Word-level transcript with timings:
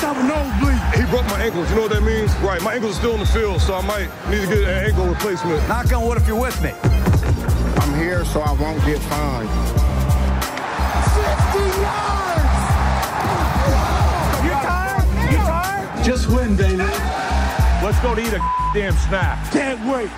must 0.00 0.16
have 0.16 0.24
a 0.24 0.28
nosebleed. 0.28 0.80
He 0.94 1.10
broke 1.10 1.26
my 1.26 1.42
ankles. 1.42 1.68
You 1.70 1.76
know 1.76 1.82
what 1.82 1.92
that 1.92 2.02
means? 2.02 2.34
Right. 2.36 2.62
My 2.62 2.74
ankles 2.74 2.96
are 2.96 3.00
still 3.00 3.14
in 3.14 3.20
the 3.20 3.26
field, 3.26 3.60
so 3.60 3.74
I 3.74 3.82
might 3.86 4.08
need 4.30 4.40
to 4.42 4.46
get 4.46 4.58
an 4.58 4.86
ankle 4.86 5.06
replacement. 5.06 5.66
Knock 5.68 5.92
on 5.92 6.06
wood 6.06 6.16
if 6.16 6.26
you're 6.26 6.40
with 6.40 6.60
me. 6.62 6.72
I'm 7.80 7.94
here 7.98 8.24
so 8.24 8.40
I 8.40 8.52
won't 8.52 8.82
get 8.84 8.98
fined. 9.10 9.48
60 11.10 11.80
yards! 11.84 12.48
You 14.44 14.52
tired? 14.64 15.32
You 15.32 15.38
tired? 15.38 16.04
Just 16.04 16.28
win, 16.28 16.56
baby. 16.56 16.78
Let's 17.84 18.00
go 18.00 18.14
to 18.14 18.20
eat 18.20 18.32
a 18.32 18.40
damn 18.72 18.94
snack. 18.94 19.52
Can't 19.52 19.80
wait. 19.86 20.10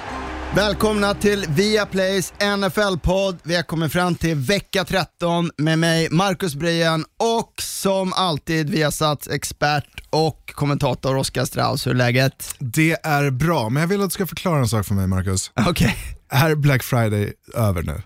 Välkomna 0.57 1.15
till 1.15 1.47
Viaplays 1.49 2.33
NFL-podd. 2.41 3.39
Vi 3.43 3.57
har 3.57 3.63
kommit 3.63 3.93
fram 3.93 4.15
till 4.15 4.37
vecka 4.37 4.85
13 4.85 5.51
med 5.57 5.79
mig, 5.79 6.09
Marcus 6.11 6.55
Brien 6.55 7.05
och 7.19 7.53
som 7.63 8.13
alltid 8.13 8.71
Viasats 8.71 9.29
expert 9.29 10.03
och 10.11 10.53
kommentator 10.55 11.17
Oskar 11.17 11.45
Strauss. 11.45 11.87
Hur 11.87 11.91
är 11.91 11.97
läget? 11.97 12.55
Det 12.59 12.97
är 13.07 13.31
bra, 13.31 13.69
men 13.69 13.81
jag 13.81 13.89
vill 13.89 14.01
att 14.01 14.07
du 14.07 14.15
ska 14.15 14.27
förklara 14.27 14.59
en 14.59 14.69
sak 14.69 14.87
för 14.87 14.95
mig 14.95 15.07
Marcus. 15.07 15.51
Okej. 15.67 15.97
Är 16.29 16.55
Black 16.55 16.83
Friday 16.83 17.33
över 17.55 17.83
nu? 17.83 18.03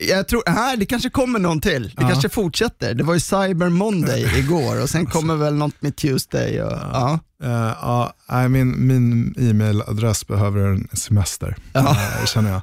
Jag 0.00 0.28
tror, 0.28 0.42
här, 0.46 0.76
det 0.76 0.86
kanske 0.86 1.10
kommer 1.10 1.38
någon 1.38 1.60
till. 1.60 1.82
Det 1.82 2.02
Ja. 2.02 2.08
kanske 2.08 2.28
fortsätter. 2.28 2.94
Det 2.94 3.04
var 3.04 3.14
ju 3.14 3.20
Cyber 3.20 3.68
Monday 3.68 4.38
igår 4.38 4.82
och 4.82 4.90
sen 4.90 5.06
kommer 5.06 5.36
väl 5.36 5.54
något 5.54 5.82
med 5.82 5.96
Tuesday. 5.96 6.62
Och, 6.62 6.72
ja. 6.72 7.18
Ja, 7.42 8.12
nej, 8.30 8.48
min, 8.48 8.86
min 8.86 9.34
e-mailadress 9.38 10.26
behöver 10.26 10.60
en 10.68 10.88
semester, 10.92 11.56
Ja. 11.72 11.90
eh, 12.20 12.26
känner 12.26 12.50
jag. 12.50 12.60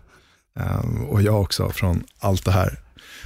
Eh, 0.59 0.79
och 1.09 1.21
jag 1.21 1.41
också 1.41 1.69
från 1.69 2.03
allt 2.19 2.45
det 2.45 2.51
här. 2.51 2.79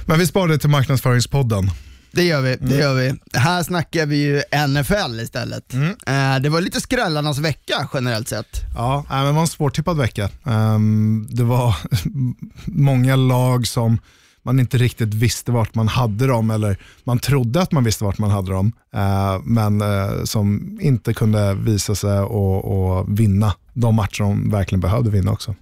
Men 0.06 0.18
vi 0.18 0.26
sparar 0.26 0.48
det 0.48 0.58
till 0.58 0.70
marknadsföringspodden. 0.70 1.70
Det 2.12 2.22
gör 2.24 2.40
vi, 2.40 2.52
Mm. 2.54 2.68
det 2.68 2.76
gör 2.76 2.94
vi. 2.94 3.14
Här 3.38 3.62
snackar 3.62 4.06
vi 4.06 4.16
ju 4.16 4.42
NFL 4.68 5.20
istället. 5.20 5.72
Mm. 5.74 5.88
Eh, 6.06 6.42
det 6.42 6.48
var 6.48 6.60
lite 6.60 6.80
skrällarnas 6.80 7.38
vecka 7.38 7.88
generellt 7.94 8.28
sett. 8.28 8.60
Ja, 8.76 9.04
men 9.08 9.24
det 9.26 9.32
var 9.32 9.40
en 9.40 9.46
svårtippad 9.48 9.96
vecka. 9.96 10.28
Ehm, 10.46 11.26
det 11.30 11.44
var 11.44 11.76
många 12.66 13.16
lag 13.16 13.66
som 13.66 13.98
man 14.42 14.60
inte 14.60 14.78
riktigt 14.78 15.14
visste 15.14 15.52
vart 15.52 15.74
man 15.74 15.88
hade 15.88 16.26
dem, 16.26 16.50
eller 16.50 16.76
man 17.04 17.18
trodde 17.18 17.62
att 17.62 17.72
man 17.72 17.84
visste 17.84 18.04
vart 18.04 18.18
man 18.18 18.30
hade 18.30 18.52
dem, 18.52 18.72
eh, 18.94 19.38
men 19.44 19.80
eh, 19.80 20.24
som 20.24 20.78
inte 20.82 21.14
kunde 21.14 21.54
visa 21.54 21.94
sig 21.94 22.18
och, 22.18 22.64
och 22.98 23.20
vinna 23.20 23.54
de 23.74 23.94
matcher 23.94 24.22
de 24.22 24.50
verkligen 24.50 24.80
behövde 24.80 25.10
vinna 25.10 25.32
också. 25.32 25.54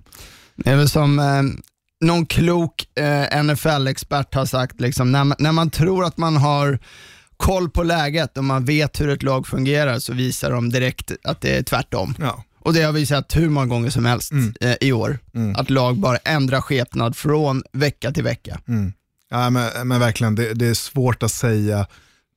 Det 0.57 0.71
är 0.71 0.77
väl 0.77 0.89
som 0.89 1.19
eh, 1.19 1.43
någon 2.01 2.27
klok 2.27 2.89
eh, 2.99 3.43
NFL-expert 3.43 4.35
har 4.35 4.47
sagt, 4.47 4.81
liksom, 4.81 5.13
när, 5.13 5.25
man, 5.25 5.37
när 5.39 5.53
man 5.53 5.71
tror 5.71 6.05
att 6.05 6.17
man 6.19 6.37
har 6.37 6.79
koll 7.37 7.71
på 7.71 7.83
läget 7.83 8.39
och 8.39 8.45
man 8.45 8.65
vet 8.65 9.01
hur 9.01 9.09
ett 9.09 9.23
lag 9.23 9.47
fungerar 9.47 9.99
så 9.99 10.13
visar 10.13 10.51
de 10.51 10.71
direkt 10.71 11.13
att 11.25 11.41
det 11.41 11.57
är 11.57 11.63
tvärtom. 11.63 12.15
Ja. 12.21 12.45
Och 12.61 12.73
det 12.75 12.83
har 12.83 12.93
vi 12.93 13.07
sett 13.07 13.37
hur 13.37 13.49
många 13.49 13.67
gånger 13.67 13.91
som 13.91 14.05
helst 14.05 14.33
Mm. 14.33 14.55
eh, 14.61 14.75
i 14.81 14.93
år. 14.93 15.19
Mm. 15.35 15.57
Att 15.57 15.71
lag 15.71 15.97
bara 15.99 16.17
ändrar 16.17 16.61
skepnad 16.61 17.17
från 17.17 17.63
vecka 17.73 18.11
till 18.13 18.25
vecka. 18.25 18.61
Mm. 18.69 18.93
Ja, 19.31 19.51
men, 19.51 19.89
men 19.89 20.01
verkligen, 20.01 20.35
det, 20.35 20.55
det 20.55 20.67
är 20.67 20.75
svårt 20.75 21.23
att 21.23 21.33
säga 21.33 21.87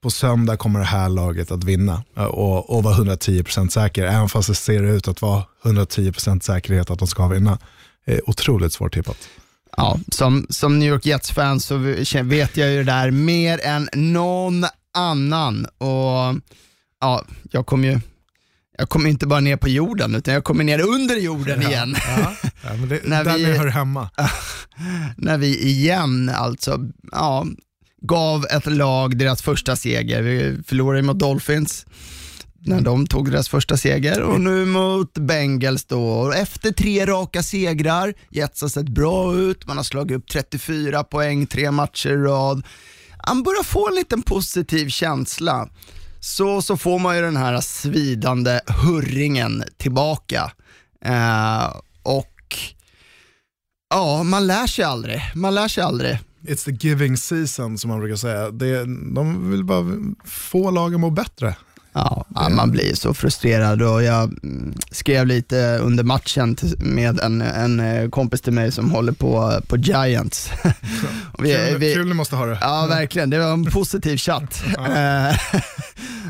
på 0.04 0.10
söndag 0.10 0.58
kommer 0.58 0.80
det 0.80 0.86
här 0.86 1.10
laget 1.10 1.52
att 1.52 1.64
vinna 1.64 2.04
eh, 2.18 2.24
och, 2.24 2.70
och 2.70 2.84
vara 2.84 2.96
110% 2.96 3.70
säker, 3.70 4.04
även 4.04 4.30
fast 4.30 4.48
det 4.48 4.56
ser 4.56 4.84
ut 4.84 5.08
att 5.08 5.22
vara 5.22 5.44
110% 5.64 6.40
säkerhet 6.40 6.90
att 6.90 7.00
de 7.00 7.08
ska 7.08 7.28
vinna. 7.28 7.58
Är 8.06 8.30
otroligt 8.30 8.74
svårt 8.74 8.94
tippat. 8.94 9.18
Ja, 9.78 10.00
som, 10.12 10.46
som 10.50 10.80
New 10.80 10.90
York 10.90 11.06
Jets-fan 11.06 11.60
så 11.60 11.78
vet 12.24 12.58
jag 12.58 12.70
ju 12.72 12.78
det 12.78 12.84
där 12.84 13.12
mer 13.12 13.60
än 13.64 13.90
någon 13.94 14.66
annan. 14.94 15.66
Och 15.66 16.42
ja, 17.02 17.26
Jag 17.52 17.66
kommer 17.66 17.88
ju 17.88 18.00
jag 18.78 18.90
kommer 18.90 19.10
inte 19.10 19.28
bara 19.28 19.40
ner 19.40 19.58
på 19.58 19.70
jorden, 19.70 20.16
utan 20.16 20.34
jag 20.34 20.44
kommer 20.44 20.64
ner 20.64 20.82
under 20.82 21.16
jorden 21.16 21.62
igen. 21.62 21.96
Ja, 22.08 22.34
ja, 22.64 22.74
men 22.76 22.90
det, 22.90 23.00
När 23.06 23.24
där 23.24 23.38
vi- 23.38 23.46
vi 23.46 23.58
hör 23.58 23.68
hemma. 23.68 24.10
När 25.18 25.38
vi 25.38 25.58
igen 25.68 26.30
alltså, 26.36 26.80
ja, 27.12 27.46
gav 28.02 28.46
ett 28.52 28.66
lag 28.66 29.18
deras 29.18 29.42
första 29.42 29.76
seger. 29.76 30.22
Vi 30.22 30.64
förlorade 30.68 31.02
mot 31.02 31.20
Dolphins 31.20 31.86
när 32.66 32.82
de 32.82 33.08
tog 33.08 33.32
deras 33.32 33.50
första 33.50 33.78
seger 33.78 34.22
och 34.22 34.42
nu 34.42 34.66
mot 34.66 35.14
Bengals 35.14 35.86
då. 35.86 36.04
Och 36.04 36.36
Efter 36.36 36.72
tre 36.72 37.06
raka 37.06 37.44
segrar, 37.44 38.14
Jets 38.30 38.62
har 38.62 38.70
sett 38.70 38.90
bra 38.90 39.36
ut, 39.36 39.68
man 39.68 39.78
har 39.78 39.84
slagit 39.84 40.18
upp 40.18 40.28
34 40.28 41.04
poäng 41.04 41.48
tre 41.48 41.72
matcher 41.72 42.10
i 42.10 42.18
rad. 42.18 42.64
Man 43.28 43.44
börjar 43.44 43.64
få 43.64 43.88
en 43.88 43.96
liten 43.96 44.22
positiv 44.22 44.90
känsla. 44.90 45.70
Så, 46.20 46.62
så 46.62 46.78
får 46.78 47.00
man 47.00 47.16
ju 47.16 47.22
den 47.22 47.38
här 47.38 47.62
svidande 47.62 48.60
hurringen 48.68 49.64
tillbaka. 49.78 50.52
Eh, 51.06 51.66
och 52.04 52.56
ja, 53.90 54.24
man 54.24 54.48
lär 54.48 54.68
sig 54.68 54.86
aldrig. 54.86 55.22
Man 55.36 55.56
lär 55.56 55.68
sig 55.68 55.84
aldrig. 55.84 56.20
It's 56.48 56.66
the 56.66 56.88
giving 56.88 57.18
season 57.18 57.78
som 57.78 57.90
man 57.90 58.00
brukar 58.00 58.16
säga. 58.16 58.52
Det, 58.52 58.86
de 59.16 59.52
vill 59.52 59.64
bara 59.64 59.86
få 60.26 60.72
lagen 60.72 61.02
må 61.02 61.10
bättre. 61.10 61.56
Ja, 61.94 62.26
ja, 62.36 62.50
man 62.50 62.72
blir 62.72 62.96
så 62.96 63.14
frustrerad 63.14 63.82
och 63.82 64.04
jag 64.04 64.24
mm, 64.44 64.74
skrev 64.92 65.26
lite 65.28 65.78
under 65.78 66.04
matchen 66.04 66.58
med 66.78 67.20
en, 67.20 67.42
en 67.42 67.80
eh, 67.80 68.10
kompis 68.10 68.42
till 68.42 68.54
mig 68.54 68.72
som 68.72 68.92
håller 68.92 69.12
på, 69.12 69.62
på 69.68 69.78
Giants. 69.78 70.50
Vi- 71.40 71.56
Kul, 71.56 71.78
vi- 71.78 71.94
kul 71.94 72.08
ni 72.08 72.14
måste 72.14 72.36
ha 72.36 72.46
det. 72.46 72.58
Ja, 72.62 72.86
verkligen. 72.90 73.30
Det 73.30 73.38
var 73.40 73.54
en 73.54 73.66
positiv 73.66 74.18
chatt. 74.18 74.64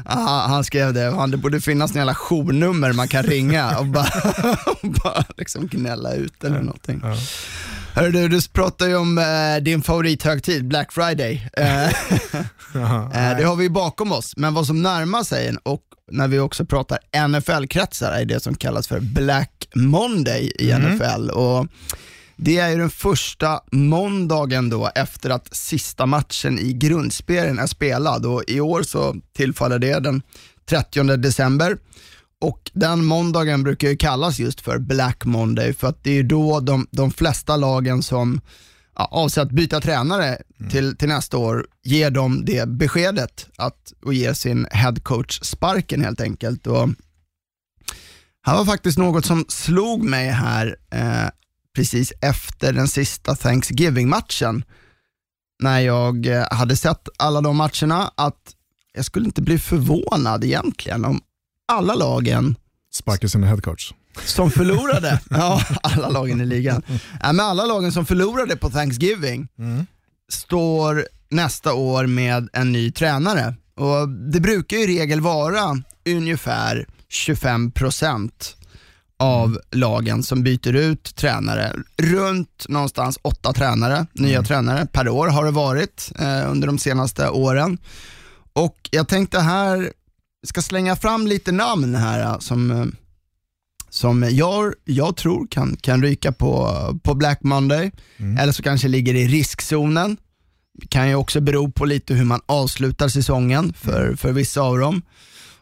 Ja, 0.06 0.46
han 0.48 0.64
skrev 0.64 0.94
det, 0.94 1.12
han, 1.16 1.32
det 1.32 1.38
borde 1.38 1.62
finnas 1.62 1.92
en 1.92 1.98
jävla 1.98 2.16
journummer 2.16 2.94
man 2.94 3.08
kan 3.08 3.24
ringa 3.24 3.78
och 3.78 3.86
bara, 3.86 4.10
och 4.66 4.90
bara 5.04 5.24
liksom 5.38 5.68
gnälla 5.68 6.14
ut 6.14 6.44
eller 6.44 6.60
någonting. 6.62 7.02
Hörru 7.94 8.12
du, 8.12 8.28
du 8.28 8.42
pratar 8.42 8.88
ju 8.88 8.96
om 8.96 9.18
eh, 9.18 9.64
din 9.64 9.82
favorithögtid, 9.82 10.68
Black 10.68 10.92
Friday. 10.92 11.50
Eh, 11.58 11.90
Eh, 12.76 13.38
det 13.38 13.44
har 13.44 13.56
vi 13.56 13.70
bakom 13.70 14.12
oss, 14.12 14.34
men 14.38 14.54
vad 14.54 14.68
som 14.68 14.82
närmar 14.82 15.24
sig 15.24 15.48
en 15.48 15.58
och 15.58 15.82
när 16.12 16.28
vi 16.28 16.40
också 16.40 16.66
pratar 16.66 17.00
NFL-kretsar 17.28 18.12
är 18.12 18.26
det 18.26 18.40
som 18.40 18.56
kallas 18.56 18.88
för 18.88 19.00
Black 19.00 19.70
Monday 19.76 20.52
i 20.60 20.72
Mm. 20.72 20.96
NFL. 20.96 21.30
Och 21.30 21.68
det 22.36 22.58
är 22.58 22.70
ju 22.70 22.78
den 22.78 22.90
första 22.90 23.60
måndagen 23.72 24.70
då 24.70 24.92
efter 24.96 25.30
att 25.30 25.56
sista 25.56 26.06
matchen 26.06 26.60
i 26.60 26.74
grundspelen 26.74 27.60
är 27.60 27.68
spelad 27.68 28.26
och 28.26 28.44
i 28.48 28.60
år 28.60 28.84
så 28.84 29.16
tillfaller 29.36 29.80
det 29.80 30.00
den 30.00 30.22
30 30.70 31.18
december. 31.18 31.78
Och 32.42 32.72
den 32.74 33.06
måndagen 33.06 33.64
brukar 33.64 33.90
ju 33.90 33.98
kallas 33.98 34.40
just 34.40 34.62
för 34.62 34.80
Black 34.80 35.26
Monday 35.26 35.74
för 35.74 35.88
att 35.88 36.04
det 36.04 36.10
är 36.10 36.16
ju 36.16 36.24
då 36.24 36.60
de, 36.60 36.88
de 36.92 37.12
flesta 37.12 37.58
lagen 37.58 38.04
som 38.04 38.42
ja, 38.96 39.08
avser 39.12 39.42
att 39.42 39.52
byta 39.52 39.82
tränare 39.82 40.38
till, 40.72 40.98
till 40.98 41.08
nästa 41.08 41.38
år 41.38 41.68
ger 41.84 42.10
dem 42.10 42.46
det 42.46 42.70
beskedet 42.70 43.48
att, 43.58 43.94
och 44.06 44.14
ger 44.14 44.34
sin 44.34 44.68
headcoach 44.72 45.40
sparken 45.42 46.04
helt 46.04 46.22
enkelt. 46.22 46.68
Och 46.68 46.90
här 48.44 48.58
var 48.58 48.66
faktiskt 48.66 48.98
något 48.98 49.26
som 49.26 49.46
slog 49.48 50.04
mig 50.04 50.30
här 50.30 50.76
eh, 50.92 51.30
precis 51.76 52.14
efter 52.22 52.74
den 52.74 52.88
sista 52.88 53.36
Thanksgiving-matchen. 53.36 54.64
När 55.64 55.80
jag 55.80 56.26
eh, 56.26 56.46
hade 56.52 56.76
sett 56.76 57.10
alla 57.20 57.42
de 57.42 57.58
matcherna, 57.58 58.12
att 58.18 58.56
jag 58.94 59.06
skulle 59.06 59.26
inte 59.26 59.42
bli 59.42 59.60
förvånad 59.60 60.44
egentligen 60.44 61.06
om 61.06 61.22
alla 61.72 61.96
lagen 61.96 62.56
Sparka 62.94 63.28
sina 63.28 63.48
headcoach. 63.48 63.92
som 64.26 64.52
förlorade, 64.52 65.20
ja 65.30 65.62
alla 65.84 66.10
lagen 66.10 66.42
i 66.42 66.46
ligan, 66.46 66.84
ja, 67.22 67.34
men 67.34 67.40
alla 67.46 67.66
lagen 67.66 67.92
som 67.92 68.06
förlorade 68.06 68.56
på 68.58 68.70
Thanksgiving 68.70 69.48
står 70.32 71.06
nästa 71.30 71.74
år 71.74 72.06
med 72.06 72.50
en 72.54 72.72
ny 72.72 72.92
tränare. 72.92 73.56
Och 73.76 74.10
Det 74.10 74.40
brukar 74.40 74.78
ju 74.78 74.84
i 74.84 74.88
regel 74.88 75.22
vara 75.22 75.82
ungefär 76.10 76.86
25% 77.28 78.32
av 79.20 79.60
lagen 79.72 80.24
som 80.24 80.44
byter 80.44 80.76
ut 80.76 81.16
tränare. 81.16 81.74
Runt 81.98 82.66
någonstans 82.70 83.20
åtta 83.22 83.54
tränare, 83.54 84.06
nya 84.14 84.44
tränare 84.44 84.86
per 84.86 85.10
år 85.10 85.28
har 85.28 85.46
det 85.46 85.52
varit 85.52 86.12
eh, 86.20 86.52
under 86.52 86.68
de 86.68 86.80
senaste 86.80 87.30
åren. 87.30 87.78
Och 88.54 88.76
jag 88.92 89.08
tänkte 89.08 89.40
här, 89.40 89.92
ska 90.48 90.62
slänga 90.62 90.96
fram 90.96 91.28
lite 91.28 91.52
namn 91.52 91.96
här 91.96 92.24
eh, 92.24 92.40
som 92.40 92.72
eh, 92.72 92.86
som 93.90 94.24
jag, 94.32 94.74
jag 94.86 95.16
tror 95.16 95.48
kan, 95.48 95.78
kan 95.78 96.04
ryka 96.04 96.32
på, 96.32 96.76
på 97.04 97.14
Black 97.14 97.44
Monday, 97.44 97.92
eller 98.40 98.52
så 98.52 98.64
kanske 98.64 98.88
ligger 98.88 99.16
i 99.16 99.28
riskzonen. 99.28 100.18
Det 100.74 100.88
kan 100.88 101.10
ju 101.10 101.16
också 101.16 101.42
bero 101.42 101.72
på 101.72 101.86
lite 101.86 102.14
hur 102.14 102.26
man 102.26 102.42
avslutar 102.46 103.08
säsongen 103.08 103.74
för, 103.74 104.16
för 104.16 104.32
vissa 104.32 104.62
av 104.62 104.78
dem. 104.78 105.02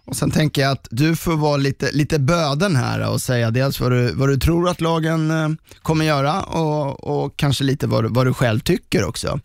Och 0.06 0.16
Sen 0.16 0.32
tänker 0.32 0.62
jag 0.62 0.72
att 0.72 0.88
du 0.92 1.16
får 1.16 1.36
vara 1.36 1.58
lite, 1.58 1.92
lite 1.92 2.20
böden 2.20 2.76
här 2.76 3.10
och 3.10 3.22
säga 3.22 3.52
dels 3.52 3.80
vad 3.80 3.92
du, 3.92 4.14
vad 4.14 4.30
du 4.30 4.38
tror 4.38 4.70
att 4.70 4.82
lagen 4.82 5.32
eh, 5.32 5.50
kommer 5.82 6.06
göra 6.06 6.42
och, 6.42 7.04
och 7.04 7.38
kanske 7.38 7.64
lite 7.64 7.88
vad, 7.88 8.16
vad 8.16 8.26
du 8.26 8.34
själv 8.34 8.60
tycker 8.60 9.04
också. 9.04 9.40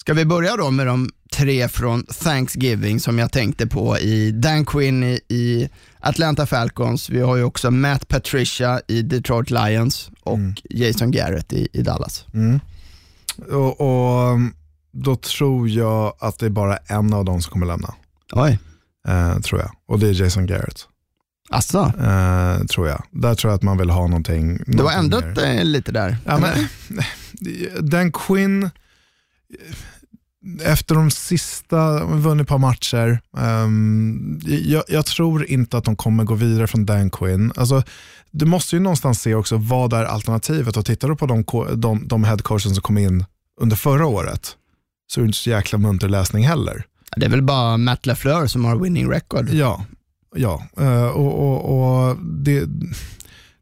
Ska 0.00 0.14
vi 0.14 0.24
börja 0.24 0.56
då 0.56 0.70
med 0.70 0.86
de 0.86 1.10
tre 1.36 1.68
från 1.68 2.04
Thanksgiving 2.04 3.00
som 3.00 3.18
jag 3.18 3.32
tänkte 3.32 3.66
på 3.66 3.98
i 3.98 4.30
Dan 4.30 4.64
Quinn 4.66 5.02
i, 5.04 5.20
i 5.28 5.68
Atlanta 6.00 6.46
Falcons. 6.46 7.10
Vi 7.10 7.20
har 7.20 7.36
ju 7.36 7.42
också 7.42 7.70
Matt 7.70 8.08
Patricia 8.08 8.80
i 8.88 9.02
Detroit 9.02 9.50
Lions 9.50 10.10
och 10.22 10.38
Jason 10.70 11.10
Garrett 11.10 11.52
i, 11.52 11.68
i 11.72 11.82
Dallas. 11.82 12.24
Och, 13.50 13.80
och 13.80 14.32
um, 14.32 14.54
då 14.92 15.16
tror 15.16 15.68
jag 15.68 16.12
att 16.18 16.38
det 16.38 16.46
är 16.46 16.50
bara 16.50 16.76
en 16.76 17.12
av 17.12 17.24
dem 17.24 17.42
som 17.42 17.52
kommer 17.52 17.66
lämna. 17.66 17.94
Oj, 18.32 18.58
Eh, 19.08 19.38
tror 19.38 19.60
jag. 19.60 19.70
Och 19.88 19.98
det 19.98 20.08
är 20.08 20.12
Jason 20.22 20.46
Garrett. 20.46 20.80
asså? 21.50 21.92
Eh, 22.00 22.64
tror 22.64 22.88
jag. 22.88 23.02
Där 23.10 23.34
tror 23.34 23.50
jag 23.50 23.56
att 23.56 23.62
man 23.62 23.78
vill 23.78 23.90
ha 23.90 24.06
någonting. 24.06 24.58
Du 24.66 24.82
har 24.82 24.92
ändrat 24.92 25.24
lite 25.66 25.92
där. 25.92 26.16
Ja, 26.24 26.38
men, 26.38 26.68
Dan 27.90 28.12
Quinn, 28.12 28.70
efter 30.62 30.94
de 30.94 31.10
sista, 31.10 32.04
vunnit 32.04 32.44
ett 32.44 32.48
par 32.48 32.58
matcher, 32.58 33.20
ehm, 33.38 34.40
jag, 34.44 34.84
jag 34.88 35.06
tror 35.06 35.44
inte 35.44 35.78
att 35.78 35.84
de 35.84 35.96
kommer 35.96 36.24
gå 36.24 36.34
vidare 36.34 36.66
från 36.66 36.86
Dan 36.86 37.10
Quinn. 37.10 37.52
Alltså, 37.56 37.82
du 38.30 38.46
måste 38.46 38.76
ju 38.76 38.80
någonstans 38.80 39.20
se 39.20 39.34
också 39.34 39.56
vad 39.56 39.92
är 39.92 40.04
alternativet 40.04 40.76
och 40.76 40.84
tittar 40.84 41.08
du 41.08 41.16
på 41.16 41.26
de, 41.26 41.44
de, 41.80 42.08
de 42.08 42.24
headcoachen 42.24 42.74
som 42.74 42.82
kom 42.82 42.98
in 42.98 43.24
under 43.60 43.76
förra 43.76 44.06
året 44.06 44.56
så 45.06 45.20
är 45.20 45.22
det 45.22 45.26
inte 45.26 45.38
så 45.38 45.50
jäkla 45.50 45.78
munter 45.78 46.08
läsning 46.08 46.46
heller. 46.46 46.84
Det 47.16 47.26
är 47.26 47.30
väl 47.30 47.42
bara 47.42 47.76
Matt 47.76 48.06
LaFleur 48.06 48.46
som 48.46 48.64
har 48.64 48.76
winning 48.76 49.10
record. 49.10 49.48
Ja, 49.50 49.84
ja. 50.36 50.66
Eh, 50.78 51.06
och, 51.06 51.38
och, 51.38 52.08
och 52.08 52.16
det, 52.16 52.64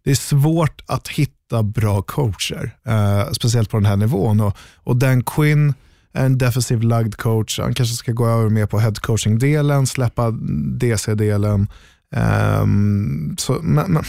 det 0.04 0.10
är 0.10 0.14
svårt 0.14 0.82
att 0.86 1.08
hitta 1.08 1.62
bra 1.62 2.02
coacher, 2.02 2.76
eh, 2.86 3.32
speciellt 3.32 3.70
på 3.70 3.76
den 3.76 3.86
här 3.86 3.96
nivån. 3.96 4.40
Och, 4.40 4.56
och 4.74 4.96
Dan 4.96 5.24
Quinn 5.24 5.74
en 6.14 6.38
defensiv 6.38 6.82
lagd 6.82 7.14
coach. 7.16 7.58
Han 7.58 7.74
kanske 7.74 7.94
ska 7.96 8.12
gå 8.12 8.28
över 8.28 8.48
mer 8.48 8.66
på 8.66 8.78
head 8.78 8.92
coaching-delen, 8.94 9.86
släppa 9.86 10.30
DC-delen. 10.78 11.68
Ehm, 12.14 13.36
så, 13.38 13.58
men, 13.62 13.92
men, 13.92 14.04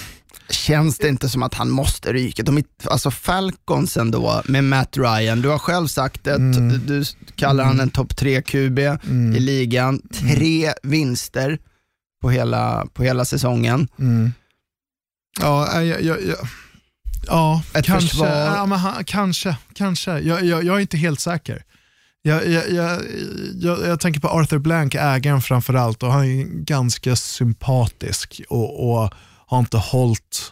Känns 0.50 0.98
det 0.98 1.08
inte 1.08 1.30
som 1.30 1.44
att 1.44 1.54
han 1.54 1.70
måste 1.70 2.14
ryka? 2.14 2.44
De, 2.44 2.58
är- 2.58 2.64
alltså 2.84 3.12
Falcons 3.12 3.98
ändå 3.98 4.42
med 4.46 4.64
Matt 4.64 4.98
Ryan, 4.98 5.42
du 5.42 5.50
har 5.50 5.58
själv 5.58 5.88
sagt 5.88 6.24
det, 6.24 6.36
Mm. 6.36 6.86
du 6.88 7.04
kallar 7.36 7.64
han 7.64 7.80
en 7.80 7.90
topp 7.90 8.16
3 8.16 8.42
QB 8.42 8.80
i 9.36 9.40
ligan, 9.40 10.02
tre 10.14 10.74
vinster 10.84 11.60
på 12.22 12.30
hela, 12.30 12.86
på 12.94 13.04
hela 13.04 13.26
säsongen. 13.26 13.88
mm. 14.00 14.32
Ja, 15.42 15.82
jag, 15.82 16.04
jag, 16.04 16.22
jag, 16.28 16.38
ja 17.28 17.64
Ett 17.74 17.86
kanske. 17.86 18.10
försvar. 18.10 18.28
Ja, 18.28 18.66
men, 18.66 18.80
han- 18.80 19.04
kanske, 19.04 19.58
kanske. 19.74 20.20
Jag, 20.20 20.46
jag, 20.46 20.64
jag 20.64 20.76
är 20.76 20.80
inte 20.80 20.98
helt 20.98 21.20
säker. 21.20 21.64
Jag, 22.28 22.48
jag, 22.48 22.72
jag, 22.72 23.02
jag, 23.56 23.88
jag 23.88 24.00
tänker 24.00 24.20
på 24.20 24.28
Arthur 24.28 24.58
Blank, 24.58 24.96
ägaren 24.96 25.42
framförallt, 25.42 26.04
och 26.04 26.12
han 26.12 26.26
är 26.26 26.44
ganska 26.44 27.16
sympatisk 27.16 28.42
och, 28.50 28.90
och 28.90 29.14
har 29.48 29.60
inte 29.60 29.78
hållit 29.78 30.52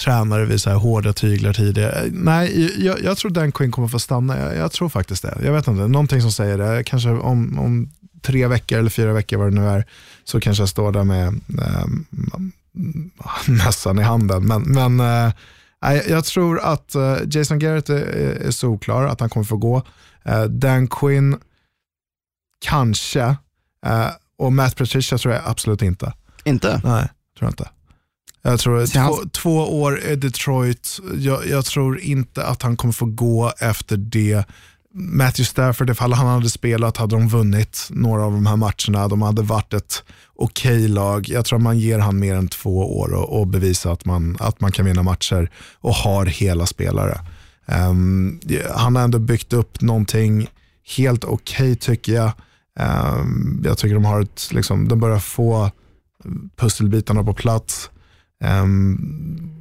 tränare 0.00 0.44
vid 0.44 0.60
så 0.60 0.70
här 0.70 0.76
hårda 0.76 1.12
tyglar 1.12 1.52
tidigare. 1.52 2.04
Nej, 2.10 2.72
jag, 2.84 3.02
jag 3.02 3.16
tror 3.16 3.30
Dan 3.30 3.52
Quinn 3.52 3.72
kommer 3.72 3.88
få 3.88 3.98
stanna. 3.98 4.38
Jag, 4.38 4.56
jag 4.56 4.72
tror 4.72 4.88
faktiskt 4.88 5.22
det. 5.22 5.38
Jag 5.44 5.52
vet 5.52 5.68
inte, 5.68 5.88
någonting 5.88 6.20
som 6.20 6.32
säger 6.32 6.58
det. 6.58 6.84
Kanske 6.84 7.10
om, 7.10 7.58
om 7.58 7.90
tre 8.22 8.46
veckor 8.46 8.78
eller 8.78 8.90
fyra 8.90 9.12
veckor 9.12 9.36
vad 9.36 9.52
det 9.52 9.60
nu 9.60 9.68
är, 9.68 9.84
så 10.24 10.40
kanske 10.40 10.62
jag 10.62 10.68
står 10.68 10.92
där 10.92 11.04
med 11.04 11.26
eh, 11.58 11.86
mössan 13.66 13.98
i 13.98 14.02
handen. 14.02 14.46
Men, 14.46 14.62
men 14.62 15.00
eh, 15.00 15.32
jag 16.08 16.24
tror 16.24 16.60
att 16.60 16.94
eh, 16.94 17.16
Jason 17.30 17.58
Garrett 17.58 17.88
är, 17.88 18.02
är 18.46 18.50
solklar, 18.50 19.04
att 19.06 19.20
han 19.20 19.30
kommer 19.30 19.44
få 19.44 19.56
gå. 19.56 19.82
Eh, 20.28 20.42
Dan 20.44 20.88
Quinn, 20.88 21.36
kanske. 22.64 23.20
Eh, 23.86 24.08
och 24.38 24.52
Matt 24.52 24.76
Patricia 24.76 25.18
tror 25.18 25.34
jag 25.34 25.42
absolut 25.46 25.82
inte. 25.82 26.12
Inte? 26.44 26.80
Nej, 26.84 27.08
tror 27.38 27.46
jag 27.46 27.50
inte. 27.50 27.68
Jag 28.42 28.60
tror 28.60 28.86
två, 28.86 28.98
han- 29.00 29.28
två 29.30 29.80
år 29.82 30.00
i 30.00 30.16
Detroit, 30.16 30.98
jag, 31.18 31.46
jag 31.46 31.64
tror 31.64 32.00
inte 32.00 32.44
att 32.46 32.62
han 32.62 32.76
kommer 32.76 32.92
få 32.92 33.06
gå 33.06 33.52
efter 33.58 33.96
det. 33.96 34.44
Matthew 34.98 35.44
Stafford, 35.44 35.90
ifall 35.90 36.12
han 36.12 36.26
hade 36.26 36.50
spelat 36.50 36.96
hade 36.96 37.16
de 37.16 37.28
vunnit 37.28 37.86
några 37.90 38.24
av 38.24 38.32
de 38.32 38.46
här 38.46 38.56
matcherna. 38.56 39.08
De 39.08 39.22
hade 39.22 39.42
varit 39.42 39.74
ett 39.74 40.04
okej 40.34 40.88
lag. 40.88 41.28
Jag 41.28 41.44
tror 41.44 41.58
man 41.58 41.78
ger 41.78 41.98
han 41.98 42.18
mer 42.18 42.34
än 42.34 42.48
två 42.48 42.98
år 42.98 43.14
och, 43.14 43.40
och 43.40 43.46
bevisa 43.46 43.92
att 43.92 44.04
man, 44.04 44.36
att 44.40 44.60
man 44.60 44.72
kan 44.72 44.84
vinna 44.84 45.02
matcher 45.02 45.50
och 45.74 45.94
har 45.94 46.26
hela 46.26 46.66
spelare. 46.66 47.20
Ehm, 47.66 48.40
han 48.74 48.96
har 48.96 49.02
ändå 49.02 49.18
byggt 49.18 49.52
upp 49.52 49.80
någonting 49.80 50.48
helt 50.96 51.24
okej 51.24 51.76
tycker 51.76 52.12
jag. 52.12 52.32
Ehm, 52.78 53.62
jag 53.64 53.78
tycker 53.78 53.94
de 53.94 54.04
har 54.04 54.20
ett, 54.20 54.48
liksom, 54.52 54.88
de 54.88 55.00
börjar 55.00 55.18
få 55.18 55.70
pusselbitarna 56.56 57.24
på 57.24 57.34
plats. 57.34 57.90
Ehm, 58.44 59.52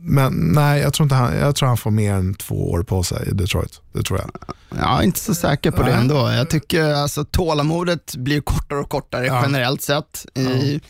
men 0.00 0.32
nej, 0.32 0.80
jag 0.80 0.94
tror, 0.94 1.04
inte 1.04 1.14
han, 1.14 1.36
jag 1.36 1.56
tror 1.56 1.68
han 1.68 1.76
får 1.76 1.90
mer 1.90 2.14
än 2.14 2.34
två 2.34 2.70
år 2.70 2.82
på 2.82 3.02
sig 3.02 3.28
i 3.28 3.32
Detroit. 3.34 3.80
Det 3.92 4.02
tror 4.02 4.18
jag. 4.18 4.30
Jag 4.78 4.98
är 4.98 5.02
inte 5.02 5.20
så 5.20 5.34
säker 5.34 5.70
på 5.70 5.82
det 5.82 5.92
ändå. 5.92 6.14
Jag 6.30 6.50
tycker 6.50 6.94
alltså 6.94 7.24
tålamodet 7.24 8.16
blir 8.16 8.40
kortare 8.40 8.78
och 8.78 8.88
kortare 8.88 9.26
Ja. 9.26 9.40
generellt 9.42 9.82
sett 9.82 10.26
i, 10.34 10.80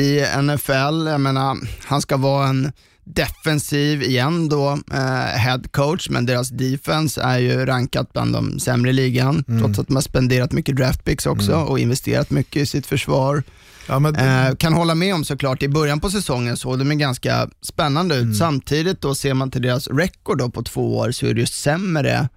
i 0.00 0.24
NFL. 0.42 1.06
Jag 1.06 1.20
menar, 1.20 1.56
han 1.84 2.02
ska 2.02 2.16
vara 2.16 2.48
en 2.48 2.72
defensiv 3.04 4.02
igen 4.02 4.48
då, 4.48 4.78
eh, 4.92 5.38
head 5.38 5.62
coach, 5.70 6.08
men 6.10 6.26
deras 6.26 6.48
defense 6.48 7.22
är 7.22 7.38
ju 7.38 7.66
rankat 7.66 8.12
bland 8.12 8.32
de 8.32 8.60
sämre 8.60 8.90
i 8.90 8.92
ligan, 8.92 9.44
Mm. 9.48 9.62
trots 9.62 9.78
att 9.78 9.86
de 9.88 9.94
har 9.96 10.02
spenderat 10.02 10.52
mycket 10.52 10.76
draft 10.76 11.04
picks 11.04 11.26
också 11.26 11.54
och 11.54 11.78
investerat 11.78 12.30
mycket 12.30 12.62
i 12.62 12.66
sitt 12.66 12.86
försvar. 12.86 13.42
Ja, 13.88 13.98
men, 13.98 14.16
Eh, 14.16 14.54
kan 14.54 14.72
hålla 14.72 14.94
med 14.94 15.14
om 15.14 15.24
såklart, 15.24 15.62
i 15.62 15.68
början 15.68 16.00
på 16.00 16.10
säsongen 16.10 16.56
såg 16.56 16.78
de 16.78 16.98
ganska 16.98 17.48
spännande 17.62 18.14
ut. 18.16 18.36
Samtidigt 18.36 19.00
då 19.00 19.14
ser 19.14 19.34
man 19.34 19.50
till 19.50 19.62
deras 19.62 19.88
record 19.88 20.38
då 20.38 20.50
på 20.50 20.62
två 20.62 20.98
år 20.98 21.10
så 21.12 21.26
är 21.26 21.34
det 21.34 21.40
ju 21.40 21.46
sämre 21.46 22.28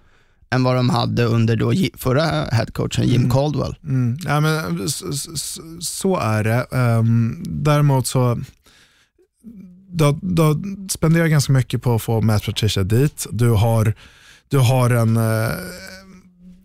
än 0.50 0.62
vad 0.62 0.76
de 0.76 0.90
hade 0.90 1.24
under 1.24 1.56
då 1.56 1.72
förra 1.96 2.24
headcoachen 2.52 3.08
Jim 3.08 3.30
Caldwell. 3.30 3.74
Mm, 3.84 4.18
ja, 4.24 4.40
men, 4.40 4.84
s- 4.86 5.02
s- 5.12 5.28
s- 5.34 5.58
så 5.80 6.16
är 6.18 6.44
det. 6.44 6.66
Um, 6.70 7.42
däremot 7.46 8.06
så 8.06 8.38
du, 9.98 10.04
har- 10.04 10.18
du 10.22 10.42
spenderar 10.42 10.88
spenderat 10.88 11.30
ganska 11.30 11.52
mycket 11.52 11.82
på 11.82 11.94
att 11.94 12.02
få 12.02 12.20
Matt 12.20 12.46
Patricia 12.46 12.82
dit. 12.82 13.26
Du 13.30 13.50
har, 13.50 13.94
du 14.48 14.58
har 14.58 14.90
en, 14.90 15.16
eh, 15.16 15.50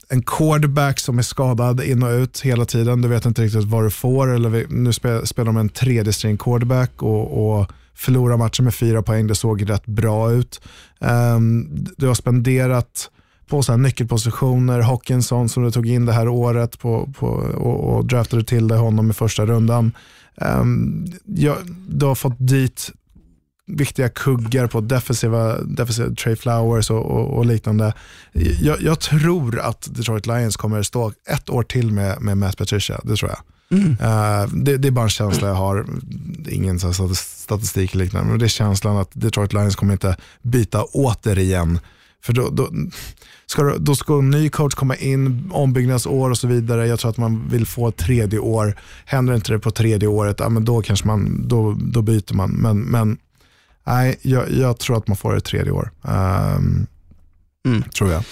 en 0.10 0.22
quarterback 0.22 1.00
som 1.00 1.18
är 1.18 1.22
skadad 1.24 1.82
in 1.84 2.04
och 2.04 2.10
ut 2.12 2.40
hela 2.42 2.66
tiden. 2.66 3.02
Du 3.02 3.08
vet 3.08 3.26
inte 3.26 3.42
riktigt 3.42 3.64
vad 3.64 3.84
du 3.84 3.90
får. 3.90 4.34
Eller 4.36 4.50
vi- 4.50 4.66
nu 4.70 4.94
spelar 4.94 5.46
de 5.46 5.58
en 5.58 5.70
tredje 5.70 6.14
string 6.14 6.38
quarterback 6.38 7.02
och, 7.04 7.60
och 7.60 7.72
förlorar 7.96 8.38
matchen 8.38 8.66
med 8.66 8.74
fyra 8.76 9.02
poäng. 9.04 9.28
Det 9.28 9.36
såg 9.36 9.70
rätt 9.70 9.86
bra 9.86 10.32
ut. 10.32 10.62
Um, 11.00 11.86
du 11.98 12.08
har 12.08 12.14
spenderat 12.14 13.10
på 13.48 13.64
så 13.64 13.72
här 13.72 13.78
nyckelpositioner, 13.78 14.80
Hawkinson 14.80 15.50
som 15.50 15.64
du 15.64 15.72
tog 15.72 15.88
in 15.88 16.06
det 16.06 16.14
här 16.14 16.28
året 16.28 16.80
på, 16.80 17.14
på, 17.20 17.28
och, 17.28 17.96
och 17.96 18.06
draftade 18.06 18.44
till 18.44 18.68
dig 18.68 18.78
honom 18.78 19.10
i 19.10 19.14
första 19.14 19.46
rundan. 19.46 19.92
Ehm, 20.42 20.62
um, 20.62 21.06
ja, 21.26 21.58
du 21.90 22.06
har 22.06 22.16
fått 22.16 22.36
dit 22.40 22.92
viktiga 23.78 24.10
kuggar 24.10 24.68
på 24.68 24.82
defensiva, 24.82 25.58
defensiva 25.58 26.16
Trey 26.16 26.36
Flowers 26.36 26.90
och, 26.90 27.06
och, 27.06 27.38
och 27.38 27.46
liknande. 27.46 27.94
Jag, 28.62 28.82
jag 28.82 29.00
tror 29.00 29.60
att 29.60 29.88
Detroit 29.96 30.28
Lions 30.28 30.58
kommer 30.58 30.84
stå 30.84 31.12
ett 31.30 31.50
år 31.50 31.64
till 31.64 31.92
med, 31.92 32.22
med 32.22 32.38
Matt 32.38 32.58
Patricia, 32.58 33.00
det 33.04 33.16
tror 33.16 33.32
jag. 33.32 33.40
Eh, 34.02 34.48
det, 34.54 34.78
det 34.78 34.88
är 34.88 34.92
bara 34.92 35.04
en 35.04 35.10
känsla 35.10 35.48
jag 35.48 35.56
har, 35.56 35.86
ingen 36.50 36.80
så 36.80 37.16
statistik 37.16 37.94
eller 37.94 38.04
liknande, 38.04 38.30
men 38.30 38.40
det 38.40 38.46
är 38.46 38.50
känslan 38.50 38.98
att 38.98 39.10
Detroit 39.14 39.54
Lions 39.54 39.76
kommer 39.76 39.94
inte 39.94 40.18
byta 40.42 40.84
återigen. 40.84 41.80
För 42.24 42.34
då, 42.34 42.50
då, 42.50 42.70
ska, 43.46 43.64
då 43.78 43.96
ska 43.96 44.20
en 44.20 44.30
ny 44.30 44.50
coach 44.50 44.74
komma 44.74 44.96
in, 44.96 45.50
ombyggnadsår 45.52 46.30
och 46.30 46.38
så 46.38 46.48
vidare. 46.48 46.88
Jag 46.88 47.00
tror 47.00 47.12
att 47.12 47.18
man 47.18 47.50
vill 47.50 47.66
få 47.66 47.88
ett 47.88 47.98
tredje 47.98 48.40
år. 48.40 48.76
Händer 49.06 49.36
inte 49.36 49.52
det 49.52 49.60
på 49.60 49.72
tredje 49.72 50.08
året, 50.08 50.40
ja, 50.40 50.50
men 50.50 50.66
då 50.66 50.82
kanske 50.82 51.08
man, 51.08 51.48
då, 51.48 51.78
då 51.82 52.02
byter 52.02 52.34
man. 52.34 52.52
Men, 52.52 52.80
men 52.80 53.18
nej, 53.88 54.20
jag, 54.22 54.52
jag 54.52 54.80
tror 54.80 54.98
att 54.98 55.08
man 55.08 55.18
får 55.18 55.38
ett 55.38 55.46
tredje 55.46 55.72
år. 55.72 55.92
Ehm, 56.08 56.88
Mm. 57.66 57.84
Tror 57.84 58.12
jag. 58.12 58.24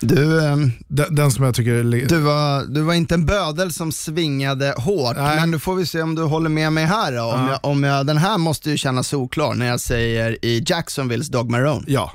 Du, 0.00 0.44
ehm, 0.46 0.70
Den, 0.88 1.14
den 1.14 1.30
som 1.30 1.44
jag 1.44 1.54
tycker 1.54 1.82
du, 2.08 2.18
var, 2.20 2.64
du 2.64 2.80
var 2.82 2.94
inte 2.94 3.14
en 3.14 3.26
bödel 3.26 3.72
som 3.72 3.92
svingade 3.92 4.74
hårt, 4.78 5.16
Nej. 5.16 5.36
men 5.40 5.50
nu 5.50 5.58
får 5.58 5.74
vi 5.74 5.86
se 5.86 6.02
om 6.02 6.14
du 6.14 6.22
håller 6.22 6.48
med 6.50 6.72
mig 6.72 6.84
här 6.84 7.12
då. 7.12 7.22
Om 7.22 7.40
Ja. 7.40 7.50
jag, 7.50 7.58
om 7.70 7.84
jag, 7.84 8.06
den 8.06 8.16
här 8.18 8.38
måste 8.38 8.70
ju 8.70 8.76
kännas 8.76 9.08
solklar 9.08 9.54
när 9.54 9.66
jag 9.66 9.80
säger 9.80 10.44
i 10.44 10.64
Jacksonvilles 10.66 11.28
Dog 11.28 11.50
Marone. 11.50 11.84
Ja. 11.86 12.12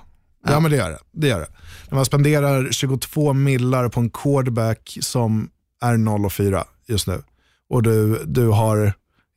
Ja, 0.48 0.60
men 0.60 0.72
det 0.72 0.78
gör 0.78 0.90
det. 0.90 1.00
det 1.14 1.28
gör 1.28 1.40
det. 1.40 1.48
När 1.90 1.96
man 1.96 2.06
spenderar 2.06 2.68
22 2.72 3.34
millar 3.34 3.90
på 3.90 4.00
en 4.00 4.10
quarterback 4.10 4.98
som 5.02 5.50
är 5.82 5.98
0 5.98 6.26
och 6.26 6.34
4 6.34 6.64
just 6.88 7.08
nu 7.08 7.22
och 7.70 7.84
du, 7.84 8.24
du 8.26 8.48
har, 8.48 8.78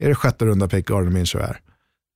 är 0.02 0.08
det 0.08 0.14
sjätte 0.14 0.44
runda 0.44 0.68
pick 0.68 0.86
Gardner 0.88 1.10
Minshew 1.10 1.50
är? 1.50 1.60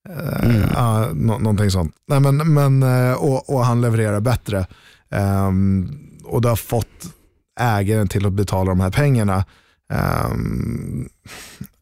Uh, 0.09 1.13
nå- 1.15 1.39
någonting 1.39 1.71
sånt. 1.71 1.95
Nej, 2.09 2.21
men, 2.21 2.55
men, 2.55 2.83
uh, 2.83 3.15
och, 3.15 3.55
och 3.55 3.65
han 3.65 3.81
levererar 3.81 4.21
bättre. 4.21 4.67
Um, 5.11 5.99
och 6.25 6.43
du 6.43 6.49
har 6.49 6.57
fått 6.57 6.87
ägaren 7.61 8.09
till 8.09 8.27
att 8.27 8.33
betala 8.33 8.71
de 8.71 8.81
här 8.81 8.91
pengarna. 8.91 9.45
Um, 10.31 11.09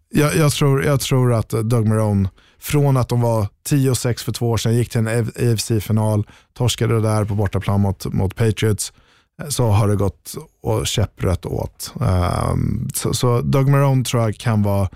jag, 0.08 0.36
jag, 0.36 0.52
tror, 0.52 0.84
jag 0.84 1.00
tror 1.00 1.34
att 1.34 1.48
Doug 1.48 1.88
Marone, 1.88 2.28
från 2.58 2.96
att 2.96 3.08
de 3.08 3.20
var 3.20 3.48
10-6 3.68 4.24
för 4.24 4.32
två 4.32 4.50
år 4.50 4.56
sedan, 4.56 4.74
gick 4.76 4.90
till 4.90 5.06
en 5.06 5.28
AFC-final, 5.36 6.26
torskade 6.54 7.00
där 7.00 7.24
på 7.24 7.34
bortaplan 7.34 7.80
mot, 7.80 8.06
mot 8.06 8.36
Patriots, 8.36 8.92
eh, 9.42 9.48
så 9.48 9.66
har 9.68 9.88
det 9.88 9.96
gått 9.96 10.34
och 10.62 10.86
käpprätt 10.86 11.46
åt. 11.46 11.92
Um, 11.94 12.88
så, 12.94 13.14
så 13.14 13.40
Doug 13.40 13.68
Marone 13.68 14.04
tror 14.04 14.22
jag 14.22 14.36
kan 14.36 14.62
vara 14.62 14.88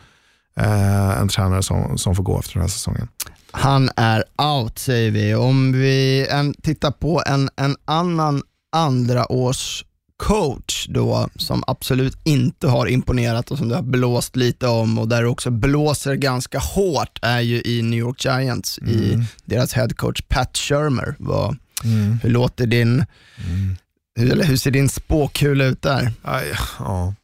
en 0.57 1.29
tränare 1.29 1.63
som, 1.63 1.99
som 1.99 2.15
får 2.15 2.23
gå 2.23 2.39
efter 2.39 2.53
den 2.53 2.63
här 2.63 2.69
säsongen. 2.69 3.09
Han 3.53 3.91
är 3.97 4.25
out 4.57 4.79
säger 4.79 5.11
vi. 5.11 5.35
Om 5.35 5.73
vi 5.73 6.27
en, 6.31 6.55
tittar 6.55 6.91
på 6.91 7.23
en, 7.27 7.51
en 7.57 7.77
annan 7.85 8.43
andra 8.73 9.33
års 9.33 9.85
coach 10.17 10.87
då 10.89 11.29
som 11.37 11.65
absolut 11.67 12.19
inte 12.25 12.69
har 12.69 12.87
imponerat 12.87 13.51
och 13.51 13.59
som 13.59 13.69
det 13.69 13.75
har 13.75 13.83
blåst 13.83 14.37
lite 14.37 14.67
om 14.67 14.99
och 14.99 15.09
där 15.09 15.23
det 15.23 15.29
också 15.29 15.51
blåser 15.51 16.15
ganska 16.15 16.59
hårt 16.59 17.19
är 17.23 17.41
ju 17.41 17.63
i 17.65 17.83
New 17.83 17.99
York 17.99 18.25
Giants 18.25 18.79
mm. 18.79 18.95
i 18.95 19.25
deras 19.45 19.73
headcoach 19.73 20.23
Pat 20.29 20.57
Shermer. 20.57 21.15
Vad, 21.19 21.57
mm. 21.85 22.19
Hur 22.23 22.31
låter 22.31 22.67
din, 22.67 22.89
mm. 22.89 23.77
hur, 24.15 24.33
eller 24.33 24.45
hur 24.45 24.57
ser 24.57 24.71
din 24.71 24.89
spåkula 24.89 25.65
ut 25.65 25.83
där? 25.83 26.13
Aj, 26.23 26.53
ja. 26.79 27.15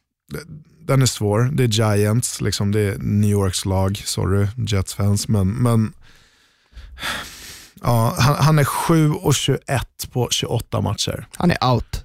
Den 0.87 1.01
är 1.01 1.05
svår, 1.05 1.49
det 1.53 1.63
är 1.63 1.67
Giants, 1.67 2.41
liksom, 2.41 2.71
det 2.71 2.79
är 2.79 2.97
New 2.97 3.29
Yorks 3.29 3.65
lag, 3.65 3.97
sorry 4.05 4.47
Jets-fans, 4.67 5.27
men, 5.27 5.49
men 5.49 5.93
ja, 7.81 8.15
han, 8.19 8.35
han 8.35 8.59
är 8.59 8.63
7 8.63 9.11
och 9.11 9.35
21 9.35 9.61
på 10.11 10.27
28 10.31 10.81
matcher. 10.81 11.27
Han 11.35 11.51
är 11.51 11.73
out. 11.73 12.03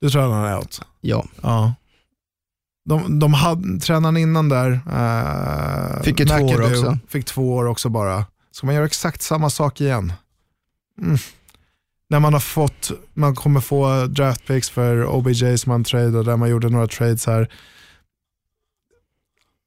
Du 0.00 0.10
tror 0.10 0.22
han 0.22 0.44
är 0.44 0.58
out? 0.58 0.80
Ja. 1.00 1.26
ja. 1.42 1.74
De, 2.84 3.18
de 3.18 3.34
hade, 3.34 3.80
tränaren 3.80 4.16
innan 4.16 4.48
där, 4.48 4.80
eh, 4.92 6.02
fick 6.02 6.20
ju 6.20 6.26
två 6.26 6.34
år 6.34 6.70
också. 6.70 6.98
Fick 7.08 7.24
två 7.24 7.54
år 7.54 7.66
också 7.66 7.88
bara. 7.88 8.24
Ska 8.50 8.66
man 8.66 8.74
göra 8.74 8.86
exakt 8.86 9.22
samma 9.22 9.50
sak 9.50 9.80
igen? 9.80 10.12
Mm. 11.02 11.18
När 12.08 12.20
man 12.20 12.32
har 12.32 12.40
fått, 12.40 12.90
man 13.14 13.34
kommer 13.34 13.60
få 13.60 14.06
draft 14.06 14.46
picks 14.46 14.70
för 14.70 15.06
OBJ 15.06 15.58
som 15.58 15.70
man 15.70 15.84
tradade, 15.84 16.22
där 16.22 16.36
man 16.36 16.50
gjorde 16.50 16.68
några 16.68 16.86
trades 16.86 17.26
här. 17.26 17.48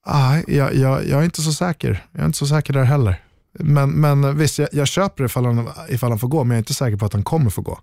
Ah, 0.06 0.38
jag, 0.48 0.76
jag, 0.76 1.08
jag 1.08 1.20
är 1.20 1.24
inte 1.24 1.42
så 1.42 1.54
säker. 1.54 2.06
Jag 2.12 2.22
är 2.22 2.26
inte 2.26 2.38
så 2.38 2.48
säker 2.48 2.74
där 2.74 2.84
heller. 2.84 3.22
Men, 3.60 3.92
men 3.92 4.38
visst, 4.38 4.60
jag, 4.60 4.70
jag 4.72 4.88
köper 4.88 5.24
det 5.24 5.26
ifall 5.26 5.46
han, 5.46 5.70
ifall 5.90 6.10
han 6.10 6.20
får 6.20 6.28
gå, 6.28 6.44
men 6.44 6.50
jag 6.50 6.56
är 6.56 6.62
inte 6.62 6.74
säker 6.74 6.98
på 6.98 7.06
att 7.06 7.14
han 7.14 7.24
kommer 7.24 7.50
få 7.50 7.62
gå. 7.62 7.80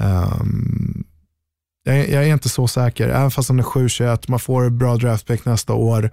Um, 0.00 1.04
jag, 1.82 2.08
jag, 2.08 2.24
är 2.24 2.32
inte 2.32 2.48
så 2.48 2.68
säker, 2.68 3.08
även 3.08 3.30
fast 3.30 3.48
han 3.48 3.58
är 3.58 3.62
7-21, 3.62 4.24
man 4.28 4.40
får 4.40 4.70
bra 4.70 4.96
draftpick 4.96 5.44
nästa 5.44 5.72
år 5.72 6.10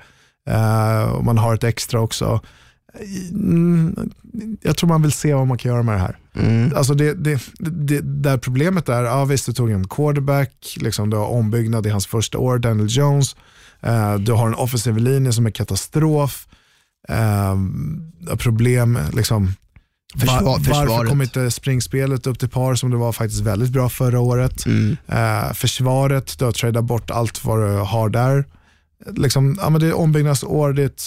uh, 0.50 1.04
och 1.04 1.26
man 1.26 1.38
har 1.38 1.56
ett 1.56 1.64
extra 1.64 2.02
också. 2.02 2.42
Mm, 3.32 4.12
jag 4.62 4.78
tror 4.78 4.88
man 4.88 5.02
vill 5.02 5.12
se 5.12 5.34
vad 5.34 5.48
man 5.48 5.58
kan 5.58 5.72
göra 5.72 5.84
med 5.84 5.96
det 5.96 6.00
här. 6.00 6.18
Mm. 6.34 6.72
Alltså 6.76 6.94
det, 6.94 7.14
det, 7.14 7.42
det, 7.60 8.02
där 8.02 8.38
problemet 8.38 8.90
är, 8.90 9.04
ja 9.04 9.26
visst 9.26 9.46
du 9.46 9.54
tog 9.54 9.72
en 9.72 9.88
quarterback, 9.88 10.78
liksom, 10.80 11.10
du 11.10 11.18
har 11.18 11.28
ombyggnad 11.28 11.86
i 11.86 11.90
hans 11.90 12.08
första 12.08 12.38
år, 12.38 12.58
Daniel 12.58 12.88
Jones, 12.90 13.36
du 14.20 14.32
har 14.32 14.48
en 14.48 14.56
offensiv 14.56 14.98
linje 14.98 15.34
som 15.34 15.46
är 15.46 15.52
katastrof, 15.52 16.48
uh, 17.12 18.36
problem, 18.36 19.00
liksom, 19.14 19.54
Försvar, 20.20 20.42
Var, 20.42 20.60
varför 20.60 21.06
kom 21.06 21.22
inte 21.22 21.52
springspelet 21.52 22.28
upp 22.28 22.40
till 22.40 22.50
par 22.50 22.76
som 22.76 22.92
det 22.92 22.98
var 22.98 23.12
faktiskt 23.12 23.42
väldigt 23.42 23.70
bra 23.70 23.90
förra 23.90 24.20
året? 24.20 24.66
Mm. 24.66 24.98
Uh, 25.14 25.54
försvaret, 25.54 26.40
du 26.40 26.46
har 26.46 26.52
tradat 26.52 26.84
bort 26.84 27.12
allt 27.12 27.46
vad 27.46 27.60
du 27.60 27.78
har 27.78 28.10
där. 28.10 28.46
Liksom, 29.06 29.58
ja, 29.62 29.70
men 29.70 29.82
det 29.82 29.88
är 29.88 29.98
ombyggnadsår, 29.98 30.74
det 30.74 30.82
är 30.82 30.86
ett 30.86 31.04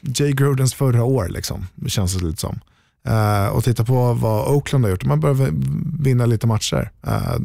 Jay 0.00 0.32
Grudens 0.32 0.74
förra 0.74 1.04
år, 1.04 1.28
liksom, 1.28 1.66
känns 1.86 2.14
det 2.14 2.26
lite 2.26 2.40
som. 2.40 2.60
Uh, 3.08 3.46
och 3.46 3.64
titta 3.64 3.84
på 3.84 4.12
vad 4.12 4.48
Oakland 4.48 4.84
har 4.84 4.90
gjort, 4.90 5.04
man 5.04 5.20
börjar 5.20 5.50
vinna 6.04 6.26
lite 6.26 6.46
matcher 6.46 6.90
uh, 7.06 7.36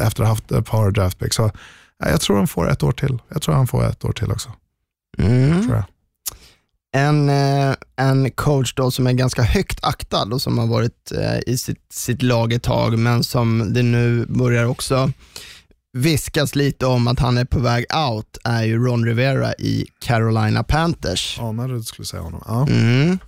efter 0.00 0.04
att 0.04 0.18
ha 0.18 0.26
haft 0.26 0.52
ett 0.52 0.66
par 0.66 0.90
draftpicks. 0.90 1.36
Så, 1.36 1.50
jag 1.98 2.20
tror 2.20 2.36
han 2.36 2.48
får 2.48 2.70
ett 2.70 2.82
år 2.82 2.92
till. 2.92 3.18
Jag 3.28 3.42
tror 3.42 3.54
han 3.54 3.66
får 3.66 3.84
ett 3.84 4.04
år 4.04 4.12
till 4.12 4.32
också. 4.32 4.52
Mm. 5.18 5.82
En, 6.96 7.28
eh, 7.28 7.74
en 7.96 8.30
coach 8.30 8.74
då 8.74 8.90
som 8.90 9.06
är 9.06 9.12
ganska 9.12 9.42
högt 9.42 9.84
aktad 9.84 10.32
och 10.32 10.42
som 10.42 10.58
har 10.58 10.66
varit 10.66 11.12
eh, 11.12 11.38
i 11.46 11.58
sitt, 11.58 11.92
sitt 11.92 12.22
lag 12.22 12.52
ett 12.52 12.62
tag, 12.62 12.98
men 12.98 13.24
som 13.24 13.72
det 13.72 13.82
nu 13.82 14.26
börjar 14.26 14.64
också 14.64 15.12
viskas 15.92 16.54
lite 16.54 16.86
om 16.86 17.08
att 17.08 17.18
han 17.18 17.38
är 17.38 17.44
på 17.44 17.58
väg 17.60 17.86
out, 18.10 18.38
är 18.44 18.62
ju 18.62 18.86
Ron 18.86 19.04
Rivera 19.04 19.54
i 19.54 19.86
Carolina 19.98 20.62
Panthers. 20.62 21.38
Anade 21.40 21.74
du 21.74 21.82
skulle 21.82 22.06
säga 22.06 22.22
honom. 22.22 22.42
Ja, 22.46 22.66
mm. 22.68 23.18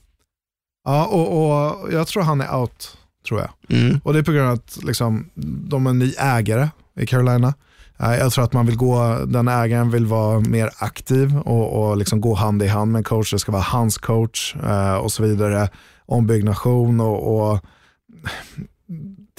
ja 0.85 1.07
och, 1.07 1.50
och 1.83 1.93
jag 1.93 2.07
tror 2.07 2.23
han 2.23 2.41
är 2.41 2.55
out, 2.57 2.97
tror 3.29 3.41
jag. 3.41 3.79
Mm. 3.79 4.00
Och 4.05 4.12
det 4.12 4.19
är 4.19 4.23
på 4.23 4.33
grund 4.33 4.49
av 4.49 4.55
att 4.55 4.79
liksom, 4.85 5.31
de 5.69 5.87
är 5.87 5.91
en 5.91 5.99
ny 5.99 6.15
ägare 6.19 6.69
i 6.97 7.07
Carolina. 7.07 7.55
Jag 8.02 8.33
tror 8.33 8.45
att 8.45 8.52
man 8.52 8.66
vill 8.66 8.76
gå, 8.76 9.19
den 9.26 9.49
ägaren 9.49 9.90
vill 9.90 10.07
vara 10.07 10.40
mer 10.40 10.71
aktiv 10.78 11.38
och, 11.38 11.88
och 11.88 11.97
liksom 11.97 12.21
gå 12.21 12.35
hand 12.35 12.62
i 12.62 12.66
hand 12.66 12.92
med 12.92 12.99
en 12.99 13.04
coach. 13.04 13.33
Det 13.33 13.38
ska 13.38 13.52
vara 13.52 13.62
hans 13.62 13.99
coach 13.99 14.57
eh, 14.57 14.95
och 14.95 15.12
så 15.12 15.23
vidare. 15.23 15.69
Ombyggnation 16.07 17.00
och, 17.00 17.50
och 17.52 17.64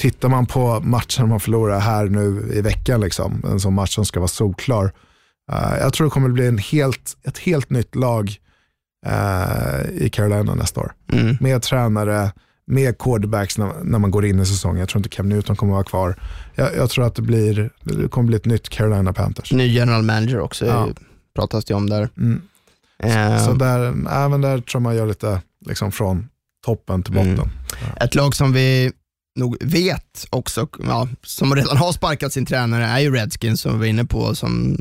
tittar 0.01 0.29
man 0.29 0.45
på 0.45 0.79
matchen 0.79 1.29
man 1.29 1.39
förlorar 1.39 1.79
här 1.79 2.05
nu 2.05 2.51
i 2.53 2.61
veckan, 2.61 3.01
liksom, 3.01 3.41
en 3.45 3.59
sån 3.59 3.73
match 3.73 3.95
som 3.95 4.05
ska 4.05 4.19
vara 4.19 4.27
solklar. 4.27 4.85
Uh, 5.51 5.77
jag 5.79 5.93
tror 5.93 6.05
det 6.07 6.11
kommer 6.11 6.29
bli 6.29 6.47
en 6.47 6.57
helt, 6.57 7.17
ett 7.23 7.37
helt 7.37 7.69
nytt 7.69 7.95
lag 7.95 8.35
uh, 9.07 9.91
i 9.91 10.09
Carolina 10.09 10.55
nästa 10.55 10.81
år. 10.81 10.93
Mm. 11.13 11.37
Med 11.39 11.61
tränare, 11.61 12.31
med 12.65 12.97
quarterbacks 12.97 13.57
när, 13.57 13.83
när, 13.83 13.99
man 13.99 14.11
går 14.11 14.25
in 14.25 14.39
i 14.39 14.45
säsongen. 14.45 14.79
Jag 14.79 14.89
tror 14.89 14.99
inte 14.99 15.09
Cam 15.09 15.29
Newton 15.29 15.55
kommer 15.55 15.73
att 15.73 15.75
vara 15.75 15.83
kvar. 15.83 16.23
Jag, 16.55 16.75
jag, 16.75 16.89
tror 16.89 17.05
att 17.05 17.15
det, 17.15 17.21
blir, 17.21 17.69
det 17.83 18.07
kommer 18.07 18.27
bli 18.27 18.37
ett 18.37 18.45
nytt 18.45 18.69
Carolina 18.69 19.13
Panthers. 19.13 19.51
Ny 19.51 19.67
general 19.67 20.03
manager 20.03 20.39
också 20.39 20.65
ja. 20.65 20.89
pratas 21.35 21.65
det 21.65 21.73
om 21.73 21.89
där. 21.89 22.09
Mm. 22.17 22.41
Uh. 23.03 23.37
Så, 23.37 23.45
så 23.45 23.53
där, 23.53 23.79
även 24.11 24.41
där 24.41 24.61
tror 24.61 24.81
man 24.81 24.95
gör 24.95 25.07
lite 25.07 25.41
liksom 25.65 25.91
från 25.91 26.27
toppen 26.65 27.03
till 27.03 27.13
botten. 27.13 27.33
Mm. 27.33 27.49
Ja. 27.69 28.05
Ett 28.05 28.15
lag 28.15 28.35
som 28.35 28.53
vi 28.53 28.91
nog 29.35 29.57
vet 29.61 30.27
också, 30.29 30.67
ja, 30.83 31.07
som 31.23 31.55
redan 31.55 31.77
har 31.77 31.91
sparkat 31.91 32.33
sin 32.33 32.45
tränare, 32.45 32.85
är 32.85 32.99
ju 32.99 33.15
Redskins 33.15 33.61
som 33.61 33.73
vi 33.73 33.79
var 33.79 33.85
inne 33.85 34.05
på, 34.05 34.35
som, 34.35 34.77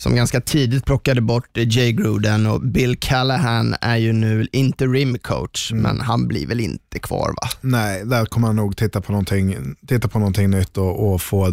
som 0.00 0.14
ganska 0.14 0.40
tidigt 0.40 0.84
plockade 0.84 1.20
bort 1.20 1.56
Jay 1.56 1.92
Gruden 1.92 2.46
och 2.46 2.60
Bill 2.60 2.98
Callahan 3.00 3.74
är 3.80 3.96
ju 3.96 4.12
nu 4.12 4.48
interim 4.52 5.18
coach, 5.18 5.72
mm. 5.72 5.82
men 5.82 6.00
han 6.00 6.28
blir 6.28 6.46
väl 6.46 6.60
inte 6.60 6.98
kvar 6.98 7.28
va? 7.28 7.48
Nej, 7.60 8.04
där 8.04 8.24
kommer 8.24 8.46
han 8.46 8.56
nog 8.56 8.76
titta 8.76 9.00
på 9.00 9.12
någonting, 9.12 9.56
titta 9.86 10.08
på 10.08 10.18
någonting 10.18 10.50
nytt 10.50 10.78
och, 10.78 11.12
och 11.12 11.22
få 11.22 11.50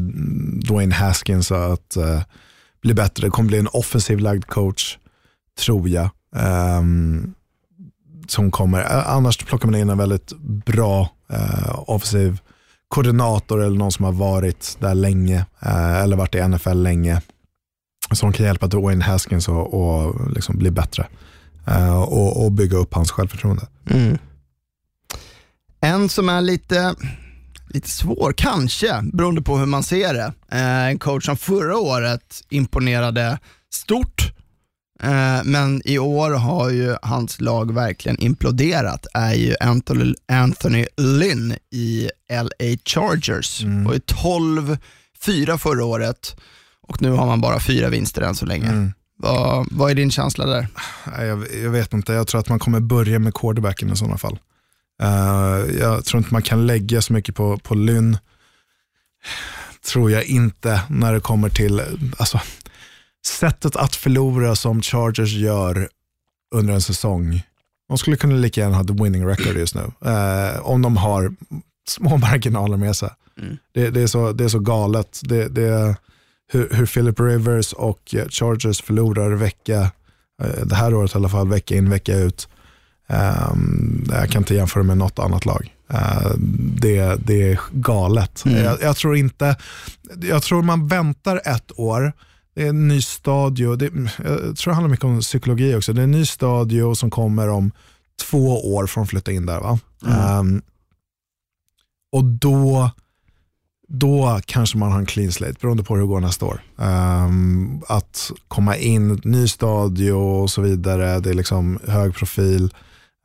Dwayne 0.68 0.96
Haskins 0.96 1.51
att 1.51 1.98
uh, 1.98 2.22
bli 2.82 2.94
bättre. 2.94 3.27
Det 3.27 3.32
kommer 3.32 3.48
bli 3.48 3.58
en 3.58 3.68
offensiv 3.68 4.20
lagd 4.20 4.46
coach, 4.46 4.98
tror 5.66 5.89
jag. 5.89 6.10
Um, 6.80 7.34
som 8.27 8.51
kommer. 8.51 8.84
Annars 9.08 9.38
plockar 9.38 9.68
man 9.68 9.80
in 9.80 9.89
en 9.89 9.98
väldigt 9.98 10.34
bra 10.66 11.10
eh, 11.30 11.89
offensiv 11.89 12.39
koordinator 12.88 13.63
eller 13.63 13.77
någon 13.77 13.92
som 13.92 14.06
har 14.06 14.12
varit 14.12 14.77
där 14.80 14.96
länge 14.96 15.46
eh, 15.60 16.01
eller 16.01 16.18
varit 16.18 16.36
i 16.36 16.48
NFL 16.48 16.77
länge. 16.77 17.22
Som 18.12 18.34
kan 18.34 18.46
hjälpa 18.46 18.68
Dwayne 18.68 19.06
Haskins 19.06 19.48
att 19.48 19.74
och 19.74 20.32
liksom 20.32 20.58
bli 20.58 20.72
bättre 20.72 21.08
eh, 21.68 22.02
och, 22.02 22.46
och, 22.46 22.52
bygga 22.52 22.78
upp 22.78 22.94
hans 22.94 23.12
självförtroende. 23.12 23.68
Mm. 23.90 24.18
En 25.82 26.10
som 26.10 26.30
är 26.30 26.42
lite, 26.42 26.96
lite 27.70 27.90
svår, 27.90 28.34
kanske, 28.38 29.02
beroende 29.14 29.42
på 29.42 29.58
hur 29.58 29.66
man 29.66 29.84
ser 29.84 30.14
det. 30.14 30.34
Eh, 30.52 30.88
en 30.88 31.00
coach 31.00 31.26
som 31.26 31.38
förra 31.38 31.78
året 31.78 32.44
imponerade 32.50 33.40
stort 33.74 34.34
Eh, 35.04 35.44
men 35.44 35.82
i 35.86 36.00
år 36.00 36.32
har 36.32 36.70
ju 36.70 36.96
hans 37.02 37.42
lag 37.42 37.74
verkligen 37.74 38.20
imploderat, 38.20 39.08
är 39.14 39.34
ju 39.34 39.56
Anthony, 39.60 40.14
Anthony 40.28 40.86
Lynn 40.98 41.56
i 41.72 42.10
LA 42.30 42.78
Chargers. 42.86 43.64
Mm. 43.64 43.84
var 43.84 43.94
ju 43.94 44.00
12-4 44.00 45.58
förra 45.58 45.86
året 45.86 46.36
och 46.88 47.01
nu 47.01 47.12
har 47.12 47.25
man 47.25 47.41
bara 47.41 47.60
fyra 47.60 47.89
vinster 47.89 48.22
än 48.22 48.36
så 48.36 48.46
länge. 48.46 48.67
Mm. 48.67 48.94
Vad, 49.20 49.67
vad 49.72 49.91
är 49.91 49.96
din 49.96 50.12
känsla 50.12 50.46
där? 50.46 50.67
Jag, 51.17 51.46
jag, 51.63 51.70
vet 51.70 51.94
inte, 51.94 52.13
jag 52.13 52.27
tror 52.27 52.41
att 52.41 52.50
man 52.50 52.60
kommer 52.60 52.79
börja 52.79 53.20
med 53.20 53.34
quarterbacken 53.34 53.91
i 53.91 53.96
sådana 53.96 54.17
fall. 54.17 54.39
Uh, 55.03 55.79
jag 55.79 56.06
tror 56.06 56.17
inte 56.17 56.34
man 56.34 56.41
kan 56.41 56.67
lägga 56.67 57.01
så 57.01 57.13
mycket 57.13 57.36
på, 57.36 57.58
på 57.58 57.75
Lynn. 57.75 58.17
Tror 59.91 60.12
jag 60.12 60.25
inte 60.25 60.82
när 60.89 61.13
det 61.13 61.20
kommer 61.20 61.50
till, 61.50 61.82
alltså, 62.17 62.41
sättet 63.27 63.75
att 63.75 63.96
förlora 63.96 64.56
som 64.56 64.82
Chargers 64.82 65.34
gör 65.34 65.89
under 66.56 66.74
en 66.74 66.82
säsong, 66.82 67.41
de 67.88 67.98
skulle 67.98 68.17
kunna 68.17 68.36
lika 68.36 68.62
gärna 68.62 68.77
ha 68.77 68.84
the 68.84 68.94
winning 68.94 69.25
record 69.27 69.58
just 69.58 69.75
nu. 69.75 70.12
Eh, 70.12 70.60
om 70.60 70.82
de 70.82 70.98
har 70.98 71.36
små 71.88 72.17
marginaler 72.32 72.77
med 72.77 72.96
sig. 72.96 73.10
Mm. 73.41 73.58
Det, 73.74 73.89
det, 73.89 74.01
är 74.01 74.08
så, 74.08 74.32
det 74.32 74.44
är 74.44 74.48
så 74.48 74.60
galet. 74.60 75.22
Det, 75.24 75.48
det, 75.48 75.96
hur, 76.48 76.70
hur 76.72 76.86
Philip 76.86 77.20
Rivers 77.20 77.74
och 77.74 78.16
eh, 78.16 78.27
Chargers 78.30 78.82
förlorar 78.82 79.32
vecka, 79.32 79.92
eh, 80.44 80.66
det 80.66 80.75
här 80.75 80.94
året 80.94 81.13
i 81.13 81.18
alla 81.18 81.30
fall, 81.30 81.48
vecka 81.48 81.75
in 81.75 81.89
vecka 81.89 82.16
ut. 82.16 82.48
Um, 83.10 84.08
jag 84.12 84.30
kan 84.30 84.42
inte 84.42 84.56
jämföra 84.56 84.84
med 84.84 84.98
något 84.98 85.20
annat 85.20 85.46
lag. 85.46 85.74
Uh, 85.94 86.32
det, 86.82 87.16
det 87.16 87.51
är 87.51 87.60
galet. 87.72 88.46
Mm. 88.46 88.63
Jag, 88.63 88.82
jag, 88.82 88.96
tror 88.98 89.16
inte, 89.16 89.56
jag 90.22 90.44
tror 90.44 90.62
man 90.62 90.88
väntar 90.88 91.42
ett 91.46 91.80
år, 91.80 92.13
det 92.56 92.63
är 92.63 92.70
en 92.70 92.88
ny 92.88 93.01
stadio, 93.01 93.75
det, 93.75 93.86
jag 94.24 94.58
tror 94.58 94.72
det 94.72 94.74
handlar 94.74 94.89
mycket 94.89 95.06
om 95.06 95.20
psykologi 95.20 95.75
också, 95.75 95.94
det 95.94 96.01
är 96.01 96.04
en 96.04 96.12
ny 96.12 96.25
stadio 96.25 96.96
som 96.96 97.10
kommer 97.10 97.50
om 97.50 97.72
två 98.30 98.74
år 98.75 98.88
från 98.88 99.04
att 99.04 99.10
flytta 99.10 99.32
in 99.32 99.46
där. 99.46 99.60
Va? 99.60 99.80
Mm. 100.06 100.39
Um, 100.39 100.62
och 102.12 102.24
då, 102.24 102.92
då 103.88 104.39
kanske 104.46 104.77
man 104.77 104.91
har 104.91 105.00
en 105.00 105.06
clean 105.06 105.32
slate, 105.32 105.56
beroende 105.62 105.84
på 105.84 105.94
hur 105.96 106.01
det 106.01 106.08
går 106.08 106.20
nästa 106.20 106.46
år. 106.46 106.62
Um, 106.75 107.82
att 107.88 108.32
komma 108.48 108.77
in, 108.77 109.22
ny 109.24 109.48
stadio 109.48 110.12
och 110.12 110.50
så 110.51 110.62
vidare, 110.62 111.20
det 111.20 111.29
är 111.29 111.34
liksom 111.34 111.79
hög 111.88 112.15
profil. 112.15 112.74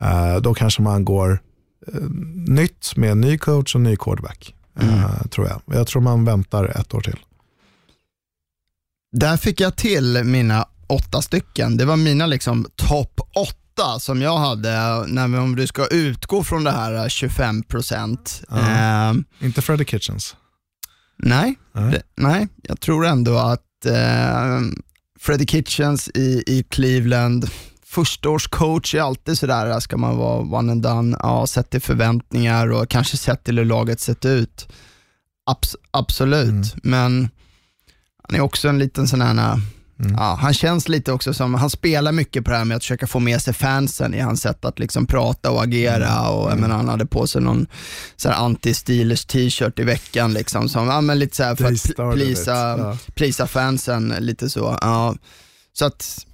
Uh, 0.03 0.41
då 0.41 0.53
kanske 0.53 0.81
man 0.81 1.05
går 1.05 1.41
uh, 1.93 2.09
nytt 2.47 2.95
med 2.95 3.17
ny 3.17 3.37
coach 3.37 3.75
och 3.75 3.81
ny 3.81 3.95
quarterback. 3.95 4.55
Uh, 4.83 5.27
tror 5.27 5.47
jag. 5.47 5.61
jag 5.65 5.87
tror 5.87 6.01
man 6.01 6.25
väntar 6.25 6.79
ett 6.79 6.93
år 6.93 7.01
till. 7.01 7.19
Där 9.11 9.37
fick 9.37 9.59
jag 9.59 9.75
till 9.75 10.23
mina 10.23 10.67
åtta 10.87 11.21
stycken. 11.21 11.77
Det 11.77 11.85
var 11.85 11.95
mina 11.95 12.25
liksom 12.25 12.67
topp 12.75 13.19
åtta 13.35 13.99
som 13.99 14.21
jag 14.21 14.37
hade, 14.37 15.03
när, 15.07 15.39
om 15.39 15.55
du 15.55 15.67
ska 15.67 15.87
utgå 15.87 16.43
från 16.43 16.63
det 16.63 16.71
här 16.71 17.09
25%. 17.09 18.43
Ja. 18.49 19.09
Eh, 19.09 19.45
Inte 19.47 19.61
Freddie 19.61 19.85
Kitchens. 19.85 20.35
Nej, 21.17 21.55
Nej. 21.73 21.91
det, 21.91 22.01
nej, 22.15 22.47
jag 22.63 22.79
tror 22.81 23.05
ändå 23.05 23.37
att 23.37 23.85
eh, 23.85 24.59
Freddie 25.19 25.45
Kitchens 25.47 26.09
i, 26.13 26.43
i 26.47 26.63
Cleveland, 26.69 27.49
förstaårscoach 27.85 28.95
är 28.95 29.01
alltid 29.01 29.37
sådär, 29.37 29.79
ska 29.79 29.97
man 29.97 30.17
vara 30.17 30.39
one 30.59 30.71
and 30.71 30.81
done, 30.83 31.17
ja, 31.19 31.47
sett 31.47 31.69
till 31.69 31.81
förväntningar 31.81 32.71
och 32.71 32.89
kanske 32.89 33.17
sett 33.17 33.43
till 33.43 33.57
hur 33.57 33.65
laget 33.65 33.99
sett 33.99 34.25
ut. 34.25 34.67
Abs- 35.49 35.75
absolut, 35.91 36.49
Mm. 36.49 36.63
men 36.83 37.29
han 38.27 38.35
är 38.35 38.41
också 38.41 38.67
en 38.69 38.79
liten 38.79 39.07
sån 39.07 39.21
här, 39.21 39.61
Mm. 40.03 40.15
ja, 40.17 40.37
han 40.41 40.53
känns 40.53 40.87
lite 40.89 41.11
också 41.11 41.33
som, 41.33 41.53
han 41.53 41.69
spelar 41.69 42.11
mycket 42.11 42.45
på 42.45 42.51
det 42.51 42.57
här 42.57 42.65
med 42.65 42.77
att 42.77 42.83
försöka 42.83 43.07
få 43.07 43.19
med 43.19 43.41
sig 43.41 43.53
fansen 43.53 44.13
i 44.13 44.19
hans 44.19 44.41
sätt 44.41 44.65
att 44.65 44.79
liksom 44.79 45.05
prata 45.07 45.51
och 45.51 45.63
agera 45.63 46.09
Mm. 46.09 46.29
och 46.29 46.51
jag 46.51 46.59
menar, 46.59 46.75
han 46.75 46.89
hade 46.89 47.05
på 47.05 47.27
sig 47.27 47.41
någon 47.41 47.67
anti-Steelers 48.23 49.27
t-shirt 49.27 49.79
i 49.79 49.83
veckan 49.83 50.33
liksom, 50.33 50.69
som, 50.69 50.87
ja, 50.87 51.01
men 51.01 51.19
lite 51.19 51.35
så 51.35 51.43
här 51.43 51.55
för 51.55 51.63
They 51.95 52.05
att 52.07 52.13
plisa, 52.15 52.51
Ja. 52.77 52.97
plisa 53.15 53.47
fansen 53.47 54.15
lite 54.19 54.49
så. 54.49 54.77
Ja. 54.81 55.15
Så 55.73 55.85
att, 55.85 56.25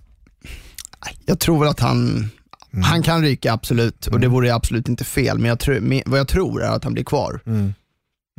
jag 1.25 1.39
tror 1.39 1.59
väl 1.59 1.69
att 1.69 1.79
han, 1.79 2.29
Mm. 2.73 2.83
han 2.83 3.03
kan 3.03 3.21
ryka 3.21 3.53
absolut 3.53 4.07
och 4.07 4.19
det 4.19 4.27
vore 4.27 4.53
absolut 4.53 4.89
inte 4.89 5.03
fel, 5.03 5.37
men 5.39 5.49
jag 5.49 5.59
tror, 5.59 5.79
men 5.79 6.01
vad 6.05 6.19
jag 6.19 6.27
tror 6.27 6.63
är 6.63 6.69
att 6.69 6.83
han 6.83 6.93
blir 6.93 7.03
kvar. 7.03 7.39
Mm. 7.45 7.73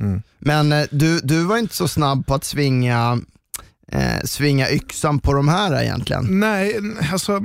Mm. 0.01 0.23
Men 0.39 0.73
eh, 0.73 0.87
du, 0.91 1.19
du 1.21 1.45
var 1.45 1.59
inte 1.59 1.77
så 1.77 1.89
snabb 1.89 2.27
på 2.27 2.35
att 2.35 2.45
svinga, 2.45 3.19
eh, 3.93 4.21
svinga 4.25 4.71
yxan 4.71 5.19
på 5.19 5.33
de 5.33 5.49
här 5.49 5.83
egentligen. 5.83 6.41
Nej, 6.41 6.81
alltså 7.13 7.43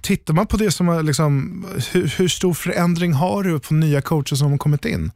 tittar 0.00 0.34
man 0.34 0.46
på 0.46 0.56
det 0.56 0.70
som 0.70 0.88
är 0.88 1.02
liksom, 1.02 1.64
hur, 1.92 2.14
hur 2.18 2.28
stor 2.28 2.54
förändring 2.54 3.12
har 3.12 3.42
du 3.42 3.60
på 3.60 3.74
nya 3.74 4.00
coacher 4.00 4.36
som 4.36 4.50
har 4.50 4.58
kommit 4.58 4.84
in? 4.84 5.10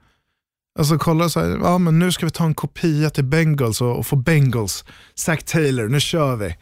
Alltså 0.78 0.98
kolla 0.98 1.28
så 1.28 1.40
här, 1.40 1.58
ja 1.62 1.78
men 1.78 1.98
nu 1.98 2.12
ska 2.12 2.26
vi 2.26 2.32
ta 2.32 2.44
en 2.44 2.54
kopia 2.54 3.10
till 3.10 3.24
Bengals 3.24 3.80
och, 3.80 3.98
och 3.98 4.06
få 4.06 4.16
Bengals, 4.16 4.84
Zack 5.14 5.42
Taylor, 5.42 5.88
nu 5.88 6.00
kör 6.00 6.36
vi. 6.36 6.56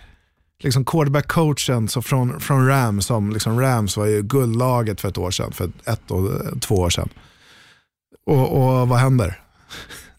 Liksom 0.62 0.84
quarterback-coachen 0.84 1.86
så 1.86 2.02
från, 2.02 2.40
från 2.40 2.66
Rams, 2.68 3.06
som 3.06 3.30
liksom 3.30 3.60
Rams 3.60 3.96
var 3.96 4.06
ju 4.06 4.22
guldlaget 4.22 5.00
för 5.00 5.08
ett 5.08 5.18
år 5.18 5.30
sedan, 5.30 5.52
för 5.52 5.70
ett 5.84 6.10
och 6.10 6.30
två 6.60 6.74
år 6.74 6.90
sedan. 6.90 7.08
Och, 8.26 8.80
och 8.80 8.88
vad 8.88 8.98
händer? 8.98 9.40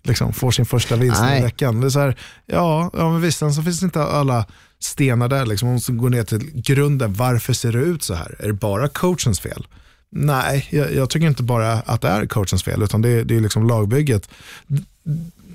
Liksom 0.04 0.34
får 0.34 0.52
sin 0.52 0.66
första 0.66 0.96
vinst 0.96 1.22
i 1.40 1.42
veckan. 1.42 1.82
Det 1.82 1.88
är 1.88 1.90
så 1.90 2.00
här, 2.00 2.18
ja, 2.46 2.90
ja 2.94 3.12
men 3.12 3.22
visst, 3.22 3.38
sen 3.40 3.54
så 3.54 3.64
finns 3.64 3.84
inte 3.84 4.04
alla 4.04 4.46
stenar 4.80 5.28
där. 5.28 5.46
Liksom. 5.46 5.68
Man 5.68 5.74
måste 5.74 5.92
gå 5.92 6.10
ner 6.10 6.24
till 6.24 6.52
grunden. 6.62 7.14
Varför 7.14 7.54
ser 7.54 7.72
det 7.72 7.80
ut 7.80 8.04
så 8.04 8.14
här? 8.14 8.36
Är 8.40 8.48
det 8.48 8.54
bara 8.54 8.88
coachens 8.88 9.40
fel? 9.40 9.68
Nej, 10.12 10.68
jag, 10.72 10.94
jag 10.94 11.10
tycker 11.10 11.28
inte 11.28 11.44
bara 11.44 11.74
att 11.74 12.02
det 12.02 12.08
är 12.08 12.26
coachens 12.26 12.64
fel, 12.64 12.84
utan 12.84 13.02
det, 13.02 13.10
är- 13.10 13.24
det 13.24 13.36
är 13.36 13.42
liksom 13.42 13.68
lagbygget. 13.68 14.30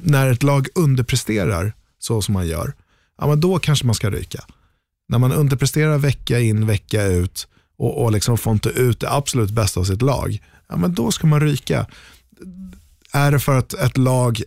När 0.02 0.32
ett 0.32 0.42
lag 0.42 0.68
underpresterar 0.74 1.72
så 1.98 2.22
som 2.22 2.32
man 2.35 2.46
gör, 2.46 2.72
ja, 3.18 3.26
men 3.26 3.40
då 3.40 3.59
kanske 3.59 3.87
man 3.87 3.94
ska 3.94 4.11
ryka. 4.11 4.44
När 5.09 5.18
man 5.18 5.32
underpresterar 5.32 5.98
vecka 5.98 6.40
in, 6.40 6.66
vecka 6.66 7.02
ut 7.04 7.48
och, 7.78 8.04
och 8.04 8.12
liksom 8.12 8.38
får 8.38 8.52
inte 8.52 8.68
ut 8.68 9.00
det 9.00 9.11
absolut 9.12 9.50
bästa 9.50 9.80
av 9.80 9.85
sitt 9.85 10.02
lag, 10.02 10.42
ja, 10.68 10.76
men 10.76 10.94
då 10.94 11.11
ska 11.11 11.26
man 11.26 11.40
ryka. 11.40 11.87
Är 13.16 13.31
det 13.31 13.38
för 13.40 13.59
att 13.59 13.74
ett 13.74 13.96
lag 13.96 14.42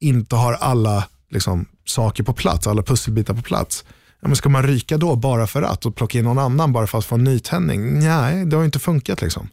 inte 0.00 0.36
har 0.36 0.52
alla 0.52 1.04
liksom, 1.30 1.66
saker 1.84 2.22
på 2.22 2.32
plats, 2.32 2.66
alla 2.66 2.82
pusselbitar 2.82 3.34
på 3.34 3.42
plats, 3.42 3.84
ja, 4.20 4.28
men 4.28 4.36
ska 4.36 4.48
man 4.48 4.62
ryka 4.62 4.98
då 4.98 5.16
bara 5.16 5.46
för 5.46 5.62
att 5.62 5.86
och 5.86 5.96
plocka 5.96 6.18
in 6.18 6.24
någon 6.24 6.38
annan 6.38 6.72
bara 6.72 6.86
för 6.86 6.98
att 6.98 7.04
få 7.04 7.14
en 7.14 7.24
nytändning? 7.24 7.98
Nej, 7.98 8.46
det 8.46 8.56
har 8.56 8.64
inte 8.64 8.78
funkat. 8.78 9.22
liksom. 9.22 9.48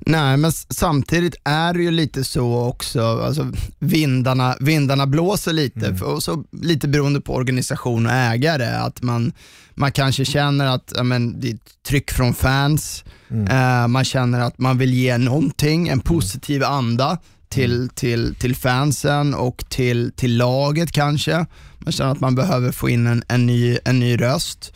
Nej, 0.00 0.36
men 0.36 0.52
samtidigt 0.52 1.34
är 1.44 1.74
det 1.74 1.82
ju 1.82 1.90
lite 1.90 2.24
så 2.24 2.64
också, 2.64 3.02
alltså, 3.02 3.52
vindarna, 3.78 4.56
vindarna 4.60 5.06
blåser 5.06 5.52
lite, 5.52 5.96
för, 5.96 6.06
och 6.06 6.22
så 6.22 6.44
lite 6.52 6.88
beroende 6.88 7.20
på 7.20 7.34
organisation 7.34 8.06
och 8.06 8.12
ägare, 8.12 8.66
att 8.66 9.02
man, 9.02 9.32
man 9.74 9.92
kanske 9.92 10.24
känner 10.24 10.66
att 10.66 10.92
men, 11.04 11.40
det 11.40 11.50
är 11.50 11.58
tryck 11.88 12.10
från 12.10 12.34
fans, 12.34 13.04
eh, 13.50 13.88
man 13.88 14.04
känner 14.04 14.40
att 14.40 14.58
man 14.58 14.78
vill 14.78 14.94
ge 14.94 15.18
någonting, 15.18 15.88
en 15.88 16.00
positiv 16.00 16.64
anda 16.64 17.18
till, 17.48 17.88
till, 17.94 18.34
till 18.34 18.56
fansen 18.56 19.34
och 19.34 19.64
till, 19.68 20.12
till 20.16 20.36
laget 20.36 20.92
kanske. 20.92 21.46
Man 21.78 21.92
känner 21.92 22.12
att 22.12 22.20
man 22.20 22.34
behöver 22.34 22.72
få 22.72 22.88
in 22.88 23.06
en, 23.06 23.24
en, 23.28 23.46
ny, 23.46 23.78
en 23.84 24.00
ny 24.00 24.16
röst. 24.16 24.72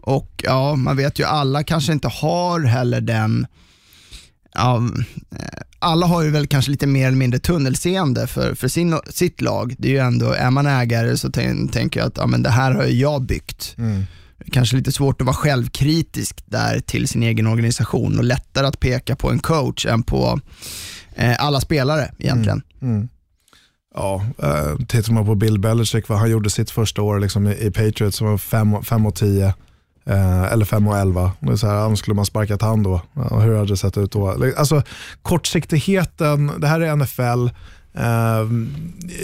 Och 0.00 0.42
ja, 0.44 0.76
man 0.76 0.96
vet 0.96 1.18
ju 1.18 1.24
alla 1.24 1.62
kanske 1.62 1.92
inte 1.92 2.08
har 2.08 2.60
heller 2.60 3.00
den 3.00 3.46
ja, 4.54 4.76
eh, 5.38 5.44
alla 5.78 6.06
har 6.06 6.22
ju 6.22 6.30
väl 6.30 6.46
kanske 6.46 6.70
lite 6.70 6.86
mer 6.86 7.06
eller 7.06 7.16
mindre 7.16 7.40
tunnelseende 7.40 8.26
för, 8.26 8.54
för 8.54 8.68
sin, 8.68 8.98
sitt 9.10 9.40
lag. 9.40 9.74
Det 9.78 9.88
är 9.88 9.92
ju 9.92 9.98
ändå, 9.98 10.32
är 10.32 10.50
man 10.50 10.66
ägare 10.66 11.16
så 11.16 11.28
tän- 11.28 11.70
tänker 11.72 12.00
jag 12.00 12.06
att 12.06 12.16
ja, 12.16 12.26
men 12.26 12.42
det 12.42 12.50
här 12.50 12.74
har 12.74 12.84
ju 12.86 12.92
jag 13.00 13.22
byggt. 13.22 13.74
Är 14.46 14.50
kanske 14.50 14.76
lite 14.76 14.92
svårt 14.92 15.20
att 15.20 15.26
vara 15.26 15.36
självkritisk 15.36 16.42
där 16.46 16.80
till 16.80 17.08
sin 17.08 17.22
egen 17.22 17.46
organisation 17.46 18.18
och 18.18 18.24
lättare 18.24 18.66
att 18.66 18.80
peka 18.80 19.16
på 19.16 19.30
en 19.30 19.38
coach 19.38 19.86
än 19.86 20.02
på 20.02 20.40
eh, 21.14 21.44
alla 21.44 21.60
spelare 21.60 22.12
egentligen. 22.18 22.62
Ja, 23.94 24.24
eh, 24.42 24.76
tittar 24.88 25.12
man 25.12 25.26
på 25.26 25.34
Bill 25.34 25.58
Belichick, 25.58 26.08
vad 26.08 26.18
han 26.18 26.30
gjorde 26.30 26.50
sitt 26.50 26.70
första 26.70 27.02
år 27.02 27.20
liksom, 27.20 27.46
i, 27.46 27.66
i 27.66 27.70
Patriots, 27.70 28.16
som 28.16 28.26
var 28.26 28.82
5 28.82 29.06
och 29.06 29.14
10. 29.14 29.54
Eh, 30.04 30.52
eller 30.52 30.64
5 30.64 30.88
och 30.88 30.98
11. 30.98 31.32
Det 31.40 31.52
är 31.52 31.56
så 31.56 31.66
här, 31.66 31.94
skulle 31.94 32.14
man 32.14 32.26
sparkat 32.26 32.62
han 32.62 32.82
då? 32.82 33.00
Ja, 33.14 33.38
hur 33.38 33.56
hade 33.56 33.68
det 33.68 33.76
sett 33.76 33.98
ut 33.98 34.12
då? 34.12 34.52
Alltså, 34.56 34.82
kortsiktigheten, 35.22 36.52
det 36.58 36.66
här 36.66 36.80
är 36.80 36.96
NFL. 36.96 37.54
Eh, 37.94 38.48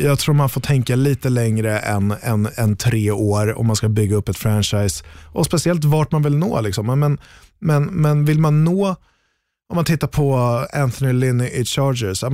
jag 0.03 0.19
tror 0.19 0.35
man 0.35 0.49
får 0.49 0.61
tänka 0.61 0.97
lite 0.97 1.29
längre 1.29 1.79
än, 1.79 2.15
än, 2.23 2.49
än 2.57 2.77
tre 2.77 3.11
år 3.11 3.59
om 3.59 3.67
man 3.67 3.77
ska 3.77 3.89
bygga 3.89 4.17
upp 4.17 4.29
ett 4.29 4.39
franchise. 4.39 5.05
Och 5.33 5.47
speciellt 5.47 5.85
vart 5.85 6.12
man 6.12 6.23
vill 6.23 6.37
nå. 6.37 6.61
Liksom. 6.61 7.01
Men, 7.01 7.19
men, 7.59 7.85
men 7.85 8.25
vill 8.25 8.39
man 8.39 8.65
nå 8.65 8.97
om 9.69 9.77
man 9.77 9.85
tittar 9.85 10.09
på 10.09 10.37
Anthony 10.73 11.12
Lynn 11.12 11.41
i 11.41 11.65
Chargers, 11.65 12.25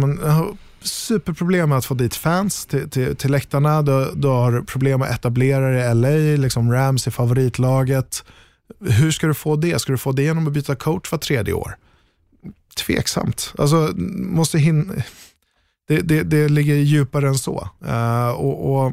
superproblem 0.85 1.69
med 1.69 1.79
att 1.79 1.85
få 1.85 1.95
dit 1.95 2.15
fans 2.15 2.67
till, 2.67 2.91
till, 2.91 3.17
till 3.17 3.31
läktarna. 3.31 3.83
Du, 3.83 4.13
du 4.15 4.29
har 4.29 4.63
problem 4.63 5.03
att 5.03 5.11
etablera 5.11 5.71
dig 5.71 5.91
i 5.91 5.95
LA, 5.95 6.43
liksom 6.43 6.73
Rams 6.73 7.07
är 7.07 7.11
favoritlaget. 7.11 8.25
Hur 8.81 9.11
ska 9.11 9.27
du 9.27 9.35
få 9.35 9.57
det? 9.57 9.79
Ska 9.79 9.93
du 9.93 9.99
få 9.99 10.13
det 10.13 10.23
genom 10.23 10.47
att 10.47 10.53
byta 10.53 10.75
coach 10.75 11.13
var 11.13 11.19
tredje 11.19 11.55
år? 11.55 11.77
Tveksamt. 12.77 13.55
Alltså, 13.59 13.91
måste 13.97 14.59
hin- 14.59 15.03
det, 15.89 16.01
det, 16.01 16.23
det 16.23 16.49
ligger 16.49 16.75
djupare 16.75 17.29
än 17.29 17.39
så. 17.39 17.69
Uh, 17.87 18.29
och, 18.29 18.85
och, 18.85 18.93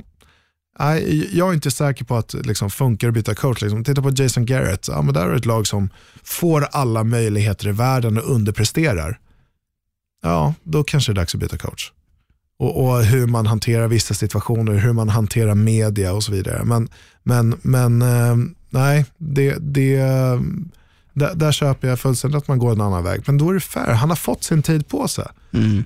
nej, 0.79 1.29
jag 1.37 1.49
är 1.49 1.53
inte 1.53 1.71
säker 1.71 2.05
på 2.05 2.15
att 2.15 2.29
det 2.29 2.41
liksom, 2.41 2.69
funkar 2.69 3.07
att 3.07 3.13
byta 3.13 3.35
coach. 3.35 3.61
Liksom. 3.61 3.83
Titta 3.83 4.01
på 4.01 4.11
Jason 4.15 4.45
Garrett, 4.45 4.87
ja, 4.87 5.01
men 5.01 5.13
där 5.13 5.25
är 5.25 5.35
ett 5.35 5.45
lag 5.45 5.67
som 5.67 5.89
får 6.23 6.67
alla 6.71 7.03
möjligheter 7.03 7.67
i 7.67 7.71
världen 7.71 8.17
och 8.17 8.35
underpresterar. 8.35 9.19
Ja, 10.21 10.53
då 10.63 10.83
kanske 10.83 11.11
det 11.11 11.13
är 11.13 11.21
dags 11.21 11.33
att 11.35 11.41
byta 11.41 11.57
coach. 11.57 11.91
Och, 12.59 12.85
och 12.85 13.03
hur 13.03 13.27
man 13.27 13.45
hanterar 13.45 13.87
vissa 13.87 14.13
situationer, 14.13 14.73
hur 14.73 14.93
man 14.93 15.09
hanterar 15.09 15.55
media 15.55 16.13
och 16.13 16.23
så 16.23 16.31
vidare. 16.31 16.63
Men, 16.63 16.89
men, 17.23 17.59
men 17.61 18.01
eh, 18.01 18.35
nej, 18.69 19.05
det, 19.17 19.55
det, 19.59 19.95
eh, 19.95 20.39
där, 21.13 21.35
där 21.35 21.51
köper 21.51 21.87
jag 21.87 21.99
fullständigt 21.99 22.37
att 22.37 22.47
man 22.47 22.57
går 22.57 22.71
en 22.71 22.81
annan 22.81 23.03
väg. 23.03 23.23
Men 23.25 23.37
då 23.37 23.49
är 23.49 23.53
det 23.53 23.59
fair, 23.59 23.93
han 23.93 24.09
har 24.09 24.15
fått 24.15 24.43
sin 24.43 24.61
tid 24.63 24.87
på 24.87 25.07
sig 25.07 25.25
Mm. 25.53 25.83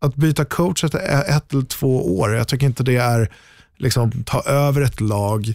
att 0.00 0.14
byta 0.14 0.44
coach 0.44 0.84
efter 0.84 0.98
ett 1.36 1.52
eller 1.52 1.62
två 1.62 2.18
år, 2.18 2.34
jag 2.34 2.48
tycker 2.48 2.66
inte 2.66 2.82
det 2.82 2.96
är 2.96 3.32
liksom 3.76 4.24
ta 4.24 4.42
över 4.42 4.80
ett 4.82 5.00
lag 5.00 5.54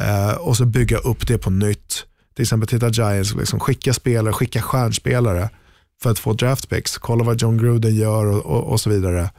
eh, 0.00 0.32
och 0.32 0.56
så 0.56 0.64
bygga 0.64 0.98
upp 0.98 1.26
det 1.26 1.38
på 1.38 1.50
nytt. 1.50 2.04
Till 2.34 2.42
exempel 2.42 2.68
titta 2.68 2.88
Giants, 2.88 3.34
liksom, 3.34 3.60
skicka 3.60 3.92
spelare, 3.94 4.32
skicka 4.32 4.62
stjärnspelare 4.62 5.50
för 6.02 6.10
att 6.10 6.18
få 6.18 6.32
draftpicks. 6.32 6.98
Kolla 6.98 7.24
vad 7.24 7.40
John 7.40 7.58
Gruden 7.58 7.94
gör 7.96 8.26
och, 8.26 8.46
och, 8.46 8.64
och 8.72 8.80
så 8.80 8.90
vidare. 8.90 9.30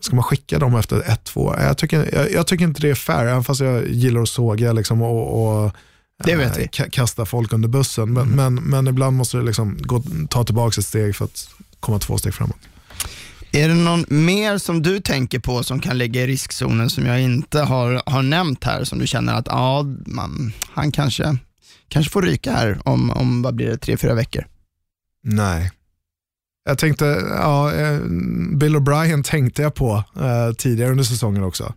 Ska 0.00 0.16
man 0.16 0.22
skicka 0.24 0.58
dem 0.58 0.76
efter 0.76 1.00
ett, 1.12 1.24
två? 1.24 1.54
Jag 1.60 1.78
tycker, 1.78 2.14
jag, 2.14 2.32
jag 2.32 2.46
tycker 2.46 2.64
inte 2.64 2.80
det 2.80 2.90
är 2.90 2.94
fair, 2.94 3.26
även 3.26 3.44
fast 3.44 3.60
jag 3.60 3.88
gillar 3.88 4.22
att 4.22 4.28
såga 4.28 4.72
liksom, 4.72 5.02
och, 5.02 5.64
och 5.64 5.72
Det 6.24 6.36
vet 6.36 6.58
vi. 6.58 6.62
eh, 6.62 6.68
ka- 6.68 6.90
kasta 6.90 7.26
folk 7.26 7.52
under 7.52 7.68
bussen. 7.68 8.12
Men, 8.12 8.28
men, 8.28 8.54
men 8.54 8.86
ibland 8.88 9.16
måste 9.16 9.36
det 9.36 9.42
liksom 9.42 9.78
gå, 9.80 10.02
ta 10.30 10.44
tillbaka 10.44 10.80
ett 10.80 10.86
steg 10.86 11.16
för 11.16 11.24
att 11.24 11.48
komma 11.80 11.98
två 11.98 12.18
steg 12.18 12.34
framåt. 12.34 12.56
Är 13.52 13.68
det 13.68 13.74
någon 13.74 14.04
mer 14.08 14.58
som 14.58 14.82
du 14.82 15.00
tänker 15.00 15.38
på 15.38 15.62
som 15.62 15.80
kan 15.80 15.98
ligga 15.98 16.22
i 16.22 16.26
riskzonen 16.26 16.90
som 16.90 17.06
jag 17.06 17.20
inte 17.22 17.60
har, 17.60 18.02
har 18.06 18.22
nämnt 18.22 18.64
här 18.64 18.84
som 18.84 18.98
du 18.98 19.06
känner 19.06 19.34
att 19.34 19.46
ja, 19.46 19.82
man, 20.06 20.52
han 20.72 20.92
kanske, 20.92 21.36
kanske 21.88 22.12
får 22.12 22.22
ryka 22.22 22.52
här 22.52 22.78
om, 22.84 23.10
om 23.10 23.42
vad 23.42 23.54
blir 23.54 23.66
det, 23.66 23.76
tre, 23.76 23.96
fyra 23.96 24.14
veckor? 24.14 24.46
Nej. 25.24 25.70
Jag 26.64 26.78
tänkte, 26.78 27.04
ja, 27.30 27.72
eh, 27.72 28.00
Bill 28.56 28.76
O'Brien 28.76 29.22
tänkte 29.22 29.62
jag 29.62 29.74
på 29.74 30.04
eh, 30.20 30.52
tidigare 30.52 30.90
under 30.90 31.04
säsongen 31.04 31.44
också. 31.44 31.74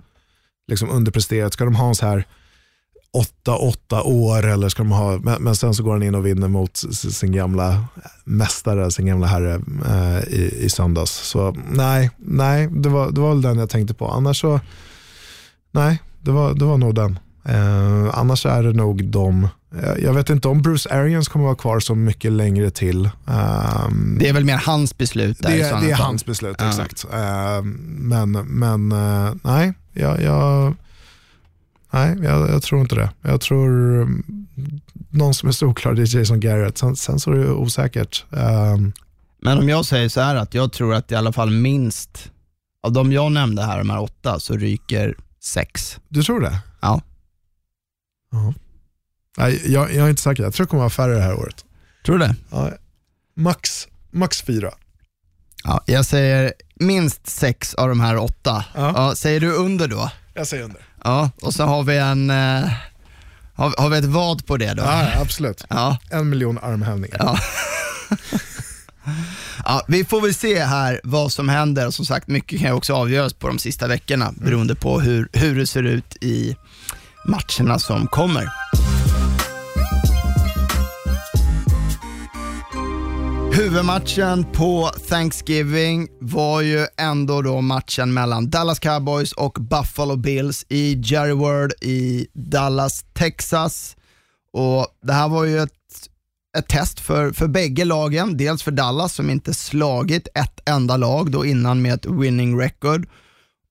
Liksom 0.68 0.90
underpresterat. 0.90 1.54
Ska 1.54 1.66
de 1.66 1.76
ha 1.76 1.88
en 1.88 1.96
så 1.96 2.06
här 2.06 2.26
8-8 3.46 4.02
år 4.02 4.46
eller 4.46 4.70
ska 4.70 4.84
de 4.84 4.92
ha, 4.92 5.18
men, 5.18 5.44
men 5.44 5.56
sen 5.56 5.74
så 5.74 5.84
går 5.84 5.92
han 5.92 6.04
in 6.04 6.16
och 6.16 6.26
vinner 6.26 6.48
mot 6.48 6.78
sin 6.94 7.32
gamla 7.32 7.86
mästare, 8.24 8.92
sin 8.92 9.06
gamla 9.06 9.28
herre 9.28 9.62
eh, 9.86 10.34
i, 10.34 10.66
i 10.66 10.70
söndags. 10.70 11.12
Så 11.12 11.56
nej, 11.70 12.12
nej 12.18 12.68
det, 12.72 12.90
var, 12.90 13.12
det 13.12 13.22
var 13.22 13.30
väl 13.30 13.42
den 13.42 13.58
jag 13.58 13.70
tänkte 13.70 13.94
på. 13.94 14.08
Annars 14.08 14.42
så, 14.42 14.60
nej, 15.72 16.02
det 16.22 16.32
var, 16.32 16.54
det 16.54 16.66
var 16.66 16.78
nog 16.78 16.96
den. 16.96 17.20
Eh, 17.46 18.20
annars 18.20 18.46
är 18.46 18.64
det 18.64 18.74
nog 18.74 19.06
de, 19.06 19.44
eh, 19.44 19.50
jag 20.00 20.14
vet 20.14 20.30
inte 20.30 20.48
om 20.48 20.62
Bruce 20.62 20.90
Arians 20.90 21.28
kommer 21.28 21.46
vara 21.46 21.56
kvar 21.56 21.80
så 21.80 21.96
mycket 21.96 22.32
längre 22.32 22.70
till. 22.70 23.06
Ehm, 23.28 24.18
Det 24.20 24.30
är 24.30 24.34
väl 24.34 24.46
mer 24.46 24.58
hans 24.58 24.98
beslut 24.98 25.40
där 25.40 25.50
det, 25.58 25.64
sådana 25.70 25.86
det 25.86 25.92
är 25.92 25.96
hans 25.96 26.26
beslut, 26.26 26.56
Ja. 26.60 26.68
exakt. 26.70 27.06
Eh, 27.14 27.62
men 27.88 28.32
men 28.32 28.92
eh, 28.92 29.34
nej, 29.44 29.74
jag, 29.94 30.22
jag, 30.22 30.76
nej 31.92 32.18
jag, 32.24 32.50
jag 32.50 32.64
tror 32.64 32.82
inte 32.82 32.96
det. 32.96 33.10
Jag 33.22 33.42
tror 33.42 33.70
mm, 34.02 34.24
någon 35.10 35.34
som 35.34 35.50
är 35.50 35.54
solklar 35.54 35.94
det 35.94 36.02
är 36.02 36.18
Jason 36.18 36.40
Garrett. 36.40 36.78
Sen, 36.78 36.96
sen 36.96 37.20
så 37.20 37.32
är 37.32 37.36
det 37.36 37.52
osäkert. 37.52 38.26
Eh, 38.32 38.78
Men 39.42 39.58
om 39.58 39.70
jag 39.70 39.86
säger 39.86 40.10
så 40.10 40.22
här 40.22 40.36
att 40.36 40.54
jag 40.54 40.72
tror 40.72 40.94
att 40.94 41.12
i 41.12 41.16
alla 41.16 41.34
fall 41.34 41.50
minst, 41.52 42.32
av 42.84 42.92
de 42.94 43.12
jag 43.12 43.32
nämnde 43.32 43.64
här, 43.64 43.78
de 43.78 43.90
här 43.90 44.02
åtta, 44.02 44.40
så 44.40 44.58
ryker 44.58 45.16
sex. 45.44 46.00
du 46.08 46.24
tror 46.24 46.40
det? 46.42 46.60
Ja. 46.82 47.02
Ja. 48.32 48.54
Nej, 49.38 49.72
jag, 49.74 49.94
jag 49.94 50.06
är 50.06 50.10
inte 50.10 50.22
säker. 50.22 50.44
Jag 50.44 50.54
tror 50.54 50.66
det 50.66 50.70
kommer 50.70 50.82
vara 50.84 50.90
färre 50.90 51.16
det 51.16 51.22
här 51.22 51.34
året. 51.34 51.66
Tror 52.06 52.18
du 52.18 52.26
det? 52.26 52.36
Ja, 52.52 52.72
max, 53.36 53.88
max 54.12 54.42
fyra. 54.42 54.72
Ja, 55.64 55.84
jag 55.86 56.06
säger 56.06 56.54
minst 56.76 57.28
sex 57.28 57.74
av 57.74 57.90
de 57.90 58.00
här 58.00 58.18
åtta. 58.18 58.66
Ja. 58.76 58.94
Ja, 58.96 59.16
säger 59.16 59.40
du 59.40 59.54
under 59.54 59.88
då? 59.88 60.12
Jag 60.34 60.48
säger 60.48 60.64
under. 60.64 60.82
Ja, 61.04 61.30
och 61.42 61.54
så 61.54 61.64
har 61.64 61.84
vi 61.84 61.98
en, 61.98 62.30
eh, 62.30 62.70
har, 63.56 63.82
har 63.82 63.90
vi 63.90 63.98
ett 63.98 64.06
vad 64.06 64.46
på 64.46 64.58
det 64.58 64.74
då? 64.74 64.84
Ja, 64.84 65.22
absolut. 65.22 65.66
Ja. 65.70 65.98
En 66.10 66.30
miljon 66.30 66.58
armhävningar. 66.58 67.18
Ja. 67.20 67.40
Ja, 69.66 69.86
vi 69.88 70.06
får 70.06 70.22
väl 70.22 70.34
se 70.34 70.64
här 70.64 71.02
vad 71.04 71.32
som 71.32 71.50
händer 71.50 71.88
och 71.88 71.94
som 71.94 72.06
sagt 72.06 72.28
mycket 72.28 72.60
kan 72.60 72.70
ju 72.70 72.76
också 72.76 72.94
avgöras 72.94 73.34
på 73.34 73.48
de 73.48 73.60
sista 73.60 73.88
veckorna 73.88 74.32
beroende 74.32 74.76
på 74.76 75.00
hur, 75.00 75.30
hur 75.34 75.56
det 75.56 75.68
ser 75.68 75.84
ut 75.84 76.18
i 76.22 76.56
matcherna 77.26 77.80
som 77.80 78.08
kommer. 78.08 78.50
Huvudmatchen 83.58 84.44
på 84.44 84.92
Thanksgiving 85.10 86.08
var 86.20 86.62
ju 86.62 86.88
ändå 86.98 87.42
då 87.42 87.62
matchen 87.62 88.14
mellan 88.14 88.50
Dallas 88.50 88.80
Cowboys 88.80 89.32
och 89.32 89.54
Buffalo 89.54 90.16
Bills 90.16 90.66
i 90.70 91.02
Jerry 91.04 91.32
World 91.32 91.74
i 91.82 92.28
Dallas, 92.34 93.06
Texas. 93.14 93.96
Och 94.54 94.88
Det 95.02 95.14
här 95.14 95.30
var 95.30 95.46
ju 95.46 95.60
ett, 95.60 95.72
ett 96.58 96.68
test 96.68 97.00
för, 97.00 97.32
för 97.32 97.48
bägge 97.48 97.86
lagen. 97.86 98.38
Dels 98.38 98.64
för 98.64 98.72
Dallas 98.72 99.14
som 99.14 99.30
inte 99.30 99.54
slagit 99.54 100.28
ett 100.36 100.70
enda 100.70 100.98
lag 100.98 101.32
då 101.32 101.46
innan 101.46 101.82
med 101.82 101.94
ett 101.94 102.06
winning 102.06 102.60
record 102.60 103.08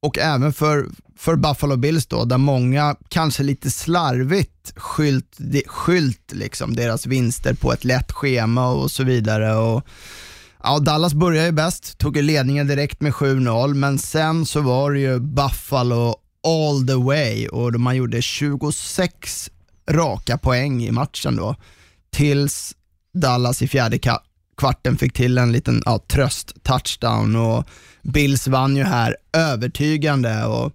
och 0.03 0.19
även 0.19 0.53
för, 0.53 0.87
för 1.17 1.37
Buffalo 1.37 1.77
Bills 1.77 2.07
då, 2.07 2.25
där 2.25 2.39
många 2.39 2.97
kanske 3.09 3.43
lite 3.43 3.71
slarvigt 3.71 4.73
skylt, 4.77 5.35
de- 5.37 5.65
skylt 5.67 6.33
liksom 6.33 6.77
deras 6.77 7.07
vinster 7.07 7.55
på 7.55 7.73
ett 7.73 7.85
lätt 7.85 8.13
schema 8.13 8.69
och 8.69 8.91
så 8.91 9.05
vidare. 9.05 9.55
Och, 9.57 9.87
ja, 10.63 10.79
Dallas 10.79 11.15
började 11.15 11.47
ju 11.47 11.53
bäst, 11.53 11.99
tog 11.99 12.17
ju 12.17 12.23
ledningen 12.23 12.67
direkt 12.67 13.01
med 13.01 13.13
7-0, 13.13 13.75
men 13.75 13.99
sen 13.99 14.47
så 14.47 14.61
var 14.61 14.93
det 14.93 15.01
ju 15.01 15.19
Buffalo 15.21 16.17
all 16.47 16.87
the 16.87 16.95
way 16.95 17.49
och 17.49 17.81
man 17.81 17.97
gjorde 17.97 18.23
26 18.23 19.51
raka 19.91 20.39
poäng 20.39 20.83
i 20.85 20.91
matchen 20.91 21.37
då, 21.37 21.57
tills 22.11 22.75
Dallas 23.15 23.63
i 23.63 23.69
fjärde 23.69 23.99
kvarten 24.57 24.97
fick 24.99 25.13
till 25.13 25.39
en 25.39 25.53
liten 25.53 25.83
ja, 25.85 25.99
tröst-touchdown 26.09 27.37
och 27.37 27.65
Bills 28.13 28.49
vann 28.49 28.77
ju 28.77 28.83
här 28.85 29.17
övertygande 29.33 30.45
och 30.45 30.73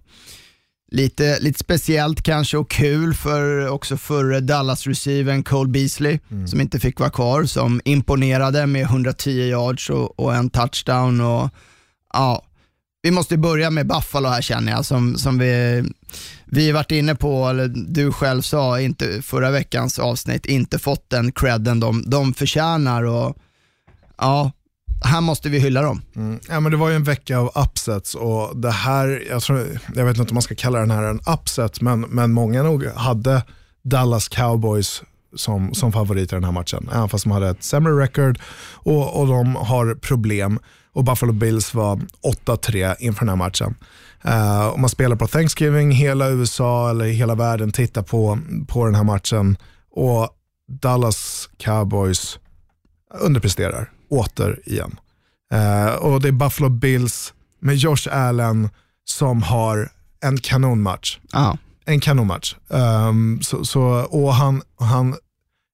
lite, 0.92 1.40
lite 1.40 1.58
speciellt 1.58 2.22
kanske 2.22 2.56
och 2.56 2.70
kul 2.70 3.14
för 3.14 3.68
också 3.68 3.96
förre 3.96 4.40
Dallas-receiven 4.40 5.42
Cole 5.42 5.70
Beasley 5.70 6.18
som 6.46 6.60
inte 6.60 6.80
fick 6.80 7.00
vara 7.00 7.10
kvar, 7.10 7.44
som 7.44 7.80
imponerade 7.84 8.66
med 8.66 8.82
110 8.82 9.30
yards 9.30 9.90
och, 9.90 10.20
och 10.20 10.34
en 10.34 10.50
touchdown. 10.50 11.20
Och, 11.20 11.50
ja, 12.12 12.44
vi 13.02 13.10
måste 13.10 13.36
börja 13.36 13.70
med 13.70 13.86
Buffalo 13.86 14.28
här 14.28 14.42
känner 14.42 14.72
jag, 14.72 14.84
som, 14.84 15.18
som 15.18 15.38
vi, 15.38 15.84
vi 16.44 16.72
varit 16.72 16.90
inne 16.90 17.14
på, 17.14 17.48
eller 17.48 17.68
du 17.68 18.12
själv 18.12 18.42
sa 18.42 18.80
inte 18.80 19.22
förra 19.22 19.50
veckans 19.50 19.98
avsnitt, 19.98 20.46
inte 20.46 20.78
fått 20.78 21.10
den 21.10 21.32
credden 21.32 21.80
de, 21.80 22.10
de 22.10 22.34
förtjänar. 22.34 23.02
Och, 23.02 23.36
ja, 24.18 24.50
här 25.04 25.20
måste 25.20 25.48
vi 25.48 25.58
hylla 25.58 25.82
dem. 25.82 26.02
Mm. 26.16 26.40
Ja, 26.48 26.60
men 26.60 26.72
det 26.72 26.78
var 26.78 26.88
ju 26.88 26.96
en 26.96 27.04
vecka 27.04 27.38
av 27.38 27.50
upsets 27.54 28.14
och 28.14 28.56
det 28.56 28.70
här, 28.70 29.22
jag, 29.30 29.42
tror, 29.42 29.66
jag 29.94 30.04
vet 30.04 30.18
inte 30.18 30.30
om 30.30 30.34
man 30.34 30.42
ska 30.42 30.54
kalla 30.54 30.78
den 30.78 30.90
här 30.90 31.02
en 31.02 31.20
upset, 31.34 31.80
men, 31.80 32.00
men 32.00 32.32
många 32.32 32.62
nog 32.62 32.86
hade 32.86 33.42
Dallas 33.82 34.28
Cowboys 34.28 35.02
som, 35.36 35.74
som 35.74 35.92
favorit 35.92 36.32
i 36.32 36.34
den 36.34 36.44
här 36.44 36.52
matchen. 36.52 36.90
Även 36.92 37.08
fast 37.08 37.24
de 37.24 37.30
hade 37.30 37.48
ett 37.48 37.64
sämre 37.64 38.04
record 38.04 38.38
och, 38.72 39.20
och 39.20 39.26
de 39.26 39.56
har 39.56 39.94
problem. 39.94 40.58
Och 40.92 41.04
Buffalo 41.04 41.32
Bills 41.32 41.74
var 41.74 42.00
8-3 42.46 42.94
inför 42.98 43.20
den 43.20 43.28
här 43.28 43.36
matchen. 43.36 43.74
Uh, 44.26 44.74
om 44.74 44.80
man 44.80 44.90
spelar 44.90 45.16
på 45.16 45.26
Thanksgiving, 45.26 45.90
hela 45.90 46.28
USA 46.28 46.90
eller 46.90 47.04
hela 47.04 47.34
världen 47.34 47.72
tittar 47.72 48.02
på, 48.02 48.38
på 48.68 48.84
den 48.84 48.94
här 48.94 49.04
matchen 49.04 49.56
och 49.90 50.28
Dallas 50.80 51.48
Cowboys 51.58 52.38
underpresterar 53.20 53.90
återigen. 54.12 55.00
Eh, 55.52 55.94
och 55.94 56.20
det 56.20 56.28
är 56.28 56.32
Buffalo 56.32 56.68
Bills 56.68 57.34
med 57.60 57.76
Josh 57.76 58.08
Allen 58.10 58.68
som 59.04 59.42
har 59.42 59.90
en 60.24 60.38
kanonmatch. 60.38 61.18
Ja. 61.32 61.58
En 61.84 62.00
kanonmatch. 62.00 62.54
Um, 62.68 63.42
så, 63.42 63.64
så, 63.64 63.82
och 64.10 64.34
han, 64.34 64.62
han, 64.80 65.16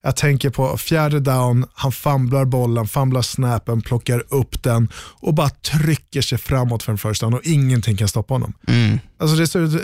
jag 0.02 0.16
tänker 0.16 0.50
på 0.50 0.78
fjärde 0.78 1.20
down, 1.20 1.66
han 1.74 1.92
famlar 1.92 2.44
bollen, 2.44 2.88
famlar 2.88 3.22
snappen, 3.22 3.82
plockar 3.82 4.24
upp 4.28 4.62
den 4.62 4.88
och 4.96 5.34
bara 5.34 5.50
trycker 5.50 6.22
sig 6.22 6.38
framåt 6.38 6.82
för 6.82 6.92
en 6.92 6.98
first 6.98 7.20
down 7.20 7.34
och 7.34 7.44
ingenting 7.44 7.96
kan 7.96 8.08
stoppa 8.08 8.34
honom. 8.34 8.52
Mm. 8.66 8.98
Alltså 9.18 9.36
det, 9.36 9.46
ser, 9.46 9.80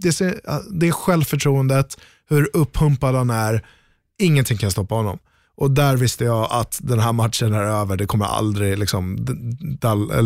det, 0.00 0.12
ser, 0.12 0.40
det 0.70 0.88
är 0.88 0.92
självförtroendet, 0.92 1.96
hur 2.28 2.50
uppumpad 2.52 3.14
han 3.14 3.30
är, 3.30 3.66
ingenting 4.18 4.58
kan 4.58 4.70
stoppa 4.70 4.94
honom. 4.94 5.18
Och 5.60 5.70
där 5.70 5.96
visste 5.96 6.24
jag 6.24 6.48
att 6.50 6.78
den 6.82 6.98
här 6.98 7.12
matchen 7.12 7.54
är 7.54 7.62
över, 7.62 7.96
det 7.96 8.06
kommer 8.06 8.26
aldrig, 8.26 8.78
liksom, 8.78 9.26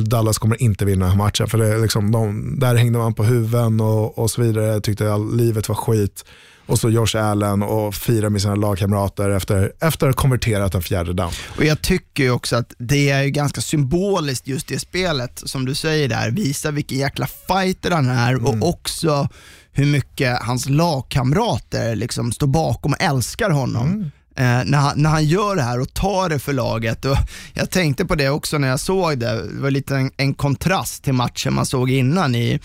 Dallas 0.07 0.39
kommer 0.39 0.63
inte 0.63 0.85
vinna 0.85 1.05
den 1.05 1.11
här 1.11 1.25
matchen. 1.25 1.49
För 1.49 1.59
det, 1.59 1.79
liksom, 1.79 2.13
de, 2.13 2.57
där 2.59 2.75
hängde 2.75 2.99
man 2.99 3.15
på 3.15 3.25
huven 3.25 3.81
och, 3.81 4.19
och 4.19 4.31
så 4.31 4.43
vidare, 4.43 4.65
jag 4.65 4.83
tyckte 4.83 5.15
att 5.15 5.35
livet 5.35 5.69
var 5.69 5.77
skit. 5.77 6.25
Och 6.67 6.79
så 6.79 6.91
Josh 6.91 7.17
Allen 7.17 7.63
och 7.63 7.95
fira 7.95 8.31
med 8.31 8.43
sina 8.43 8.55
lagkamrater 8.55 9.31
efter, 9.31 9.73
efter 9.81 10.09
att 10.09 10.15
ha 10.15 10.23
konverterat 10.23 10.75
en 10.75 10.83
fjärde 10.83 11.13
down. 11.13 11.33
Och 11.57 11.65
jag 11.65 11.83
tycker 11.83 12.23
ju 12.23 12.31
också 12.31 12.57
att 12.57 12.75
det 12.79 13.11
är 13.11 13.27
ganska 13.27 13.61
symboliskt 13.61 14.47
just 14.47 14.69
det 14.69 14.79
spelet, 14.79 15.43
som 15.45 15.65
du 15.65 15.75
säger 15.75 16.09
där, 16.09 16.31
visar 16.31 16.73
vilken 16.73 16.99
jäkla 16.99 17.27
fighter 17.27 17.91
han 17.91 18.09
är 18.09 18.47
och 18.47 18.69
också 18.69 19.29
hur 19.73 19.87
mycket 19.87 20.39
hans 20.43 20.69
lagkamrater 20.69 21.97
liksom 21.97 22.33
står 22.33 22.47
bakom 22.47 22.93
och 22.93 23.03
älskar 23.03 23.51
honom. 23.51 24.11
Eh, 24.37 24.65
när, 24.65 24.79
han, 24.79 25.03
när 25.03 25.11
han 25.11 25.25
gör 25.25 25.57
det 25.57 25.63
här 25.63 25.81
och 25.81 25.95
tar 25.95 26.29
det 26.29 26.39
för 26.39 26.53
laget. 26.53 27.05
Och 27.05 27.17
jag 27.55 27.71
tänkte 27.71 28.05
på 28.05 28.15
det 28.15 28.31
också 28.31 28.59
när 28.59 28.69
jag 28.69 28.81
såg 28.81 29.19
det, 29.19 29.55
det 29.55 29.61
var 29.61 29.71
lite 29.71 29.97
en, 29.97 30.11
en 30.17 30.35
kontrast 30.35 31.05
till 31.05 31.13
matchen 31.13 31.55
man 31.55 31.67
såg 31.67 31.91
innan 31.91 32.35
i, 32.35 32.61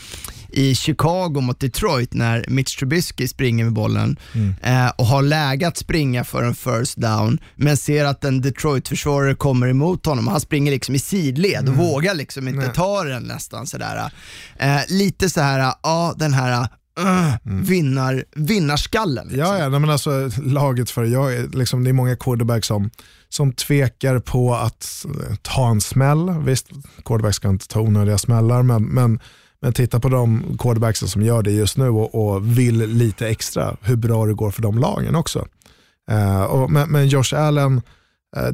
i 0.52 0.76
Chicago 0.76 1.42
mot 1.42 1.60
Detroit 1.60 2.14
när 2.14 2.46
Mitch 2.48 2.76
Trubisky 2.76 3.28
springer 3.28 3.64
med 3.64 3.74
bollen 3.74 4.18
eh, 4.62 4.88
och 4.98 5.06
har 5.06 5.22
läge 5.22 5.68
att 5.68 5.78
springa 5.78 6.24
för 6.24 6.44
en 6.44 6.56
first 6.56 6.98
down, 6.98 7.40
men 7.56 7.78
ser 7.78 8.06
att 8.06 8.24
en 8.24 8.42
Detroit-försvarare 8.42 9.36
kommer 9.36 9.68
emot 9.68 10.06
honom. 10.06 10.28
Han 10.28 10.40
springer 10.40 10.72
liksom 10.72 10.96
i 10.96 11.00
sidled 11.00 11.70
och 11.70 11.76
vågar 11.76 12.14
liksom 12.14 12.48
inte 12.48 12.66
Nej. 12.66 12.76
ta 12.76 13.04
den 13.04 13.24
nästan 13.24 13.68
sådär. 13.68 14.12
Eh, 14.60 14.80
lite 14.88 15.30
så 15.30 15.42
här, 15.42 15.74
ja 15.84 16.16
den 16.18 16.34
här 16.34 16.68
uh, 17.00 17.36
vinnar, 17.44 18.24
vinnarskallen. 18.36 19.28
Liksom. 19.28 19.40
Ja, 19.46 19.58
ja 19.58 19.70
men 19.70 19.90
alltså, 19.90 20.30
laget 20.44 20.90
för, 20.92 21.04
jag, 21.04 21.34
är- 21.36 21.48
liksom, 21.58 21.84
det 21.84 21.90
är 21.90 21.94
många 21.94 22.16
quarterbacks 22.16 22.68
som, 22.68 22.90
som 23.30 23.54
tvekar 23.54 24.20
på 24.20 24.56
att 24.56 25.06
eh, 25.30 25.36
ta 25.42 25.70
en 25.70 25.82
smäll. 25.82 26.30
Visst, 26.46 26.68
quarterbacks 27.06 27.36
ska 27.36 27.50
inte 27.50 27.68
ta 27.68 27.80
onödiga 27.80 28.18
smällar, 28.18 28.64
men, 28.64 28.84
men, 28.84 29.20
men 29.62 29.74
titta 29.74 30.00
på 30.00 30.10
de 30.10 30.58
quarterbacksen 30.60 31.08
som 31.08 31.22
gör 31.22 31.42
det 31.44 31.52
just 31.52 31.78
nu 31.78 31.90
och, 31.90 32.16
och 32.34 32.58
vill 32.60 32.78
lite 32.78 33.28
extra, 33.28 33.76
hur 33.82 33.96
bra 33.96 34.26
det 34.26 34.34
går 34.34 34.52
för 34.52 34.62
de 34.62 34.78
lagen 34.78 35.16
också. 35.16 35.48
Eh, 36.12 36.44
och, 36.44 36.72
men, 36.72 36.90
men 36.92 37.08
Josh 37.08 37.34
Allen, 37.36 37.82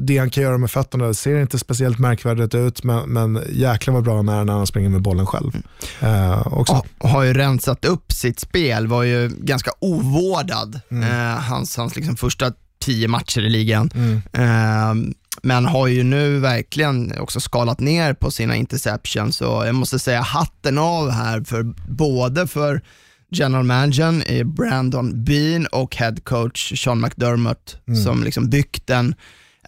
det 0.00 0.18
han 0.18 0.30
kan 0.30 0.42
göra 0.42 0.58
med 0.58 0.70
fötterna 0.70 1.14
ser 1.14 1.40
inte 1.40 1.58
speciellt 1.58 1.98
märkvärdigt 1.98 2.54
ut, 2.54 2.84
men, 2.84 3.08
men 3.08 3.42
jäklar 3.52 3.94
vad 3.94 4.04
bra 4.04 4.16
han 4.16 4.28
är 4.28 4.44
när 4.44 4.52
han 4.52 4.66
springer 4.66 4.88
med 4.88 5.02
bollen 5.02 5.26
själv. 5.26 5.52
Eh, 6.00 6.46
också. 6.46 6.82
och 6.98 7.08
har 7.08 7.22
ju 7.22 7.34
rensat 7.34 7.84
upp 7.84 8.12
sitt 8.12 8.40
spel, 8.40 8.86
var 8.86 9.02
ju 9.02 9.28
ganska 9.28 9.70
ovårdad 9.78 10.80
eh, 10.90 11.40
hans, 11.40 11.76
hans 11.76 11.96
liksom 11.96 12.16
första 12.16 12.52
tio 12.78 13.08
matcher 13.08 13.40
i 13.40 13.48
ligan. 13.48 13.90
Eh, 14.32 14.94
men 15.42 15.66
har 15.66 15.86
ju 15.86 16.02
nu 16.02 16.38
verkligen 16.38 17.18
också 17.18 17.40
skalat 17.40 17.80
ner 17.80 18.14
på 18.14 18.30
sina 18.30 18.56
interceptions 18.56 19.40
och 19.40 19.66
jag 19.66 19.74
måste 19.74 19.98
säga 19.98 20.20
hatten 20.20 20.78
av 20.78 21.10
här 21.10 21.44
för 21.44 21.62
både 21.88 22.46
för 22.46 22.82
general 23.30 23.64
managern 23.64 24.22
Brandon 24.54 25.24
Bean 25.24 25.66
och 25.66 25.96
head 25.96 26.14
coach 26.24 26.82
Sean 26.82 27.00
McDermott 27.00 27.76
som 28.04 28.24
liksom 28.24 28.50
byggt 28.50 28.90
en, 28.90 29.14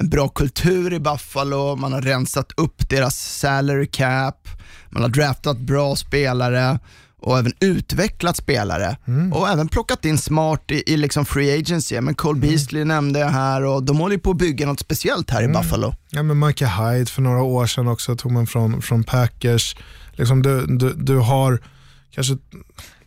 en 0.00 0.08
bra 0.08 0.28
kultur 0.28 0.92
i 0.92 1.00
Buffalo, 1.00 1.76
man 1.76 1.92
har 1.92 2.02
rensat 2.02 2.52
upp 2.56 2.88
deras 2.88 3.38
salary 3.38 3.86
cap, 3.86 4.48
man 4.90 5.02
har 5.02 5.10
draftat 5.10 5.58
bra 5.58 5.96
spelare 5.96 6.78
och 7.20 7.38
även 7.38 7.52
utvecklat 7.60 8.36
spelare 8.36 8.96
och 9.32 9.48
även 9.48 9.68
plockat 9.68 10.04
in 10.04 10.18
smart 10.18 10.70
i, 10.70 10.92
i 10.92 10.96
liksom 10.96 11.24
free 11.24 11.58
agency. 11.58 12.00
Men 12.00 12.14
Cole 12.14 12.40
Beasley 12.40 12.84
nämnde 12.84 13.18
jag 13.18 13.28
här 13.28 13.64
och 13.64 13.82
de 13.82 13.98
håller 13.98 14.14
ju 14.14 14.20
på 14.20 14.30
att 14.30 14.36
bygga 14.36 14.66
något 14.66 14.80
speciellt 14.80 15.30
här 15.30 15.42
i 15.42 15.48
Buffalo. 15.48 15.94
Ja, 16.10 16.22
men 16.22 16.38
Micah 16.38 16.90
Hyde 16.90 17.10
för 17.10 17.22
några 17.22 17.42
år 17.42 17.66
sedan 17.66 17.88
också 17.88 18.16
tog 18.16 18.32
man 18.32 18.46
från, 18.46 18.82
från 18.82 19.04
Packers. 19.04 19.76
Liksom 20.12 20.42
du, 20.42 20.66
du, 20.66 20.92
du 20.92 21.16
har 21.16 21.62
kanske 22.10 22.36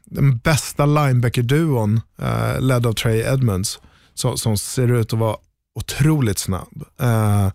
den 0.06 0.38
bästa 0.38 0.86
linebacker-duon 0.86 2.02
uh, 2.22 2.62
ledd 2.62 2.86
av 2.86 2.94
Trey 2.94 3.20
Edmonds 3.20 3.80
som, 4.14 4.38
som 4.38 4.58
ser 4.58 4.92
ut 4.92 5.14
att 5.14 5.20
vara 5.20 5.38
otroligt 5.76 6.40
snabb. 6.40 6.84
Eh, 7.02 7.50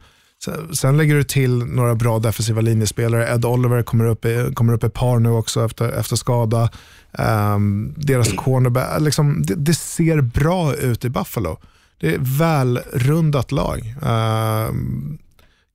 sen, 0.75 0.97
lägger 0.97 1.15
du 1.15 1.25
till 1.25 1.59
några 1.59 1.95
bra 1.95 2.19
defensiva 2.19 2.61
linjespelare. 2.61 3.35
Ed 3.35 3.45
Oliver 3.45 3.83
kommer 3.83 4.07
upp 4.07 4.25
i, 4.25 4.53
kommer 4.55 4.73
upp 4.73 4.85
i 4.85 4.89
par 4.89 5.19
nu 5.19 5.31
också 5.31 5.65
efter, 5.65 5.93
efter 5.93 6.17
skada. 6.17 6.71
Um, 7.19 7.95
deras 7.97 8.33
cornerback, 8.33 9.01
liksom, 9.01 9.43
det, 9.43 9.55
det 9.55 9.75
ser 9.75 10.21
bra 10.21 10.75
ut 10.75 11.05
i 11.05 11.09
Buffalo. 11.09 11.59
Det 11.99 12.15
är 12.15 12.19
välrundat 12.19 13.53
lag. 13.53 13.95
Um, 14.03 15.19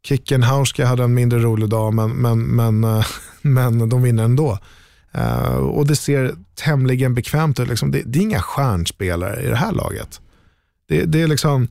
Kickenhauska 0.04 0.86
hade 0.86 1.04
en 1.04 1.14
mindre 1.14 1.40
rolig 1.40 1.70
dag, 1.70 1.94
men, 1.94 2.12
men, 2.12 2.44
men, 2.44 2.84
eh, 2.84 3.06
men 3.42 3.90
de 3.90 4.02
vinner 4.02 4.24
ändå. 4.24 4.60
Eh, 5.12 5.56
och 5.56 5.88
det 5.88 5.96
ser 5.96 6.36
tämligen 6.56 7.16
bekvämt 7.16 7.60
ut. 7.60 7.68
Liksom. 7.68 7.92
Det, 7.92 8.02
det 8.06 8.20
är 8.20 8.24
inga 8.24 8.42
stjärnspelare 8.42 9.42
i 9.42 9.48
det 9.48 9.56
här 9.56 9.72
laget. 9.72 10.22
Det, 10.88 11.06
det 11.06 11.22
är 11.22 11.28
liksom, 11.28 11.68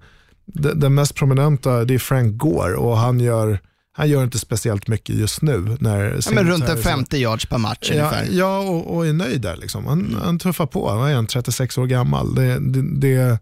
den 0.54 0.94
mest 0.94 1.14
prominenta 1.14 1.84
det 1.84 1.94
är 1.94 1.98
Frank 1.98 2.36
Gore 2.36 2.74
och 2.76 2.96
han 2.96 3.20
gör, 3.20 3.58
han 3.92 4.08
gör 4.08 4.24
inte 4.24 4.38
speciellt 4.38 4.88
mycket 4.88 5.14
just 5.16 5.42
nu. 5.42 5.76
När 5.80 6.04
Ja, 6.26 6.30
men 6.34 6.48
runt 6.48 6.64
en 6.68 6.76
Singletary- 6.76 6.82
50 6.82 7.16
yards 7.16 7.46
per 7.46 7.58
match 7.58 7.90
Ja, 7.94 7.94
ungefär. 7.94 8.26
ja 8.30 8.58
och, 8.58 8.96
och 8.96 9.06
är 9.06 9.12
nöjd 9.12 9.40
där. 9.40 9.56
Liksom. 9.56 9.86
Han, 9.86 10.16
han 10.24 10.38
tuffar 10.38 10.66
på, 10.66 10.90
han 10.90 11.10
är 11.10 11.14
en 11.14 11.26
36 11.26 11.78
år 11.78 11.86
gammal. 11.86 12.34
Det, 12.34 12.58
det, 12.58 12.82
det, 13.00 13.38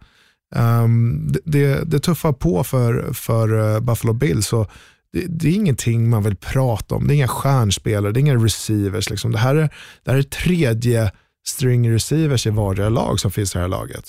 det, 0.54 1.40
det, 1.44 1.84
det 1.84 1.98
tuffar 2.00 2.32
på 2.32 2.64
för, 2.64 3.12
för 3.12 3.74
eh, 3.74 3.80
Buffalo 3.80 4.12
Bills. 4.12 4.52
Och 4.52 4.70
det, 5.12 5.24
det 5.28 5.48
är 5.48 5.52
ingenting 5.52 6.10
man 6.10 6.22
vill 6.22 6.36
prata 6.36 6.94
om. 6.94 7.06
Det 7.06 7.12
är 7.12 7.16
inga 7.16 7.28
stjärnspelare, 7.28 8.12
det 8.12 8.18
är 8.18 8.20
inga 8.20 8.44
receivers. 8.44 9.10
Liksom. 9.10 9.32
Det, 9.32 9.38
här 9.38 9.54
är, 9.56 9.70
det 10.04 10.10
här 10.10 10.18
är 10.18 10.22
tredje 10.22 11.12
string 11.48 11.92
receivers 11.92 12.46
i 12.46 12.50
vardera 12.50 12.88
lag 12.88 13.20
som 13.20 13.30
finns 13.30 13.54
i 13.54 13.58
det 13.58 13.62
här 13.62 13.68
laget. 13.68 14.04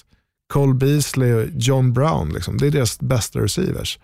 Cole 0.54 0.74
Beasley 0.74 1.34
och 1.34 1.46
John 1.54 1.94
Brown, 1.94 2.30
liksom. 2.34 2.58
det 2.58 2.68
är 2.68 2.72
deras 2.72 3.00
bästa 3.00 3.40
receivers. 3.40 4.00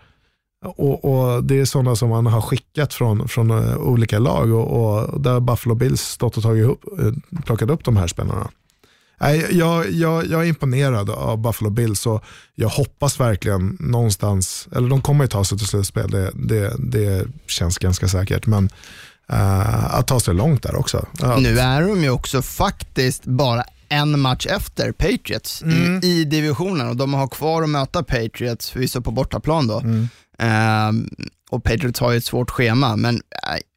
Och, 0.65 1.05
och 1.05 1.43
Det 1.43 1.60
är 1.60 1.65
sådana 1.65 1.95
som 1.95 2.10
man 2.10 2.25
har 2.25 2.41
skickat 2.41 2.93
från, 2.93 3.27
från 3.27 3.51
eh, 3.51 3.77
olika 3.77 4.19
lag 4.19 4.51
och, 4.51 4.67
och 4.67 5.21
där 5.21 5.31
har 5.34 5.39
Buffalo 5.39 5.75
Bills 5.75 6.01
stått 6.01 6.38
och 6.38 6.43
tagit 6.43 6.63
ihop, 6.63 6.84
eh, 6.99 7.41
plockat 7.45 7.69
upp 7.69 7.84
de 7.84 7.97
här 7.97 8.08
spelarna. 8.08 8.49
Nej, 9.17 9.47
jag, 9.51 9.91
jag, 9.91 10.25
jag 10.25 10.41
är 10.41 10.45
imponerad 10.45 11.10
av 11.10 11.38
Buffalo 11.38 11.69
Bills 11.69 12.05
och 12.05 12.23
jag 12.55 12.69
hoppas 12.69 13.19
verkligen 13.19 13.77
någonstans, 13.79 14.67
eller 14.75 14.89
de 14.89 15.01
kommer 15.01 15.23
ju 15.23 15.27
ta 15.27 15.43
sig 15.43 15.58
till 15.58 15.67
slutspel, 15.67 16.12
det, 16.12 16.31
det, 16.34 16.73
det 16.79 17.27
känns 17.47 17.77
ganska 17.77 18.08
säkert, 18.08 18.45
men 18.47 18.69
Uh, 19.34 19.95
att 19.95 20.08
ta 20.08 20.19
sig 20.19 20.34
långt 20.34 20.63
där 20.63 20.75
också. 20.75 21.05
Ja, 21.21 21.38
Nu 21.38 21.60
är 21.60 21.81
de 21.81 22.03
ju 22.03 22.10
också 22.10 22.41
faktiskt 22.41 23.25
bara 23.25 23.63
en 23.89 24.19
match 24.19 24.45
efter 24.45 24.91
Patriots 24.91 25.62
Mm. 25.62 26.00
i, 26.04 26.08
i 26.08 26.26
divisionen 26.26 26.88
och 26.88 26.95
de 26.95 27.13
har 27.13 27.28
kvar 27.28 27.63
att 27.63 27.69
möta 27.69 28.04
Patriots, 28.04 28.69
förvisso 28.69 29.02
på 29.02 29.12
bortaplan 29.12 29.67
då. 29.67 29.80
Mm. 29.80 30.08
Ehm, 30.39 31.10
och 31.50 31.63
Patriots 31.63 32.00
har 32.00 32.12
ju 32.12 32.17
ett 32.17 32.26
svårt 32.26 32.52
schema, 32.52 32.95
men 32.95 33.15
äh, 33.15 33.21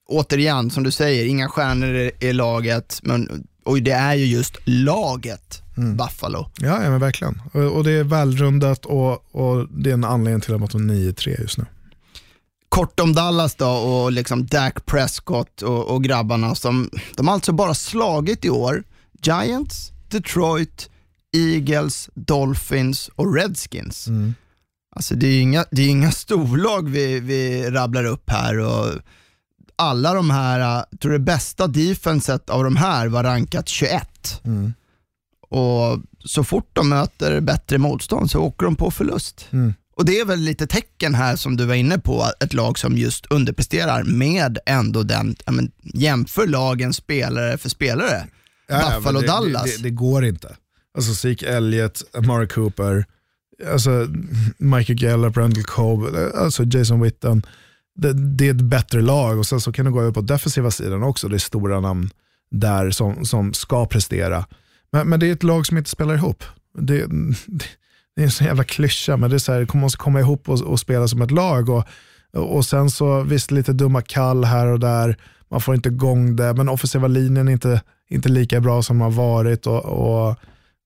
återigen, 0.09 0.71
som 0.71 0.83
du 0.83 0.91
säger, 0.91 1.27
inga 1.27 1.49
stjärnor 1.49 1.95
i, 1.95 2.11
i 2.21 2.33
laget, 2.33 3.01
men, 3.03 3.47
och 3.65 3.83
det 3.83 3.91
är 3.91 4.15
ju 4.15 4.25
just 4.25 4.57
laget 4.65 5.63
Mm. 5.79 5.97
Buffalo. 5.97 6.51
Ja, 6.61 6.83
ja 6.83 6.91
men 6.91 7.01
verkligen. 7.01 7.43
Och, 7.53 7.63
och 7.63 7.85
det 7.85 7.91
är 7.93 8.05
välrundat 8.05 8.87
och, 8.87 9.35
och 9.35 9.69
det 9.71 9.91
är 9.91 9.95
en 9.95 10.05
anledning 10.05 10.41
till 10.41 10.55
att 10.55 10.71
de 10.71 10.91
är 10.91 10.95
9-3 10.95 11.41
just 11.41 11.59
nu. 11.59 11.67
Kort 12.69 13.01
om 13.01 13.15
Dallas 13.15 13.55
då 13.55 13.69
och 13.69 14.13
liksom 14.13 14.47
Dak 14.47 14.87
Prescott 14.87 15.63
och, 15.63 15.87
och 15.91 16.05
grabbarna 16.05 16.55
som, 16.55 16.91
de 17.17 17.29
har 17.29 17.35
alltså 17.35 17.53
bara 17.53 17.75
slagit 17.75 18.45
i 18.45 18.51
år 18.51 18.83
Giants, 19.23 19.93
Detroit, 20.11 20.91
Eagles, 21.37 22.11
Dolphins 22.15 23.11
och 23.15 23.35
Redskins. 23.35 24.07
Alltså 24.97 25.15
det 25.15 25.27
är 25.27 25.41
inga, 25.41 25.65
det 25.71 25.83
är 25.83 25.89
inga 25.89 26.11
storlag 26.25 26.89
vi, 26.89 27.21
vi 27.21 27.71
rabblar 27.71 28.05
upp 28.05 28.31
här 28.31 28.59
och 28.59 28.93
alla 29.77 30.15
de 30.15 30.31
här, 30.31 30.61
jag 30.61 31.01
tror 31.01 31.13
det 31.13 31.19
bästa 31.19 31.67
defenset 31.67 32.51
av 32.51 32.65
de 32.65 32.77
här 32.77 33.09
var 33.09 33.25
rankat 33.25 33.69
21. 33.69 34.41
Och 35.51 35.99
så 36.25 36.45
fort 36.45 36.71
de 36.73 36.89
möter 36.89 37.41
bättre 37.41 37.79
motstånd 37.79 38.31
så 38.31 38.41
åker 38.41 38.65
de 38.65 38.77
på 38.77 38.91
förlust. 38.91 39.47
Och 39.97 40.05
det 40.05 40.21
är 40.21 40.25
väl 40.25 40.41
lite 40.41 40.67
tecken 40.67 41.15
här 41.15 41.37
som 41.37 41.57
du 41.57 41.65
var 41.65 41.75
inne 41.75 41.99
på, 41.99 42.27
ett 42.41 42.53
lag 42.55 42.79
som 42.79 42.97
just 42.99 43.27
underpresterar 43.27 44.05
med 44.05 44.59
ändå 44.67 45.03
den, 45.03 45.37
ja, 45.47 45.53
men, 45.53 45.71
jämför 45.83 46.47
lagen 46.47 46.93
spelare 46.93 47.59
för 47.59 47.69
spelare. 47.69 48.27
Ja, 48.69 48.93
Buffalo 48.97 49.21
det, 49.21 49.27
Dallas. 49.27 49.65
Det, 49.65 49.77
det, 49.77 49.83
det 49.83 49.91
går 49.91 50.25
inte. 50.25 50.57
Alltså 50.97 51.15
Zeke 51.15 51.47
Elliott, 51.47 52.03
Amari 52.15 52.49
Cooper, 52.49 53.05
alltså 53.73 54.09
Michael 54.59 54.99
Gallup, 54.99 55.37
Randall 55.37 55.65
Cobb, 55.65 56.17
alltså 56.35 56.65
Jason 56.65 57.01
Witten. 57.01 57.43
Det, 57.95 58.13
det 58.13 58.47
är 58.47 58.51
ett 58.51 58.61
bättre 58.61 59.01
lag 59.03 59.39
och 59.39 59.47
sen 59.47 59.61
så 59.61 59.73
kan 59.73 59.85
du 59.85 59.93
gå 59.93 60.01
över 60.01 60.13
på 60.13 60.21
defensiva 60.21 60.71
sidan 60.71 61.03
också. 61.03 61.29
Det 61.29 61.37
är 61.37 61.39
stora 61.39 61.81
namn 61.81 62.11
där 62.51 62.91
som, 62.91 63.25
som 63.25 63.55
ska 63.55 63.87
prestera. 63.87 64.47
Men, 64.93 65.09
men 65.09 65.21
det 65.21 65.27
är 65.27 65.33
ett 65.33 65.43
lag 65.43 65.67
som 65.67 65.79
inte 65.79 65.91
spelar 65.91 66.15
ihop. 66.15 66.45
Det, 66.79 67.07
det, 67.47 67.67
det 68.17 68.23
är 68.23 68.25
en 68.25 68.31
sån 68.31 68.47
jävla 68.47 68.65
klyscha, 68.65 69.17
men 69.17 69.31
det 69.31 69.37
är 69.37 69.39
så 69.39 69.53
här, 69.53 69.67
man 69.73 69.81
måste 69.81 69.99
komma 69.99 70.21
ihop 70.21 70.49
och, 70.49 70.61
och 70.61 70.81
spela 70.81 71.09
som 71.09 71.23
ett 71.23 71.31
lag. 71.31 71.69
Och, 71.69 71.85
och 72.33 72.65
sen 72.65 72.91
så 72.91 73.23
visst 73.23 73.51
lite 73.51 73.73
dumma 73.73 74.03
kall 74.03 74.45
här 74.45 74.67
och 74.67 74.81
där. 74.81 75.17
Man 75.51 75.61
får 75.61 75.75
inte 75.75 75.89
igång 75.89 76.37
det, 76.37 76.55
men 76.55 76.69
offensiva 76.69 77.07
linjen 77.09 77.49
är 77.49 77.53
inte, 77.53 77.83
inte 78.09 78.29
lika 78.29 78.61
bra 78.61 78.83
som 78.83 78.99
de 78.99 79.03
har 79.03 79.11
varit. 79.11 79.67
Och, 79.67 79.85
och, 79.85 80.37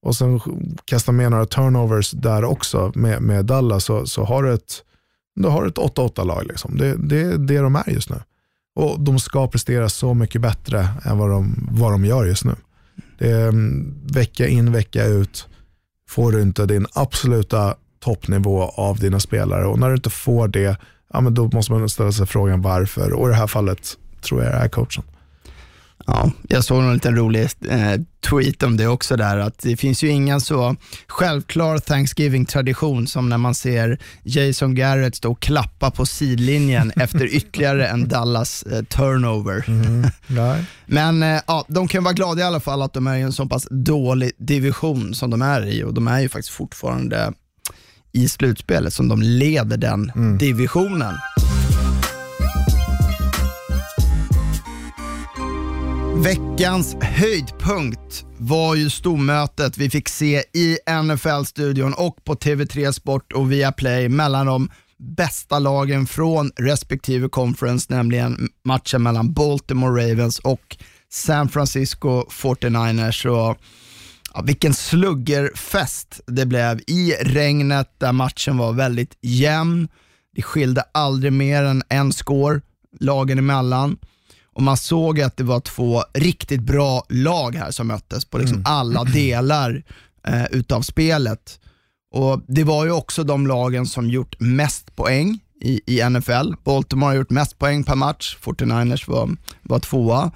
och 0.02 0.16
sen 0.16 0.40
kastar 0.84 1.12
med 1.12 1.30
några 1.30 1.46
turnovers 1.46 2.10
där 2.10 2.44
också 2.44 2.92
med, 2.94 3.22
med 3.22 3.44
Dallas 3.44 3.84
så, 3.84 4.06
så 4.06 4.24
har 4.24 4.42
du 4.42 4.52
ett, 4.52 4.82
du 5.34 5.48
har 5.48 5.66
ett 5.66 5.78
8-8-lag. 5.78 6.44
Liksom. 6.46 6.76
Det, 6.78 6.96
det 6.96 7.20
är 7.20 7.38
det 7.38 7.58
de 7.58 7.76
är 7.76 7.90
just 7.90 8.10
nu. 8.10 8.16
Och 8.74 9.00
de 9.00 9.18
ska 9.18 9.48
prestera 9.48 9.88
så 9.88 10.14
mycket 10.14 10.40
bättre 10.40 10.88
än 11.04 11.18
vad 11.18 11.30
de, 11.30 11.68
vad 11.70 11.92
de 11.92 12.04
gör 12.04 12.24
just 12.24 12.44
nu. 12.44 12.54
Det 13.18 13.30
är, 13.30 13.48
mm, 13.48 13.94
vecka 14.06 14.46
in, 14.46 14.72
vecka 14.72 15.04
ut 15.04 15.48
får 16.08 16.32
du 16.32 16.42
inte 16.42 16.66
din 16.66 16.86
absoluta 16.92 17.74
toppnivå 18.00 18.62
av 18.62 18.98
dina 18.98 19.20
spelare 19.20 19.66
och 19.66 19.78
när 19.78 19.88
du 19.88 19.94
inte 19.94 20.10
får 20.10 20.48
det, 20.48 20.76
ja, 21.12 21.20
men 21.20 21.34
då 21.34 21.50
måste 21.52 21.72
man 21.72 21.88
ställa 21.88 22.12
sig 22.12 22.26
frågan 22.26 22.62
varför 22.62 23.12
och 23.12 23.28
i 23.28 23.30
det 23.30 23.36
här 23.36 23.46
fallet 23.46 23.98
tror 24.20 24.42
jag 24.42 24.52
det 24.52 24.56
är 24.56 24.68
coachen. 24.68 25.04
Ja, 26.06 26.30
jag 26.48 26.64
såg 26.64 26.82
en 26.82 26.92
liten 26.94 27.16
rolig 27.16 27.48
eh, 27.68 28.00
tweet 28.30 28.62
om 28.62 28.76
det 28.76 28.86
också 28.86 29.16
där, 29.16 29.38
att 29.38 29.58
det 29.58 29.76
finns 29.76 30.04
ju 30.04 30.08
ingen 30.08 30.40
så 30.40 30.76
självklar 31.06 31.78
Thanksgiving-tradition 31.78 33.06
som 33.06 33.28
när 33.28 33.38
man 33.38 33.54
ser 33.54 33.98
Jason 34.22 34.74
Garrett 34.74 35.16
stå 35.16 35.30
och 35.30 35.40
klappa 35.40 35.90
på 35.90 36.06
sidlinjen 36.06 36.92
efter 36.96 37.34
ytterligare 37.34 37.88
en 37.88 38.08
Dallas 38.08 38.62
eh, 38.62 38.82
turnover. 38.82 39.64
Nej. 40.26 40.64
Men 40.86 41.22
eh, 41.22 41.40
ja, 41.46 41.64
de 41.68 41.88
kan 41.88 42.04
vara 42.04 42.14
glada 42.14 42.40
i 42.40 42.44
alla 42.44 42.60
fall 42.60 42.82
att 42.82 42.92
de 42.92 43.06
är 43.06 43.16
i 43.16 43.20
en 43.20 43.32
så 43.32 43.46
pass 43.46 43.66
dålig 43.70 44.32
division 44.38 45.14
som 45.14 45.30
de 45.30 45.42
är 45.42 45.66
i 45.66 45.84
och 45.84 45.94
de 45.94 46.08
är 46.08 46.20
ju 46.20 46.28
faktiskt 46.28 46.54
fortfarande 46.54 47.32
i 48.12 48.28
slutspelet 48.28 48.92
som 48.92 49.08
de 49.08 49.22
leder 49.22 49.76
den 49.76 50.12
divisionen. 50.38 51.14
Veckans 56.16 56.96
höjdpunkt 57.00 58.24
var 58.38 58.74
ju 58.74 58.90
stormötet 58.90 59.78
vi 59.78 59.90
fick 59.90 60.08
se 60.08 60.44
i 60.54 60.78
NFL-studion 61.02 61.94
och 61.94 62.24
på 62.24 62.34
TV3 62.34 62.92
Sport 62.92 63.32
och 63.32 63.52
via 63.52 63.72
Play 63.72 64.08
mellan 64.08 64.46
de 64.46 64.70
bästa 64.98 65.58
lagen 65.58 66.06
från 66.06 66.50
respektive 66.56 67.28
conference, 67.28 67.86
nämligen 67.94 68.48
matchen 68.64 69.02
mellan 69.02 69.32
Baltimore 69.32 70.10
Ravens 70.10 70.38
och 70.38 70.76
San 71.10 71.48
Francisco 71.48 72.24
49ers. 72.30 73.26
Och, 73.26 73.58
ja, 74.34 74.42
vilken 74.42 74.74
sluggerfest 74.74 76.20
det 76.26 76.46
blev 76.46 76.80
i 76.86 77.14
regnet 77.20 77.94
där 77.98 78.12
matchen 78.12 78.58
var 78.58 78.72
väldigt 78.72 79.18
jämn. 79.20 79.88
Det 80.34 80.42
skilde 80.42 80.84
aldrig 80.94 81.32
mer 81.32 81.62
än 81.62 81.82
en 81.88 82.12
score 82.12 82.60
lagen 83.00 83.38
emellan. 83.38 83.98
Och 84.54 84.62
man 84.62 84.76
såg 84.76 85.20
att 85.20 85.36
det 85.36 85.44
var 85.44 85.60
två 85.60 86.04
riktigt 86.14 86.60
bra 86.60 87.04
lag 87.08 87.54
här 87.54 87.70
som 87.70 87.86
möttes 87.86 88.24
på 88.24 88.38
liksom 88.38 88.62
alla 88.64 89.04
delar 89.12 89.82
eh, 90.26 90.44
utav 90.50 90.82
spelet. 90.82 91.60
Och 92.14 92.42
Det 92.48 92.64
var 92.64 92.84
ju 92.84 92.90
också 92.90 93.24
de 93.24 93.46
lagen 93.46 93.86
som 93.86 94.10
gjort 94.10 94.40
mest 94.40 94.96
poäng 94.96 95.40
i, 95.60 95.80
i 95.86 96.10
NFL. 96.10 96.52
Baltimore 96.64 97.08
har 97.08 97.14
gjort 97.14 97.30
mest 97.30 97.58
poäng 97.58 97.84
per 97.84 97.94
match, 97.94 98.36
49ers 98.42 99.10
var, 99.10 99.36
var 99.62 99.78
tvåa. 99.78 100.30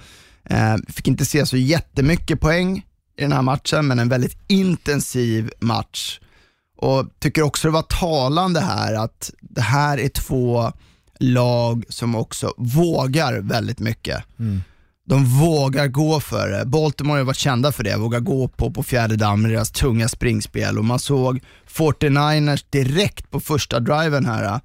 Eh, 0.44 0.76
fick 0.88 1.08
inte 1.08 1.24
se 1.24 1.46
så 1.46 1.56
jättemycket 1.56 2.40
poäng 2.40 2.86
i 3.18 3.22
den 3.22 3.32
här 3.32 3.42
matchen, 3.42 3.86
men 3.86 3.98
en 3.98 4.08
väldigt 4.08 4.38
intensiv 4.46 5.50
match. 5.60 6.20
Och 6.76 7.06
tycker 7.18 7.42
också 7.42 7.68
det 7.68 7.72
var 7.72 7.82
talande 7.82 8.60
här 8.60 8.94
att 8.94 9.30
det 9.40 9.60
här 9.60 9.98
är 9.98 10.08
två 10.08 10.72
lag 11.20 11.84
som 11.88 12.14
också 12.14 12.54
vågar 12.56 13.38
väldigt 13.40 13.78
mycket. 13.80 14.22
De 15.08 15.24
vågar 15.24 15.86
gå 15.86 16.20
för 16.20 16.48
det. 16.48 16.64
Baltimore 16.66 17.18
har 17.18 17.24
varit 17.24 17.36
kända 17.36 17.72
för 17.72 17.84
det, 17.84 17.96
vågar 17.96 18.20
gå 18.20 18.48
på, 18.48 18.70
på 18.70 18.82
fjärde 18.82 19.16
damm 19.16 19.42
med 19.42 19.50
deras 19.50 19.70
tunga 19.70 20.08
springspel 20.08 20.78
och 20.78 20.84
man 20.84 20.98
såg 20.98 21.40
49ers 21.76 22.64
direkt 22.70 23.30
på 23.30 23.40
första 23.40 23.80
driven 23.80 24.26
här. 24.26 24.60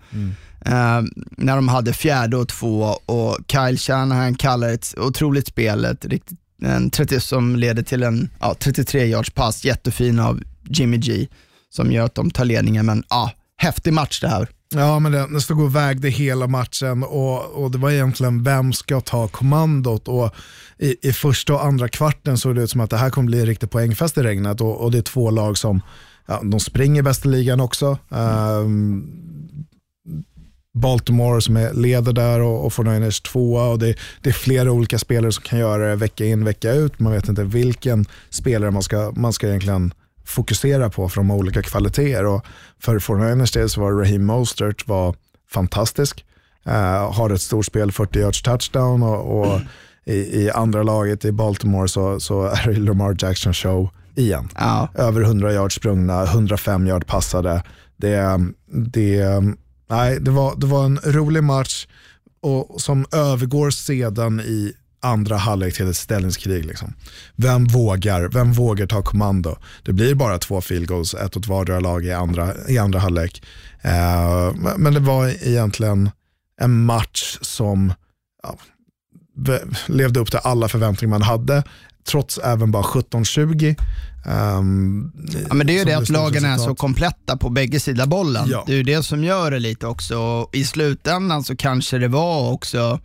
eh, 0.65 1.01
när 1.37 1.55
de 1.55 1.67
hade 1.67 1.93
fjärde 1.93 2.37
och 2.37 2.47
två 2.47 2.81
och 3.05 3.37
Kyle 3.47 3.77
Shanahan 3.77 4.35
kallar 4.35 4.69
ett 4.73 4.93
otroligt 4.97 5.47
spel, 5.47 5.85
ett 5.85 6.05
riktigt, 6.05 6.39
en 6.63 6.89
30, 6.89 7.19
som 7.19 7.55
leder 7.55 7.83
till 7.83 8.03
en 8.03 8.29
ja, 8.39 8.55
33 8.59 9.05
yards 9.05 9.29
pass, 9.29 9.65
jättefin 9.65 10.19
av 10.19 10.41
Jimmy 10.69 10.97
G, 10.97 11.27
som 11.69 11.91
gör 11.91 12.05
att 12.05 12.15
de 12.15 12.31
tar 12.31 12.45
ledningen. 12.45 12.85
Men 12.85 13.03
ja, 13.09 13.31
häftig 13.57 13.93
match 13.93 14.21
det 14.21 14.27
här. 14.27 14.47
Ja, 14.75 14.99
men 14.99 15.11
den, 15.11 15.31
den 15.31 15.41
stod 15.41 15.61
och 15.61 15.75
vägde 15.75 16.09
hela 16.09 16.47
matchen 16.47 17.03
och, 17.03 17.63
och 17.63 17.71
det 17.71 17.77
var 17.77 17.91
egentligen 17.91 18.43
vem 18.43 18.73
ska 18.73 19.01
ta 19.01 19.27
kommandot. 19.27 20.07
Och 20.07 20.35
i, 20.77 21.09
I 21.09 21.13
första 21.13 21.53
och 21.53 21.65
andra 21.65 21.87
kvarten 21.87 22.37
såg 22.37 22.55
det 22.55 22.63
ut 22.63 22.69
som 22.69 22.81
att 22.81 22.89
det 22.89 22.97
här 22.97 23.09
kommer 23.09 23.27
bli 23.27 23.39
en 23.39 23.45
riktig 23.45 23.69
poängfest 23.69 24.17
i 24.17 24.21
regnet 24.21 24.61
och, 24.61 24.81
och 24.81 24.91
det 24.91 24.97
är 24.97 25.01
två 25.01 25.31
lag 25.31 25.57
som 25.57 25.81
ja, 26.25 26.41
de 26.43 26.59
springer 26.59 27.01
bäst 27.01 27.25
i 27.25 27.27
ligan 27.27 27.59
också. 27.59 27.97
Um, 28.09 29.07
Baltimore 30.73 31.41
som 31.41 31.57
är 31.57 31.73
leder 31.73 32.13
där 32.13 32.41
och, 32.41 32.65
och 32.65 32.71
49ers 32.71 33.31
tvåa 33.31 33.67
och 33.67 33.79
det, 33.79 33.95
det 34.21 34.29
är 34.29 34.33
flera 34.33 34.71
olika 34.71 34.99
spelare 34.99 35.31
som 35.31 35.43
kan 35.43 35.59
göra 35.59 35.89
det 35.89 35.95
vecka 35.95 36.25
in 36.25 36.45
vecka 36.45 36.71
ut. 36.73 36.99
Man 36.99 37.13
vet 37.13 37.29
inte 37.29 37.43
vilken 37.43 38.05
spelare 38.29 38.71
man 38.71 38.83
ska, 38.83 39.11
man 39.15 39.33
ska 39.33 39.47
egentligen 39.47 39.93
fokusera 40.31 40.89
på 40.89 41.09
för 41.09 41.15
de 41.15 41.29
har 41.29 41.37
olika 41.37 41.61
kvaliteter. 41.61 42.25
Och 42.25 42.45
för 42.79 42.99
49ers 42.99 43.53
del 43.53 43.69
så 43.69 43.81
var 43.81 43.91
Raheem 43.91 44.25
Mostert 44.25 44.87
var 44.87 45.15
fantastisk. 45.49 46.25
Uh, 46.67 47.13
har 47.13 47.29
ett 47.29 47.41
stort 47.41 47.65
spel, 47.65 47.91
40 47.91 48.19
yards 48.19 48.41
touchdown 48.41 49.03
och, 49.03 49.41
och 49.41 49.61
i, 50.05 50.13
i 50.13 50.51
andra 50.51 50.83
laget 50.83 51.25
i 51.25 51.31
Baltimore 51.31 51.87
så, 51.87 52.19
så 52.19 52.43
är 52.43 52.67
det 52.67 52.79
Lamar 52.79 53.15
Jackson 53.19 53.53
show 53.53 53.89
igen. 54.15 54.49
Ja. 54.55 54.89
Över 54.95 55.21
100 55.21 55.53
yards 55.53 55.75
sprungna, 55.75 56.23
105 56.23 56.87
yard 56.87 57.07
passade. 57.07 57.63
Det, 57.97 58.39
det, 58.67 59.25
nej, 59.89 60.19
det, 60.19 60.31
var, 60.31 60.55
det 60.57 60.65
var 60.65 60.85
en 60.85 60.99
rolig 61.03 61.43
match 61.43 61.87
och 62.41 62.81
som 62.81 63.05
övergår 63.11 63.69
sedan 63.69 64.39
i 64.39 64.73
andra 65.01 65.37
halvlek 65.37 65.75
till 65.75 65.89
ett 65.89 65.97
ställningskrig. 65.97 66.65
Liksom. 66.65 66.93
Vem 67.35 67.65
vågar? 67.65 68.27
Vem 68.27 68.53
vågar 68.53 68.87
ta 68.87 69.01
kommando? 69.01 69.57
Det 69.83 69.93
blir 69.93 70.15
bara 70.15 70.37
två 70.37 70.61
field 70.61 70.87
goals, 70.87 71.13
ett 71.13 71.37
åt 71.37 71.47
vardera 71.47 71.79
lag 71.79 72.05
i 72.05 72.11
andra, 72.11 72.53
i 72.67 72.77
andra 72.77 72.99
halvlek. 72.99 73.43
Eh, 73.81 74.53
men 74.77 74.93
det 74.93 74.99
var 74.99 75.47
egentligen 75.47 76.09
en 76.61 76.85
match 76.85 77.37
som 77.41 77.93
ja, 78.43 78.57
levde 79.85 80.19
upp 80.19 80.31
till 80.31 80.39
alla 80.43 80.67
förväntningar 80.67 81.09
man 81.09 81.21
hade, 81.21 81.63
trots 82.07 82.37
även 82.37 82.71
bara 82.71 82.83
17-20. 82.83 83.75
Um, 84.25 85.11
Ja, 85.47 85.53
men 85.53 85.67
det 85.67 85.73
är 85.73 85.77
ju 85.77 85.85
det 85.85 85.93
att 85.93 86.09
lagen 86.09 86.45
är 86.45 86.57
så 86.57 86.75
kompletta 86.75 87.37
på 87.37 87.49
bägge 87.49 87.79
sidor 87.79 88.05
bollen. 88.05 88.49
Ja. 88.49 88.63
Det 88.67 88.73
är 88.73 88.77
ju 88.77 88.83
det 88.83 89.03
som 89.03 89.23
gör 89.23 89.51
det 89.51 89.59
lite 89.59 89.87
också. 89.87 90.49
I 90.53 90.63
slutändan 90.63 91.43
så 91.43 91.55
kanske 91.55 91.97
det 91.97 92.07
var 92.07 92.51
också 92.51 92.99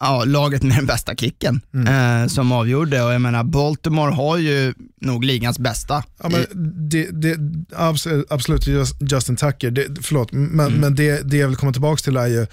ja, 0.00 0.24
laget 0.24 0.62
med 0.62 0.76
den 0.76 0.86
bästa 0.86 1.14
kicken 1.14 1.60
Mm. 1.74 2.22
eh, 2.22 2.28
som 2.28 2.52
avgjorde. 2.52 3.02
Och 3.02 3.12
jag 3.12 3.20
menar, 3.20 3.44
Baltimore 3.44 4.12
har 4.14 4.36
ju 4.36 4.74
nog 5.00 5.24
ligans 5.24 5.58
bästa. 5.58 6.04
Ja, 6.22 6.28
men 6.28 6.46
det, 6.90 7.10
det, 7.22 7.34
abs- 7.76 8.24
absolut, 8.30 8.66
just- 8.66 8.96
Justin 9.12 9.36
Tucker, 9.36 9.70
det, 9.70 9.86
förlåt, 10.02 10.32
men, 10.32 10.72
men 10.72 10.94
det, 10.94 11.30
det 11.30 11.36
jag 11.36 11.48
vill 11.48 11.56
komma 11.56 11.72
tillbaka 11.72 12.00
till 12.02 12.16
är 12.16 12.26
ju, 12.26 12.46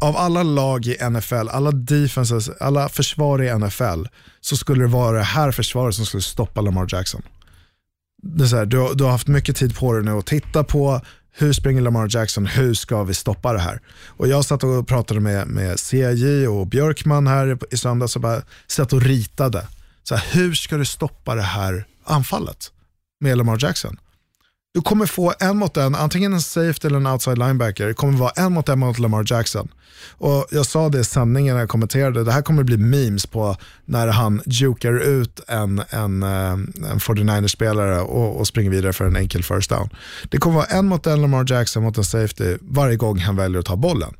av 0.00 0.16
alla 0.16 0.42
lag 0.42 0.86
i 0.86 0.96
NFL, 1.10 1.48
alla 1.50 1.70
defenses, 1.72 2.50
alla 2.60 2.88
försvar 2.88 3.42
i 3.42 3.58
NFL, 3.58 4.04
så 4.40 4.56
skulle 4.56 4.84
det 4.84 4.88
vara 4.90 5.18
det 5.18 5.24
här 5.24 5.52
försvaret 5.52 5.94
som 5.94 6.06
skulle 6.06 6.22
stoppa 6.22 6.60
Lamar 6.60 6.86
Jackson. 6.92 7.22
Det 8.22 8.44
är 8.44 8.56
här, 8.56 8.66
du, 8.66 8.94
du 8.94 9.04
har 9.04 9.10
haft 9.10 9.26
mycket 9.28 9.56
tid 9.56 9.76
på 9.76 9.92
dig 9.92 10.02
nu 10.04 10.10
att 10.10 10.26
titta 10.26 10.64
på 10.64 11.00
hur 11.36 11.52
springer 11.52 11.80
Lamar 11.80 12.08
Jackson, 12.10 12.46
hur 12.46 12.74
ska 12.74 13.04
vi 13.04 13.14
stoppa 13.14 13.52
det 13.52 13.58
här? 13.58 13.80
Och 14.06 14.28
jag 14.28 14.44
satt 14.44 14.64
och 14.64 14.88
pratade 14.88 15.20
med, 15.20 15.46
med 15.46 15.80
CJ 15.80 16.48
och 16.48 16.66
Björkman 16.66 17.26
här 17.26 17.58
i 17.70 17.76
söndags 17.76 18.16
och 18.16 18.22
bara 18.22 18.42
satt 18.66 18.92
och 18.92 19.02
ritade. 19.02 19.66
Så 20.02 20.14
här, 20.14 20.26
hur 20.32 20.54
ska 20.54 20.76
du 20.76 20.84
stoppa 20.84 21.34
det 21.34 21.42
här 21.42 21.86
anfallet 22.04 22.72
med 23.20 23.38
Lamar 23.38 23.58
Jackson? 23.60 23.96
Du 24.74 24.82
kommer 24.82 25.06
få 25.06 25.34
en 25.40 25.56
mot 25.56 25.76
en, 25.76 25.94
antingen 25.94 26.32
en 26.32 26.40
safety 26.42 26.88
eller 26.88 26.96
en 26.96 27.06
outside 27.06 27.38
linebacker. 27.38 27.86
Det 27.86 27.94
kommer 27.94 28.18
vara 28.18 28.30
en 28.30 28.52
mot 28.52 28.68
en 28.68 28.78
mot 28.78 28.98
Lamar 28.98 29.24
Jackson. 29.26 29.68
Och 30.10 30.46
Jag 30.50 30.66
sa 30.66 30.88
det 30.88 31.00
i 31.00 31.04
sändningen 31.04 31.54
när 31.54 31.62
jag 31.62 31.68
kommenterade, 31.68 32.24
det 32.24 32.32
här 32.32 32.42
kommer 32.42 32.62
bli 32.62 32.76
memes 32.76 33.26
på 33.26 33.56
när 33.84 34.08
han 34.08 34.42
jukar 34.46 35.00
ut 35.02 35.40
en, 35.48 35.82
en, 35.90 36.22
eh, 36.22 36.52
en 36.90 36.98
49ers-spelare 36.98 38.00
och, 38.00 38.40
och 38.40 38.46
springer 38.46 38.70
vidare 38.70 38.92
för 38.92 39.04
en 39.04 39.16
enkel 39.16 39.42
first 39.42 39.70
down. 39.70 39.88
Det 40.28 40.38
kommer 40.38 40.56
vara 40.56 40.66
en 40.66 40.86
mot 40.86 41.06
en 41.06 41.22
Lamar 41.22 41.52
Jackson 41.52 41.82
mot 41.82 41.98
en 41.98 42.04
safety 42.04 42.56
varje 42.60 42.96
gång 42.96 43.18
han 43.18 43.36
väljer 43.36 43.58
att 43.58 43.66
ta 43.66 43.76
bollen. 43.76 44.14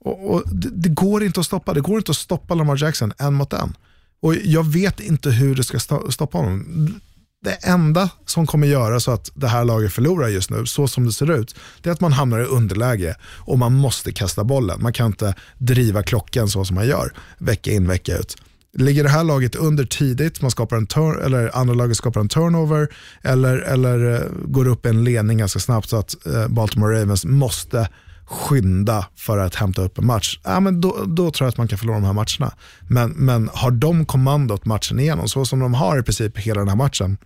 Och, 0.00 0.30
och 0.30 0.42
det, 0.46 0.68
det 0.70 0.88
går 0.88 1.24
inte 1.24 1.40
att 1.40 1.46
stoppa, 1.46 1.74
det 1.74 1.80
går 1.80 1.98
inte 1.98 2.10
att 2.10 2.16
stoppa 2.16 2.54
Lamar 2.54 2.82
Jackson 2.82 3.12
en 3.18 3.34
mot 3.34 3.52
en. 3.52 3.76
Och 4.22 4.34
jag 4.34 4.66
vet 4.66 5.00
inte 5.00 5.30
hur 5.30 5.54
det 5.54 5.64
ska 5.64 5.78
stoppa 6.10 6.38
honom. 6.38 7.00
Det 7.42 7.52
enda 7.52 8.10
som 8.26 8.46
kommer 8.46 8.66
göra 8.66 9.00
så 9.00 9.10
att 9.10 9.30
det 9.34 9.48
här 9.48 9.64
laget 9.64 9.92
förlorar 9.92 10.28
just 10.28 10.50
nu, 10.50 10.66
så 10.66 10.88
som 10.88 11.06
det 11.06 11.12
ser 11.12 11.30
ut, 11.30 11.54
det 11.82 11.88
är 11.88 11.92
att 11.92 12.00
man 12.00 12.12
hamnar 12.12 12.40
i 12.40 12.44
underläge 12.44 13.16
och 13.22 13.58
man 13.58 13.72
måste 13.72 14.12
kasta 14.12 14.44
bollen. 14.44 14.82
Man 14.82 14.92
kan 14.92 15.06
inte 15.06 15.34
driva 15.58 16.02
klockan 16.02 16.48
så 16.48 16.64
som 16.64 16.74
man 16.74 16.86
gör 16.86 17.12
vecka 17.38 17.72
in 17.72 17.88
vecka 17.88 18.16
ut. 18.16 18.36
Ligger 18.72 19.04
det 19.04 19.10
här 19.10 19.24
laget 19.24 19.54
under 19.54 19.84
tidigt, 19.84 20.42
man 20.42 20.50
skapar 20.50 20.76
en 20.76 20.86
turn, 20.86 21.22
eller 21.24 21.56
andra 21.56 21.74
laget 21.74 21.96
skapar 21.96 22.20
en 22.20 22.28
turnover 22.28 22.88
eller, 23.22 23.58
eller 23.58 24.14
eh, 24.14 24.26
går 24.44 24.68
upp 24.68 24.86
i 24.86 24.88
en 24.88 25.04
ledning 25.04 25.38
ganska 25.38 25.58
snabbt 25.58 25.88
så 25.88 25.96
att 25.96 26.26
eh, 26.26 26.48
Baltimore 26.48 27.00
Ravens 27.00 27.24
måste 27.24 27.88
skynda 28.30 29.06
för 29.16 29.38
att 29.38 29.54
hämta 29.54 29.82
upp 29.82 29.98
en 29.98 30.06
match, 30.06 30.40
ja, 30.44 30.60
men 30.60 30.80
då, 30.80 31.04
då 31.06 31.30
tror 31.30 31.46
jag 31.46 31.48
att 31.48 31.58
man 31.58 31.68
kan 31.68 31.78
förlora 31.78 31.96
de 31.96 32.04
här 32.04 32.12
matcherna. 32.12 32.54
Men, 32.88 33.10
men 33.10 33.50
har 33.52 33.70
de 33.70 34.06
kommandot 34.06 34.64
matchen 34.64 35.00
igenom, 35.00 35.28
så 35.28 35.44
som 35.44 35.58
de 35.58 35.74
har 35.74 35.98
i 35.98 36.02
princip 36.02 36.38
hela 36.38 36.60
den 36.60 36.68
här 36.68 36.76
matchen, 36.76 37.16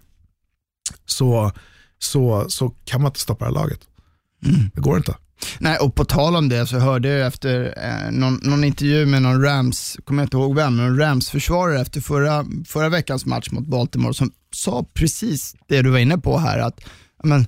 så, 1.07 1.53
så, 1.99 2.45
så 2.49 2.69
kan 2.85 3.03
man 3.03 3.09
inte 3.09 3.21
stoppa 3.21 3.45
det 3.45 3.51
här 3.51 3.55
laget. 3.55 3.81
Det 4.75 4.81
går 4.81 4.97
inte. 4.97 5.15
Nej, 5.59 5.79
och 5.79 5.95
på 5.95 6.05
tal 6.05 6.37
om 6.37 6.49
det 6.49 6.67
så 6.67 6.79
hörde 6.79 7.09
jag 7.09 7.27
efter 7.27 7.75
eh, 7.77 8.13
någon, 8.13 8.41
någon 8.43 8.65
intervju 8.65 9.07
med 9.07 9.23
någon 9.23 9.43
Rams, 9.43 9.97
kommer 10.05 10.23
jag 10.23 10.27
inte 10.27 10.37
ihåg 10.37 10.55
vem, 10.55 10.77
men 10.77 10.87
en 10.87 10.99
Rams-försvarare 10.99 11.81
efter 11.81 12.01
förra, 12.01 12.45
förra 12.67 12.89
veckans 12.89 13.27
match 13.27 13.51
mot 13.51 13.67
Baltimore 13.67 14.15
som 14.15 14.31
sa 14.55 14.85
precis 14.95 15.57
det 15.69 15.83
du 15.83 15.91
var 15.91 15.99
inne 15.99 16.19
på 16.19 16.39
här, 16.39 16.59
att 16.59 16.81
men, 17.25 17.47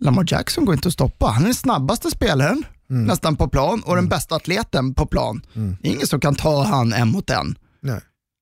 Lamar 0.00 0.24
Jackson 0.26 0.64
går 0.64 0.74
inte 0.74 0.88
att 0.88 0.94
stoppa. 0.94 1.26
Han 1.26 1.42
är 1.42 1.46
den 1.46 1.54
snabbaste 1.54 2.10
spelaren 2.10 2.64
Mm. 2.90 3.04
nästan 3.04 3.36
på 3.36 3.48
plan 3.48 3.82
och 3.86 3.96
den 3.96 4.08
bästa 4.08 4.34
atleten 4.36 4.94
på 4.94 5.06
plan. 5.06 5.42
Det 5.82 5.88
är 5.88 5.92
ingen 5.92 6.06
som 6.06 6.20
kan 6.20 6.34
ta 6.34 6.62
han 6.64 6.92
en 6.92 7.08
mot 7.08 7.30
en. 7.30 7.58
Nej. 7.82 8.00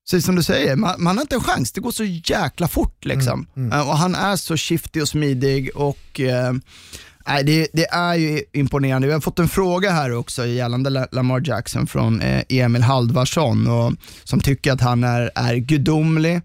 Så 0.09 0.21
som 0.21 0.35
du 0.35 0.43
säger, 0.43 0.75
man, 0.75 0.95
man 1.03 1.17
har 1.17 1.21
inte 1.21 1.35
en 1.35 1.41
chans. 1.41 1.71
Det 1.71 1.81
går 1.81 1.91
så 1.91 2.03
jäkla 2.03 2.67
fort 2.67 3.05
liksom. 3.05 3.47
Eh, 3.73 3.89
Och 3.89 3.97
han 3.97 4.15
är 4.15 4.35
så 4.35 4.57
shifty 4.57 5.01
och 5.01 5.07
smidig 5.09 5.69
och 5.75 6.19
eh, 6.19 6.53
nej, 7.27 7.43
det, 7.43 7.67
det 7.73 7.85
är 7.85 8.15
ju 8.15 8.41
imponerande. 8.53 9.07
Vi 9.07 9.13
har 9.13 9.19
fått 9.21 9.39
en 9.39 9.49
fråga 9.49 9.91
här 9.91 10.11
också 10.13 10.45
gällande 10.45 10.89
La- 10.89 11.07
Lamar 11.11 11.41
Jackson 11.45 11.87
från 11.87 12.21
eh, 12.21 12.43
Emil 12.49 12.81
Halvarsson 12.83 13.67
och, 13.67 13.93
som 14.23 14.39
tycker 14.39 14.71
att 14.73 14.81
han 14.81 15.03
är, 15.03 15.31
är 15.35 15.55
gudomlig. 15.55 16.41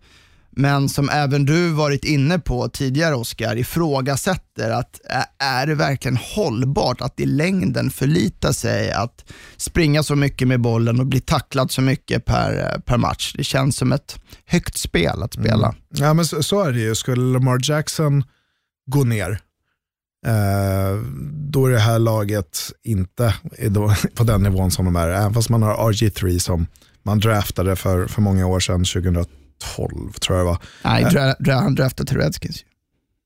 Men 0.56 0.88
som 0.88 1.08
även 1.08 1.44
du 1.44 1.70
varit 1.70 2.04
inne 2.04 2.38
på 2.38 2.68
tidigare 2.68 3.14
Oskar, 3.14 3.56
ifrågasätter 3.56 4.70
att 4.70 5.00
är 5.38 5.66
det 5.66 5.74
verkligen 5.74 6.16
hållbart 6.16 7.00
att 7.00 7.20
i 7.20 7.26
längden 7.26 7.90
förlita 7.90 8.52
sig 8.52 8.92
att 8.92 9.24
springa 9.56 10.02
så 10.02 10.16
mycket 10.16 10.48
med 10.48 10.60
bollen 10.60 11.00
och 11.00 11.06
bli 11.06 11.20
tacklad 11.20 11.70
så 11.70 11.80
mycket 11.80 12.24
per, 12.24 12.78
per 12.78 12.96
match. 12.96 13.34
Det 13.36 13.44
känns 13.44 13.76
som 13.76 13.92
ett 13.92 14.18
högt 14.46 14.78
spel 14.78 15.22
att 15.22 15.32
spela. 15.34 15.74
Ja, 15.88 16.14
men 16.14 16.24
så, 16.24 16.42
så 16.42 16.62
är 16.62 16.72
det 16.72 16.80
ju. 16.80 16.94
Skulle 16.94 17.22
Lamar 17.22 17.58
Jackson 17.62 18.24
gå 18.86 19.04
ner, 19.04 19.30
eh, 20.26 21.00
då 21.30 21.66
är 21.66 21.70
det 21.70 21.78
här 21.78 21.98
laget 21.98 22.58
inte 22.82 23.34
på 24.14 24.24
den 24.24 24.42
nivån 24.42 24.70
som 24.70 24.84
de 24.84 24.96
är. 24.96 25.08
Även 25.08 25.34
fast 25.34 25.48
man 25.50 25.62
har 25.62 25.92
RG3 25.92 26.38
som 26.38 26.66
man 27.02 27.20
draftade 27.20 27.76
för, 27.76 28.06
för 28.06 28.22
många 28.22 28.46
år 28.46 28.60
sedan, 28.60 28.84
2012 28.84 29.43
tror 30.20 30.38
jag 30.38 30.38
det 30.38 30.44
var. 30.44 30.58
Nej, 30.84 31.04
dra, 31.04 31.34
dra, 31.38 31.54
han 31.54 31.74
draftade 31.74 32.08
till 32.08 32.18
Redskins. 32.18 32.64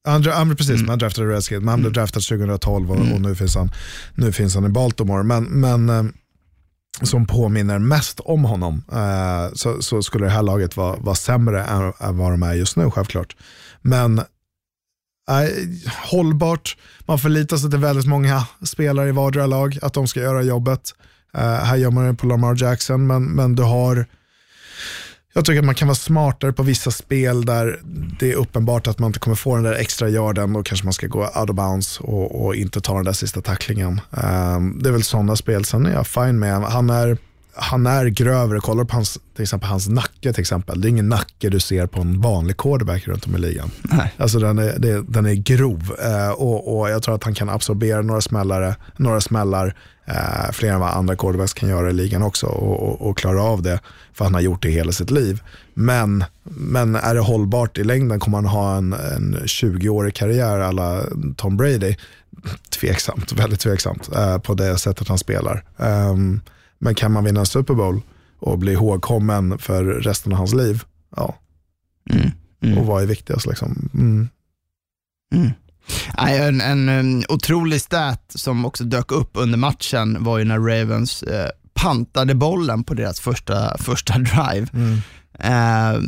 Han, 0.04 0.24
han, 0.24 0.56
precis, 0.56 0.82
man 0.82 0.98
draftade 0.98 1.28
Redskins, 1.28 1.60
men 1.60 1.68
han 1.68 1.80
blev 1.80 1.92
draftad 1.92 2.20
2012 2.20 2.90
och, 2.90 2.96
och 2.96 3.20
nu, 3.20 3.34
finns 3.34 3.54
han, 3.54 3.70
nu 4.14 4.32
finns 4.32 4.54
han 4.54 4.64
i 4.64 4.68
Baltimore. 4.68 5.22
Men, 5.22 5.44
men 5.44 5.88
eh, 5.88 6.04
som 7.02 7.26
påminner 7.26 7.78
mest 7.78 8.20
om 8.20 8.44
honom 8.44 8.84
eh, 8.92 9.54
så, 9.54 9.82
så 9.82 10.02
skulle 10.02 10.26
det 10.26 10.30
här 10.30 10.42
laget 10.42 10.76
vara, 10.76 10.96
vara 10.96 11.14
sämre 11.14 11.64
än, 11.64 11.92
än 12.00 12.18
vad 12.18 12.30
de 12.30 12.42
är 12.42 12.54
just 12.54 12.76
nu 12.76 12.90
självklart. 12.90 13.36
Men 13.82 14.18
eh, 14.18 14.24
hållbart, 16.10 16.76
man 17.00 17.18
förlitar 17.18 17.56
sig 17.56 17.70
till 17.70 17.78
väldigt 17.78 18.06
många 18.06 18.46
spelare 18.64 19.08
i 19.08 19.12
vardera 19.12 19.46
lag 19.46 19.78
att 19.82 19.94
de 19.94 20.06
ska 20.06 20.20
göra 20.20 20.42
jobbet. 20.42 20.94
Eh, 21.34 21.40
här 21.40 21.76
gör 21.76 21.90
man 21.90 22.06
det 22.06 22.14
på 22.14 22.26
Lamar 22.26 22.62
Jackson, 22.62 23.06
men, 23.06 23.24
men 23.24 23.54
du 23.54 23.62
har 23.62 24.06
jag 25.38 25.44
tycker 25.44 25.58
att 25.58 25.64
man 25.64 25.74
kan 25.74 25.88
vara 25.88 25.94
smartare 25.94 26.52
på 26.52 26.62
vissa 26.62 26.90
spel 26.90 27.44
där 27.44 27.80
det 28.18 28.32
är 28.32 28.34
uppenbart 28.34 28.86
att 28.86 28.98
man 28.98 29.08
inte 29.08 29.18
kommer 29.18 29.36
få 29.36 29.54
den 29.54 29.64
där 29.64 29.72
extra 29.72 30.08
yarden. 30.08 30.52
Då 30.52 30.62
kanske 30.62 30.86
man 30.86 30.92
ska 30.92 31.06
gå 31.06 31.20
out 31.20 31.50
of 31.50 31.56
bounds 31.56 32.00
och, 32.00 32.44
och 32.44 32.54
inte 32.54 32.80
ta 32.80 32.94
den 32.94 33.04
där 33.04 33.12
sista 33.12 33.40
tacklingen. 33.40 34.00
Um, 34.10 34.78
det 34.82 34.88
är 34.88 34.92
väl 34.92 35.02
sådana 35.02 35.36
spel. 35.36 35.64
Sen 35.64 35.86
är 35.86 35.92
jag 35.92 36.06
fine 36.06 36.38
med 36.38 36.62
han 36.62 36.90
är, 36.90 37.18
han 37.60 37.86
är 37.86 38.06
grövre. 38.06 38.60
Kollar 38.60 38.84
på 38.84 38.94
hans, 38.94 39.18
till 39.34 39.42
exempel 39.42 39.68
hans 39.68 39.88
nacke 39.88 40.32
till 40.32 40.40
exempel. 40.40 40.80
Det 40.80 40.88
är 40.88 40.90
ingen 40.90 41.08
nacke 41.08 41.48
du 41.48 41.60
ser 41.60 41.86
på 41.86 42.00
en 42.00 42.20
vanlig 42.20 42.56
quarterback 42.56 43.08
runt 43.08 43.26
om 43.26 43.34
i 43.34 43.38
ligan. 43.38 43.70
Nej. 43.82 44.14
Alltså 44.16 44.38
den 44.38 44.58
är, 44.58 44.78
det, 44.78 45.02
den 45.02 45.26
är 45.26 45.34
grov 45.34 45.96
eh, 46.04 46.30
och, 46.30 46.78
och 46.78 46.90
jag 46.90 47.02
tror 47.02 47.14
att 47.14 47.24
han 47.24 47.34
kan 47.34 47.48
absorbera 47.48 48.02
några, 48.02 48.20
smällare, 48.20 48.76
några 48.96 49.20
smällar 49.20 49.74
eh, 50.04 50.52
fler 50.52 50.72
än 50.72 50.80
vad 50.80 50.90
andra 50.90 51.16
quarterbacks 51.16 51.54
kan 51.54 51.68
göra 51.68 51.90
i 51.90 51.92
ligan 51.92 52.22
också 52.22 52.46
och, 52.46 52.88
och, 52.88 53.08
och 53.08 53.18
klara 53.18 53.42
av 53.42 53.62
det. 53.62 53.80
För 54.12 54.24
han 54.24 54.34
har 54.34 54.40
gjort 54.40 54.62
det 54.62 54.70
hela 54.70 54.92
sitt 54.92 55.10
liv. 55.10 55.42
Men, 55.74 56.24
men 56.44 56.94
är 56.94 57.14
det 57.14 57.20
hållbart 57.20 57.78
i 57.78 57.84
längden? 57.84 58.20
Kommer 58.20 58.38
han 58.38 58.46
ha 58.46 58.76
en, 58.76 58.92
en 58.92 59.36
20-årig 59.36 60.14
karriär 60.14 60.58
alla 60.58 61.02
Tom 61.36 61.56
Brady? 61.56 61.96
Tveksamt, 62.80 63.32
väldigt 63.32 63.60
tveksamt 63.60 64.08
eh, 64.16 64.38
på 64.38 64.54
det 64.54 64.78
sättet 64.78 65.08
han 65.08 65.18
spelar. 65.18 65.64
Ehm, 65.78 66.40
men 66.78 66.94
kan 66.94 67.12
man 67.12 67.24
vinna 67.24 67.40
en 67.40 67.46
Super 67.46 67.74
Bowl 67.74 68.00
och 68.38 68.58
bli 68.58 68.72
ihågkommen 68.72 69.58
för 69.58 69.84
resten 69.84 70.32
av 70.32 70.38
hans 70.38 70.54
liv? 70.54 70.82
Ja. 71.16 71.38
Och 72.78 72.86
vad 72.86 73.02
är 73.02 73.06
viktigast 73.06 73.46
liksom? 73.46 73.90
Mm. 73.94 74.28
Nej, 76.16 76.38
en, 76.38 76.60
en, 76.60 76.88
um, 76.88 77.22
otrolig 77.28 77.80
stat 77.80 78.22
som 78.28 78.64
också 78.64 78.84
dök 78.84 79.12
upp 79.12 79.30
under 79.34 79.58
matchen 79.58 80.24
var 80.24 80.38
ju 80.38 80.44
när 80.44 80.58
Ravens 80.58 81.22
eh, 81.22 81.50
pantade 81.74 82.34
bollen 82.34 82.84
på 82.84 82.94
deras 82.94 83.20
första, 83.20 83.78
första 83.78 84.18
drive. 84.18 84.66
Eh, 85.38 86.00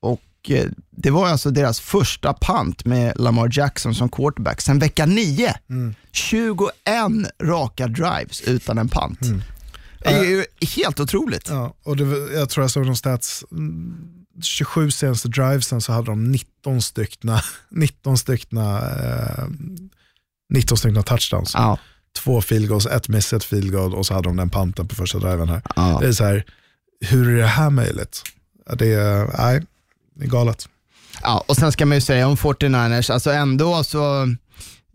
och 0.00 0.50
eh, 0.50 0.66
Det 0.90 1.10
var 1.10 1.28
alltså 1.28 1.50
deras 1.50 1.80
första 1.80 2.32
pant 2.32 2.84
med 2.84 3.12
Lamar 3.16 3.48
Jackson 3.52 3.94
som 3.94 4.08
quarterback 4.08 4.60
sen 4.60 4.78
vecka 4.78 5.06
9. 5.06 5.54
21 6.12 6.72
raka 7.42 7.86
drives 7.86 8.40
utan 8.40 8.78
en 8.78 8.88
pant. 8.88 9.20
Det 10.00 10.08
är 10.10 10.24
ju 10.24 10.44
helt 10.76 11.00
otroligt. 11.00 11.48
Ja, 11.48 11.74
och 11.82 11.96
det, 11.96 12.34
jag 12.34 12.48
tror 12.50 12.64
jag 12.64 12.70
såg 12.70 12.86
någon 12.86 12.96
stats, 12.96 13.44
mm, 13.52 13.94
27 14.42 14.90
senaste 14.90 15.28
drivesen 15.28 15.80
så 15.80 15.92
hade 15.92 16.06
de 16.06 16.24
19 16.32 16.82
styckna, 16.82 17.42
19 17.70 18.18
styckna, 18.18 18.78
eh, 18.78 19.44
19 20.52 20.78
styckna 20.78 21.02
touchdowns. 21.02 21.54
Ja. 21.54 21.78
Två 22.18 22.40
field 22.42 22.68
goals, 22.68 22.86
ett 22.86 23.08
miss, 23.08 23.32
ett 23.32 23.44
field 23.44 23.72
goal 23.72 23.94
och 23.94 24.06
så 24.06 24.14
hade 24.14 24.28
de 24.28 24.36
den 24.36 24.50
panten 24.50 24.88
på 24.88 24.94
första 24.94 25.18
driven 25.18 25.48
här. 25.48 25.62
Ja. 25.76 25.98
Det 26.00 26.08
är 26.08 26.12
så 26.12 26.24
här, 26.24 26.44
hur 27.00 27.28
är 27.28 27.36
det 27.36 27.46
här 27.46 27.70
möjligt? 27.70 28.22
Det 28.74 28.92
är, 28.92 29.30
nej, 29.38 29.66
det 30.14 30.24
är 30.24 30.28
galet. 30.28 30.68
Ja, 31.22 31.44
och 31.48 31.56
sen 31.56 31.72
ska 31.72 31.86
man 31.86 31.96
ju 31.96 32.00
säga 32.00 32.28
om 32.28 32.36
49ers, 32.36 33.12
alltså 33.12 33.30
ändå 33.30 33.84
så 33.84 34.22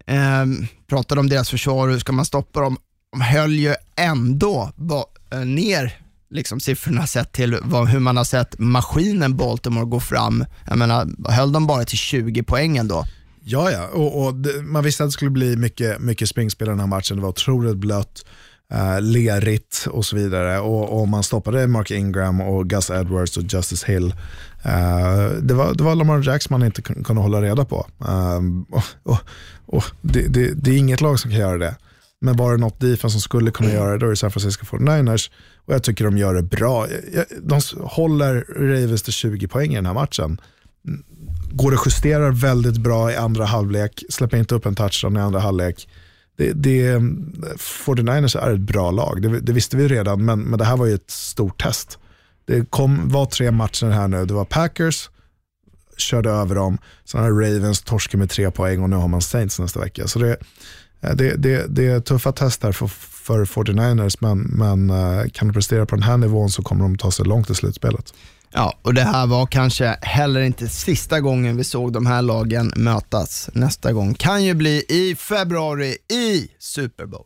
eh, 0.07 0.45
pratade 0.87 1.19
om 1.21 1.29
deras 1.29 1.49
försvar, 1.49 1.89
hur 1.89 1.99
ska 1.99 2.11
man 2.11 2.25
stoppa 2.25 2.61
dem? 2.61 2.77
De 3.15 3.21
höll 3.21 3.51
ju 3.51 3.75
ändå 3.95 4.71
ner 5.45 5.99
liksom, 6.29 6.59
siffrorna 6.59 7.07
sett 7.07 7.31
till 7.31 7.57
vad, 7.61 7.87
hur 7.87 7.99
man 7.99 8.17
har 8.17 8.23
sett 8.23 8.59
maskinen 8.59 9.37
Baltimore 9.37 9.85
gå 9.85 9.99
fram. 9.99 10.45
Jag 10.67 10.77
menar, 10.77 11.31
höll 11.31 11.51
de 11.51 11.67
bara 11.67 11.85
till 11.85 11.97
20 11.97 12.43
poäng 12.43 12.77
ändå? 12.77 13.05
Ja, 13.43 13.71
ja. 13.71 13.87
Och, 13.87 14.25
och 14.25 14.35
det, 14.35 14.61
man 14.61 14.83
visste 14.83 15.03
att 15.03 15.07
det 15.07 15.11
skulle 15.11 15.31
bli 15.31 15.55
mycket, 15.55 15.99
mycket 15.99 16.29
springspel 16.29 16.67
i 16.67 16.69
den 16.69 16.79
här 16.79 16.87
matchen. 16.87 17.17
Det 17.17 17.21
var 17.21 17.29
otroligt 17.29 17.77
blött, 17.77 18.25
eh, 18.73 19.01
lerigt 19.01 19.87
och 19.91 20.05
så 20.05 20.15
vidare. 20.15 20.59
Och, 20.59 21.01
och 21.01 21.07
man 21.07 21.23
stoppade 21.23 21.67
Mark 21.67 21.91
Ingram 21.91 22.41
och 22.41 22.69
Gus 22.69 22.89
Edwards 22.89 23.37
och 23.37 23.43
Justice 23.43 23.91
Hill. 23.91 24.13
Eh, 24.63 25.27
det, 25.41 25.53
var, 25.53 25.73
det 25.73 25.83
var 25.83 25.95
Lamar 25.95 26.27
Jacks 26.27 26.49
man 26.49 26.63
inte 26.63 26.81
kunde 26.81 27.21
hålla 27.21 27.41
reda 27.41 27.65
på. 27.65 27.87
Eh, 28.01 28.41
och, 28.71 28.83
och, 29.03 29.19
och 29.65 29.83
det, 30.01 30.27
det, 30.27 30.53
det 30.53 30.71
är 30.71 30.77
inget 30.77 31.01
lag 31.01 31.19
som 31.19 31.31
kan 31.31 31.39
göra 31.39 31.57
det. 31.57 31.75
Men 32.21 32.35
var 32.35 32.51
det 32.51 32.57
något 32.57 32.79
defense 32.79 33.09
som 33.09 33.21
skulle 33.21 33.51
kunna 33.51 33.71
göra 33.71 33.91
det, 33.91 33.97
då 33.97 34.05
är 34.05 34.09
det 34.09 34.15
San 34.15 34.31
Francisco 34.31 34.65
49ers. 34.65 35.31
Och 35.65 35.73
jag 35.73 35.83
tycker 35.83 36.05
de 36.05 36.17
gör 36.17 36.33
det 36.33 36.43
bra. 36.43 36.87
De 37.41 37.61
håller 37.81 38.45
Ravens 38.59 39.03
till 39.03 39.13
20 39.13 39.47
poäng 39.47 39.71
i 39.71 39.75
den 39.75 39.85
här 39.85 39.93
matchen 39.93 40.39
går 41.55 41.71
det 41.71 41.77
justerar 41.85 42.31
väldigt 42.31 42.77
bra 42.77 43.11
i 43.11 43.15
andra 43.15 43.45
halvlek, 43.45 44.03
släpper 44.09 44.37
inte 44.37 44.55
upp 44.55 44.65
en 44.65 44.75
touchdown 44.75 45.17
i 45.17 45.19
andra 45.19 45.39
halvlek. 45.39 45.89
Det, 46.37 46.53
det, 46.53 46.97
49ers 47.59 48.39
är 48.39 48.53
ett 48.53 48.59
bra 48.59 48.91
lag, 48.91 49.21
det, 49.21 49.39
det 49.39 49.53
visste 49.53 49.77
vi 49.77 49.87
redan, 49.87 50.25
men, 50.25 50.41
men 50.41 50.59
det 50.59 50.65
här 50.65 50.77
var 50.77 50.85
ju 50.85 50.93
ett 50.93 51.11
stort 51.11 51.61
test. 51.61 51.99
Det 52.45 52.69
kom, 52.69 53.09
var 53.09 53.25
tre 53.25 53.51
matcher 53.51 53.85
här 53.85 54.07
nu, 54.07 54.25
det 54.25 54.33
var 54.33 54.45
Packers, 54.45 55.09
körde 55.97 56.29
över 56.29 56.55
dem, 56.55 56.77
sen 57.05 57.21
har 57.21 57.31
Ravens 57.31 57.81
torskat 57.81 58.19
med 58.19 58.29
tre 58.29 58.51
poäng 58.51 58.83
och 58.83 58.89
nu 58.89 58.95
har 58.95 59.07
man 59.07 59.21
Saints 59.21 59.59
nästa 59.59 59.79
vecka. 59.79 60.07
Så 60.07 60.19
det, 60.19 60.37
Eh, 61.01 61.15
det, 61.15 61.35
det, 61.35 61.65
det 61.75 61.87
är 61.87 61.99
tuffa 61.99 62.31
test 62.31 62.63
här 62.63 62.71
för, 62.71 62.87
för 62.87 63.45
49ers, 63.45 64.17
men, 64.19 64.39
men 64.39 64.89
eh, 64.89 65.29
kan 65.33 65.47
de 65.47 65.53
prestera 65.53 65.85
på 65.85 65.95
den 65.95 66.03
här 66.03 66.17
nivån 66.17 66.49
så 66.49 66.61
kommer 66.61 66.81
de 66.83 66.97
ta 66.97 67.11
sig 67.11 67.25
långt 67.25 67.49
i 67.49 67.55
slutspelet. 67.55 68.13
Ja, 68.51 68.73
och 68.81 68.93
det 68.93 69.03
här 69.03 69.27
var 69.27 69.45
kanske 69.45 69.97
heller 70.01 70.41
inte 70.41 70.69
sista 70.69 71.19
gången 71.19 71.57
vi 71.57 71.63
såg 71.63 71.93
de 71.93 72.05
här 72.05 72.21
lagen 72.21 72.73
mötas. 72.75 73.49
Nästa 73.53 73.93
gång 73.93 74.13
kan 74.13 74.43
ju 74.43 74.53
bli 74.53 74.85
i 74.89 75.15
februari 75.15 75.97
i 76.13 76.47
Super 76.59 77.05
Bowl. 77.05 77.25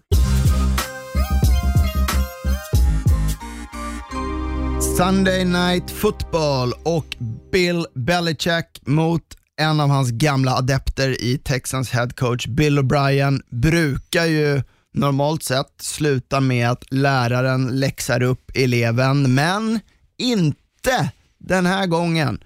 Sunday 4.98 5.46
Night 5.46 5.92
Football 5.92 6.74
och 6.84 7.18
Bill 7.52 7.86
Belichick 7.96 8.82
mot 8.86 9.24
en 9.60 9.80
av 9.80 9.90
hans 9.90 10.12
gamla 10.12 10.56
adepter 10.56 11.22
i 11.22 11.38
Texans 11.38 11.90
head 11.90 12.10
coach 12.10 12.48
Bill 12.48 12.80
O'Brien 12.80 13.42
brukar 13.50 14.26
ju 14.26 14.62
normalt 14.94 15.44
sett 15.44 15.74
sluta 15.82 16.40
med 16.40 16.70
att 16.70 16.84
läraren 16.90 17.80
läxar 17.80 18.24
upp 18.24 18.52
eleven, 18.56 19.36
men 19.36 19.80
inte 20.18 21.12
den 21.38 21.66
här 21.66 21.86
gången. 21.86 22.44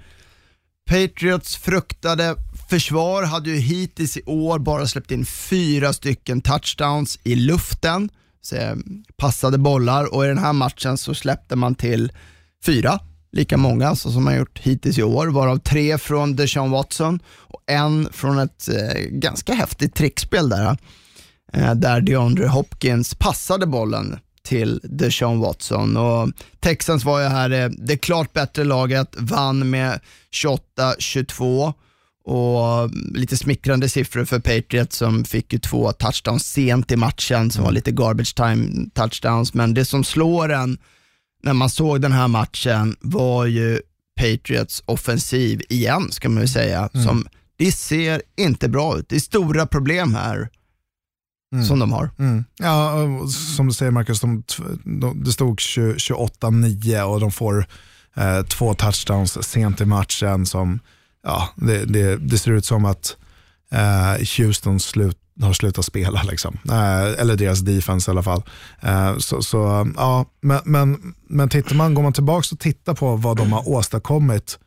Patriots 0.89 1.55
fruktade 1.55 2.35
försvar 2.69 3.23
hade 3.23 3.49
ju 3.49 3.57
hittills 3.57 4.17
i 4.17 4.23
år 4.25 4.59
bara 4.59 4.87
släppt 4.87 5.11
in 5.11 5.25
fyra 5.25 5.93
stycken 5.93 6.41
touchdowns 6.41 7.19
i 7.23 7.35
luften, 7.35 8.09
så 8.41 8.55
eh, 8.55 8.75
passade 9.17 9.57
bollar 9.57 10.13
och 10.13 10.25
i 10.25 10.27
den 10.27 10.37
här 10.37 10.53
matchen 10.53 10.97
så 10.97 11.15
släppte 11.15 11.55
man 11.55 11.75
till 11.75 12.11
fyra, 12.65 12.99
lika 13.33 13.57
många 13.57 13.87
alltså, 13.87 14.11
som 14.11 14.23
man 14.23 14.37
gjort 14.37 14.59
hittills 14.59 14.97
i 14.97 15.03
år, 15.03 15.27
varav 15.27 15.57
tre 15.57 15.97
från 15.97 16.35
Deshaun 16.35 16.71
Watson 16.71 17.19
och 17.27 17.61
en 17.67 18.09
från 18.11 18.39
ett 18.39 18.69
eh, 18.69 19.01
ganska 19.01 19.53
häftigt 19.53 19.95
trickspel 19.95 20.49
där, 20.49 20.77
eh, 21.53 21.73
där 21.73 22.01
DeAndre 22.01 22.47
Hopkins 22.47 23.15
passade 23.15 23.65
bollen 23.65 24.19
till 24.43 24.79
Deshaun 24.83 25.39
Watson. 25.39 25.97
Och 25.97 26.29
Texans 26.59 27.05
var 27.05 27.21
ju 27.21 27.27
här 27.27 27.51
eh, 27.51 27.69
det 27.69 27.97
klart 27.97 28.33
bättre 28.33 28.63
laget, 28.63 29.15
vann 29.17 29.69
med 29.69 29.99
28-22 30.77 31.73
och 32.25 32.89
lite 33.13 33.37
smickrande 33.37 33.89
siffror 33.89 34.25
för 34.25 34.39
Patriots 34.39 34.97
som 34.97 35.23
fick 35.23 35.53
ju 35.53 35.59
två 35.59 35.91
touchdowns 35.91 36.45
sent 36.45 36.91
i 36.91 36.95
matchen 36.95 37.51
som 37.51 37.63
var 37.63 37.71
lite 37.71 37.91
garbage 37.91 38.35
time 38.35 38.89
touchdowns. 38.93 39.53
Men 39.53 39.73
det 39.73 39.85
som 39.85 40.03
slår 40.03 40.51
en 40.51 40.77
när 41.43 41.53
man 41.53 41.69
såg 41.69 42.01
den 42.01 42.11
här 42.11 42.27
matchen 42.27 42.95
var 43.01 43.45
ju 43.45 43.81
Patriots 44.19 44.83
offensiv 44.85 45.61
igen, 45.69 46.11
ska 46.11 46.29
man 46.29 46.41
ju 46.41 46.47
säga. 46.47 46.89
Mm. 46.93 47.05
Som, 47.05 47.27
det 47.55 47.71
ser 47.71 48.21
inte 48.37 48.69
bra 48.69 48.97
ut. 48.97 49.09
Det 49.09 49.15
är 49.15 49.19
stora 49.19 49.65
problem 49.67 50.15
här 50.15 50.49
mm. 51.53 51.65
som 51.65 51.79
de 51.79 51.91
har. 51.91 52.09
Mm. 52.19 52.43
Ja, 52.57 52.97
som 53.55 53.67
du 53.67 53.73
säger 53.73 53.91
Marcus, 53.91 54.19
de, 54.21 54.43
de, 54.83 55.23
det 55.23 55.31
stod 55.31 55.59
28-9 55.59 57.01
och 57.01 57.19
de 57.19 57.31
får 57.31 57.67
eh, 58.15 58.41
två 58.41 58.73
touchdowns 58.73 59.47
sent 59.47 59.81
i 59.81 59.85
matchen. 59.85 60.45
som 60.45 60.79
ja, 61.23 61.49
det, 61.55 61.85
det, 61.85 62.17
det 62.17 62.37
ser 62.37 62.51
ut 62.51 62.65
som 62.65 62.85
att 62.85 63.17
eh, 63.71 64.27
Houston 64.37 64.79
slut, 64.79 65.17
har 65.41 65.53
slutat 65.53 65.85
spela, 65.85 66.23
liksom. 66.23 66.57
Eh, 66.69 67.21
eller 67.21 67.35
deras 67.35 67.59
defense 67.59 68.09
i 68.09 68.11
alla 68.11 68.23
fall. 68.23 68.43
Eh, 68.81 69.17
så, 69.17 69.41
så, 69.41 69.91
ja, 69.97 70.25
men, 70.41 70.59
men, 70.65 71.13
men 71.29 71.49
tittar 71.49 71.75
man, 71.75 71.93
går 71.93 72.03
man 72.03 72.13
tillbaka 72.13 72.47
och 72.51 72.59
tittar 72.59 72.93
på 72.93 73.15
vad 73.15 73.37
de 73.37 73.53
har 73.53 73.69
åstadkommit 73.69 74.59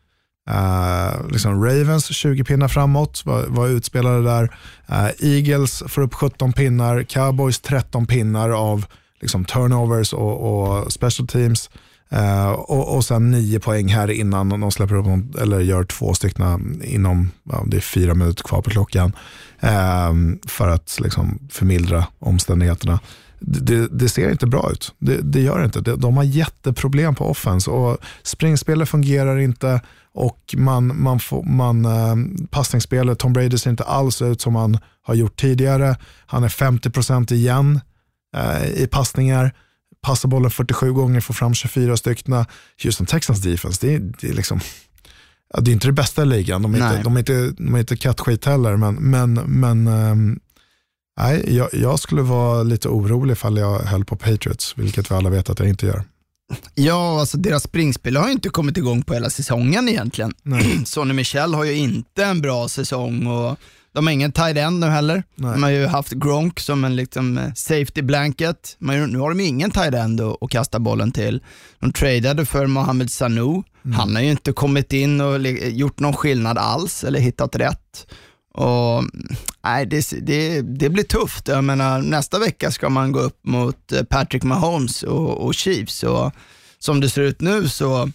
Uh, 0.51 1.29
liksom 1.31 1.65
Ravens 1.65 2.07
20 2.07 2.45
pinnar 2.45 2.69
framåt, 2.69 3.23
var, 3.25 3.45
var 3.47 3.69
utspelade 3.69 4.23
där. 4.23 4.45
Uh, 4.91 5.11
Eagles 5.19 5.83
får 5.89 6.03
upp 6.03 6.15
17 6.15 6.53
pinnar, 6.53 7.03
Cowboys 7.03 7.61
13 7.61 8.07
pinnar 8.07 8.51
av 8.51 8.87
liksom, 9.21 9.45
turnovers 9.45 10.13
och, 10.13 10.41
och 10.41 10.93
special 10.93 11.29
teams. 11.29 11.71
Uh, 12.13 12.51
och, 12.51 12.97
och 12.97 13.05
sen 13.05 13.31
nio 13.31 13.61
poäng 13.61 13.89
här 13.89 14.11
innan 14.11 14.49
de 14.49 14.71
släpper 14.71 14.95
upp, 14.95 15.37
eller 15.41 15.61
gör 15.61 15.85
två 15.85 16.15
stycken 16.15 16.83
inom, 16.85 17.31
ja, 17.45 17.65
det 17.67 17.77
är 17.77 17.81
fyra 17.81 18.15
minuter 18.15 18.45
kvar 18.45 18.63
på 18.63 18.71
klockan. 18.71 19.13
Ehm, 19.61 20.39
för 20.47 20.69
att 20.69 20.99
liksom, 21.03 21.39
förmildra 21.51 22.07
omständigheterna. 22.19 23.01
Det, 23.41 23.89
det, 23.89 24.09
ser 24.09 24.31
inte 24.31 24.47
bra 24.47 24.71
ut. 24.73 24.95
Det, 24.99 25.21
det 25.23 25.41
gör 25.41 25.65
inte. 25.65 25.81
De 25.81 26.17
har 26.17 26.25
jätteproblem 26.25 27.15
på 27.15 27.31
offense 27.31 27.71
och 27.71 27.99
springspelet 28.23 28.89
fungerar 28.89 29.39
inte 29.39 29.81
och 30.15 30.55
man, 30.57 31.03
man 31.03 31.21
får, 31.21 31.43
man, 31.43 31.85
ehm, 31.85 32.47
passningsspelet, 32.51 33.19
Tom 33.19 33.33
Brady 33.33 33.59
ser 33.59 33.71
inte 33.71 33.85
alls 33.85 34.23
ut 34.23 34.41
som 34.41 34.55
han 34.57 34.79
har 35.03 35.15
gjort 35.15 35.37
tidigare. 35.37 35.97
Han 36.27 36.45
är 36.45 36.49
50% 36.49 37.33
igen 37.33 37.81
eh, 38.37 38.67
i 38.67 38.87
passningar, 38.87 39.55
passar 40.07 40.29
bollen 40.29 40.51
47 40.51 40.93
gånger, 40.93 41.21
får 41.21 41.35
fram 41.35 41.55
24 41.55 41.97
stycken. 41.97 42.45
Houston 42.83 43.07
Texans 43.07 43.43
defense, 43.43 43.87
det 43.87 43.95
är, 43.95 43.99
det 44.21 44.29
är 44.29 44.33
liksom 44.33 44.61
det 45.59 45.71
är 45.71 45.73
inte 45.73 45.89
det 45.89 45.93
bästa 45.93 46.23
i 46.23 46.27
ligan. 46.27 46.63
De 46.63 46.75
är, 46.75 46.79
inte, 46.79 47.03
de 47.03 47.17
är 47.17 47.19
inte, 47.19 47.55
de 47.59 47.75
är 47.75 47.79
inte 47.79 47.97
kattskit 47.97 48.45
heller, 48.45 48.77
men, 48.77 48.95
men, 48.95 49.35
men 49.35 49.89
um, 49.89 50.41
nej, 51.21 51.57
jag, 51.57 51.69
jag, 51.73 51.99
skulle 51.99 52.23
vara 52.23 52.63
lite 52.63 52.89
orolig 52.89 53.33
ifall 53.33 53.59
jag 53.59 53.79
höll 53.79 54.05
på 54.05 54.17
Patriots, 54.17 54.79
vilket 54.79 55.11
vi 55.11 55.15
alla 55.15 55.31
vet 55.31 55.51
att 55.51 55.59
jag 55.59 55.69
inte 55.69 55.87
gör. 55.87 56.05
Ja, 56.75 57.21
alltså 57.21 57.39
deras 57.39 57.63
springspel 57.63 58.17
har 58.17 58.27
ju 58.27 58.33
inte 58.33 58.49
kommit 58.49 58.77
igång 58.77 59.03
på 59.03 59.15
hela 59.15 59.31
säsongen 59.31 59.89
egentligen. 59.89 60.35
Sonny 60.87 61.15
Michel 61.15 61.55
har 61.55 61.65
ju 61.65 61.73
inte 61.73 62.25
en 62.25 62.41
bra 62.41 62.69
säsong 62.69 63.27
och 63.27 63.59
de 63.97 64.07
har 64.07 64.13
ingen 64.13 64.33
tight 64.33 64.57
end 64.57 64.81
nu 64.81 64.87
heller. 64.87 65.23
Nej. 65.35 65.53
De 65.53 65.63
har 65.63 65.71
ju 65.71 65.87
haft 65.87 66.13
Gronk 66.13 66.61
som 66.61 66.85
en 66.85 66.97
liksom 66.97 67.39
eh, 67.39 67.53
safety 67.55 68.03
blanket, 68.03 68.77
men 68.79 69.11
nu 69.11 69.19
har 69.19 69.29
de 69.29 69.41
ingen 69.41 69.71
tight 69.71 69.95
end 69.95 70.21
att 70.21 70.51
kasta 70.51 70.79
bollen 70.79 71.13
till. 71.13 71.43
De 71.81 71.93
tradeade 71.93 72.47
för 72.47 72.67
Mohamed 72.67 73.11
Sanu. 73.11 73.43
Mm. 73.43 73.65
Han 73.93 74.15
har 74.15 74.23
ju 74.23 74.31
inte 74.31 74.53
kommit 74.53 74.93
in 74.93 75.21
och 75.21 75.41
gjort 75.69 76.01
någon 76.01 76.13
skillnad 76.13 76.59
alls 76.59 77.05
eller 77.05 77.21
hittat 77.21 77.57
rätt. 77.57 78.07
Och, 78.55 79.05
nej, 79.65 79.87
det, 79.87 80.11
det, 80.23 80.61
det, 80.61 80.89
blir 80.89 81.05
tufft. 81.05 81.49
Jag 81.49 81.65
menar, 81.65 82.03
nästa 82.03 82.39
vecka 82.39 82.71
ska 82.71 82.89
man 82.89 83.13
gå 83.13 83.21
upp 83.21 83.41
mot 83.45 83.93
eh, 83.93 84.03
Patrick 84.03 84.43
Mahomes 84.43 85.03
och, 85.03 85.47
och 85.47 85.55
Chiefs. 85.55 86.03
Och 86.03 86.33
som 86.79 87.01
det 87.01 87.09
ser 87.09 87.23
ut 87.23 87.41
nu 87.41 87.69
så 87.69 88.11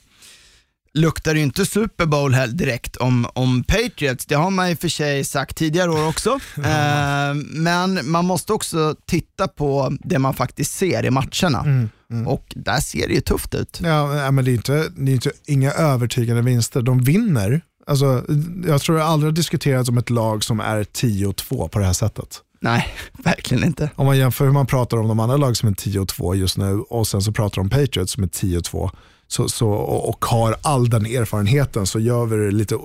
luktar 0.94 1.34
det 1.34 1.40
ju 1.40 1.46
inte 1.46 1.66
Super 1.66 2.06
Bowl 2.06 2.34
här 2.34 2.48
direkt 2.48 2.96
om, 2.96 3.28
om 3.34 3.64
Patriots. 3.64 4.26
Det 4.26 4.36
har 4.36 4.50
man 4.50 4.70
i 4.70 4.74
och 4.74 4.80
för 4.80 4.90
sig 4.90 5.24
sagt 5.24 5.58
tidigare 5.58 5.92
år 5.92 6.08
också. 6.08 6.30
eh, 6.58 7.34
men 7.44 8.12
man 8.12 8.26
måste 8.26 8.54
också 8.54 8.96
titta 9.06 9.48
på 9.48 9.98
det 10.00 10.20
man 10.20 10.34
faktiskt 10.34 10.72
ser 10.72 11.06
i 11.06 11.10
matcherna. 11.10 11.60
Mm, 11.60 11.90
mm. 12.12 12.28
Och 12.28 12.54
där 12.56 12.80
ser 12.80 13.08
det 13.08 13.14
ju 13.14 13.22
tufft 13.22 13.56
ut. 13.56 13.80
Ja, 13.84 14.32
men 14.32 14.46
det 14.46 14.52
är 14.52 14.54
inte, 14.54 14.90
det 14.98 15.12
är 15.12 15.16
inte 15.16 15.32
inga 15.46 15.72
övertygande 15.72 16.42
vinster. 16.42 16.82
De 16.82 17.04
vinner 17.04 17.62
Alltså, 17.88 18.24
jag 18.68 18.82
tror 18.82 18.98
det 18.98 19.04
aldrig 19.04 19.28
har 19.32 19.36
diskuterats 19.36 19.90
om 19.90 19.98
ett 19.98 20.10
lag 20.10 20.44
som 20.44 20.60
är 20.60 20.84
10-2 20.84 21.68
på 21.68 21.80
det 21.80 21.86
här 21.86 21.94
sättet. 21.94 22.42
Nej, 22.60 22.88
verkligen 23.24 23.64
inte. 23.64 23.90
Om 23.96 24.06
man 24.06 24.18
jämför 24.18 24.46
hur 24.46 24.52
man 24.52 24.68
pratar 24.68 24.98
om 24.98 25.08
de 25.08 25.20
andra 25.20 25.38
lag 25.38 25.58
som 25.58 25.70
är 25.70 25.74
10-2 25.74 26.36
just 26.36 26.58
nu 26.58 26.80
och 26.80 27.08
sen 27.08 27.22
så 27.22 27.32
pratar 27.32 27.62
om 27.62 27.70
Patriots 27.70 28.14
som 28.14 28.24
är 28.24 28.28
10-2 28.28 28.90
så, 29.32 29.50
så, 29.50 29.70
och, 29.70 30.10
och 30.10 30.26
har 30.26 30.56
all 30.62 30.90
den 30.90 31.06
erfarenheten 31.06 31.88
så 31.88 32.00
gör 32.00 32.26
vi 32.26 32.38
det 32.38 32.52
lite 32.52 32.78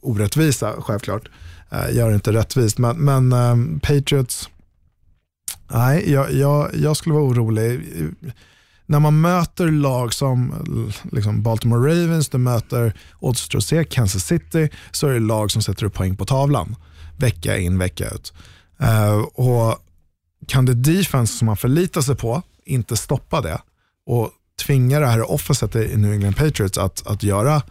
orättvisa 0.00 0.72
självklart. 0.78 1.28
Eh, 1.70 1.96
gör 1.96 2.08
det 2.08 2.14
inte 2.14 2.32
rättvist, 2.32 2.78
men, 2.78 2.96
men 2.96 3.32
um, 3.32 3.80
Patriots, 3.80 4.50
nej, 5.70 6.12
jag, 6.12 6.32
jag, 6.32 6.70
jag 6.74 6.96
skulle 6.96 7.14
vara 7.14 7.24
orolig 7.24 7.80
när 8.86 9.00
man 9.00 9.20
möter 9.20 9.70
lag 9.70 10.14
som 10.14 10.54
liksom 11.12 11.42
Baltimore 11.42 11.90
Ravens, 11.90 12.28
du 12.28 12.38
möter 12.38 12.94
Oddstrosé, 13.20 13.84
Kansas 13.84 14.24
City, 14.24 14.68
så 14.90 15.06
är 15.06 15.12
det 15.12 15.20
lag 15.20 15.50
som 15.50 15.62
sätter 15.62 15.84
upp 15.84 15.94
poäng 15.94 16.16
på 16.16 16.24
tavlan 16.24 16.76
vecka 17.16 17.58
in, 17.58 17.78
vecka 17.78 18.08
ut. 18.08 18.32
Uh, 18.82 19.18
och 19.22 19.78
kan 20.46 20.66
det 20.66 20.74
defense 20.74 21.38
som 21.38 21.46
man 21.46 21.56
förlitar 21.56 22.00
sig 22.00 22.16
på 22.16 22.42
inte 22.64 22.96
stoppa 22.96 23.40
det 23.40 23.60
och 24.06 24.30
tvinga 24.66 25.00
det 25.00 25.06
här 25.06 25.30
offenset 25.30 25.76
i 25.76 25.96
New 25.96 26.12
England 26.12 26.36
Patriots 26.36 26.78
att, 26.78 27.06
att 27.06 27.22
göra 27.22 27.62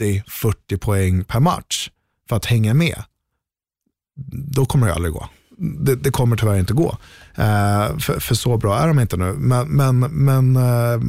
30-40 0.00 0.78
poäng 0.80 1.24
per 1.24 1.40
match 1.40 1.90
för 2.28 2.36
att 2.36 2.46
hänga 2.46 2.74
med, 2.74 3.02
då 4.54 4.64
kommer 4.64 4.86
det 4.86 4.94
aldrig 4.94 5.12
gå 5.12 5.28
det, 5.58 5.96
det, 5.96 6.10
kommer 6.10 6.36
tyvärr 6.36 6.58
inte 6.58 6.72
gå. 6.72 6.88
Uh, 7.38 7.98
för, 7.98 8.20
för, 8.20 8.34
så 8.34 8.56
bra 8.56 8.78
är 8.78 8.88
de 8.88 8.98
inte 9.00 9.16
nu. 9.16 9.32
Men, 9.32 9.68
men, 9.68 9.98
men 10.00 10.56
uh, 10.56 11.02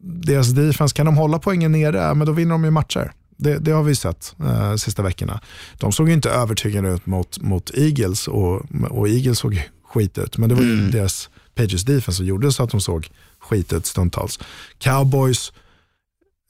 deras 0.00 0.48
defense, 0.48 0.94
kan 0.94 1.06
de 1.06 1.16
hålla 1.16 1.38
poängen 1.38 1.72
nere, 1.72 2.14
men 2.14 2.26
då 2.26 2.32
vinner 2.32 2.52
de 2.52 2.64
ju 2.64 2.70
matcher. 2.70 3.12
Det, 3.36 3.58
det 3.58 3.70
har 3.70 3.82
vi 3.82 3.94
sett 3.94 4.34
uh, 4.40 4.76
sista 4.76 5.02
veckorna. 5.02 5.40
De 5.78 5.92
såg 5.92 6.10
inte 6.10 6.30
övertygande 6.30 6.90
ut 6.90 7.06
mot, 7.06 7.40
mot 7.40 7.70
Eagles 7.74 8.28
och, 8.28 8.62
och 8.90 9.08
Eagles 9.08 9.38
såg 9.38 9.70
skit 9.84 10.18
ut. 10.18 10.38
Men 10.38 10.48
det 10.48 10.54
var 10.54 10.62
ju 10.62 10.72
mm. 10.72 10.90
deras 10.90 11.30
Pages 11.54 11.84
defense 11.84 12.16
som 12.16 12.26
gjorde 12.26 12.52
så 12.52 12.62
att 12.62 12.70
de 12.70 12.80
såg 12.80 13.08
skitigt 13.42 13.86
stundtals. 13.86 14.38
Cowboys, 14.78 15.52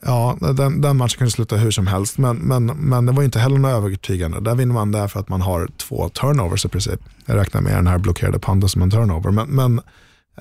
Ja, 0.05 0.39
den, 0.41 0.81
den 0.81 0.97
matchen 0.97 1.19
kunde 1.19 1.31
sluta 1.31 1.57
hur 1.57 1.71
som 1.71 1.87
helst, 1.87 2.19
men, 2.19 2.37
men, 2.37 2.67
men 2.67 3.07
det 3.07 3.13
var 3.13 3.23
inte 3.23 3.39
heller 3.39 3.59
något 3.59 3.73
övertygande. 3.73 4.41
Där 4.41 4.55
vinner 4.55 4.75
man 4.75 4.93
därför 4.93 5.21
att 5.21 5.29
man 5.29 5.41
har 5.41 5.69
två 5.77 6.09
turnovers 6.09 6.65
i 6.65 6.69
princip. 6.69 7.01
Jag 7.27 7.37
räknar 7.37 7.61
med 7.61 7.75
den 7.75 7.87
här 7.87 7.99
blockerade 7.99 8.39
pandan 8.39 8.69
som 8.69 8.83
en 8.83 8.91
turnover. 8.91 9.31
Men, 9.31 9.49
men 9.49 9.81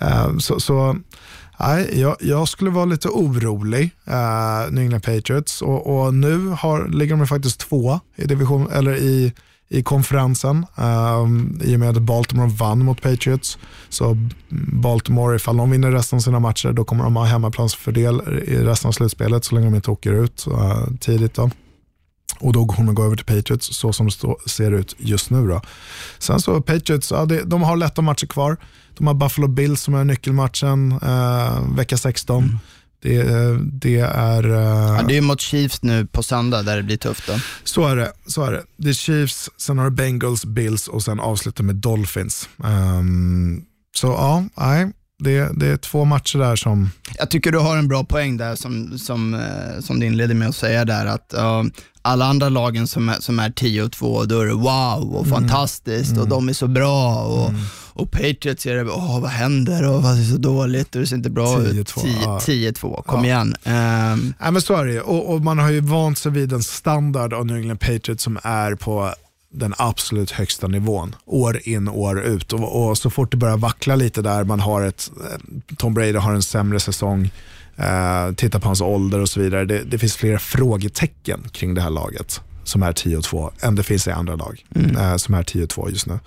eh, 0.02 0.38
så, 0.38 0.60
så 0.60 0.96
nej, 1.60 2.00
jag, 2.00 2.16
jag, 2.20 2.48
skulle 2.48 2.70
vara 2.70 2.86
lite 2.86 3.08
orolig, 3.08 3.92
eh, 4.06 4.72
New 4.72 4.84
England 4.84 5.02
Patriots. 5.02 5.62
Och, 5.62 6.06
och 6.06 6.14
nu 6.14 6.48
har, 6.48 6.88
ligger 6.88 7.16
de 7.16 7.28
faktiskt 7.28 7.60
två 7.60 8.00
i, 8.16 8.26
division, 8.26 8.72
eller 8.72 8.96
i 8.96 9.34
i 9.72 9.84
konferensen 9.84 10.66
um, 10.76 11.60
i 11.64 11.76
och 11.76 11.80
med 11.80 11.90
att 11.90 12.02
Baltimore 12.04 12.50
vann 12.50 12.86
mot 12.86 13.02
Patriots. 13.02 13.58
Så 13.90 14.18
Baltimore, 14.72 15.36
ifall 15.36 15.58
de 15.58 15.72
vinner 15.72 15.92
resten 15.92 16.18
av 16.18 16.22
sina 16.22 16.40
matcher, 16.40 16.72
då 16.72 16.84
kommer 16.84 17.04
de 17.04 17.16
ha 17.16 17.24
hemmaplansfördel 17.24 18.22
i 18.48 18.56
resten 18.56 18.88
av 18.88 18.92
slutspelet 18.92 19.46
så 19.46 19.56
länge 19.56 19.68
de 19.68 19.76
inte 19.76 19.92
åker 19.92 20.14
ut 20.14 20.48
uh, 20.48 20.88
tidigt. 21.00 21.34
Då. 21.34 21.50
Och 22.40 22.54
då 22.54 22.66
kommer 22.66 22.86
de 22.86 22.96
gå 22.96 23.04
över 23.04 23.16
till 23.16 23.26
Patriots 23.26 23.78
så 23.78 23.94
som 23.94 24.06
det 24.06 24.50
ser 24.50 24.72
ut 24.72 24.96
just 24.98 25.30
nu. 25.30 25.48
Då. 25.48 25.62
Sen 26.20 26.40
så 26.40 26.62
Patriots, 26.62 27.12
ja, 27.12 27.26
det, 27.26 27.44
de 27.44 27.62
har 27.62 27.78
lätta 27.78 28.02
matcher 28.02 28.28
kvar. 28.28 28.58
De 28.98 29.08
har 29.08 29.14
Buffalo 29.14 29.48
Bills 29.48 29.82
som 29.82 29.96
är 29.96 30.04
nyckelmatchen 30.04 30.92
uh, 30.92 31.76
vecka 31.76 31.98
16. 31.98 32.44
Mm. 32.44 32.60
Det, 33.02 33.24
det 33.58 34.00
är... 34.00 34.50
eh, 34.50 34.96
Ja, 34.98 35.02
det 35.08 35.18
är 35.18 35.22
mot 35.22 35.42
Chiefs 35.42 35.82
nu 35.84 36.06
på 36.06 36.24
söndag 36.24 36.62
där 36.64 36.78
det 36.78 36.84
blir 36.84 36.98
tufft 36.98 37.28
då. 37.28 37.34
Så 37.64 37.88
är 37.88 37.96
det. 37.96 38.12
Så 38.28 38.44
är 38.44 38.52
det. 38.52 38.64
det 38.78 38.90
är 38.90 38.94
Chiefs, 38.94 39.50
sen 39.58 39.78
har 39.78 39.86
du 39.86 39.92
Bengals, 39.96 40.46
Bills 40.46 40.88
och 40.88 41.04
sen 41.04 41.20
avslutar 41.20 41.64
med 41.64 41.76
Dolphins. 41.76 42.50
Ehm, 42.64 43.62
så 43.96 44.08
ja, 44.08 44.44
nej, 44.58 44.92
det, 45.20 45.50
det 45.60 45.68
är 45.68 45.78
två 45.78 46.06
matcher 46.06 46.40
där 46.40 46.56
som... 46.56 46.90
Jag 47.18 47.30
tycker 47.30 47.52
du 47.52 47.58
har 47.60 47.78
en 47.78 47.88
bra 47.88 48.04
poäng 48.04 48.38
där 48.38 48.56
som, 48.56 48.98
som, 49.00 49.34
eh, 49.34 49.80
som 49.82 50.00
du 50.00 50.06
inledde 50.06 50.34
med 50.34 50.48
att 50.50 50.56
säga 50.56 50.86
där 50.86 51.06
att 51.06 51.34
ja, 51.38 51.66
alla 52.02 52.26
andra 52.26 52.50
lagen 52.50 52.88
som 52.88 53.10
är, 53.10 53.16
som 53.20 53.40
är 53.40 53.50
10 53.52 53.84
och 53.84 53.92
2, 53.92 54.24
då 54.26 54.40
är 54.40 54.46
det 54.46 54.54
wow 54.54 55.16
och 55.16 55.28
fantastiskt 55.28 56.18
och 56.18 56.28
de 56.28 56.50
är 56.50 56.54
så 56.54 56.68
bra 56.68 57.16
och, 57.24 57.52
och 57.94 58.12
Patriots 58.12 58.66
är 58.66 58.76
det, 58.76 58.92
åh 58.92 59.20
vad 59.22 59.30
händer 59.30 59.90
och 59.90 60.04
vad 60.04 60.20
är 60.20 60.24
så 60.24 60.38
dåligt 60.38 60.96
och 60.96 61.02
det 61.02 61.08
ser 61.08 61.16
inte 61.16 61.30
bra 61.30 61.62
ut. 61.62 61.92
10-2, 61.94 62.08
ja. 62.24 62.40
10-2, 62.44 63.04
kom 63.04 63.20
Ja. 63.20 63.26
igen. 63.26 63.56
Ehm, 63.64 64.34
Nej, 64.42 64.52
men 64.52 64.62
så 64.62 64.76
är 64.76 64.86
det 64.86 64.92
ju. 64.94 65.00
och, 65.02 65.34
och 65.34 65.42
man 65.42 65.60
har 65.60 65.70
ju 65.70 65.80
vant 65.82 66.18
sig 66.18 66.32
vid 66.32 66.54
en 66.54 66.64
standard 66.64 67.34
av 67.34 67.46
New 67.46 67.58
England 67.58 67.78
Patriots 67.80 68.24
som 68.24 68.40
är 68.44 68.76
på 68.76 69.14
den 69.54 69.74
absolut 69.78 70.32
högsta 70.32 70.68
nivån, 70.68 71.16
år 71.26 71.60
in 71.64 71.88
år 71.90 72.22
ut. 72.22 72.54
Och, 72.54 72.90
och 72.90 72.98
så 72.98 73.10
fort 73.10 73.32
det 73.32 73.38
börjar 73.38 73.58
vackla 73.58 73.96
lite 73.96 74.22
där, 74.22 74.44
man 74.44 74.60
har 74.60 74.82
ett, 74.82 75.12
eh, 75.32 75.76
Tom 75.78 75.94
Brady 75.94 76.14
har 76.18 76.34
en 76.34 76.44
sämre 76.44 76.80
säsong, 76.80 77.32
eh, 77.78 78.32
titta 78.36 78.60
på 78.60 78.68
hans 78.68 78.82
ålder 78.82 79.20
och 79.20 79.30
så 79.30 79.40
vidare. 79.40 79.66
Det, 79.66 79.84
det 79.84 79.98
finns 79.98 80.16
flera 80.16 80.40
frågetecken 80.40 81.44
kring 81.52 81.74
det 81.74 81.82
här 81.82 81.90
laget 81.90 82.42
som 82.64 82.84
är 82.84 82.92
10-2 82.94 83.52
än 83.62 83.76
det 83.76 83.84
finns 83.84 84.08
i 84.08 84.12
andra 84.12 84.36
lag 84.36 84.66
eh, 84.76 85.16
som 85.16 85.34
är 85.36 85.44
10-2 85.44 85.90
just 85.90 86.08
nu. 86.08 86.20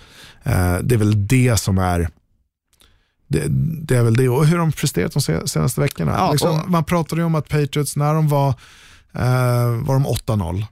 Eh, 0.44 0.76
det 0.82 0.94
är 0.94 0.98
väl 0.98 1.26
det 1.26 1.56
som 1.60 1.78
är 1.78 2.08
det, 3.28 3.46
det 3.86 3.96
är 3.96 4.02
väl 4.02 4.16
det 4.16 4.28
och 4.28 4.46
hur 4.46 4.58
de 4.58 4.72
presterat 4.72 5.12
de 5.12 5.22
se- 5.22 5.48
senaste 5.48 5.80
veckorna. 5.80 6.12
Ja, 6.12 6.32
liksom, 6.32 6.62
man 6.66 6.84
pratade 6.84 7.20
ju 7.20 7.26
om 7.26 7.34
att 7.34 7.48
Patriots, 7.48 7.96
när 7.96 8.14
de 8.14 8.28
var, 8.28 8.48
eh, 9.12 9.68
var 9.86 9.94
de 9.94 10.06
8-0, 10.06 10.64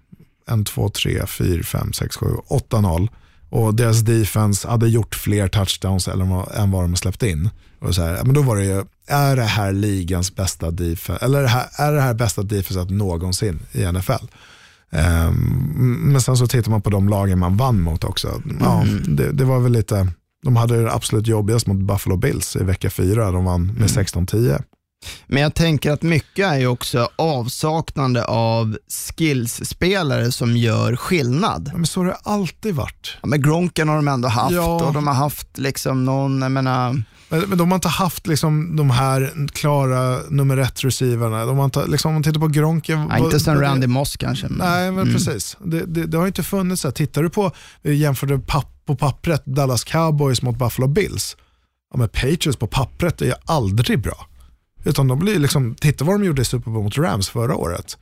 1, 0.60 0.66
2, 0.66 0.88
3, 0.88 1.26
4, 1.26 1.62
5, 1.62 1.92
6, 1.92 2.16
7, 2.16 2.26
8-0 2.48 3.08
och 3.50 3.74
deras 3.74 4.00
defense 4.00 4.68
hade 4.68 4.88
gjort 4.88 5.14
fler 5.14 5.48
touchdowns 5.48 6.08
än 6.08 6.28
vad, 6.30 6.54
än 6.54 6.70
vad 6.70 6.84
de 6.84 6.96
släppt 6.96 7.22
in. 7.22 7.50
Och 7.78 7.94
så 7.94 8.02
här, 8.02 8.24
men 8.24 8.34
då 8.34 8.42
var 8.42 8.56
det 8.56 8.64
ju, 8.64 8.84
är 9.06 9.36
det 9.36 9.42
här 9.42 9.72
ligans 9.72 10.34
bästa 10.36 10.70
defense, 10.70 11.24
eller 11.24 11.38
är 11.38 11.42
det 11.42 11.48
här, 11.48 11.66
är 11.76 11.92
det 11.92 12.00
här 12.00 12.14
bästa 12.14 12.42
defenset 12.42 12.90
någonsin 12.90 13.60
i 13.72 13.92
NFL? 13.92 14.26
Ehm, 14.92 15.34
men 16.12 16.20
sen 16.20 16.36
så 16.36 16.46
tittar 16.46 16.70
man 16.70 16.82
på 16.82 16.90
de 16.90 17.08
lagen 17.08 17.38
man 17.38 17.56
vann 17.56 17.80
mot 17.80 18.04
också. 18.04 18.42
Ja, 18.60 18.84
det, 19.08 19.32
det 19.32 19.44
var 19.44 19.60
väl 19.60 19.72
lite, 19.72 20.08
de 20.44 20.56
hade 20.56 20.82
det 20.82 20.92
absolut 20.92 21.26
jobbigast 21.26 21.66
mot 21.66 21.76
Buffalo 21.78 22.16
Bills 22.16 22.56
i 22.56 22.64
vecka 22.64 22.90
fyra. 22.90 23.30
De 23.30 23.44
vann 23.44 23.66
med 23.78 23.88
16-10. 23.88 24.62
Men 25.26 25.42
jag 25.42 25.54
tänker 25.54 25.90
att 25.92 26.02
mycket 26.02 26.46
är 26.46 26.58
ju 26.58 26.66
också 26.66 27.08
avsaknande 27.16 28.24
av 28.24 28.76
skillsspelare 29.16 30.32
som 30.32 30.56
gör 30.56 30.96
skillnad. 30.96 31.68
Ja, 31.72 31.76
Men 31.76 31.86
så 31.86 32.00
har 32.00 32.06
det 32.06 32.16
alltid 32.22 32.74
varit. 32.74 33.16
Ja, 33.22 33.26
men 33.28 33.42
Gronken 33.42 33.88
har 33.88 33.96
de 33.96 34.08
ändå 34.08 34.28
haft 34.28 34.52
Ja. 34.54 34.84
och 34.86 34.92
de 34.92 35.06
har 35.06 35.14
haft 35.14 35.58
liksom 35.58 36.04
någon, 36.04 36.42
jag 36.42 36.52
menar, 36.52 37.02
Men, 37.32 37.40
men 37.48 37.58
de 37.58 37.70
har 37.70 37.74
inte 37.74 37.88
haft 37.88 38.26
liksom 38.26 38.76
de 38.76 38.90
här 38.90 39.32
klara 39.52 40.18
nummer 40.28 40.56
ett 40.56 40.84
receiverna. 40.84 41.44
De 41.44 41.56
har 41.58 41.64
inte, 41.64 41.86
liksom, 41.86 42.08
om 42.08 42.14
man 42.14 42.22
tittar 42.22 42.40
på 42.40 42.48
Gronken. 42.48 43.06
ja, 43.10 43.18
inte 43.18 43.40
sen 43.40 43.60
Randy 43.60 43.86
Moss 43.86 44.16
kanske. 44.16 44.48
men- 44.48 44.58
Nej, 44.58 44.90
men 44.92 45.00
Mm. 45.02 45.14
precis. 45.14 45.56
Det, 45.64 45.84
det, 45.86 46.06
det 46.06 46.18
har 46.18 46.26
inte 46.26 46.42
funnits. 46.42 46.84
Här. 46.84 46.90
Tittar 46.90 47.22
du 47.22 47.30
på, 47.30 47.52
jämförde 47.82 48.38
papp, 48.38 48.82
på 48.86 48.96
pappret 48.96 49.42
Dallas 49.46 49.84
Cowboys 49.84 50.42
mot 50.42 50.58
Buffalo 50.58 50.88
Bills. 50.88 51.36
Ja, 51.92 51.98
men 51.98 52.08
Patriots 52.08 52.56
på 52.56 52.66
pappret 52.66 53.22
är 53.22 53.26
ju 53.26 53.32
aldrig 53.44 54.02
bra. 54.02 54.26
Utan 54.84 55.08
de 55.08 55.18
blir 55.18 55.38
liksom, 55.38 55.74
titta 55.74 56.04
vad 56.04 56.14
de 56.20 56.24
gjorde 56.26 56.42
i 56.42 56.44
Super 56.44 56.70
Bowl 56.70 56.82
mot 56.84 56.98
Rams 56.98 57.28
förra 57.28 57.54
året. 57.56 57.98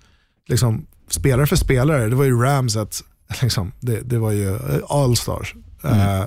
Liksom, 0.49 0.87
spelare 1.11 1.47
för 1.47 1.57
spelare, 1.57 2.07
det 2.09 2.15
var 2.17 2.25
ju 2.25 2.41
Rams 2.43 2.77
ett, 2.77 2.97
liksom, 3.43 3.73
det, 3.81 4.01
det 4.01 4.19
var 4.19 4.31
ju 4.33 4.49
eh, 4.57 4.81
all-stars. 4.89 5.55
Eh, 5.85 6.25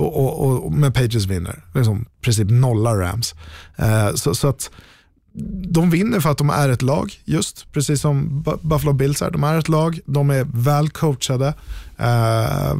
och, 0.00 0.40
och, 0.40 0.64
och, 0.64 0.72
men 0.72 0.92
Pages 0.92 1.26
vinner, 1.26 1.64
liksom, 1.74 2.02
i 2.02 2.24
princip 2.24 2.50
nollar 2.50 2.96
Rams. 2.96 3.34
Eh, 3.76 4.14
så, 4.14 4.34
så 4.34 4.48
att 4.48 4.70
de 5.68 5.90
vinner 5.90 6.20
för 6.20 6.30
att 6.30 6.38
de 6.38 6.50
är 6.50 6.68
ett 6.68 6.82
lag, 6.82 7.14
just 7.24 7.72
precis 7.72 8.00
som 8.00 8.42
Buffalo 8.62 8.92
Bills 8.92 9.22
är. 9.22 9.30
De 9.30 9.44
är 9.44 9.58
ett 9.58 9.68
lag, 9.68 10.00
de 10.06 10.30
är 10.30 10.46
väl 10.52 10.90
coachade 10.90 11.54
eh, 11.98 12.74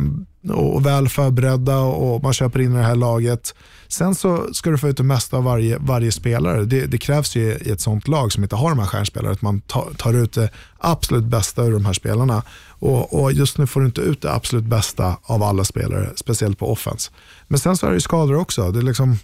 och 0.48 0.86
väl 0.86 1.08
förberedda 1.08 1.78
och 1.78 2.22
man 2.22 2.32
köper 2.32 2.60
in 2.60 2.72
i 2.72 2.76
det 2.76 2.82
här 2.82 2.94
laget. 2.94 3.54
Sen 3.88 4.14
så 4.14 4.54
ska 4.54 4.70
du 4.70 4.78
få 4.78 4.88
ut 4.88 4.96
det 4.96 5.02
mesta 5.02 5.36
av 5.36 5.44
varje, 5.44 5.78
varje 5.78 6.12
spelare. 6.12 6.64
Det, 6.64 6.86
det 6.86 6.98
krävs 6.98 7.36
ju 7.36 7.52
i 7.52 7.70
ett 7.70 7.80
sånt 7.80 8.08
lag 8.08 8.32
som 8.32 8.42
inte 8.42 8.56
har 8.56 8.70
de 8.70 8.78
här 8.78 8.86
stjärnspelarna 8.86 9.32
att 9.32 9.42
man 9.42 9.60
tar, 9.60 9.90
tar 9.96 10.14
ut 10.14 10.32
det 10.32 10.50
absolut 10.78 11.24
bästa 11.24 11.64
ur 11.64 11.72
de 11.72 11.84
här 11.84 11.92
spelarna. 11.92 12.42
Och, 12.68 13.22
och 13.22 13.32
just 13.32 13.58
nu 13.58 13.66
får 13.66 13.80
du 13.80 13.86
inte 13.86 14.00
ut 14.00 14.22
det 14.22 14.32
absolut 14.32 14.64
bästa 14.64 15.16
av 15.22 15.42
alla 15.42 15.64
spelare, 15.64 16.10
speciellt 16.16 16.58
på 16.58 16.72
offense. 16.72 17.10
Men 17.48 17.58
sen 17.58 17.76
så 17.76 17.86
är 17.86 17.90
det 17.90 17.96
ju 17.96 18.00
skador 18.00 18.36
också. 18.36 18.70
Det 18.70 18.78
är 18.78 18.82
liksom, 18.82 19.18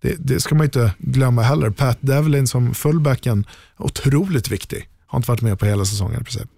det, 0.00 0.16
det 0.18 0.40
ska 0.40 0.54
man 0.54 0.64
inte 0.64 0.94
glömma 0.98 1.42
heller. 1.42 1.70
Pat 1.70 1.98
Devlin 2.00 2.46
som 2.46 2.74
fullbacken, 2.74 3.46
otroligt 3.78 4.48
viktig. 4.48 4.88
Har 5.06 5.18
inte 5.18 5.30
varit 5.30 5.42
med 5.42 5.58
på 5.58 5.66
hela 5.66 5.84
säsongen 5.84 6.20
i 6.20 6.24
princip. 6.24 6.48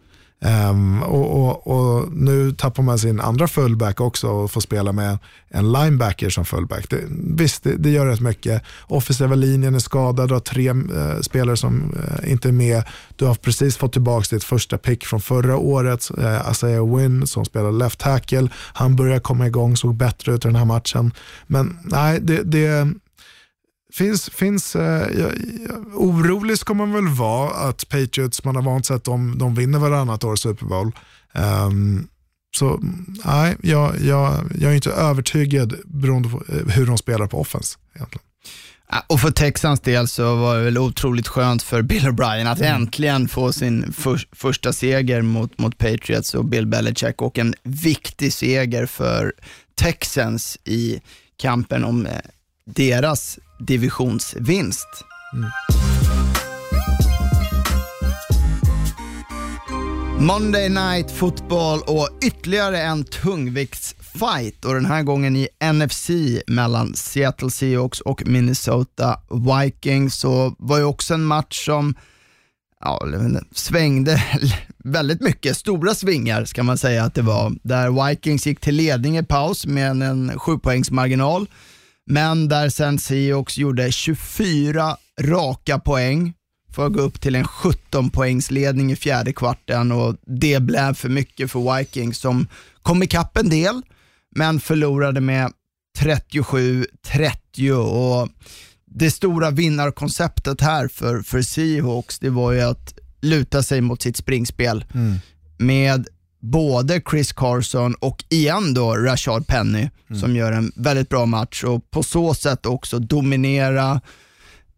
Um, 0.70 1.02
och, 1.02 1.30
och, 1.30 1.66
och 1.66 2.12
nu 2.12 2.52
tappar 2.52 2.82
man 2.82 2.98
sin 2.98 3.20
andra 3.20 3.48
fullback 3.48 4.00
också 4.00 4.28
och 4.28 4.50
får 4.50 4.60
spela 4.60 4.92
med 4.92 5.18
en 5.48 5.72
linebacker 5.72 6.30
som 6.30 6.44
fullback. 6.44 6.90
Det, 6.90 7.00
visst, 7.36 7.64
det, 7.64 7.76
det 7.76 7.90
gör 7.90 8.06
rätt 8.06 8.20
mycket. 8.20 8.62
Offensiva 8.86 9.34
linjen 9.34 9.74
är 9.74 9.78
skadad, 9.78 10.28
du 10.28 10.34
har 10.34 10.40
tre 10.40 10.70
uh, 10.70 11.20
spelare 11.20 11.56
som 11.56 11.94
uh, 11.94 12.32
inte 12.32 12.48
är 12.48 12.52
med. 12.52 12.82
Du 13.16 13.24
har 13.24 13.34
precis 13.34 13.76
fått 13.76 13.92
tillbaka 13.92 14.26
ditt 14.30 14.44
första 14.44 14.78
pick 14.78 15.04
från 15.04 15.20
förra 15.20 15.56
året, 15.56 16.10
uh, 16.18 16.50
Isaiah 16.50 16.96
Wynn 16.96 17.26
som 17.26 17.44
spelar 17.44 17.72
left 17.72 17.98
tackle. 17.98 18.48
Han 18.54 18.96
börjar 18.96 19.20
komma 19.20 19.46
igång, 19.46 19.76
såg 19.76 19.94
bättre 19.94 20.32
ut 20.34 20.44
i 20.44 20.48
den 20.48 20.56
här 20.56 20.64
matchen. 20.64 21.12
Men 21.46 21.78
nej, 21.84 22.20
det, 22.20 22.42
det 22.42 22.94
Finns, 23.94 24.30
finns, 24.30 24.76
eh, 24.76 25.08
orolig 25.94 26.58
ska 26.58 26.74
man 26.74 26.92
väl 26.92 27.08
vara 27.08 27.50
att 27.50 27.88
Patriots, 27.88 28.44
man 28.44 28.56
har 28.56 28.62
vant 28.62 28.86
sig 28.86 28.96
att 28.96 29.04
de, 29.04 29.38
de 29.38 29.54
vinner 29.54 29.78
varannat 29.78 30.24
år 30.24 30.36
Super 30.36 30.66
Bowl. 30.66 30.92
Ehm, 31.34 32.08
så 32.56 32.80
nej, 33.24 33.56
jag, 33.62 34.00
jag, 34.00 34.52
jag 34.60 34.70
är 34.70 34.74
inte 34.74 34.90
övertygad 34.90 35.74
beroende 35.84 36.28
på 36.28 36.42
eh, 36.48 36.68
hur 36.68 36.86
de 36.86 36.98
spelar 36.98 37.26
på 37.26 37.40
offense. 37.40 37.78
Egentligen. 37.94 38.22
Och 39.06 39.20
för 39.20 39.30
Texans 39.30 39.80
del 39.80 40.08
så 40.08 40.36
var 40.36 40.56
det 40.56 40.64
väl 40.64 40.78
otroligt 40.78 41.28
skönt 41.28 41.62
för 41.62 41.82
Bill 41.82 42.06
O'Brien 42.06 42.52
att 42.52 42.60
Mm. 42.60 42.82
äntligen 42.82 43.28
få 43.28 43.52
sin 43.52 43.92
för, 43.92 44.26
första 44.32 44.72
seger 44.72 45.22
mot, 45.22 45.58
mot 45.58 45.78
Patriots 45.78 46.34
och 46.34 46.44
Bill 46.44 46.66
Belichick 46.66 47.22
och 47.22 47.38
en 47.38 47.54
viktig 47.62 48.32
seger 48.32 48.86
för 48.86 49.32
Texans 49.74 50.58
i 50.64 51.00
kampen 51.36 51.84
om 51.84 52.06
eh, 52.06 52.12
deras 52.66 53.38
divisionsvinst. 53.66 54.88
Monday 60.18 60.68
Night 60.68 61.10
Football 61.10 61.80
och 61.86 62.08
ytterligare 62.24 62.82
en 62.82 63.04
tungviktsfight 63.04 64.64
och 64.64 64.74
den 64.74 64.86
här 64.86 65.02
gången 65.02 65.36
i 65.36 65.48
NFC 65.72 66.10
mellan 66.46 66.94
Seattle 66.94 67.50
Seahawks 67.50 68.00
och 68.00 68.26
Minnesota 68.26 69.20
Vikings. 69.30 70.14
Så 70.14 70.54
var 70.58 70.78
ju 70.78 70.84
också 70.84 71.14
en 71.14 71.24
match 71.24 71.64
som 71.64 71.94
ja, 72.80 73.06
svängde 73.52 74.22
väldigt 74.84 75.20
mycket, 75.20 75.56
stora 75.56 75.94
svingar 75.94 76.44
ska 76.44 76.62
man 76.62 76.78
säga 76.78 77.04
att 77.04 77.14
det 77.14 77.22
var. 77.22 77.52
Där 77.62 78.08
Vikings 78.08 78.46
gick 78.46 78.60
till 78.60 78.74
ledning 78.74 79.18
i 79.18 79.22
paus 79.22 79.66
med 79.66 80.02
en 80.02 80.38
sjupoängsmarginal, 80.38 81.46
men 82.06 82.48
där 82.48 82.68
sen 82.68 82.98
Seahawks 82.98 83.58
gjorde 83.58 83.92
24 83.92 84.96
raka 85.20 85.78
poäng 85.78 86.34
för 86.74 86.86
att 86.86 86.92
gå 86.92 87.00
upp 87.00 87.20
till 87.20 87.34
en 87.34 87.46
17 87.46 88.10
poängsledning 88.10 88.92
i 88.92 88.96
fjärde 88.96 89.32
kvarten 89.32 89.92
och 89.92 90.16
det 90.26 90.60
blev 90.60 90.94
för 90.94 91.08
mycket 91.08 91.50
för 91.50 91.78
Vikings 91.78 92.18
som 92.18 92.46
kom 92.82 93.02
ikapp 93.02 93.36
en 93.36 93.48
del, 93.48 93.82
men 94.36 94.60
förlorade 94.60 95.20
med 95.20 95.52
37-30 95.98 97.70
och 97.70 98.28
det 98.86 99.10
stora 99.10 99.50
vinnarkonceptet 99.50 100.60
här 100.60 100.88
för, 100.88 101.22
för 101.22 101.42
Seahawks, 101.42 102.18
det 102.18 102.30
var 102.30 102.52
ju 102.52 102.60
att 102.60 102.98
luta 103.20 103.62
sig 103.62 103.80
mot 103.80 104.02
sitt 104.02 104.16
springspel 104.16 104.84
med 105.58 106.08
både 106.50 107.00
Chris 107.10 107.32
Carson 107.32 107.94
och 107.94 108.24
igen 108.28 108.74
då 108.74 108.96
Rashard 108.96 109.46
Penny 109.46 109.90
som 110.20 110.36
gör 110.36 110.52
en 110.52 110.72
väldigt 110.76 111.08
bra 111.08 111.26
match 111.26 111.64
och 111.64 111.90
på 111.90 112.02
så 112.02 112.34
sätt 112.34 112.66
också 112.66 112.98
dominera 112.98 114.00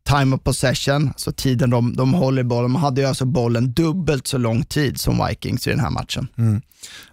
time 0.08 0.36
of 0.36 0.42
possession, 0.42 1.12
så 1.16 1.32
tiden 1.32 1.70
de, 1.70 1.96
de 1.96 2.14
håller 2.14 2.42
bollen. 2.42 2.72
De 2.72 2.74
hade 2.74 3.00
ju 3.00 3.06
alltså 3.06 3.24
bollen 3.24 3.72
dubbelt 3.72 4.26
så 4.26 4.38
lång 4.38 4.64
tid 4.64 5.00
som 5.00 5.26
Vikings 5.28 5.66
i 5.66 5.70
den 5.70 5.80
här 5.80 5.90
matchen. 5.90 6.28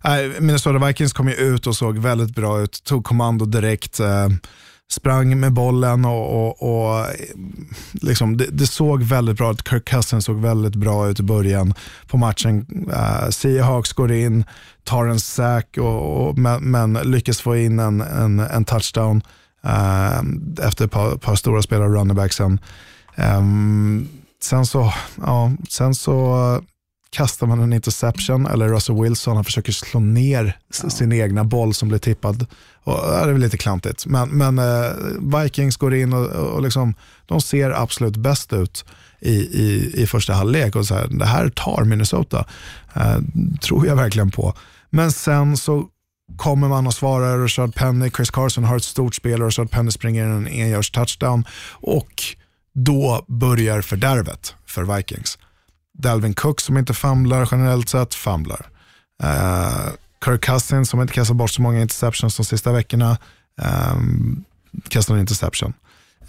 Nej, 0.03 0.41
Minnesota 0.41 0.87
Vikings 0.87 1.13
kom 1.13 1.27
ju 1.29 1.35
ut 1.35 1.67
och 1.67 1.75
såg 1.75 1.97
väldigt 1.97 2.35
bra 2.35 2.61
ut, 2.61 2.83
tog 2.83 3.03
kommando 3.05 3.45
direkt. 3.45 3.99
eh, 3.99 4.29
sprang 4.91 5.39
med 5.39 5.53
bollen 5.53 6.05
och, 6.05 6.47
och, 6.47 6.63
och 6.63 7.05
liksom, 7.93 8.37
det, 8.37 8.45
det, 8.45 8.67
såg 8.67 9.03
väldigt 9.03 9.37
bra 9.37 9.51
ut. 9.51 9.67
Kirk 9.69 9.85
Cousins 9.85 10.25
såg 10.25 10.41
väldigt 10.41 10.75
bra 10.75 11.07
ut 11.07 11.19
i 11.19 11.23
början 11.23 11.73
på 12.07 12.17
matchen. 12.17 12.67
Uh, 12.87 13.29
Seahawks 13.29 13.93
går 13.93 14.11
in, 14.11 14.43
tar 14.83 15.05
en 15.05 15.19
sack 15.19 15.77
och, 15.77 16.27
och 16.27 16.37
men, 16.37 16.71
men, 16.71 16.93
lyckas 16.93 17.41
få 17.41 17.57
in 17.57 17.79
en, 17.79 18.01
en, 18.01 18.39
en 18.39 18.65
touchdown 18.65 19.21
uh, 19.65 20.21
efter 20.67 20.85
ett 20.85 20.91
par, 20.91 21.17
par, 21.17 21.35
stora 21.35 21.61
spelare 21.61 21.89
running 21.89 22.15
backsen. 22.15 22.51
Um, 22.51 22.59
ehm, 23.15 24.07
sen 24.43 24.65
så, 24.65 24.93
ja, 25.21 25.51
sen 25.69 25.95
så 25.95 26.61
kastar 27.13 27.47
man 27.47 27.59
en 27.59 27.73
interception 27.73 28.45
eller 28.45 28.69
Russell 28.69 29.01
Wilson 29.01 29.35
han 29.35 29.45
försöker 29.45 29.71
slå 29.71 29.99
ner 29.99 30.57
ja. 30.83 30.89
sin 30.89 31.13
egna 31.13 31.43
boll 31.43 31.73
som 31.73 31.89
blir 31.89 31.99
tippad. 31.99 32.45
Och, 32.83 32.99
det 33.07 33.15
är 33.15 33.31
väl 33.31 33.41
lite 33.41 33.57
klantigt. 33.57 34.05
Men, 34.05 34.29
men 34.29 34.59
eh, 34.59 34.91
Vikings 35.19 35.77
går 35.77 35.93
in 35.93 36.13
och, 36.13 36.25
och 36.25 36.61
liksom, 36.61 36.93
de 37.25 37.41
ser 37.41 37.71
absolut 37.71 38.17
bäst 38.17 38.53
ut 38.53 38.85
i, 39.19 39.33
i, 39.33 39.91
i 39.95 40.07
första 40.07 40.33
halvlek. 40.33 40.75
Och 40.75 40.85
så 40.85 40.95
här, 40.95 41.07
det 41.07 41.25
här 41.25 41.49
tar 41.49 41.83
Minnesota. 41.83 42.45
Eh, 42.93 43.17
tror 43.61 43.87
jag 43.87 43.95
verkligen 43.95 44.31
på. 44.31 44.53
Men 44.89 45.11
sen 45.11 45.57
så 45.57 45.87
kommer 46.37 46.67
man 46.67 46.87
och 46.87 46.93
svarar 46.93 47.37
Rashad 47.37 47.75
Penny, 47.75 48.09
Chris 48.09 48.31
Carson 48.31 48.63
har 48.63 48.77
ett 48.77 48.83
stort 48.83 49.15
spel 49.15 49.41
och 49.41 49.47
Rashad 49.47 49.71
Penny 49.71 49.91
springer 49.91 50.25
en 50.25 50.47
engörs 50.47 50.91
touchdown. 50.91 51.45
Och 51.71 52.23
då 52.73 53.25
börjar 53.27 53.81
fördärvet 53.81 54.55
för 54.65 54.95
Vikings. 54.95 55.37
Dalvin 55.93 56.33
Cook 56.33 56.61
som 56.61 56.77
inte 56.77 56.93
famlar 56.93 57.49
generellt 57.51 57.89
sett, 57.89 58.15
famlar. 58.15 58.65
Uh, 59.23 59.89
Kirk 60.25 60.45
Cousins 60.45 60.89
som 60.89 61.01
inte 61.01 61.13
kastar 61.13 61.35
bort 61.35 61.51
så 61.51 61.61
många 61.61 61.81
interceptions 61.81 62.37
de 62.37 62.45
sista 62.45 62.71
veckorna, 62.71 63.17
um, 63.93 64.43
kastar 64.87 65.13
en 65.13 65.21
interception. 65.21 65.73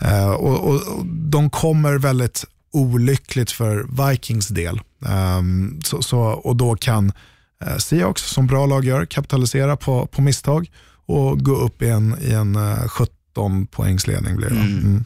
Uh, 0.03 0.31
och, 0.31 0.69
och, 0.69 0.75
och, 0.75 1.07
De 1.07 1.51
kommer 1.51 1.99
väldigt 1.99 2.45
olyckligt 2.73 3.51
för 3.51 4.09
Vikings 4.11 4.49
del. 4.49 4.81
Um, 5.39 5.81
så, 5.85 6.03
så, 6.03 6.21
och 6.21 6.57
då 6.57 6.77
kan 6.77 7.13
uh, 7.67 7.77
Seahawks, 7.77 8.23
som 8.23 8.47
bra 8.47 8.67
lag 8.67 8.85
gör, 8.85 9.05
kapitalisera 9.05 9.77
på, 9.77 10.07
på 10.07 10.23
misstag 10.23 10.71
och 11.07 11.45
gå 11.45 11.57
upp 11.57 11.83
i 11.83 11.89
en, 11.89 12.17
i 12.21 12.33
en 12.33 12.57
uh, 12.57 12.89
17 12.89 13.67
poängsledning 13.67 14.37
blir 14.37 14.51
det. 14.51 14.57
Mm. 14.57 14.79
Mm. 14.79 15.05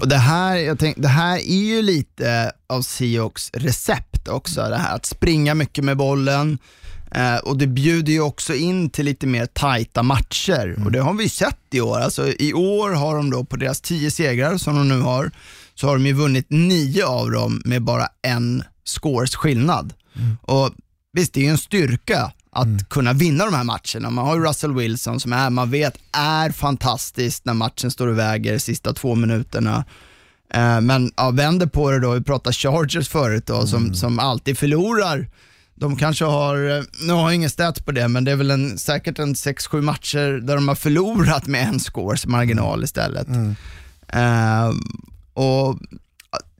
Och 0.00 0.08
det 0.08 0.16
här, 0.16 0.56
jag 0.56 0.78
tänk, 0.78 0.96
det 0.96 1.08
här 1.08 1.36
är 1.36 1.62
ju 1.62 1.82
lite 1.82 2.52
av 2.66 2.82
Seahawks 2.82 3.50
recept 3.52 4.28
också, 4.28 4.60
det 4.60 4.76
här 4.76 4.96
att 4.96 5.06
springa 5.06 5.54
mycket 5.54 5.84
med 5.84 5.96
bollen, 5.96 6.58
eh, 7.14 7.36
och 7.36 7.58
det 7.58 7.66
bjuder 7.66 8.12
ju 8.12 8.20
också 8.20 8.54
in 8.54 8.90
till 8.90 9.04
lite 9.04 9.26
mer 9.26 9.46
tajta 9.46 10.02
matcher 10.02 10.74
mm. 10.76 10.86
och 10.86 10.92
det 10.92 11.00
har 11.00 11.14
vi 11.14 11.28
sett 11.28 11.58
i 11.70 11.80
år. 11.80 12.00
Alltså, 12.00 12.28
I 12.28 12.52
år 12.54 12.90
har 12.90 13.16
de 13.16 13.30
då 13.30 13.44
på 13.44 13.56
deras 13.56 13.80
tio 13.80 14.10
segrar 14.10 14.56
som 14.56 14.76
de 14.76 14.88
nu 14.88 15.00
har, 15.00 15.30
så 15.74 15.86
har 15.86 15.94
de 15.94 16.06
ju 16.06 16.12
vunnit 16.12 16.46
nio 16.48 17.04
av 17.06 17.30
dem 17.30 17.62
med 17.64 17.82
bara 17.82 18.08
en 18.22 18.64
scores 18.84 19.34
skillnad. 19.34 19.92
Mm. 20.16 20.36
Och 20.42 20.74
Visst, 21.12 21.34
det 21.34 21.40
är 21.40 21.44
ju 21.44 21.50
en 21.50 21.58
styrka 21.58 22.32
att 22.52 22.66
mm. 22.66 22.78
kunna 22.78 23.12
vinna 23.12 23.44
de 23.44 23.54
här 23.54 23.64
matcherna. 23.64 24.10
Man 24.10 24.26
har 24.26 24.36
ju 24.36 24.42
Russell 24.42 24.74
Wilson 24.74 25.20
som 25.20 25.32
är, 25.32 25.50
man 25.50 25.70
vet 25.70 25.98
är 26.12 26.50
fantastiskt 26.50 27.44
när 27.44 27.54
matchen 27.54 27.90
står 27.90 28.06
och 28.06 28.18
väger 28.18 28.58
sista 28.58 28.92
två 28.92 29.14
minuterna. 29.14 29.84
Eh, 30.54 30.80
men 30.80 31.12
ja, 31.16 31.30
vänder 31.30 31.66
på 31.66 31.90
det 31.90 32.00
då, 32.00 32.10
vi 32.10 32.22
pratade 32.22 32.54
Chargers 32.54 33.08
förut 33.08 33.46
då, 33.46 33.66
som, 33.66 33.82
mm. 33.82 33.94
som 33.94 34.18
alltid 34.18 34.58
förlorar. 34.58 35.28
De 35.74 35.96
kanske 35.96 36.24
har, 36.24 36.78
eh, 36.78 36.82
nu 37.06 37.12
har 37.12 37.22
jag 37.22 37.34
ingen 37.34 37.50
stats 37.50 37.80
på 37.80 37.92
det, 37.92 38.08
men 38.08 38.24
det 38.24 38.30
är 38.30 38.36
väl 38.36 38.50
en, 38.50 38.78
säkert 38.78 39.18
en 39.18 39.34
6-7 39.34 39.80
matcher 39.80 40.40
där 40.40 40.54
de 40.54 40.68
har 40.68 40.74
förlorat 40.74 41.46
med 41.46 41.68
en 41.68 41.80
scores 41.80 42.26
marginal 42.26 42.84
istället. 42.84 43.28
Mm. 43.28 43.54
Uh, 44.16 44.74
och 45.34 45.78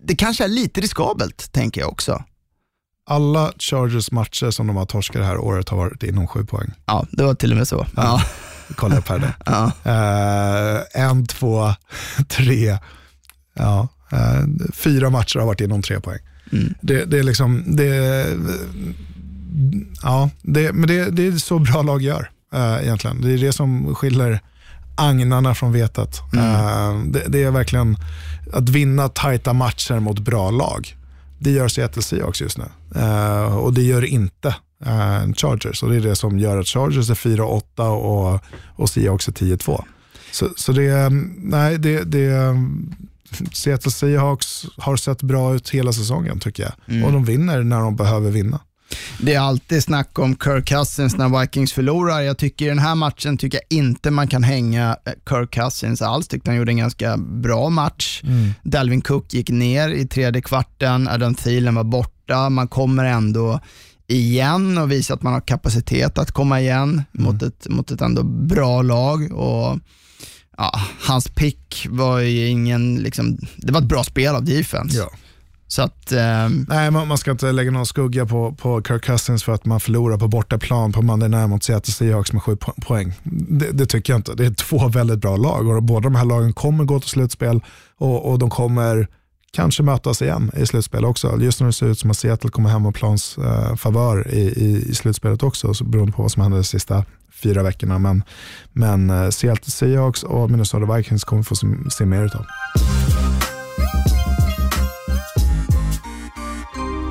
Det 0.03 0.17
kanske 0.17 0.45
är 0.45 0.49
lite 0.49 0.81
riskabelt, 0.81 1.53
tänker 1.53 1.81
jag 1.81 1.91
också 1.91 2.25
alla 3.11 3.53
Chargers 3.59 4.11
matcher 4.11 4.51
som 4.51 4.67
de 4.67 4.77
har 4.77 4.87
torskat 4.87 5.23
det 5.23 5.27
här 5.27 5.39
året 5.39 5.69
har 5.69 5.77
varit 5.77 6.03
inom 6.03 6.27
sju 6.27 6.45
poäng. 6.45 6.71
Ja, 6.87 7.07
det 7.11 7.23
var 7.25 7.35
till 7.35 7.51
och 7.51 7.57
med 7.57 7.69
så. 7.69 7.87
Ja. 7.97 8.23
Kolla 8.77 8.99
upp 8.99 9.09
här 9.09 9.19
nu. 9.19 9.33
Ja. 9.47 9.73
Uh, 9.87 11.03
en, 11.03 11.27
två, 11.27 11.75
tre, 12.29 12.79
ja, 13.55 13.89
uh, 14.13 14.71
fyra 14.73 15.11
matcher 15.11 15.39
har 15.39 15.47
varit 15.47 15.61
inom 15.61 15.83
tre 15.83 16.01
poäng. 16.01 16.19
Mm. 16.53 16.75
Det, 16.81 17.05
det, 17.05 17.19
är 17.19 17.23
liksom, 17.23 17.65
det, 17.67 18.27
ja, 20.03 20.31
det, 20.43 20.73
men 20.73 20.89
det, 20.89 21.11
det 21.11 21.27
är 21.27 21.33
så 21.33 21.59
bra 21.59 21.83
lag 21.83 22.03
gör 22.03 22.31
uh, 22.55 22.83
egentligen. 22.83 23.21
Det 23.21 23.33
är 23.33 23.39
det 23.39 23.53
som 23.53 23.95
skiljer 23.95 24.41
agnarna 24.97 25.55
från 25.55 25.73
vetet. 25.73 26.21
Mm. 26.33 27.13
Det, 27.13 27.25
det, 27.29 27.43
är 27.43 27.51
verkligen 27.51 27.97
att 28.53 28.69
vinna 28.69 29.09
tajta 29.09 29.53
matcher 29.53 29.99
mot 29.99 30.19
bra 30.19 30.51
lag. 30.51 30.97
Det 31.43 31.51
gör 31.51 31.69
Seattle 31.69 32.03
Seahawks 32.03 32.41
just 32.41 32.59
nu 32.59 32.65
uh, 32.97 33.57
och 33.57 33.75
det 33.75 33.83
gör 33.83 34.05
inte 34.05 34.49
uh, 34.87 35.33
Chargers. 35.35 35.83
Och 35.83 35.91
det 35.91 35.97
är 35.97 36.01
det 36.01 36.17
som 36.17 36.39
gör 36.39 36.59
att 36.59 36.67
Chargers 36.67 37.11
är 37.11 37.15
4-8 37.15 37.89
och, 37.89 38.41
och 38.77 38.91
Seahawks 38.91 39.29
är 39.29 39.33
10-2. 39.33 39.85
Så, 40.33 40.49
så 40.57 40.73
det, 40.73 41.09
nej, 41.37 41.79
det, 41.79 42.05
det, 42.05 42.57
Seattle 43.53 43.91
Seahawks 43.91 44.67
har 44.77 44.97
sett 44.97 45.23
bra 45.23 45.55
ut 45.55 45.71
hela 45.71 45.93
säsongen 45.93 46.41
tycker 46.41 46.63
jag. 46.63 46.73
Mm. 46.87 47.05
Och 47.05 47.13
de 47.13 47.25
vinner 47.25 47.63
när 47.63 47.81
de 47.81 47.97
behöver 47.97 48.31
vinna. 48.31 48.61
Det 49.19 49.35
är 49.35 49.41
alltid 49.41 49.83
snack 49.83 50.19
om 50.19 50.37
Kirk 50.37 50.69
Cousins 50.69 51.17
när 51.17 51.41
Vikings 51.41 51.73
förlorar. 51.73 52.21
Jag 52.21 52.39
tycker 52.39 52.65
i 52.65 52.69
den 52.69 52.79
här 52.79 52.95
matchen 52.95 53.39
tycker 53.39 53.61
jag 53.69 53.79
inte 53.79 54.11
man 54.11 54.29
kan 54.29 54.43
hänga 54.43 54.97
eh, 55.05 55.13
Kirk 55.29 55.51
Cousins 55.51 56.03
alls. 56.03 56.29
Tyckte 56.29 56.51
han 56.51 56.59
gjorde 56.59 56.73
en 56.73 56.79
ganska 56.79 57.17
bra 57.17 57.71
match. 57.71 58.21
Mm. 58.25 58.51
Dalvin 58.63 59.01
Cook 59.01 59.35
gick 59.35 59.51
ner 59.51 59.89
i 59.89 60.07
tredje 60.07 60.43
kvarten, 60.43 61.09
Adam 61.09 61.35
Thielen 61.35 61.75
var 61.75 61.85
borta. 61.85 62.51
Man 62.51 62.69
kommer 62.69 63.05
ändå 63.05 63.61
igen 64.07 64.79
och 64.79 64.93
visar 64.93 65.15
att 65.15 65.23
man 65.23 65.33
har 65.33 65.41
kapacitet 65.41 66.19
att 66.19 66.33
komma 66.33 66.61
igen 66.61 66.89
mm. 66.91 67.05
mot, 67.13 67.43
ett, 67.43 67.67
mot 67.69 67.91
ett 67.91 68.01
ändå 68.01 68.23
bra 68.23 68.83
lag. 68.83 69.33
Och 69.33 69.79
ja, 70.57 70.81
Hans 71.01 71.29
pick 71.29 71.87
var 71.91 72.19
ju 72.19 72.47
ingen, 72.47 72.97
liksom, 72.97 73.39
det 73.57 73.73
var 73.73 73.81
ett 73.81 73.89
bra 73.89 74.05
spel 74.05 74.35
av 74.35 74.45
defense. 74.45 74.99
Ja. 74.99 75.11
Så 75.71 75.83
att, 75.83 76.13
um... 76.13 76.67
Nej, 76.69 76.91
man, 76.91 77.09
man, 77.09 77.19
ska 77.19 77.31
inte 77.31 77.53
lägga 77.53 77.71
någon 77.71 77.87
skugga 77.87 78.27
på, 78.27 78.53
på 78.53 78.83
Kirk 78.83 79.05
Cousins 79.05 79.45
för 79.45 79.53
att 79.53 79.65
man 79.65 79.81
förlorar 79.81 80.19
på 80.19 80.29
bortaplan 80.29 80.93
på 80.93 81.03
Monday 81.03 81.29
Night 81.29 81.49
mot 81.49 81.65
Seattle 81.65 81.93
Seahawks 81.93 82.33
med 82.33 82.43
sju 82.43 82.57
poäng. 82.87 83.15
Det, 83.49 83.71
det, 83.73 83.87
tycker 83.87 84.13
jag 84.13 84.19
inte. 84.19 84.35
Det 84.35 84.47
är 84.47 84.55
två 84.55 84.89
väldigt 84.89 85.19
bra 85.19 85.37
lag 85.37 85.69
och 85.69 85.83
båda 85.83 86.01
de 86.01 86.15
här 86.15 86.25
lagen 86.25 86.53
kommer 86.53 86.85
gå 86.85 87.01
till 87.01 87.09
slutspel 87.09 87.61
och, 87.99 88.31
och 88.31 88.39
de 88.39 88.51
kommer 88.51 89.09
kanske 89.53 89.83
mötas 89.83 90.23
igen 90.23 90.51
i 90.57 90.67
slutspel 90.67 91.05
också. 91.05 91.41
Just 91.41 91.61
nu 91.61 91.67
det 91.67 91.73
ser 91.73 91.87
ut 91.87 91.99
som 91.99 92.11
att 92.11 92.17
Seattle 92.17 92.51
kommer 92.51 92.71
hemmaplans 92.71 93.39
eh, 93.39 93.77
favör 93.77 94.29
i, 94.35 94.41
i, 94.41 94.91
i 94.91 94.95
slutspelet 94.95 95.43
också, 95.43 95.75
så 95.75 95.85
beroende 95.85 96.13
på 96.13 96.23
vad 96.23 96.33
som 96.33 96.43
händer 96.43 96.59
de 96.59 96.65
sista 96.65 97.05
fyra 97.43 97.63
veckorna. 97.63 97.99
Men, 97.99 98.23
men 98.73 99.11
eh, 99.11 99.29
Seattle 99.31 99.71
Seahawks 99.71 100.23
och 100.23 100.51
Minnesota 100.51 100.95
Vikings 100.97 101.25
kommer 101.25 101.43
få 101.43 101.55
se, 101.55 101.67
se 101.91 102.07
mer 102.07 102.25
utav. 102.25 102.47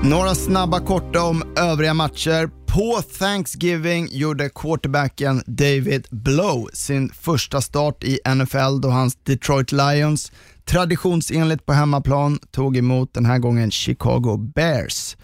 Några 0.03 0.35
snabba 0.35 0.79
korta 0.79 1.23
om 1.23 1.43
övriga 1.55 1.93
matcher. 1.93 2.49
På 2.65 3.01
Thanksgiving 3.01 4.07
gjorde 4.11 4.49
quarterbacken 4.49 5.43
David 5.45 6.07
Blow 6.11 6.69
sin 6.73 7.09
första 7.09 7.61
start 7.61 8.03
i 8.03 8.19
NFL 8.35 8.81
då 8.81 8.89
hans 8.89 9.15
Detroit 9.23 9.71
Lions 9.71 10.31
traditionsenligt 10.65 11.65
på 11.65 11.73
hemmaplan 11.73 12.39
tog 12.51 12.77
emot 12.77 13.13
den 13.13 13.25
här 13.25 13.39
gången 13.39 13.71
Chicago 13.71 14.37
Bears. 14.55 15.17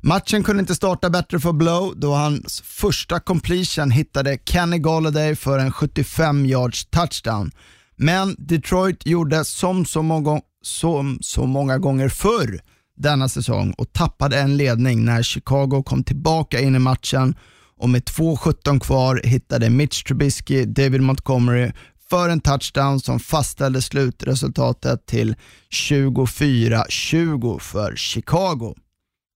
Matchen 0.00 0.42
kunde 0.44 0.60
inte 0.60 0.74
starta 0.74 1.10
bättre 1.10 1.40
för 1.40 1.52
Blow 1.52 1.92
då 1.96 2.12
hans 2.12 2.60
första 2.60 3.20
completion 3.20 3.90
hittade 3.90 4.38
Kenny 4.44 4.78
Galladay 4.78 5.36
för 5.36 5.58
en 5.58 5.72
75 5.72 6.46
yards 6.46 6.84
touchdown. 6.84 7.50
Men 7.96 8.36
Detroit 8.38 9.06
gjorde 9.06 9.44
som 9.44 9.86
så 9.86 10.02
många, 10.02 10.40
som 10.62 11.18
så 11.20 11.46
många 11.46 11.78
gånger 11.78 12.08
förr 12.08 12.60
denna 12.96 13.28
säsong 13.28 13.74
och 13.78 13.92
tappade 13.92 14.40
en 14.40 14.56
ledning 14.56 15.04
när 15.04 15.22
Chicago 15.22 15.82
kom 15.82 16.04
tillbaka 16.04 16.60
in 16.60 16.76
i 16.76 16.78
matchen 16.78 17.34
och 17.76 17.88
med 17.88 18.02
2.17 18.02 18.80
kvar 18.80 19.20
hittade 19.24 19.70
Mitch 19.70 20.02
Trubisky 20.02 20.64
David 20.64 21.00
Montgomery 21.00 21.72
för 22.10 22.28
en 22.28 22.40
touchdown 22.40 23.00
som 23.00 23.20
fastställde 23.20 23.82
slutresultatet 23.82 25.06
till 25.06 25.34
24-20 25.70 27.58
för 27.58 27.96
Chicago. 27.96 28.74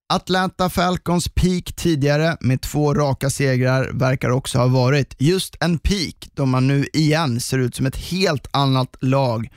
Atlanta 0.08 0.70
Falcons 0.70 1.28
peak 1.28 1.72
tidigare 1.76 2.36
med 2.40 2.62
två 2.62 2.94
raka 2.94 3.30
segrar 3.30 3.90
verkar 3.92 4.30
också 4.30 4.58
ha 4.58 4.66
varit 4.66 5.14
just 5.18 5.56
en 5.60 5.78
peak 5.78 6.28
då 6.34 6.46
man 6.46 6.66
nu 6.66 6.86
igen 6.92 7.40
ser 7.40 7.58
ut 7.58 7.74
som 7.74 7.86
ett 7.86 7.96
helt 7.96 8.46
annat 8.50 8.96
lag 9.00 9.48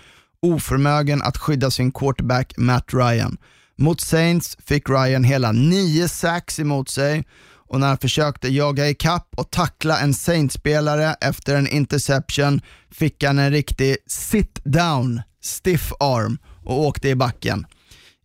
oförmögen 0.42 1.22
att 1.22 1.38
skydda 1.38 1.72
sin 1.72 1.92
quarterback 1.92 2.54
Matt 2.58 2.94
Ryan. 2.94 3.38
Mot 3.80 4.02
Saints 4.02 4.58
fick 4.66 4.90
Ryan 4.90 5.24
hela 5.24 5.52
nio 5.52 6.08
sacks 6.08 6.60
emot 6.60 6.90
sig 6.90 7.24
och 7.70 7.80
när 7.80 7.88
han 7.88 7.98
försökte 7.98 8.48
jaga 8.48 8.90
ikapp 8.90 9.28
och 9.38 9.52
tackla 9.52 10.00
en 10.00 10.14
Saints-spelare 10.14 11.16
efter 11.22 11.56
en 11.56 11.68
interception 11.68 12.62
fick 12.92 13.24
han 13.24 13.40
en 13.40 13.52
riktig 13.52 13.98
sit 14.08 14.62
down, 14.64 15.22
stiff 15.44 15.92
arm 16.00 16.38
och 16.66 16.80
åkte 16.80 17.10
i 17.10 17.16
backen. 17.16 17.66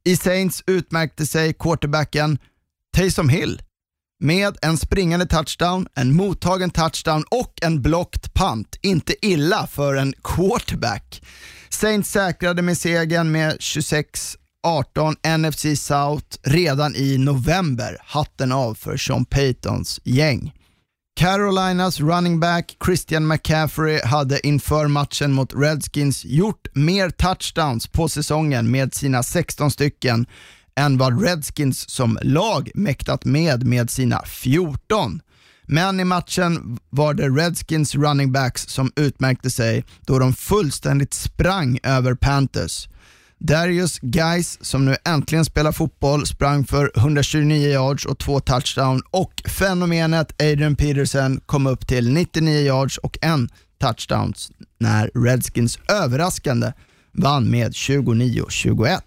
I 0.04 0.16
Saints 0.16 0.62
utmärkte 0.66 1.26
sig 1.26 1.54
quarterbacken 1.54 2.38
Taysom 2.96 3.28
Hill 3.28 3.62
med 4.20 4.56
en 4.62 4.76
springande 4.76 5.26
touchdown, 5.26 5.86
en 5.94 6.16
mottagen 6.16 6.70
touchdown 6.70 7.24
och 7.30 7.54
en 7.62 7.82
blockt 7.82 8.34
punt. 8.34 8.76
Inte 8.82 9.26
illa 9.26 9.66
för 9.66 9.94
en 9.94 10.14
quarterback. 10.24 11.22
Saints 11.68 12.10
säkrade 12.10 12.62
med 12.62 12.78
segern 12.78 13.32
med 13.32 13.56
26 13.60 14.36
18 14.64 15.16
NFC 15.38 15.80
South 15.80 16.26
redan 16.42 16.96
i 16.96 17.18
november. 17.18 17.98
Hatten 18.00 18.52
av 18.52 18.74
för 18.74 18.96
Sean 18.96 19.24
Paytons 19.24 20.00
gäng. 20.04 20.52
Carolinas 21.16 22.00
running 22.00 22.40
back 22.40 22.76
Christian 22.84 23.26
McCaffrey 23.26 24.00
hade 24.04 24.46
inför 24.46 24.88
matchen 24.88 25.32
mot 25.32 25.52
Redskins 25.54 26.24
gjort 26.24 26.68
mer 26.74 27.10
touchdowns 27.10 27.86
på 27.86 28.08
säsongen 28.08 28.70
med 28.70 28.94
sina 28.94 29.22
16 29.22 29.70
stycken 29.70 30.26
än 30.76 30.98
vad 30.98 31.22
Redskins 31.22 31.90
som 31.90 32.18
lag 32.22 32.70
mäktat 32.74 33.24
med 33.24 33.66
med 33.66 33.90
sina 33.90 34.22
14. 34.26 35.20
Men 35.66 36.00
i 36.00 36.04
matchen 36.04 36.78
var 36.90 37.14
det 37.14 37.28
Redskins 37.28 37.94
running 37.94 38.32
backs 38.32 38.62
som 38.62 38.92
utmärkte 38.96 39.50
sig 39.50 39.84
då 40.00 40.18
de 40.18 40.34
fullständigt 40.34 41.14
sprang 41.14 41.78
över 41.82 42.14
Panthers. 42.14 42.88
Darius 43.46 43.98
Geis, 44.02 44.58
som 44.60 44.84
nu 44.84 44.96
äntligen 45.04 45.44
spelar 45.44 45.72
fotboll, 45.72 46.26
sprang 46.26 46.64
för 46.64 46.92
129 46.96 47.68
yards 47.68 48.06
och 48.06 48.18
två 48.18 48.40
touchdown 48.40 49.02
och 49.10 49.42
fenomenet 49.44 50.42
Adrian 50.42 50.76
Peterson 50.76 51.40
kom 51.46 51.66
upp 51.66 51.86
till 51.86 52.12
99 52.12 52.60
yards 52.60 52.98
och 52.98 53.18
en 53.22 53.48
touchdown 53.80 54.34
när 54.78 55.10
Redskins 55.14 55.78
överraskande 55.88 56.72
vann 57.12 57.50
med 57.50 57.72
29-21. 57.72 59.00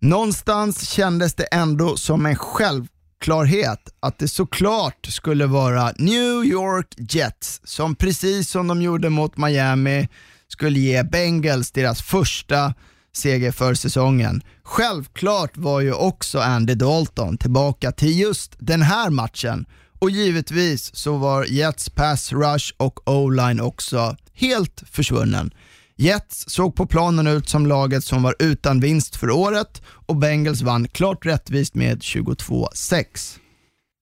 Någonstans 0.00 0.88
kändes 0.88 1.34
det 1.34 1.44
ändå 1.44 1.96
som 1.96 2.26
en 2.26 2.36
självklarhet 2.36 3.88
att 4.00 4.18
det 4.18 4.28
såklart 4.28 5.06
skulle 5.06 5.46
vara 5.46 5.92
New 5.98 6.44
York 6.44 6.94
Jets 6.96 7.60
som 7.64 7.94
precis 7.94 8.50
som 8.50 8.66
de 8.66 8.82
gjorde 8.82 9.10
mot 9.10 9.36
Miami 9.36 10.08
skulle 10.48 10.78
ge 10.78 11.02
Bengals 11.02 11.70
deras 11.70 12.02
första 12.02 12.74
seger 13.18 13.52
för 13.52 13.74
säsongen. 13.74 14.42
Självklart 14.62 15.56
var 15.56 15.80
ju 15.80 15.92
också 15.92 16.38
Andy 16.38 16.74
Dalton 16.74 17.38
tillbaka 17.38 17.92
till 17.92 18.20
just 18.20 18.56
den 18.58 18.82
här 18.82 19.10
matchen 19.10 19.66
och 19.98 20.10
givetvis 20.10 20.96
så 20.96 21.16
var 21.16 21.44
Jets 21.44 21.90
pass 21.90 22.32
rush 22.32 22.74
och 22.76 23.08
o-line 23.08 23.60
också 23.60 24.16
helt 24.34 24.82
försvunnen. 24.90 25.50
Jets 25.96 26.44
såg 26.48 26.76
på 26.76 26.86
planen 26.86 27.26
ut 27.26 27.48
som 27.48 27.66
laget 27.66 28.04
som 28.04 28.22
var 28.22 28.34
utan 28.38 28.80
vinst 28.80 29.16
för 29.16 29.30
året 29.30 29.82
och 30.06 30.16
Bengals 30.16 30.62
vann 30.62 30.88
klart 30.88 31.26
rättvist 31.26 31.74
med 31.74 31.98
22-6. 31.98 33.38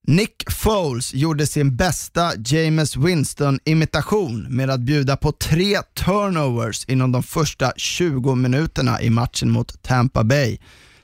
Nick 0.08 0.50
Foles 0.50 1.14
gjorde 1.14 1.46
sin 1.46 1.76
bästa 1.76 2.32
James 2.46 2.96
Winston-imitation 2.96 4.46
med 4.50 4.70
att 4.70 4.80
bjuda 4.80 5.16
på 5.16 5.32
tre 5.32 5.76
turnovers 5.82 6.84
inom 6.88 7.12
de 7.12 7.22
första 7.22 7.72
20 7.76 8.34
minuterna 8.34 9.02
i 9.02 9.10
matchen 9.10 9.50
mot 9.50 9.82
Tampa 9.82 10.24
Bay. 10.24 10.58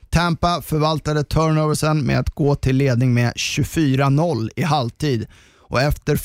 Tampa 0.09 0.61
förvaltade 0.61 1.23
turnoversen 1.23 2.05
med 2.05 2.19
att 2.19 2.29
gå 2.29 2.55
till 2.55 2.75
ledning 2.75 3.13
med 3.13 3.33
24-0 3.33 4.49
i 4.55 4.63
halvtid 4.63 5.27
och 5.57 5.81
efter 5.81 6.19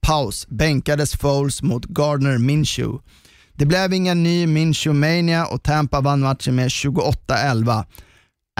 paus 0.00 0.46
bänkades 0.48 1.16
Foles 1.16 1.62
mot 1.62 1.84
Gardner 1.84 2.38
Minshew. 2.38 2.98
Det 3.54 3.66
blev 3.66 3.92
ingen 3.92 4.22
ny 4.22 4.46
Minshew-mania 4.46 5.46
och 5.46 5.62
Tampa 5.62 6.00
vann 6.00 6.20
matchen 6.20 6.54
med 6.54 6.68
28-11. 6.68 7.84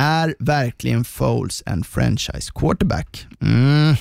Är 0.00 0.34
verkligen 0.38 1.04
Foles 1.04 1.62
en 1.66 1.84
franchise 1.84 2.52
quarterback? 2.54 3.26
Mm. 3.40 3.94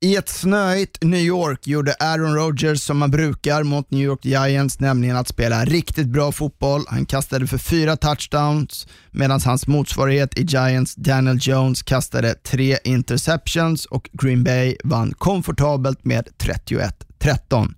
I 0.00 0.16
ett 0.16 0.28
snöigt 0.28 1.02
New 1.02 1.20
York 1.20 1.66
gjorde 1.66 1.94
Aaron 2.00 2.34
Rodgers 2.34 2.82
som 2.82 2.98
man 2.98 3.10
brukar 3.10 3.62
mot 3.62 3.90
New 3.90 4.02
York 4.02 4.24
Giants, 4.24 4.80
nämligen 4.80 5.16
att 5.16 5.28
spela 5.28 5.64
riktigt 5.64 6.06
bra 6.06 6.32
fotboll. 6.32 6.84
Han 6.88 7.06
kastade 7.06 7.46
för 7.46 7.58
fyra 7.58 7.96
touchdowns 7.96 8.86
medan 9.10 9.40
hans 9.40 9.66
motsvarighet 9.66 10.38
i 10.38 10.42
Giants, 10.42 10.94
Daniel 10.94 11.38
Jones, 11.40 11.82
kastade 11.82 12.34
tre 12.34 12.78
interceptions 12.84 13.86
och 13.86 14.10
Green 14.12 14.44
Bay 14.44 14.76
vann 14.84 15.14
komfortabelt 15.18 16.04
med 16.04 16.28
31-13. 16.38 17.74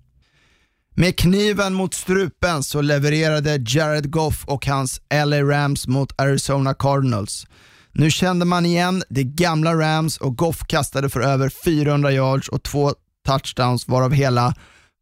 Med 0.97 1.17
kniven 1.17 1.73
mot 1.73 1.93
strupen 1.93 2.63
så 2.63 2.81
levererade 2.81 3.63
Jared 3.67 4.11
Goff 4.11 4.45
och 4.47 4.65
hans 4.65 5.01
LA 5.25 5.41
Rams 5.41 5.87
mot 5.87 6.21
Arizona 6.21 6.73
Cardinals. 6.73 7.47
Nu 7.91 8.11
kände 8.11 8.45
man 8.45 8.65
igen 8.65 9.03
det 9.09 9.23
gamla 9.23 9.75
Rams 9.75 10.17
och 10.17 10.37
Goff 10.37 10.59
kastade 10.67 11.09
för 11.09 11.21
över 11.21 11.49
400 11.49 12.11
yards 12.11 12.49
och 12.49 12.63
två 12.63 12.93
touchdowns 13.27 13.87
varav 13.87 14.13
hela 14.13 14.53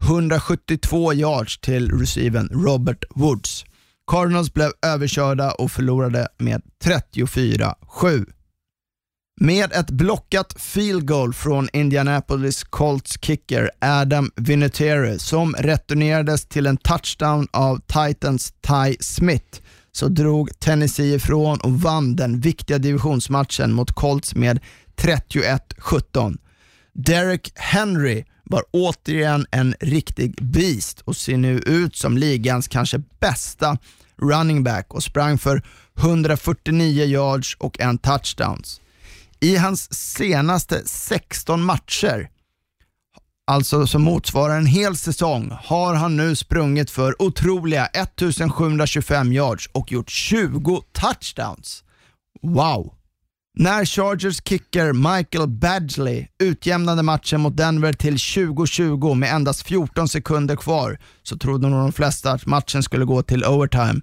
172 0.03 1.13
yards 1.13 1.59
till 1.59 1.91
receiven 1.91 2.49
Robert 2.51 3.03
Woods. 3.15 3.65
Cardinals 4.11 4.53
blev 4.53 4.71
överkörda 4.85 5.51
och 5.51 5.71
förlorade 5.71 6.27
med 6.37 6.61
34-7. 6.83 8.25
Med 9.43 9.73
ett 9.73 9.91
blockat 9.91 10.61
field 10.61 11.07
goal 11.07 11.33
från 11.33 11.69
Indianapolis 11.73 12.63
Colts 12.63 13.17
kicker 13.21 13.71
Adam 13.79 14.31
Vinatieri 14.35 15.19
som 15.19 15.55
returnerades 15.55 16.45
till 16.45 16.67
en 16.67 16.77
touchdown 16.77 17.47
av 17.51 17.79
Titans 17.79 18.53
Ty 18.61 18.95
Smith 18.99 19.61
så 19.91 20.07
drog 20.07 20.59
Tennessee 20.59 21.15
ifrån 21.15 21.59
och 21.59 21.81
vann 21.81 22.15
den 22.15 22.39
viktiga 22.39 22.77
divisionsmatchen 22.77 23.73
mot 23.73 23.91
Colts 23.91 24.35
med 24.35 24.59
31-17. 24.95 26.37
Derek 26.93 27.51
Henry 27.55 28.25
var 28.43 28.63
återigen 28.71 29.45
en 29.51 29.75
riktig 29.79 30.43
beast 30.43 31.01
och 31.01 31.15
ser 31.15 31.37
nu 31.37 31.59
ut 31.59 31.95
som 31.95 32.17
ligans 32.17 32.67
kanske 32.67 33.01
bästa 33.19 33.77
running 34.21 34.63
back 34.63 34.93
och 34.93 35.03
sprang 35.03 35.37
för 35.37 35.63
149 35.97 37.05
yards 37.05 37.57
och 37.59 37.79
en 37.79 37.97
touchdowns. 37.97 38.79
I 39.43 39.57
hans 39.57 39.93
senaste 39.93 40.81
16 40.85 41.63
matcher, 41.63 42.29
alltså 43.47 43.87
som 43.87 44.01
motsvarar 44.01 44.57
en 44.57 44.65
hel 44.65 44.97
säsong, 44.97 45.51
har 45.63 45.93
han 45.93 46.17
nu 46.17 46.35
sprungit 46.35 46.89
för 46.89 47.21
otroliga 47.21 47.85
1725 47.85 49.33
yards 49.33 49.69
och 49.71 49.91
gjort 49.91 50.09
20 50.09 50.81
touchdowns. 50.91 51.83
Wow! 52.41 52.93
När 53.59 53.85
Chargers 53.85 54.41
kicker 54.43 54.93
Michael 54.93 55.47
Badgley 55.47 56.27
utjämnade 56.43 57.03
matchen 57.03 57.41
mot 57.41 57.57
Denver 57.57 57.93
till 57.93 58.19
2020 58.19 59.13
med 59.13 59.33
endast 59.33 59.67
14 59.67 60.07
sekunder 60.07 60.55
kvar 60.55 60.99
så 61.23 61.37
trodde 61.37 61.69
nog 61.69 61.79
de 61.79 61.91
flesta 61.91 62.31
att 62.31 62.45
matchen 62.45 62.83
skulle 62.83 63.05
gå 63.05 63.23
till 63.23 63.45
overtime. 63.45 64.01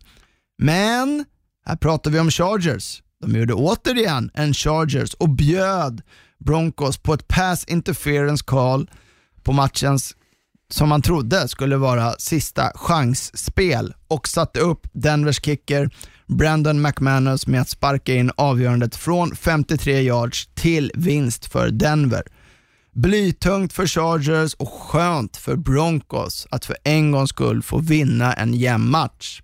Men 0.62 1.24
här 1.66 1.76
pratar 1.76 2.10
vi 2.10 2.20
om 2.20 2.30
Chargers. 2.30 3.02
De 3.20 3.38
gjorde 3.38 3.54
återigen 3.54 4.30
en 4.34 4.54
Chargers 4.54 5.14
och 5.14 5.28
bjöd 5.28 6.02
Broncos 6.38 6.98
på 6.98 7.14
ett 7.14 7.28
pass 7.28 7.64
interference 7.64 8.44
call 8.46 8.90
på 9.42 9.52
matchens 9.52 10.16
som 10.70 10.88
man 10.88 11.02
trodde 11.02 11.48
skulle 11.48 11.76
vara 11.76 12.12
sista 12.18 12.72
chansspel 12.74 13.94
och 14.08 14.28
satte 14.28 14.60
upp 14.60 14.86
Denvers 14.92 15.42
kicker 15.44 15.90
Brandon 16.26 16.82
McManus 16.82 17.46
med 17.46 17.60
att 17.60 17.68
sparka 17.68 18.14
in 18.14 18.30
avgörandet 18.36 18.96
från 18.96 19.36
53 19.36 20.00
yards 20.00 20.48
till 20.54 20.92
vinst 20.94 21.46
för 21.46 21.70
Denver. 21.70 22.22
Blytungt 22.92 23.72
för 23.72 23.86
Chargers 23.86 24.54
och 24.54 24.72
skönt 24.72 25.36
för 25.36 25.56
Broncos 25.56 26.46
att 26.50 26.64
för 26.64 26.76
en 26.84 27.12
gångs 27.12 27.30
skull 27.30 27.62
få 27.62 27.78
vinna 27.78 28.32
en 28.32 28.54
jämn 28.54 28.90
match. 28.90 29.42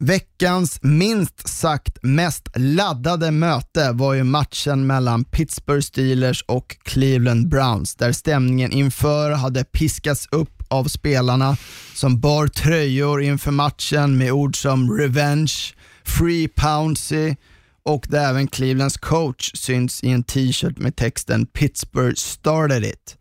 Veckans 0.00 0.78
minst 0.82 1.48
sagt 1.48 1.98
mest 2.02 2.48
laddade 2.54 3.30
möte 3.30 3.92
var 3.92 4.14
ju 4.14 4.24
matchen 4.24 4.86
mellan 4.86 5.24
Pittsburgh 5.24 5.82
Steelers 5.82 6.44
och 6.48 6.76
Cleveland 6.82 7.48
Browns 7.48 7.94
där 7.94 8.12
stämningen 8.12 8.72
inför 8.72 9.30
hade 9.30 9.64
piskats 9.64 10.28
upp 10.30 10.62
av 10.68 10.84
spelarna 10.84 11.56
som 11.94 12.20
bar 12.20 12.46
tröjor 12.46 13.22
inför 13.22 13.50
matchen 13.50 14.18
med 14.18 14.32
ord 14.32 14.56
som 14.62 14.98
“revenge”, 14.98 15.74
“free 16.04 16.48
Pouncy” 16.48 17.34
och 17.84 18.06
där 18.08 18.30
även 18.30 18.48
Clevelands 18.48 18.96
coach 18.96 19.50
syns 19.54 20.04
i 20.04 20.10
en 20.10 20.24
t-shirt 20.24 20.78
med 20.78 20.96
texten 20.96 21.46
“Pittsburgh 21.46 22.14
started 22.14 22.84
it”. 22.84 23.16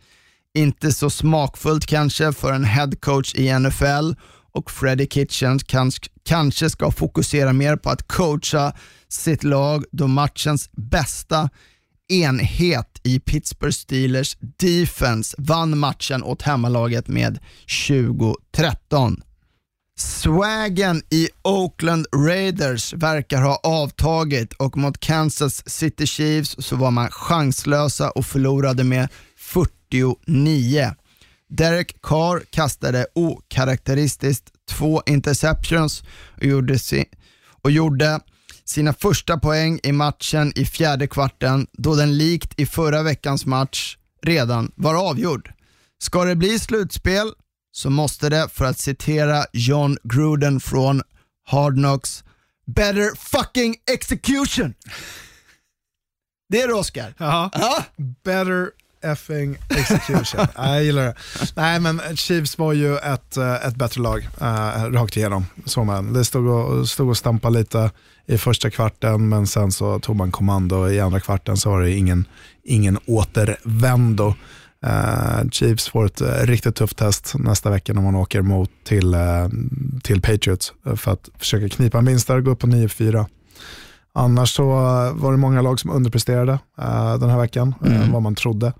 Inte 0.53 0.91
så 0.91 1.09
smakfullt 1.09 1.85
kanske 1.85 2.33
för 2.33 2.53
en 2.53 2.63
headcoach 2.63 3.35
i 3.35 3.59
NFL 3.59 4.13
och 4.53 4.71
Freddie 4.71 5.07
Kitchens 5.07 5.63
kanske 6.23 6.69
ska 6.69 6.91
fokusera 6.91 7.53
mer 7.53 7.75
på 7.75 7.89
att 7.89 8.07
coacha 8.07 8.73
sitt 9.09 9.43
lag 9.43 9.83
då 9.91 10.07
matchens 10.07 10.69
bästa 10.71 11.49
enhet 12.07 13.01
i 13.03 13.19
Pittsburgh 13.19 13.73
Steelers 13.73 14.37
defense 14.39 15.35
vann 15.37 15.77
matchen 15.77 16.23
åt 16.23 16.41
hemmalaget 16.41 17.07
med 17.07 17.39
20-13. 17.67 19.21
Swagen 19.97 21.01
i 21.09 21.29
Oakland 21.41 22.07
Raiders 22.15 22.93
verkar 22.93 23.41
ha 23.41 23.59
avtagit 23.63 24.53
och 24.53 24.77
mot 24.77 24.99
Kansas 24.99 25.69
City 25.69 26.07
Chiefs 26.07 26.55
så 26.59 26.75
var 26.75 26.91
man 26.91 27.09
chanslösa 27.11 28.11
och 28.11 28.25
förlorade 28.25 28.83
med 28.83 29.09
49. 29.37 30.95
Derek 31.57 32.01
Carr 32.01 32.43
kastade 32.49 33.07
okaraktäristiskt 33.15 34.51
två 34.69 35.03
interceptions 35.05 36.03
och 36.37 36.45
gjorde, 36.45 36.79
si 36.79 37.05
och 37.61 37.71
gjorde 37.71 38.19
sina 38.65 38.93
första 38.93 39.37
poäng 39.37 39.79
i 39.83 39.91
matchen 39.91 40.53
i 40.55 40.65
fjärde 40.65 41.07
kvarten 41.07 41.67
då 41.73 41.95
den 41.95 42.17
likt 42.17 42.59
i 42.59 42.65
förra 42.65 43.03
veckans 43.03 43.45
match 43.45 43.97
redan 44.21 44.71
var 44.75 45.09
avgjord. 45.09 45.53
Ska 46.01 46.23
det 46.23 46.35
bli 46.35 46.59
slutspel 46.59 47.31
så 47.71 47.89
måste 47.89 48.29
det, 48.29 48.49
för 48.49 48.65
att 48.65 48.79
citera 48.79 49.45
John 49.53 49.97
Gruden 50.03 50.59
från 50.59 51.01
Hard 51.45 51.73
Knocks, 51.73 52.23
better 52.65 53.15
fucking 53.15 53.75
execution. 53.91 54.73
Det 56.49 56.61
är 56.61 56.67
det 56.67 56.73
Oscar. 56.73 57.13
Ja. 57.17 57.51
Better 58.23 58.69
effing 59.03 59.57
execution. 59.69 60.47
jag 60.55 60.83
gillar 60.83 61.03
det. 61.03 61.15
Nej, 61.55 61.79
men 61.79 62.01
Chiefs 62.15 62.57
var 62.57 62.73
ju 62.73 62.97
ett, 62.97 63.37
eh, 63.37 63.65
ett 63.65 63.75
bättre 63.75 64.01
lag 64.01 64.27
uh, 64.41 64.91
rakt 64.91 65.17
igenom. 65.17 65.45
Så 65.65 65.83
man. 65.83 66.13
Det 66.13 66.25
stod 66.25 66.47
och, 66.47 66.89
stod 66.89 67.09
och 67.09 67.17
stampade 67.17 67.59
lite 67.59 67.91
i 68.25 68.37
första 68.37 68.69
kvarten, 68.69 69.29
men 69.29 69.47
sen 69.47 69.71
så 69.71 69.99
tog 69.99 70.15
man 70.15 70.31
kommando 70.31 70.89
i 70.89 70.99
andra 70.99 71.19
kvarten 71.19 71.57
så 71.57 71.69
var 71.69 71.81
det 71.81 71.91
ingen, 71.91 72.27
ingen 72.63 72.99
återvändo. 73.05 74.35
Uh, 74.85 75.49
Chiefs 75.51 75.89
får 75.89 76.05
ett 76.05 76.21
uh, 76.21 76.27
riktigt 76.27 76.75
tufft 76.75 76.97
test 76.97 77.33
nästa 77.35 77.69
vecka 77.69 77.93
när 77.93 78.01
man 78.01 78.15
åker 78.15 78.41
mot 78.41 78.69
till, 78.83 79.15
uh, 79.15 79.47
till 80.03 80.21
Patriots 80.21 80.73
för 80.95 81.11
att 81.11 81.29
försöka 81.37 81.69
knipa 81.69 81.97
en 81.97 82.05
vinst 82.05 82.27
där 82.27 82.37
och 82.37 82.43
gå 82.43 82.51
upp 82.51 82.59
på 82.59 82.67
9-4. 82.67 83.25
Annars 84.15 84.55
så 84.55 84.65
var 85.13 85.31
det 85.31 85.37
många 85.37 85.61
lag 85.61 85.79
som 85.79 85.91
underpresterade 85.91 86.59
den 87.19 87.29
här 87.29 87.37
veckan, 87.37 87.75
mm. 87.85 88.11
vad 88.11 88.21
man 88.21 88.35
trodde. 88.35 88.73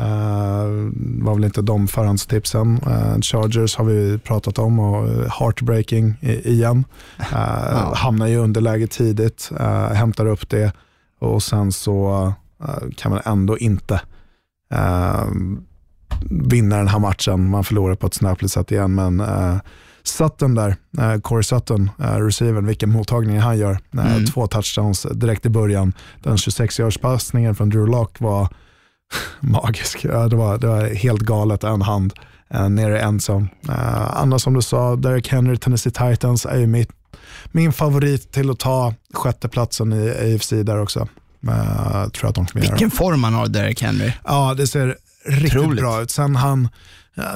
Uh, 0.00 0.90
var 1.24 1.34
väl 1.34 1.44
inte 1.44 1.62
de 1.62 1.88
förhandstipsen. 1.88 2.80
Uh, 2.86 3.20
Chargers 3.20 3.76
har 3.76 3.84
vi 3.84 4.18
pratat 4.18 4.58
om 4.58 4.78
och 4.78 5.08
heartbreaking 5.30 6.14
i, 6.20 6.50
igen. 6.50 6.84
Uh, 7.32 7.84
wow. 7.84 7.94
Hamnar 7.94 8.26
i 8.26 8.36
underläge 8.36 8.86
tidigt, 8.86 9.50
uh, 9.60 9.92
hämtar 9.92 10.26
upp 10.26 10.48
det 10.48 10.72
och 11.20 11.42
sen 11.42 11.72
så 11.72 12.32
kan 12.96 13.12
man 13.12 13.20
ändå 13.24 13.58
inte 13.58 14.00
vinna 16.30 16.76
den 16.76 16.88
här 16.88 16.98
matchen. 16.98 17.50
Man 17.50 17.64
förlorar 17.64 17.94
på 17.94 18.06
ett 18.06 18.14
snöpligt 18.14 18.52
sätt 18.52 18.72
igen, 18.72 18.94
men 18.94 19.22
Sutton 20.08 20.54
där, 20.54 20.76
uh, 20.98 21.20
Corey 21.20 21.42
Sutton, 21.42 21.90
uh, 22.00 22.06
receivern, 22.06 22.66
vilken 22.66 22.90
mottagning 22.90 23.38
han 23.38 23.58
gör. 23.58 23.78
Uh, 23.94 24.16
mm. 24.16 24.26
Två 24.26 24.46
touchdowns 24.46 25.06
direkt 25.14 25.46
i 25.46 25.48
början. 25.48 25.92
Den 26.22 26.36
26-årspassningen 26.36 27.54
från 27.54 27.70
Drew 27.70 27.86
Lock 27.88 28.20
var 28.20 28.48
magisk. 29.40 30.04
Ja, 30.04 30.28
det, 30.28 30.36
var, 30.36 30.58
det 30.58 30.66
var 30.66 30.84
helt 30.94 31.20
galet, 31.20 31.64
en 31.64 31.82
hand 31.82 32.12
uh, 32.54 32.68
nere 32.68 32.98
i 32.98 33.02
endzone. 33.02 33.48
Uh, 33.68 34.20
annars 34.20 34.42
som 34.42 34.54
du 34.54 34.62
sa, 34.62 34.96
Derek 34.96 35.28
Henry, 35.28 35.56
Tennessee 35.56 35.92
Titans 35.92 36.46
är 36.46 36.58
ju 36.58 36.66
mitt, 36.66 36.90
min 37.52 37.72
favorit 37.72 38.32
till 38.32 38.50
att 38.50 38.58
ta 38.58 38.94
sjätteplatsen 39.14 39.92
i 39.92 40.34
AFC 40.34 40.50
där 40.50 40.82
också. 40.82 41.08
Uh, 41.48 42.08
tror 42.08 42.28
att 42.28 42.34
de 42.34 42.46
Vilken 42.54 42.90
form 42.90 43.24
han 43.24 43.34
har, 43.34 43.46
Derek 43.46 43.82
Henry. 43.82 44.12
Ja, 44.24 44.54
det 44.54 44.66
ser 44.66 44.96
riktigt 45.26 45.52
Troligt. 45.52 45.80
bra 45.80 46.02
ut. 46.02 46.10
Sen 46.10 46.36
han, 46.36 46.68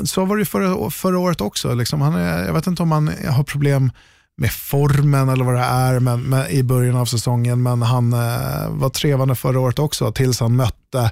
så 0.05 0.25
var 0.25 0.37
det 0.37 0.45
förra, 0.45 0.91
förra 0.91 1.19
året 1.19 1.41
också. 1.41 1.75
Liksom. 1.75 2.01
Han 2.01 2.21
jag 2.21 2.53
vet 2.55 2.67
inte 2.67 2.83
om 2.83 2.93
han 2.93 3.11
har 3.29 3.45
problem 3.45 3.93
med 4.41 4.53
formen 4.53 5.29
eller 5.29 5.45
vad 5.45 5.55
det 5.55 5.61
är 5.61 6.01
men, 6.01 6.23
men 6.23 6.49
i 6.49 6.63
början 6.63 6.97
av 6.97 7.07
säsongen, 7.07 7.63
men 7.63 7.83
han 7.83 8.13
eh, 8.13 8.69
var 8.69 8.89
trevande 8.89 9.35
förra 9.35 9.61
året 9.61 9.79
också 9.79 10.13
tills 10.13 10.41
han 10.41 10.57
mötte 10.57 11.11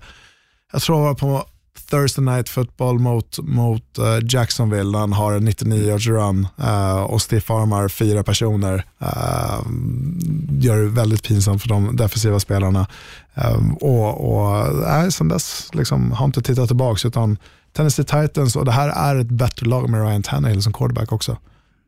jag 0.73 0.83
tror 0.83 0.97
han 0.97 1.05
var 1.05 1.15
på 1.15 1.45
Thursday 1.91 2.25
Night 2.25 2.49
Football 2.49 2.99
mot, 2.99 3.39
mot 3.39 3.99
uh, 3.99 4.05
Jacksonville 4.23 4.91
när 4.91 4.99
han 4.99 5.13
har 5.13 5.33
en 5.33 5.45
99 5.45 5.89
yards 5.89 6.07
run 6.07 6.49
uh, 6.61 7.03
och 7.03 7.23
stiffarmar 7.23 7.89
fyra 7.89 8.23
personer. 8.23 8.85
Uh, 9.03 9.67
gör 10.61 10.77
det 10.77 10.89
väldigt 10.89 11.23
pinsamt 11.23 11.63
för 11.63 11.69
de 11.69 11.97
defensiva 11.97 12.41
spelarna. 12.41 12.87
och 13.81 14.39
och 14.39 14.67
äh, 14.89 15.09
sen 15.09 15.29
dess 15.29 15.69
liksom, 15.73 16.13
har 16.13 16.25
inte 16.25 16.43
tittat 16.43 16.69
tillbaka 16.69 17.09
utan 17.09 17.39
Tennessee 17.73 18.05
Titans 18.05 18.57
och 18.57 18.65
det 18.65 18.73
här 18.73 18.89
är 18.89 19.17
ett 19.17 19.31
bättre 19.31 19.67
lag 19.67 19.91
med 19.91 20.03
Ryan 20.03 20.23
Tannehill 20.23 20.63
som 20.63 20.73
quarterback 20.73 21.13
också. 21.13 21.37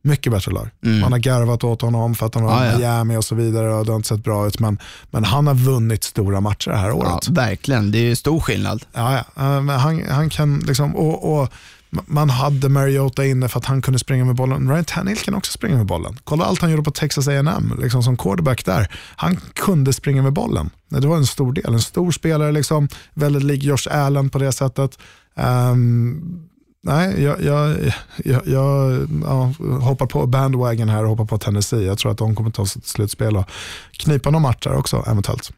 Mycket 0.02 0.32
bättre 0.32 0.52
lag. 0.52 0.68
Mm. 0.84 1.00
Man 1.00 1.12
har 1.12 1.18
garvat 1.18 1.64
åt 1.64 1.82
honom 1.82 2.14
för 2.14 2.26
att 2.26 2.34
han 2.34 2.44
var 2.44 2.52
ah, 2.52 2.78
Miami 2.78 3.16
och 3.16 3.24
så 3.24 3.34
vidare 3.34 3.74
och 3.74 3.84
det 3.84 3.92
har 3.92 3.96
inte 3.96 4.08
sett 4.08 4.24
bra 4.24 4.46
ut. 4.46 4.58
Men, 4.58 4.78
men 5.10 5.24
han 5.24 5.46
har 5.46 5.54
vunnit 5.54 6.04
stora 6.04 6.40
matcher 6.40 6.70
det 6.70 6.76
här 6.76 6.92
året. 6.92 7.26
Ja, 7.26 7.32
verkligen, 7.32 7.92
det 7.92 7.98
är 7.98 8.14
stor 8.14 8.40
skillnad. 8.40 8.82
Ja, 8.92 9.24
ja. 9.34 9.42
Han, 9.76 10.04
han 10.08 10.30
kan 10.30 10.58
liksom, 10.58 10.96
och, 10.96 11.40
och 11.40 11.52
man 11.90 12.30
hade 12.30 12.68
Mariota 12.68 13.24
inne 13.24 13.48
för 13.48 13.58
att 13.58 13.64
han 13.64 13.82
kunde 13.82 13.98
springa 13.98 14.24
med 14.24 14.34
bollen. 14.34 14.70
Ryan 14.70 14.84
Tannehill 14.84 15.18
kan 15.18 15.34
också 15.34 15.52
springa 15.52 15.76
med 15.76 15.86
bollen. 15.86 16.18
Kolla 16.24 16.44
allt 16.44 16.60
han 16.60 16.70
gjorde 16.70 16.82
på 16.82 16.90
Texas 16.90 17.28
A&M 17.28 17.78
liksom 17.82 18.02
som 18.02 18.16
quarterback 18.16 18.64
där. 18.64 18.88
Han 19.16 19.36
kunde 19.54 19.92
springa 19.92 20.22
med 20.22 20.32
bollen. 20.32 20.70
Det 20.88 21.06
var 21.06 21.16
en 21.16 21.26
stor 21.26 21.52
del. 21.52 21.74
En 21.74 21.80
stor 21.80 22.12
spelare, 22.12 22.52
liksom, 22.52 22.88
väldigt 23.14 23.42
lik 23.42 23.62
Josh 23.62 23.88
Allen 23.90 24.30
på 24.30 24.38
det 24.38 24.52
sättet. 24.52 24.98
Um, 25.34 26.49
nej, 26.82 27.22
jag, 27.22 27.42
jag, 27.42 27.92
jag, 28.24 28.42
jag 28.46 29.08
ja, 29.24 29.52
hoppar 29.80 30.06
på 30.06 30.26
bandwagon 30.26 30.88
här 30.88 31.02
och 31.02 31.08
hoppar 31.08 31.24
på 31.24 31.38
Tennessee. 31.38 31.86
Jag 31.86 31.98
tror 31.98 32.12
att 32.12 32.18
de 32.18 32.34
kommer 32.34 32.50
ta 32.50 32.66
sig 32.66 32.82
till 32.82 32.90
slutspel 32.90 33.36
och 33.36 33.50
knipa 33.92 34.30
någon 34.30 34.42
match 34.42 34.62
där 34.62 34.76
också 34.76 35.04
eventuellt. 35.06 35.52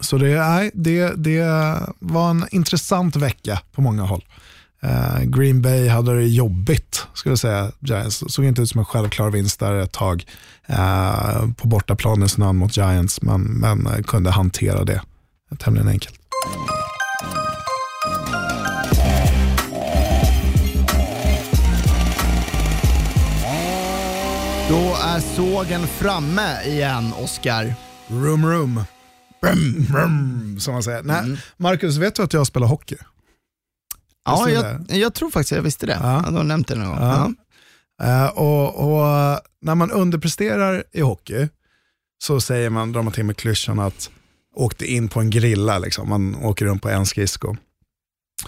Så 0.00 0.18
det, 0.18 0.38
nej, 0.38 0.70
det, 0.74 1.12
det 1.16 1.42
var 1.98 2.30
en 2.30 2.46
intressant 2.50 3.16
vecka 3.16 3.60
på 3.72 3.82
många 3.82 4.02
håll. 4.02 4.24
Uh, 4.84 5.22
Green 5.24 5.62
Bay 5.62 5.88
hade 5.88 6.14
det 6.14 6.26
jobbigt, 6.26 7.06
skulle 7.14 7.32
jag 7.32 7.38
säga. 7.38 7.72
Giants 7.80 8.24
såg 8.28 8.44
inte 8.44 8.62
ut 8.62 8.68
som 8.68 8.78
en 8.78 8.84
självklar 8.84 9.30
vinst 9.30 9.60
där 9.60 9.74
ett 9.74 9.92
tag 9.92 10.24
uh, 10.70 11.52
på 11.52 11.68
bortaplan 11.68 12.22
i 12.22 12.28
snön 12.28 12.56
mot 12.56 12.76
Giants, 12.76 13.22
men, 13.22 13.42
men 13.42 13.86
eh, 13.86 14.02
kunde 14.02 14.30
hantera 14.30 14.84
det 14.84 15.02
tämligen 15.58 15.88
enkelt. 15.88 16.14
Då 24.70 24.96
är 25.02 25.20
sågen 25.20 25.86
framme 25.86 26.62
igen, 26.64 27.12
Oscar. 27.12 27.74
Room, 28.08 28.46
room. 28.46 28.84
Brum, 29.42 29.86
brum, 29.90 30.56
som 30.60 30.74
man 30.74 30.82
säger. 30.82 31.02
Nej, 31.02 31.18
mm. 31.18 31.36
Marcus, 31.56 31.96
vet 31.96 32.14
du 32.14 32.22
att 32.22 32.32
jag 32.32 32.46
spelar 32.46 32.66
hockey? 32.66 32.96
Ja, 34.24 34.50
jag, 34.50 34.84
jag, 34.88 35.14
tror 35.14 35.30
faktiskt 35.30 35.52
jag 35.52 35.62
visste 35.62 35.86
det. 35.86 35.98
Ja. 36.02 36.22
Ja, 36.26 36.36
har 36.36 36.44
nämnt 36.44 36.68
det 36.68 36.74
någon 36.74 36.88
gång. 36.88 37.34
Ja. 37.98 38.24
Uh, 38.24 38.38
och, 38.38 38.74
och, 38.74 39.40
när 39.62 39.74
man 39.74 39.90
underpresterar 39.90 40.84
i 40.92 41.00
hockey 41.00 41.48
så 42.22 42.40
säger 42.40 42.70
man, 42.70 42.92
drar 42.92 43.02
man 43.02 43.12
till 43.12 43.24
med 43.24 43.36
klyschan 43.36 43.78
att 43.78 44.10
åkte 44.54 44.92
in 44.92 45.08
på 45.08 45.20
en 45.20 45.30
grilla, 45.30 45.78
liksom. 45.78 46.08
man 46.08 46.34
åker 46.34 46.64
runt 46.64 46.82
på 46.82 46.88
en 46.88 47.06
skridsko. 47.06 47.56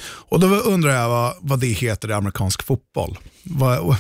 Och 0.01 0.41
då 0.41 0.47
undrar 0.47 0.91
jag 0.91 1.09
vad, 1.09 1.35
vad 1.41 1.59
det 1.59 1.67
heter 1.67 2.11
i 2.11 2.13
amerikansk 2.13 2.63
fotboll. 2.63 3.19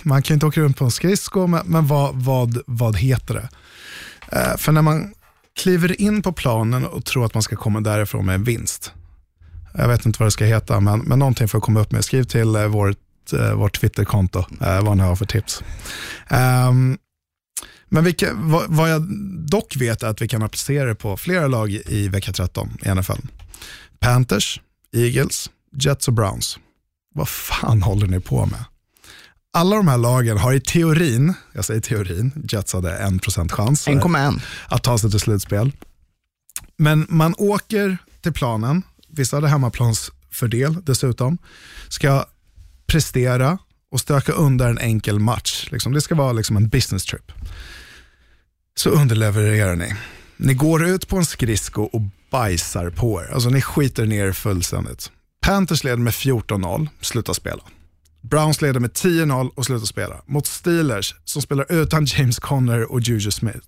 Man 0.03 0.22
kan 0.22 0.34
inte 0.34 0.47
åka 0.47 0.61
runt 0.61 0.76
på 0.76 0.84
en 0.84 0.90
skridsko, 0.90 1.47
men, 1.47 1.66
men 1.66 1.86
vad, 1.86 2.14
vad, 2.14 2.59
vad 2.66 2.97
heter 2.97 3.34
det? 3.34 3.49
Eh, 4.38 4.57
för 4.57 4.72
när 4.72 4.82
man 4.82 5.14
kliver 5.61 6.01
in 6.01 6.22
på 6.22 6.32
planen 6.32 6.86
och 6.86 7.05
tror 7.05 7.24
att 7.26 7.34
man 7.34 7.43
ska 7.43 7.57
komma 7.57 7.80
därifrån 7.80 8.26
med 8.26 8.34
en 8.34 8.45
vinst. 8.45 8.93
Jag 9.74 9.88
vet 9.88 10.07
inte 10.07 10.18
vad 10.18 10.26
det 10.26 10.30
ska 10.30 10.45
heta, 10.45 10.80
men, 10.80 11.01
men 11.01 11.18
någonting 11.18 11.49
för 11.49 11.59
att 11.59 11.64
komma 11.64 11.80
upp 11.80 11.93
med. 11.93 12.05
Skriv 12.05 12.24
till 12.24 12.57
eh, 12.57 12.66
vårt, 12.66 13.32
eh, 13.32 13.53
vårt 13.53 13.80
Twitterkonto 13.80 14.45
eh, 14.61 14.82
vad 14.82 14.97
ni 14.97 15.03
har 15.03 15.16
för 15.16 15.26
tips. 15.26 15.62
Um, 16.30 16.99
men 17.88 18.05
vilka, 18.05 18.28
vad, 18.34 18.64
vad, 18.68 18.90
jag 18.90 19.03
dock 19.51 19.76
vet 19.76 20.03
är 20.03 20.09
att 20.09 20.22
vi 20.22 20.28
kan 20.28 20.43
applicera 20.43 20.84
det 20.84 20.95
på 20.95 21.16
flera 21.16 21.47
lag 21.47 21.70
i 21.70 22.09
vecka 22.09 22.32
13 22.32 22.70
i 22.82 22.95
NFL. 22.95 23.12
Panthers, 24.01 24.61
Eagles, 24.93 25.51
Jets 25.73 26.09
och 26.09 26.14
Browns. 26.14 26.59
Vad 27.14 27.29
fan 27.29 27.83
håller 27.83 28.07
ni 28.07 28.20
på 28.20 28.47
med? 28.47 28.64
Alla 29.53 29.77
de 29.77 29.89
här 29.89 29.99
lagen 29.99 30.39
har 30.39 30.53
i 30.53 30.61
teorin, 30.61 31.35
jag 31.53 31.64
säger 31.64 31.81
teorin, 31.81 32.33
Jets 32.49 32.73
hade 32.73 32.99
1% 32.99 33.49
chans 33.49 33.89
1,1 33.89 34.41
att 34.68 34.83
ta 34.83 34.99
sig 34.99 35.11
till 35.11 35.20
slutspel. 35.20 35.73
Men 36.77 37.07
man 37.09 37.35
åker 37.39 37.99
till 38.20 38.33
planen, 38.33 38.83
vissa 39.09 39.37
hade 39.37 39.49
hemmaplansfördel 39.49 40.85
dessutom, 40.85 41.39
ska 41.89 42.25
prestera 42.87 43.59
och 43.91 44.01
stöka 44.01 44.33
under 44.33 44.70
en 44.70 44.79
enkel 44.79 45.18
match. 45.18 45.68
Liksom, 45.70 45.93
det 45.93 46.01
ska 46.01 46.14
vara 46.14 46.33
liksom 46.33 46.57
en 46.57 46.68
business 46.68 47.05
trip. 47.05 47.33
Så 48.75 48.91
underlevererar 48.91 49.77
ni. 49.77 49.95
Ni 50.37 50.55
går 50.55 50.85
ut 50.87 51.09
på 51.09 51.16
en 51.16 51.27
skridsko 51.27 51.83
och 51.83 52.03
bajsar 52.31 52.91
på 52.91 53.23
er. 53.23 53.35
Alltså 53.35 53.49
ni 53.49 53.62
skiter 53.62 54.07
ner 54.07 54.27
er 54.27 54.33
fullständigt. 54.33 55.11
Panthers 55.43 55.84
leder 55.84 55.97
med 55.97 56.12
14-0, 56.12 56.88
slutar 57.01 57.32
spela. 57.32 57.62
Browns 58.20 58.62
leder 58.62 58.80
med 58.80 58.90
10-0 58.90 59.51
och 59.55 59.64
slutar 59.64 59.86
spela. 59.86 60.16
Mot 60.26 60.47
Steelers 60.47 61.14
som 61.24 61.43
spelar 61.43 61.72
utan 61.72 62.05
James 62.05 62.38
Conner 62.38 62.93
och 62.93 63.01
Juju 63.01 63.30
Smith. 63.30 63.59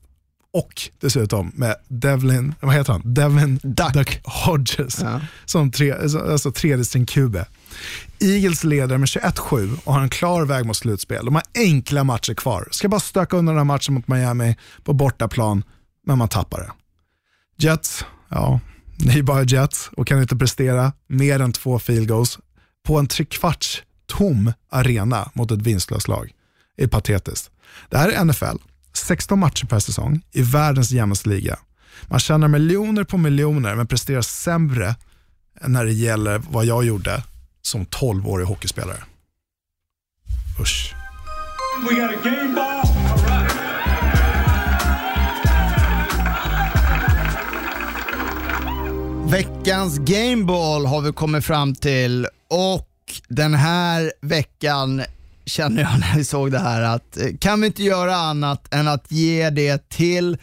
Och 0.52 0.90
dessutom 1.00 1.52
med 1.54 1.76
Devlin, 1.88 2.54
vad 2.60 2.74
heter 2.74 2.92
han? 2.92 3.14
Devin 3.14 3.60
Duck. 3.62 4.20
Hodges 4.24 5.00
Ja. 5.00 5.20
som 5.44 5.70
tre, 5.70 5.92
alltså 5.92 6.52
tredje 6.52 6.84
string 6.84 7.06
QB. 7.06 7.36
Eagles 8.20 8.64
leder 8.64 8.98
med 8.98 9.06
21-7 9.08 9.78
och 9.84 9.94
har 9.94 10.00
en 10.00 10.08
klar 10.08 10.44
väg 10.44 10.66
mot 10.66 10.76
slutspel. 10.76 11.24
De 11.24 11.34
har 11.34 11.44
enkla 11.54 12.04
matcher 12.04 12.34
kvar. 12.34 12.68
Ska 12.70 12.88
bara 12.88 13.00
stöka 13.00 13.36
undan 13.36 13.54
den 13.54 13.58
här 13.60 13.64
matchen 13.64 13.94
mot 13.94 14.08
Miami 14.08 14.56
på 14.84 14.92
bortaplan, 14.92 15.62
men 16.06 16.18
man 16.18 16.28
tappar 16.28 16.58
det. 16.60 16.70
Jets, 17.66 18.04
ja, 18.28 18.60
ni 18.96 19.18
är 19.18 19.22
bara 19.22 19.42
Jets 19.42 19.90
och 19.96 20.06
kan 20.06 20.20
inte 20.22 20.36
prestera 20.36 20.92
mer 21.06 21.40
än 21.40 21.52
två 21.52 21.78
field 21.78 22.08
goals 22.08 22.38
på 22.86 22.98
en 22.98 23.06
trekvarts 23.06 23.82
tom 24.06 24.52
arena 24.70 25.30
mot 25.34 25.50
ett 25.50 25.62
vinstlöst 25.62 26.08
lag. 26.08 26.32
Det 26.76 26.84
är 26.84 26.88
patetiskt. 26.88 27.50
Det 27.90 27.98
här 27.98 28.08
är 28.08 28.24
NFL, 28.24 28.56
16 28.92 29.38
matcher 29.38 29.66
per 29.66 29.78
säsong 29.78 30.22
i 30.32 30.42
världens 30.42 30.90
jämnaste 30.90 31.28
liga. 31.28 31.58
Man 32.02 32.20
tjänar 32.20 32.48
miljoner 32.48 33.04
på 33.04 33.18
miljoner 33.18 33.74
men 33.74 33.86
presterar 33.86 34.22
sämre 34.22 34.94
än 35.60 35.72
när 35.72 35.84
det 35.84 35.92
gäller 35.92 36.38
vad 36.38 36.64
jag 36.64 36.84
gjorde 36.84 37.22
som 37.62 37.86
12-årig 37.86 38.46
hockeyspelare. 38.46 39.04
Usch. 40.60 40.94
We 41.88 41.94
got 41.94 42.10
a 42.10 42.20
game 42.24 42.54
ball. 42.54 42.93
Veckans 49.34 49.98
Gameball 49.98 50.86
har 50.86 51.00
vi 51.00 51.12
kommit 51.12 51.44
fram 51.44 51.74
till 51.74 52.26
och 52.50 52.88
den 53.28 53.54
här 53.54 54.12
veckan 54.20 55.02
känner 55.46 55.82
jag 55.82 55.90
när 56.00 56.16
vi 56.16 56.24
såg 56.24 56.52
det 56.52 56.58
här 56.58 56.82
att 56.82 57.16
eh, 57.16 57.26
kan 57.40 57.60
vi 57.60 57.66
inte 57.66 57.82
göra 57.82 58.16
annat 58.16 58.74
än 58.74 58.88
att 58.88 59.12
ge 59.12 59.50
det 59.50 59.88
till 59.88 60.38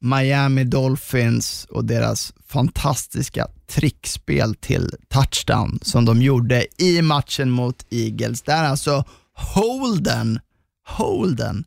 Miami 0.00 0.64
Dolphins 0.64 1.66
och 1.70 1.84
deras 1.84 2.32
fantastiska 2.46 3.46
trickspel 3.66 4.54
till 4.54 4.94
touchdown 5.08 5.78
som 5.82 6.04
de 6.04 6.22
gjorde 6.22 6.66
i 6.82 7.02
matchen 7.02 7.50
mot 7.50 7.86
Eagles. 7.90 8.42
Där 8.42 8.64
alltså 8.64 9.04
Holden, 9.34 10.40
Holden, 10.88 11.64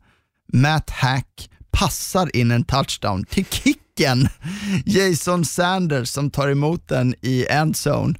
Matt 0.52 0.90
Hack 0.90 1.50
passar 1.70 2.36
in 2.36 2.50
en 2.50 2.64
touchdown 2.64 3.24
till 3.24 3.44
nicken. 3.98 4.28
Jason 4.86 5.44
Sanders 5.44 6.08
som 6.08 6.30
tar 6.30 6.48
emot 6.48 6.88
den 6.88 7.14
i 7.20 7.46
endzone. 7.50 8.14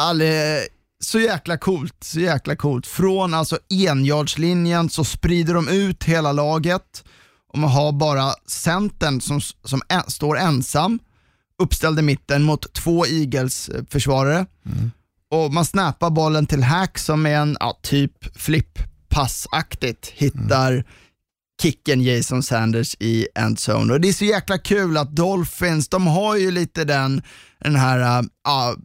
Alle, 0.00 0.60
så 1.00 1.20
jäkla 1.20 1.56
coolt, 1.56 1.96
så 2.00 2.20
jäkla 2.20 2.56
coolt. 2.56 2.86
Från 2.86 3.34
alltså 3.34 3.58
enjardslinjen 3.70 4.90
så 4.90 5.04
sprider 5.04 5.54
de 5.54 5.68
ut 5.68 6.04
hela 6.04 6.32
laget 6.32 7.04
och 7.52 7.58
man 7.58 7.70
har 7.70 7.92
bara 7.92 8.32
centern 8.46 9.20
som, 9.20 9.40
som 9.40 9.82
en, 9.88 10.10
står 10.10 10.38
ensam 10.38 10.98
uppställd 11.58 11.98
i 11.98 12.02
mitten 12.02 12.42
mot 12.42 12.72
två 12.72 13.06
Eagles-försvarare. 13.06 14.38
Eh, 14.38 14.88
och 15.30 15.52
man 15.52 15.64
snappar 15.64 16.10
bollen 16.10 16.46
till 16.46 16.62
Hack 16.62 16.98
som 16.98 17.26
är 17.26 17.34
en 17.34 17.56
ja, 17.60 17.78
typ 17.82 18.36
flipp-passaktigt 18.36 20.12
hittar 20.14 20.72
mm 20.72 20.84
kicken 21.62 22.02
Jason 22.02 22.42
Sanders 22.42 22.96
i 23.00 23.26
endzone. 23.34 23.92
Och 23.92 24.00
det 24.00 24.08
är 24.08 24.12
så 24.12 24.24
jäkla 24.24 24.58
kul 24.58 24.96
att 24.96 25.16
Dolphins, 25.16 25.88
de 25.88 26.06
har 26.06 26.36
ju 26.36 26.50
lite 26.50 26.84
den, 26.84 27.22
den 27.60 27.76
här, 27.76 28.18
äh, 28.18 28.24
ja, 28.44 28.76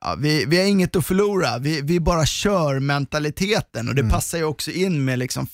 ja, 0.00 0.16
vi, 0.18 0.44
vi 0.44 0.58
har 0.58 0.64
inget 0.64 0.96
att 0.96 1.06
förlora, 1.06 1.58
vi, 1.58 1.80
vi 1.80 2.00
bara 2.00 2.26
kör 2.26 2.80
mentaliteten 2.80 3.88
och 3.88 3.94
det 3.94 4.10
passar 4.10 4.38
ju 4.38 4.44
också 4.44 4.70
in 4.70 5.04
med 5.04 5.18
liksom 5.18 5.46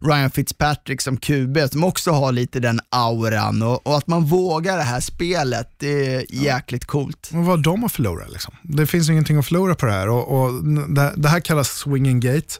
Ryan 0.00 0.30
Fitzpatrick 0.30 1.00
som 1.00 1.16
QB 1.16 1.58
som 1.72 1.84
också 1.84 2.10
har 2.10 2.32
lite 2.32 2.60
den 2.60 2.80
auran 2.88 3.62
och, 3.62 3.86
och 3.86 3.96
att 3.96 4.06
man 4.06 4.24
vågar 4.24 4.76
det 4.76 4.82
här 4.82 5.00
spelet, 5.00 5.74
det 5.76 6.14
är 6.14 6.24
jäkligt 6.28 6.84
coolt. 6.84 7.28
Men 7.32 7.44
vad 7.44 7.62
de 7.62 7.84
att 7.84 7.92
förlora? 7.92 8.26
Liksom? 8.26 8.54
Det 8.62 8.86
finns 8.86 9.08
ingenting 9.08 9.38
att 9.38 9.46
förlora 9.46 9.74
på 9.74 9.86
det 9.86 9.92
här. 9.92 10.08
Och, 10.08 10.42
och 10.42 10.64
det, 10.64 11.12
det 11.16 11.28
här 11.28 11.40
kallas 11.40 11.68
swinging 11.68 12.20
gate. 12.20 12.54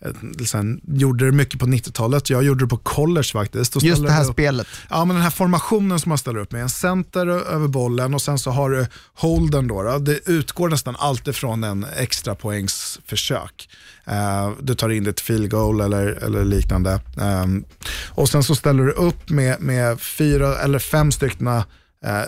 Eh, 0.00 0.44
Sen 0.46 0.80
gjorde 0.84 1.26
det 1.26 1.32
mycket 1.32 1.60
på 1.60 1.66
90-talet. 1.66 2.30
Jag 2.30 2.42
gjorde 2.42 2.64
det 2.64 2.68
på 2.68 2.76
college 2.76 3.28
faktiskt. 3.32 3.72
Då 3.72 3.80
Just 3.82 4.02
det 4.06 4.10
här 4.12 4.24
upp- 4.24 4.32
spelet. 4.32 4.66
Ja, 4.90 5.04
men 5.04 5.16
den 5.16 5.22
här 5.22 5.30
formationen 5.30 6.00
som 6.00 6.08
man 6.08 6.18
ställer 6.18 6.38
upp 6.40 6.52
med. 6.52 6.62
En 6.62 6.68
center 6.68 7.26
över 7.26 7.68
bollen 7.68 8.14
och 8.14 8.22
sen 8.22 8.38
så 8.38 8.50
har 8.50 8.70
du 8.70 8.86
holden. 9.14 9.68
Då, 9.68 9.82
då. 9.82 9.98
Det 9.98 10.28
utgår 10.28 10.68
nästan 10.68 10.96
alltid 10.98 11.34
från 11.36 11.64
en 11.64 11.86
extra 11.96 12.34
poängs 12.34 13.00
försök. 13.06 13.68
Eh, 14.06 14.50
du 14.60 14.74
tar 14.74 14.88
in 14.88 15.06
ett 15.06 15.20
field 15.20 15.50
goal 15.50 15.80
eller, 15.80 16.06
eller 16.06 16.44
liknande. 16.44 17.00
Ehm, 17.20 17.64
och 18.08 18.28
sen 18.28 18.42
så 18.44 18.54
ställer 18.54 18.84
du 18.84 18.92
upp 18.92 19.30
med, 19.30 19.60
med 19.60 20.00
fyra 20.00 20.58
eller 20.58 20.78
fem 20.78 21.12
stycken 21.12 21.46
eh, 21.46 21.62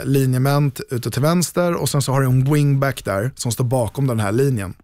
linjemän 0.04 0.72
ute 0.90 1.10
till 1.10 1.22
vänster 1.22 1.74
och 1.74 1.88
sen 1.88 2.02
så 2.02 2.12
har 2.12 2.20
du 2.20 2.26
en 2.26 2.52
wingback 2.52 3.04
där 3.04 3.30
som 3.36 3.52
står 3.52 3.64
bakom 3.64 4.06
den 4.06 4.20
här 4.20 4.32
linjen. 4.32 4.74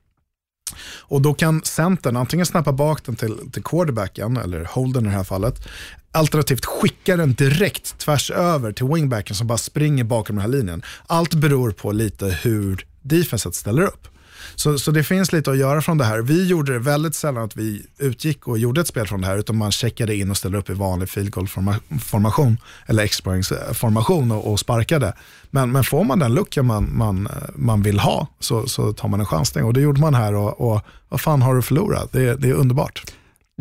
Och 1.00 1.22
då 1.22 1.34
kan 1.34 1.62
centern 1.64 2.16
antingen 2.16 2.46
snappa 2.46 2.72
bak 2.72 3.04
den 3.04 3.16
till, 3.16 3.50
till 3.52 3.62
quarterbacken, 3.62 4.36
eller 4.36 4.64
holden 4.64 5.06
i 5.06 5.08
det 5.08 5.14
här 5.14 5.24
fallet, 5.24 5.68
alternativt 6.12 6.64
skicka 6.64 7.16
den 7.16 7.34
direkt 7.34 7.98
tvärs 7.98 8.30
över 8.30 8.72
till 8.72 8.86
wingbacken 8.86 9.36
som 9.36 9.46
bara 9.46 9.58
springer 9.58 10.04
bakom 10.04 10.36
den 10.36 10.42
här 10.42 10.48
linjen. 10.48 10.82
Allt 11.06 11.34
beror 11.34 11.70
på 11.70 11.92
lite 11.92 12.26
hur 12.26 12.86
defenset 13.02 13.54
ställer 13.54 13.82
upp. 13.82 14.08
Så, 14.56 14.78
så 14.78 14.90
det 14.90 15.04
finns 15.04 15.32
lite 15.32 15.50
att 15.50 15.58
göra 15.58 15.82
från 15.82 15.98
det 15.98 16.04
här. 16.04 16.18
Vi 16.18 16.46
gjorde 16.46 16.72
det 16.72 16.78
väldigt 16.78 17.14
sällan 17.14 17.44
att 17.44 17.56
vi 17.56 17.86
utgick 17.98 18.48
och 18.48 18.58
gjorde 18.58 18.80
ett 18.80 18.86
spel 18.86 19.06
från 19.06 19.20
det 19.20 19.26
här, 19.26 19.38
utan 19.38 19.56
man 19.56 19.72
checkade 19.72 20.16
in 20.16 20.30
och 20.30 20.36
ställde 20.36 20.58
upp 20.58 20.70
i 20.70 20.72
vanlig 20.72 21.08
field 21.08 21.30
goal 21.30 21.48
forma- 21.48 21.80
formation 22.04 22.58
eller 22.86 23.02
expoängsformation 23.02 24.32
och, 24.32 24.52
och 24.52 24.60
sparkade. 24.60 25.12
Men, 25.50 25.72
men 25.72 25.84
får 25.84 26.04
man 26.04 26.18
den 26.18 26.34
luckan 26.34 26.66
man, 26.66 26.90
man, 26.96 27.28
man 27.54 27.82
vill 27.82 27.98
ha 27.98 28.28
så, 28.40 28.66
så 28.66 28.92
tar 28.92 29.08
man 29.08 29.20
en 29.20 29.26
chansning 29.26 29.64
och 29.64 29.72
det 29.74 29.80
gjorde 29.80 30.00
man 30.00 30.14
här 30.14 30.34
och, 30.34 30.60
och 30.60 30.80
vad 31.08 31.20
fan 31.20 31.42
har 31.42 31.54
du 31.54 31.62
förlorat? 31.62 32.12
Det, 32.12 32.34
det 32.34 32.48
är 32.48 32.54
underbart. 32.54 33.02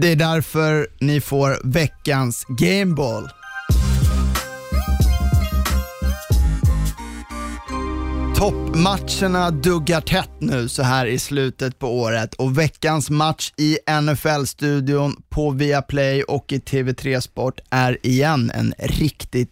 Det 0.01 0.11
är 0.11 0.15
därför 0.15 0.87
ni 0.99 1.21
får 1.21 1.57
veckans 1.63 2.45
Gameball. 2.47 3.29
Toppmatcherna 8.37 9.51
duggar 9.51 10.01
tätt 10.01 10.29
nu 10.39 10.69
så 10.69 10.83
här 10.83 11.05
i 11.05 11.19
slutet 11.19 11.79
på 11.79 11.99
året 11.99 12.33
och 12.33 12.57
veckans 12.57 13.09
match 13.09 13.51
i 13.57 13.77
NFL-studion 14.01 15.23
på 15.29 15.51
Viaplay 15.51 16.23
och 16.23 16.51
i 16.51 16.57
TV3 16.59 17.19
Sport 17.19 17.59
är 17.69 17.97
igen 18.03 18.51
en 18.55 18.73
riktigt 18.79 19.51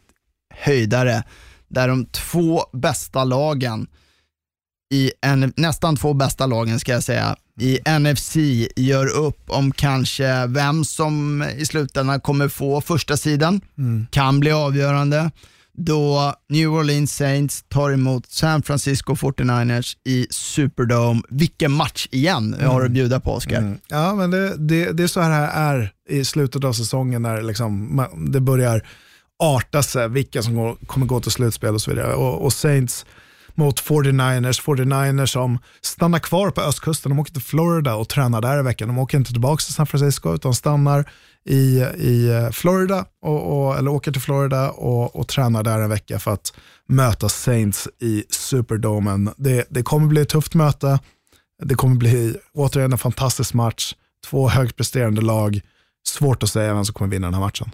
höjdare 0.56 1.24
där 1.68 1.88
de 1.88 2.06
två 2.06 2.64
bästa 2.74 3.24
lagen 3.24 3.88
i 4.94 5.12
en, 5.22 5.54
nästan 5.58 5.96
två 5.96 6.14
bästa 6.14 6.46
lagen 6.46 6.80
ska 6.80 6.92
jag 6.92 7.04
säga, 7.04 7.36
i 7.60 7.80
NFC 8.00 8.36
gör 8.76 9.08
upp 9.08 9.50
om 9.50 9.72
kanske 9.72 10.48
vem 10.48 10.86
som 10.86 11.44
i 11.58 11.66
slutändan 11.66 12.22
kommer 12.22 12.48
få 12.48 12.82
första 12.82 13.18
sidan. 13.18 13.62
Kan 14.12 14.40
bli 14.40 14.52
avgörande 14.52 15.32
då 15.78 16.34
New 16.50 16.70
Orleans 16.74 17.16
Saints 17.16 17.64
tar 17.70 17.92
emot 17.92 18.26
San 18.32 18.62
Francisco 18.64 19.14
49ers 19.16 19.98
i 20.06 20.28
Superdome. 20.30 21.22
Vilken 21.30 21.72
match 21.72 22.08
igen 22.12 22.56
jag 22.62 22.70
har 22.70 22.86
att 22.86 22.92
bjuda 22.92 23.20
på 23.20 23.34
Oskar. 23.34 23.78
Ja, 23.88 24.16
men 24.16 24.32
det, 24.32 24.58
det, 24.58 24.92
det 24.92 25.04
är 25.04 25.08
så 25.08 25.22
här 25.22 25.42
det 25.42 25.48
är 25.48 25.92
i 26.10 26.26
slutet 26.26 26.64
av 26.64 26.74
säsongen 26.74 27.22
när 27.22 27.42
liksom, 27.42 27.96
man- 27.96 28.32
det 28.32 28.40
börjar 28.42 28.88
arta 29.44 29.84
sig 29.84 30.10
vilka 30.10 30.44
som 30.44 30.56
går, 30.56 30.76
kommer 30.88 31.06
gå 31.06 31.20
till 31.20 31.32
slutspel 31.32 31.74
och 31.74 31.82
så 31.82 31.92
vidare. 31.92 32.14
Och, 32.14 32.46
och 32.46 32.54
Saints 32.54 33.06
mot 33.56 33.82
49ers, 33.82 34.62
49ers 34.62 35.26
som 35.26 35.60
stannar 35.82 36.20
kvar 36.20 36.50
på 36.50 36.62
östkusten. 36.62 37.10
De 37.10 37.20
åker 37.20 37.34
till 37.34 37.42
Florida 37.42 37.96
och 37.96 38.10
tränar 38.10 38.42
där 38.42 38.60
i 38.60 38.64
veckan. 38.64 38.88
De 38.88 38.98
åker 38.98 39.18
inte 39.18 39.32
tillbaka 39.32 39.62
till 39.62 39.74
San 39.74 39.88
Francisco 39.88 40.36
utan 40.36 40.54
stannar 40.56 41.06
i, 41.46 41.80
i 41.84 42.50
Florida, 42.54 43.06
och, 43.22 43.68
och, 43.68 43.78
eller 43.78 43.92
åker 43.92 44.12
till 44.12 44.22
Florida 44.22 44.72
och, 44.72 45.16
och 45.16 45.28
tränar 45.28 45.64
där 45.64 45.80
en 45.80 45.90
vecka 45.90 46.20
för 46.20 46.32
att 46.32 46.54
möta 46.88 47.30
Saints 47.30 47.88
i 48.00 48.24
Superdomen. 48.30 49.30
Det, 49.38 49.66
det 49.70 49.84
kommer 49.84 50.08
bli 50.08 50.22
ett 50.22 50.30
tufft 50.30 50.54
möte. 50.54 51.00
Det 51.64 51.76
kommer 51.76 51.96
bli 51.96 52.36
återigen 52.54 52.92
en 52.92 52.98
fantastisk 52.98 53.54
match. 53.54 53.96
Två 54.26 54.50
högpresterande 54.50 55.22
lag. 55.22 55.62
Svårt 56.08 56.44
att 56.44 56.50
säga 56.50 56.74
vem 56.74 56.86
som 56.86 56.94
kommer 56.94 57.12
vinna 57.12 57.28
den 57.28 57.34
här 57.34 57.42
matchen. 57.42 57.72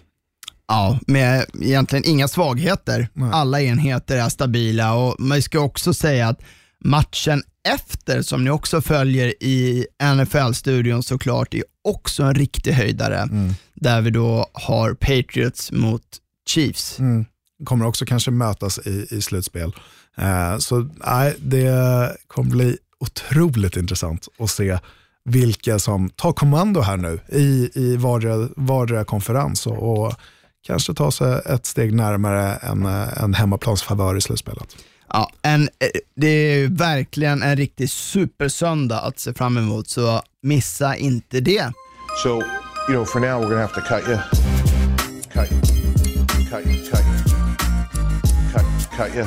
Ja, 0.68 0.98
med 1.06 1.46
egentligen 1.60 2.04
inga 2.04 2.28
svagheter. 2.28 3.08
Alla 3.32 3.60
enheter 3.60 4.16
är 4.16 4.28
stabila 4.28 4.94
och 4.94 5.16
man 5.18 5.42
ska 5.42 5.60
också 5.60 5.94
säga 5.94 6.28
att 6.28 6.40
matchen 6.84 7.42
efter, 7.68 8.22
som 8.22 8.44
ni 8.44 8.50
också 8.50 8.80
följer 8.80 9.34
i 9.42 9.86
NFL-studion 10.16 11.02
såklart, 11.02 11.54
är 11.54 11.64
också 11.84 12.22
en 12.22 12.34
riktig 12.34 12.72
höjdare. 12.72 13.28
Där 13.74 14.00
vi 14.00 14.10
då 14.10 14.46
har 14.52 14.94
Patriots 14.94 15.72
mot 15.72 16.02
Chiefs. 16.48 16.98
Kommer 17.64 17.86
också 17.86 18.04
kanske 18.04 18.30
mötas 18.30 18.78
i, 18.86 19.06
i 19.10 19.22
slutspel. 19.22 19.72
Eh, 20.16 20.58
så 20.58 20.88
nej, 21.06 21.34
det 21.38 22.16
kommer 22.26 22.50
bli 22.50 22.78
otroligt 23.00 23.76
intressant 23.76 24.28
att 24.38 24.50
se 24.50 24.78
vilka 25.24 25.78
som 25.78 26.10
tar 26.10 26.32
kommando 26.32 26.80
här 26.80 26.96
nu 26.96 27.20
i, 27.28 27.70
i 27.74 27.96
vardera, 27.96 28.48
vardera 28.56 29.04
konferens 29.04 29.66
och, 29.66 30.04
och 30.06 30.14
kanske 30.66 30.94
ta 30.94 31.10
sig 31.10 31.42
ett 31.46 31.66
steg 31.66 31.94
närmare 31.94 32.54
en, 32.54 32.86
en 33.22 33.34
hemmaplansfavör 33.34 34.16
i 34.16 34.20
slutspelet. 34.20 34.76
Ja, 35.12 35.30
en, 35.42 35.62
eh, 35.62 35.68
det 36.16 36.26
är 36.26 36.58
ju 36.58 36.74
verkligen 36.74 37.42
en 37.42 37.56
riktig 37.56 37.90
supersöndag 37.90 39.00
att 39.00 39.18
se 39.18 39.34
fram 39.34 39.56
emot, 39.56 39.88
så 39.88 40.22
missa 40.42 40.96
inte 40.96 41.40
det. 41.40 41.72
So, 42.22 42.28
you 42.28 42.42
know, 42.88 43.04
for 43.04 43.20
now 43.20 43.42
we're 43.42 43.48
gonna 43.48 43.60
have 43.60 43.74
to 43.74 43.80
cut 43.80 44.08
you. 44.08 44.18
Cut 45.32 45.52
you. 45.52 45.60
Cut 46.50 46.66
you. 46.66 46.76
Cut 46.90 47.00
you. 47.00 47.24
Cut, 48.52 48.90
cut 48.96 49.16
you. 49.16 49.26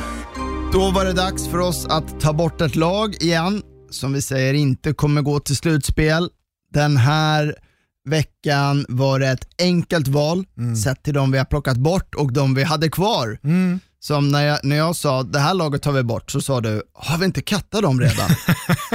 Då 0.73 0.91
var 0.91 1.05
det 1.05 1.13
dags 1.13 1.47
för 1.47 1.57
oss 1.57 1.85
att 1.85 2.19
ta 2.19 2.33
bort 2.33 2.61
ett 2.61 2.75
lag 2.75 3.15
igen, 3.15 3.61
som 3.89 4.13
vi 4.13 4.21
säger 4.21 4.53
inte 4.53 4.93
kommer 4.93 5.21
gå 5.21 5.39
till 5.39 5.57
slutspel. 5.57 6.29
Den 6.73 6.97
här 6.97 7.55
veckan 8.09 8.85
var 8.89 9.19
det 9.19 9.27
ett 9.27 9.47
enkelt 9.61 10.07
val, 10.07 10.45
sett 10.83 11.03
till 11.03 11.13
de 11.13 11.31
vi 11.31 11.37
har 11.37 11.45
plockat 11.45 11.77
bort 11.77 12.15
och 12.15 12.33
de 12.33 12.55
vi 12.55 12.63
hade 12.63 12.89
kvar. 12.89 13.37
Som 14.03 14.29
när 14.31 14.45
jag, 14.45 14.59
när 14.63 14.75
jag 14.75 14.95
sa 14.95 15.23
det 15.23 15.39
här 15.39 15.53
laget 15.53 15.81
tar 15.81 15.91
vi 15.91 16.03
bort, 16.03 16.31
så 16.31 16.41
sa 16.41 16.61
du, 16.61 16.83
har 16.93 17.17
vi 17.17 17.25
inte 17.25 17.41
kattat 17.41 17.81
dem 17.81 18.01
redan? 18.01 18.29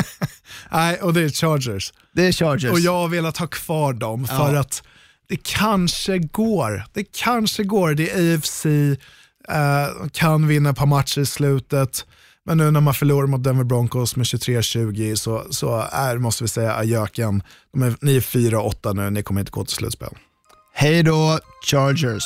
Nej, 0.72 1.00
och 1.00 1.14
det 1.14 1.20
är 1.20 1.28
Chargers. 1.28 1.92
det 2.14 2.26
är 2.26 2.32
Chargers. 2.32 2.72
Och 2.72 2.80
jag 2.80 2.92
har 2.92 3.08
velat 3.08 3.36
ha 3.36 3.46
kvar 3.46 3.92
dem 3.92 4.26
för 4.26 4.54
Ja. 4.54 4.60
att 4.60 4.82
det 5.28 5.36
kanske 5.42 6.18
går. 6.18 6.84
Det 6.92 7.04
kanske 7.04 7.64
går. 7.64 7.94
Det 7.94 8.10
är 8.10 8.34
AFC, 8.36 8.66
eh, 9.48 10.08
kan 10.12 10.46
vinna 10.48 10.70
ett 10.70 10.76
par 10.76 10.86
matcher 10.86 11.20
i 11.20 11.26
slutet. 11.26 12.06
Men 12.46 12.58
nu 12.58 12.70
när 12.70 12.80
man 12.80 12.94
förlorar 12.94 13.26
mot 13.26 13.44
Denver 13.44 13.64
Broncos 13.64 14.16
med 14.16 14.24
23-20 14.26 15.14
så, 15.16 15.44
så 15.50 15.86
är, 15.92 16.18
måste 16.18 16.44
vi 16.44 16.48
säga 16.48 16.74
ajöken. 16.74 17.42
De 17.72 17.82
är, 17.82 17.94
ni 18.00 18.16
är 18.16 18.20
4-8 18.20 18.94
nu, 18.94 19.10
ni 19.10 19.22
kommer 19.22 19.40
inte 19.40 19.52
gå 19.52 19.64
till 19.64 19.74
slutspel. 19.76 20.08
Hej 20.74 21.02
då, 21.02 21.38
Chargers. 21.70 22.24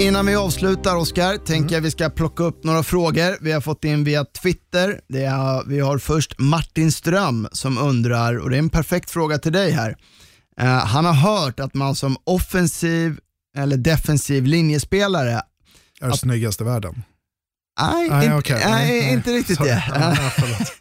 Innan 0.00 0.26
vi 0.26 0.36
avslutar 0.36 0.96
Oskar, 0.96 1.36
tänker 1.36 1.74
jag 1.74 1.82
vi 1.82 1.90
ska 1.90 2.10
plocka 2.10 2.42
upp 2.42 2.64
några 2.64 2.82
frågor 2.82 3.44
vi 3.44 3.52
har 3.52 3.60
fått 3.60 3.84
in 3.84 4.04
via 4.04 4.24
Twitter. 4.24 5.00
Det 5.08 5.24
är, 5.24 5.68
vi 5.68 5.80
har 5.80 5.98
först 5.98 6.38
Martin 6.38 6.92
Ström 6.92 7.48
som 7.52 7.78
undrar, 7.78 8.38
och 8.38 8.50
det 8.50 8.56
är 8.56 8.58
en 8.58 8.70
perfekt 8.70 9.10
fråga 9.10 9.38
till 9.38 9.52
dig 9.52 9.70
här. 9.70 9.96
Eh, 10.60 10.66
han 10.66 11.04
har 11.04 11.12
hört 11.12 11.60
att 11.60 11.74
man 11.74 11.94
som 11.94 12.16
offensiv 12.24 13.18
eller 13.56 13.76
defensiv 13.76 14.44
linjespelare 14.44 15.42
Är 16.00 16.08
det 16.08 16.16
snyggaste 16.16 16.64
i 16.64 16.66
världen. 16.66 17.02
Nej, 17.80 18.08
Nej, 18.08 18.42
nej. 18.66 19.12
inte 19.12 19.30
riktigt 19.32 19.56
Sorry. 19.56 19.70
det. 19.70 19.84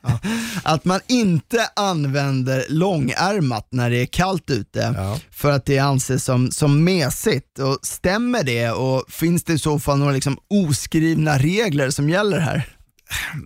Ja. 0.02 0.20
Att 0.64 0.86
man 0.86 1.00
inte 1.08 1.68
använder 1.76 2.66
långärmat 2.70 3.68
när 3.72 3.90
det 3.90 3.98
är 4.02 4.06
kallt 4.06 4.50
ute 4.50 4.94
Ja. 4.98 5.20
för 5.32 5.52
att 5.52 5.66
det 5.66 5.80
anses 5.80 6.24
som, 6.26 6.52
som 6.52 6.84
mesigt. 6.84 7.60
Och 7.60 7.78
stämmer 7.82 8.44
det 8.44 8.72
och 8.72 9.04
finns 9.10 9.44
det 9.44 9.54
i 9.54 9.60
så 9.60 9.80
fall 9.80 9.98
några 9.98 10.12
liksom 10.12 10.38
oskrivna 10.50 11.38
regler 11.38 11.90
som 11.90 12.10
gäller 12.10 12.40
här? 12.40 12.68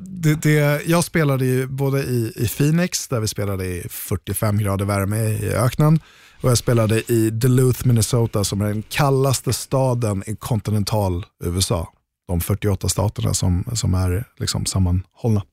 det, 0.01 0.35
det, 0.35 0.81
jag 0.88 1.03
spelade 1.03 1.45
ju 1.45 1.67
både 1.67 2.03
i, 2.03 2.34
i 2.35 2.47
Phoenix, 2.47 3.07
där 3.07 3.19
vi 3.19 3.27
spelade 3.27 3.65
i 3.65 3.88
45 3.89 4.57
grader 4.57 4.85
värme 4.85 5.17
i 5.17 5.49
öknen, 5.53 5.99
och 6.41 6.49
jag 6.49 6.57
spelade 6.57 7.11
i 7.11 7.30
Duluth, 7.30 7.88
Minnesota, 7.88 8.43
som 8.43 8.61
är 8.61 8.65
den 8.65 8.84
kallaste 8.89 9.53
staden 9.53 10.23
i 10.27 10.35
kontinental 10.35 11.25
USA. 11.43 11.88
De 12.27 12.41
48 12.41 12.89
staterna 12.89 13.33
som, 13.33 13.63
som 13.73 13.93
är 13.93 14.27
liksom 14.39 14.65
sammanhållna. 14.65 15.43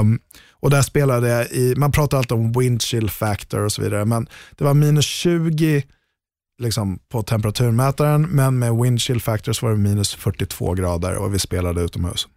Um, 0.00 0.18
och 0.50 0.70
där 0.70 0.82
spelade 0.82 1.28
jag 1.28 1.50
i, 1.50 1.74
man 1.76 1.92
pratar 1.92 2.18
alltid 2.18 2.32
om 2.32 2.52
windchill 2.52 3.10
factor 3.10 3.60
och 3.60 3.72
så 3.72 3.82
vidare, 3.82 4.04
men 4.04 4.28
det 4.56 4.64
var 4.64 4.74
minus 4.74 5.04
20 5.04 5.82
liksom, 6.58 6.98
på 7.08 7.22
temperaturmätaren, 7.22 8.22
men 8.22 8.58
med 8.58 8.74
windchill 8.74 9.20
factor 9.20 9.52
så 9.52 9.66
var 9.66 9.72
det 9.72 9.78
minus 9.78 10.14
42 10.14 10.74
grader 10.74 11.14
och 11.14 11.34
vi 11.34 11.38
spelade 11.38 11.82
utomhus. 11.82 12.28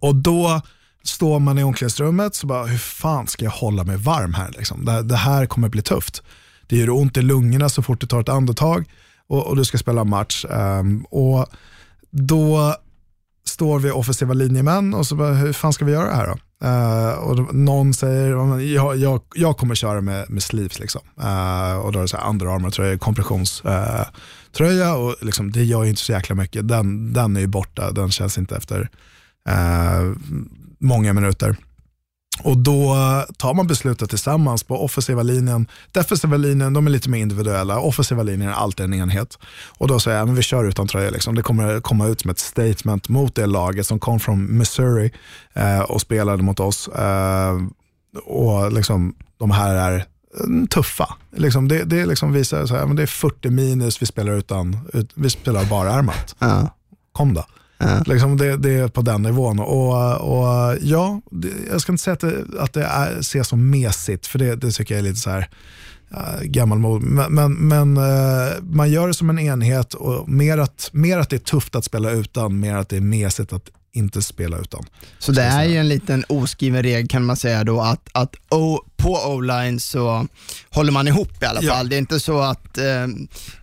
Och 0.00 0.14
då 0.14 0.60
står 1.02 1.38
man 1.38 1.58
i 1.58 1.64
omklädningsrummet 1.64 2.34
så 2.34 2.46
bara, 2.46 2.66
hur 2.66 2.78
fan 2.78 3.26
ska 3.26 3.44
jag 3.44 3.52
hålla 3.52 3.84
mig 3.84 3.96
varm 3.96 4.34
här? 4.34 4.50
Liksom? 4.58 4.84
Det, 4.84 5.02
det 5.02 5.16
här 5.16 5.46
kommer 5.46 5.68
bli 5.68 5.82
tufft. 5.82 6.22
Det 6.66 6.76
gör 6.76 6.90
ont 6.90 7.16
i 7.16 7.22
lungorna 7.22 7.68
så 7.68 7.82
fort 7.82 8.00
du 8.00 8.06
tar 8.06 8.20
ett 8.20 8.28
andetag 8.28 8.84
och, 9.26 9.46
och 9.46 9.56
du 9.56 9.64
ska 9.64 9.78
spela 9.78 10.04
match. 10.04 10.44
Um, 10.48 11.04
och 11.04 11.46
då 12.10 12.74
står 13.46 13.78
vi 13.78 13.90
offensiva 13.90 14.34
linjemän 14.34 14.94
och 14.94 15.06
så 15.06 15.16
bara, 15.16 15.34
hur 15.34 15.52
fan 15.52 15.72
ska 15.72 15.84
vi 15.84 15.92
göra 15.92 16.08
det 16.08 16.14
här 16.14 16.26
då? 16.26 16.36
Uh, 16.64 17.12
och 17.12 17.54
någon 17.54 17.94
säger, 17.94 18.60
jag, 18.60 18.96
jag, 18.96 19.20
jag 19.34 19.56
kommer 19.56 19.74
köra 19.74 20.00
med, 20.00 20.30
med 20.30 20.42
sleeves 20.42 20.78
liksom. 20.78 21.00
Uh, 21.18 21.76
och 21.76 21.92
då 21.92 21.98
är 21.98 22.02
det 22.02 22.08
så 22.08 22.16
här 22.16 22.28
Under 22.28 22.46
Armour-tröja, 22.46 22.98
kompressionströja 22.98 24.86
uh, 24.86 24.92
och 24.92 25.14
liksom, 25.20 25.52
det 25.52 25.64
gör 25.64 25.84
ju 25.84 25.90
inte 25.90 26.02
så 26.02 26.12
jäkla 26.12 26.34
mycket. 26.34 26.68
Den, 26.68 27.12
den 27.12 27.36
är 27.36 27.40
ju 27.40 27.46
borta, 27.46 27.90
den 27.90 28.10
känns 28.10 28.38
inte 28.38 28.56
efter 28.56 28.90
eh, 29.48 30.12
många 30.78 31.12
minuter. 31.12 31.56
Och 32.44 32.58
då 32.58 32.96
tar 33.36 33.54
man 33.54 33.66
beslutet 33.66 34.10
tillsammans 34.10 34.62
på 34.62 34.84
offensiva 34.84 35.22
linjen. 35.22 35.66
Defensiva 35.92 36.36
linjen, 36.36 36.72
de 36.72 36.86
är 36.86 36.90
lite 36.90 37.08
mer 37.08 37.18
individuella. 37.18 37.80
Offensiva 37.80 38.22
linjen 38.22 38.50
är 38.50 38.54
alltid 38.54 38.84
en 38.84 38.94
enhet. 38.94 39.38
Och 39.78 39.88
då 39.88 40.00
säger 40.00 40.18
jag, 40.18 40.26
men 40.26 40.36
vi 40.36 40.42
kör 40.42 40.64
utan 40.64 40.88
tröja. 40.88 41.10
Liksom. 41.10 41.34
Det 41.34 41.42
kommer 41.42 41.80
komma 41.80 42.06
ut 42.06 42.20
som 42.20 42.30
ett 42.30 42.38
statement 42.38 43.08
mot 43.08 43.34
det 43.34 43.46
laget 43.46 43.86
som 43.86 43.98
kom 43.98 44.20
från 44.20 44.58
Missouri 44.58 45.12
eh, 45.54 45.80
och 45.80 46.00
spelade 46.00 46.42
mot 46.42 46.60
oss. 46.60 46.88
Eh, 46.88 47.56
och 48.24 48.72
liksom, 48.72 49.14
de 49.38 49.50
här 49.50 49.74
är 49.74 49.96
eh, 49.96 50.66
tuffa. 50.70 51.16
Liksom, 51.36 51.68
det, 51.68 51.84
det 51.84 52.06
liksom 52.06 52.32
visar 52.32 52.86
men 52.86 52.96
det 52.96 53.02
är 53.02 53.06
40 53.06 53.50
minus, 53.50 54.02
vi 54.02 54.06
spelar, 54.06 54.32
utan, 54.32 54.88
ut, 54.92 55.10
vi 55.14 55.30
spelar 55.30 55.64
bara 55.64 55.92
ärmat. 55.92 56.36
Ja. 56.38 56.68
Kom 57.12 57.34
då. 57.34 57.44
Ja. 57.80 58.02
Liksom 58.06 58.36
det, 58.36 58.56
det 58.56 58.70
är 58.70 58.88
på 58.88 59.02
den 59.02 59.22
nivån. 59.22 59.58
Och, 59.58 60.20
och 60.20 60.76
ja, 60.80 61.20
det, 61.30 61.48
jag 61.70 61.80
ska 61.80 61.92
inte 61.92 62.02
säga 62.02 62.14
att 62.14 62.20
det, 62.20 62.44
att 62.58 62.72
det 62.72 62.84
är, 62.84 63.18
ses 63.18 63.48
som 63.48 63.70
mesigt, 63.70 64.26
för 64.26 64.38
det, 64.38 64.56
det 64.56 64.70
tycker 64.70 64.94
jag 64.94 64.98
är 64.98 65.08
lite 65.08 65.20
så 65.20 65.30
här 65.30 65.48
uh, 66.12 66.42
gammalmod. 66.42 67.02
Men, 67.02 67.34
men, 67.34 67.54
men 67.54 67.96
eh, 67.96 68.52
man 68.62 68.90
gör 68.90 69.08
det 69.08 69.14
som 69.14 69.30
en 69.30 69.38
enhet 69.38 69.94
och 69.94 70.28
mer 70.28 70.58
att, 70.58 70.90
mer 70.92 71.18
att 71.18 71.30
det 71.30 71.36
är 71.36 71.40
tufft 71.40 71.74
att 71.74 71.84
spela 71.84 72.10
utan, 72.10 72.60
mer 72.60 72.74
att 72.74 72.88
det 72.88 72.96
är 72.96 73.00
mesigt 73.00 73.52
att 73.52 73.70
inte 73.92 74.22
spela 74.22 74.58
utan. 74.58 74.84
Så 75.18 75.32
det 75.32 75.42
är 75.42 75.64
ju 75.64 75.76
en 75.76 75.88
liten 75.88 76.24
oskriven 76.28 76.82
regel 76.82 77.08
kan 77.08 77.24
man 77.24 77.36
säga 77.36 77.64
då 77.64 77.80
att, 77.80 78.08
att 78.12 78.34
o, 78.50 78.84
på 78.96 79.12
o-line 79.12 79.80
så 79.80 80.26
håller 80.70 80.92
man 80.92 81.08
ihop 81.08 81.42
i 81.42 81.46
alla 81.46 81.62
Ja. 81.62 81.72
fall. 81.74 81.88
Det 81.88 81.96
är 81.96 81.98
inte 81.98 82.20
så 82.20 82.38
att 82.40 82.78
eh, 82.78 83.06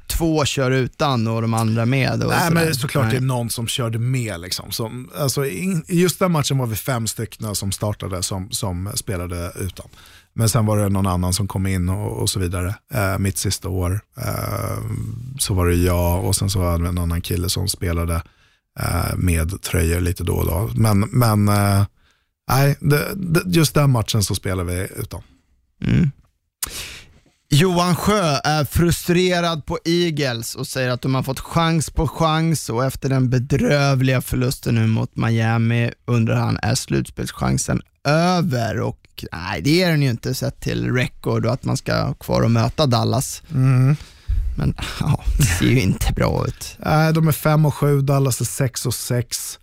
två 0.08 0.45
kör 0.45 0.72
utan 0.72 1.28
och 1.28 1.41
de 1.41 1.54
andra 1.54 1.86
med. 1.86 2.24
Och 2.24 2.30
Nej, 2.30 2.40
sådär. 2.48 2.52
men 2.66 2.76
såklart 2.76 3.04
Nej. 3.04 3.12
det 3.12 3.18
är 3.18 3.22
någon 3.22 3.49
som 3.49 3.68
körde 3.68 3.99
med. 3.99 4.40
Liksom. 4.40 4.72
Som, 4.72 5.10
alltså, 5.18 5.45
i, 5.45 5.82
I 5.88 6.02
just 6.02 6.20
den 6.20 6.32
matchen 6.32 6.58
var 6.58 6.66
vi 6.68 6.76
fem 6.76 7.08
stycken 7.08 7.56
som 7.56 7.72
startade 7.72 8.24
som, 8.24 8.52
som 8.52 8.91
spelade 8.95 9.52
utan. 9.60 9.86
Men 10.34 10.49
sen 10.49 10.66
var 10.66 10.78
det 10.78 10.90
någon 10.90 11.08
annan 11.08 11.34
som 11.34 11.48
kom 11.48 11.68
in 11.68 11.90
och, 11.90 12.22
och 12.22 12.30
så 12.30 12.40
vidare. 12.40 12.76
Eh, 12.94 13.18
mitt 13.18 13.38
sista 13.38 13.70
år 13.70 13.99
eh, 14.18 14.78
så 15.40 15.54
var 15.54 15.68
det 15.68 15.76
jag 15.76 16.26
och 16.26 16.36
sen 16.36 16.49
så 16.49 16.64
hade 16.66 16.84
vi 16.84 16.90
en 16.90 16.98
annan 16.98 17.22
kille 17.22 17.49
som 17.49 17.68
spelade 17.68 18.22
med 19.16 19.62
tröjor 19.62 19.99
lite 19.99 20.24
då 20.24 20.34
och 20.34 20.45
då. 20.45 20.70
Men, 20.76 20.99
men 20.99 21.48
eh, 21.48 21.86
nej, 22.49 22.78
just 23.45 23.74
den 23.74 23.90
matchen 23.90 24.24
så 24.24 24.36
spelade 24.36 24.74
vi 24.76 24.88
utan. 25.02 25.22
Mm. 25.86 26.12
Johan 27.49 27.95
Sjö 27.95 28.40
är 28.44 28.66
frustrerad 28.66 29.66
på 29.66 29.80
Eagles 29.86 30.56
och 30.56 30.68
säger 30.68 30.90
att 30.90 31.02
de 31.02 31.16
har 31.16 31.24
fått 31.24 31.40
chans 31.40 31.90
på 31.90 32.08
chans 32.08 32.70
och 32.70 32.86
efter 32.86 33.10
den 33.10 33.30
bedrövliga 33.30 34.22
förlusten 34.22 34.76
nu 34.76 34.88
mot 34.88 35.16
Miami 35.16 35.91
undrar 36.06 36.36
han, 36.36 36.60
är 36.62 36.76
slutspelschansen 36.76 37.82
över? 38.04 38.82
Och 38.82 39.26
nej, 39.32 39.62
det 39.62 39.84
är 39.84 39.91
den 39.91 40.02
ju 40.02 40.10
inte 40.10 40.34
sett 40.34 40.60
till 40.60 40.94
record 40.94 41.45
och 41.45 41.54
att 41.54 41.64
man 41.64 41.78
ska 41.78 42.04
ha 42.04 42.14
kvar 42.14 42.41
och 42.41 42.52
möta 42.52 42.86
Dallas. 42.86 43.44
Men 44.58 44.74
ja, 45.00 45.24
det 45.38 45.44
ser 45.44 45.66
ju 45.66 45.82
inte 45.82 46.14
bra 46.14 46.46
ut. 46.48 46.78
Nej, 46.80 47.14
de 47.14 47.28
är 47.28 47.32
5 47.32 47.66
och 47.66 47.74
7, 47.74 48.02
Dallas 48.02 48.42
är 48.42 48.46
6 48.46 48.86
och 48.86 48.94
6. 48.94 49.60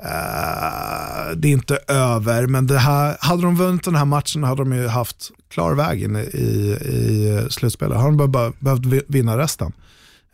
Uh, 0.00 0.10
eh, 0.10 1.36
det 1.36 1.48
är 1.48 1.52
inte 1.52 1.78
över, 1.88 2.46
men 2.46 2.66
det 2.66 2.78
här, 2.78 3.16
hade 3.20 3.42
de 3.42 3.56
vunnit 3.56 3.84
den 3.84 3.94
här 3.94 4.04
matchen 4.04 4.44
hade 4.44 4.64
de 4.64 4.72
ju 4.72 4.88
haft 4.88 5.30
klar 5.48 5.74
väg 5.74 6.02
in 6.02 6.16
i, 6.16 6.20
i, 6.20 7.46
slutspelet. 7.50 7.98
Har 7.98 8.04
de 8.04 8.16
bara, 8.16 8.28
bara 8.28 8.52
behövt 8.76 9.04
vinna 9.08 9.38
resten. 9.38 9.72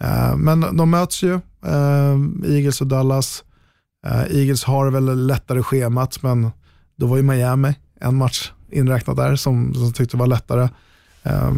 Uh, 0.04 0.36
men 0.36 0.76
de 0.76 0.90
möts 0.90 1.22
ju, 1.22 1.32
uh, 1.66 2.16
Eagles 2.44 2.80
och 2.80 2.86
Dallas. 2.86 3.44
Eagles 4.30 4.64
har 4.64 4.90
väl 4.90 5.26
lättare 5.26 5.62
schemat, 5.62 6.22
men 6.22 6.50
då 6.96 7.06
var 7.06 7.16
ju 7.16 7.22
Miami 7.22 7.74
en 8.00 8.16
match 8.16 8.50
inräknat 8.70 9.16
där 9.16 9.36
som, 9.36 9.74
som 9.74 9.92
tyckte 9.92 10.16
var 10.16 10.26
lättare. 10.26 10.68
Eh, 11.22 11.52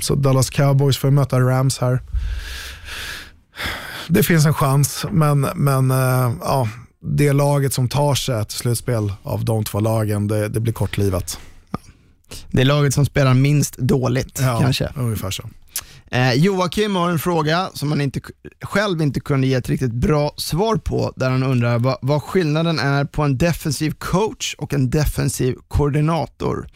så 0.00 0.14
Dallas 0.14 0.50
Cowboys 0.50 0.98
får 0.98 1.10
möta 1.10 1.40
Rams 1.40 1.78
här 1.78 2.00
det 4.08 4.22
finns 4.22 4.46
en 4.46 4.54
chans, 4.54 5.06
men, 5.10 5.40
men 5.40 5.90
eh, 5.90 6.32
ja, 6.40 6.68
det 7.00 7.32
laget 7.32 7.72
som 7.72 7.88
tar 7.88 8.14
sig 8.14 8.44
till 8.44 8.56
slutspel 8.56 9.12
av 9.22 9.44
de 9.44 9.64
två 9.64 9.80
lagen, 9.80 10.28
det, 10.28 10.48
det 10.48 10.60
blir 10.60 10.72
kortlivat. 10.72 11.38
Det 12.50 12.60
är 12.60 12.64
laget 12.64 12.94
som 12.94 13.06
spelar 13.06 13.34
minst 13.34 13.78
dåligt 13.78 14.40
Ja, 14.42 14.60
kanske. 14.60 14.92
Ungefär 14.96 15.30
så. 15.30 15.42
Eh, 16.10 16.32
Joakim 16.32 16.96
har 16.96 17.10
en 17.10 17.18
fråga 17.18 17.70
som 17.74 17.90
han 17.90 18.00
inte, 18.00 18.20
själv 18.62 19.02
inte 19.02 19.20
kunde 19.20 19.46
ge 19.46 19.54
ett 19.54 19.68
riktigt 19.68 19.92
bra 19.92 20.32
svar 20.36 20.76
på, 20.76 21.12
där 21.16 21.30
han 21.30 21.42
undrar 21.42 21.78
vad, 21.78 21.96
vad 22.02 22.22
skillnaden 22.22 22.78
är 22.78 23.04
på 23.04 23.22
en 23.22 23.38
defensiv 23.38 23.90
coach 23.90 24.54
och 24.58 24.74
en 24.74 24.90
defensiv 24.90 25.56
koordinator. 25.68 26.68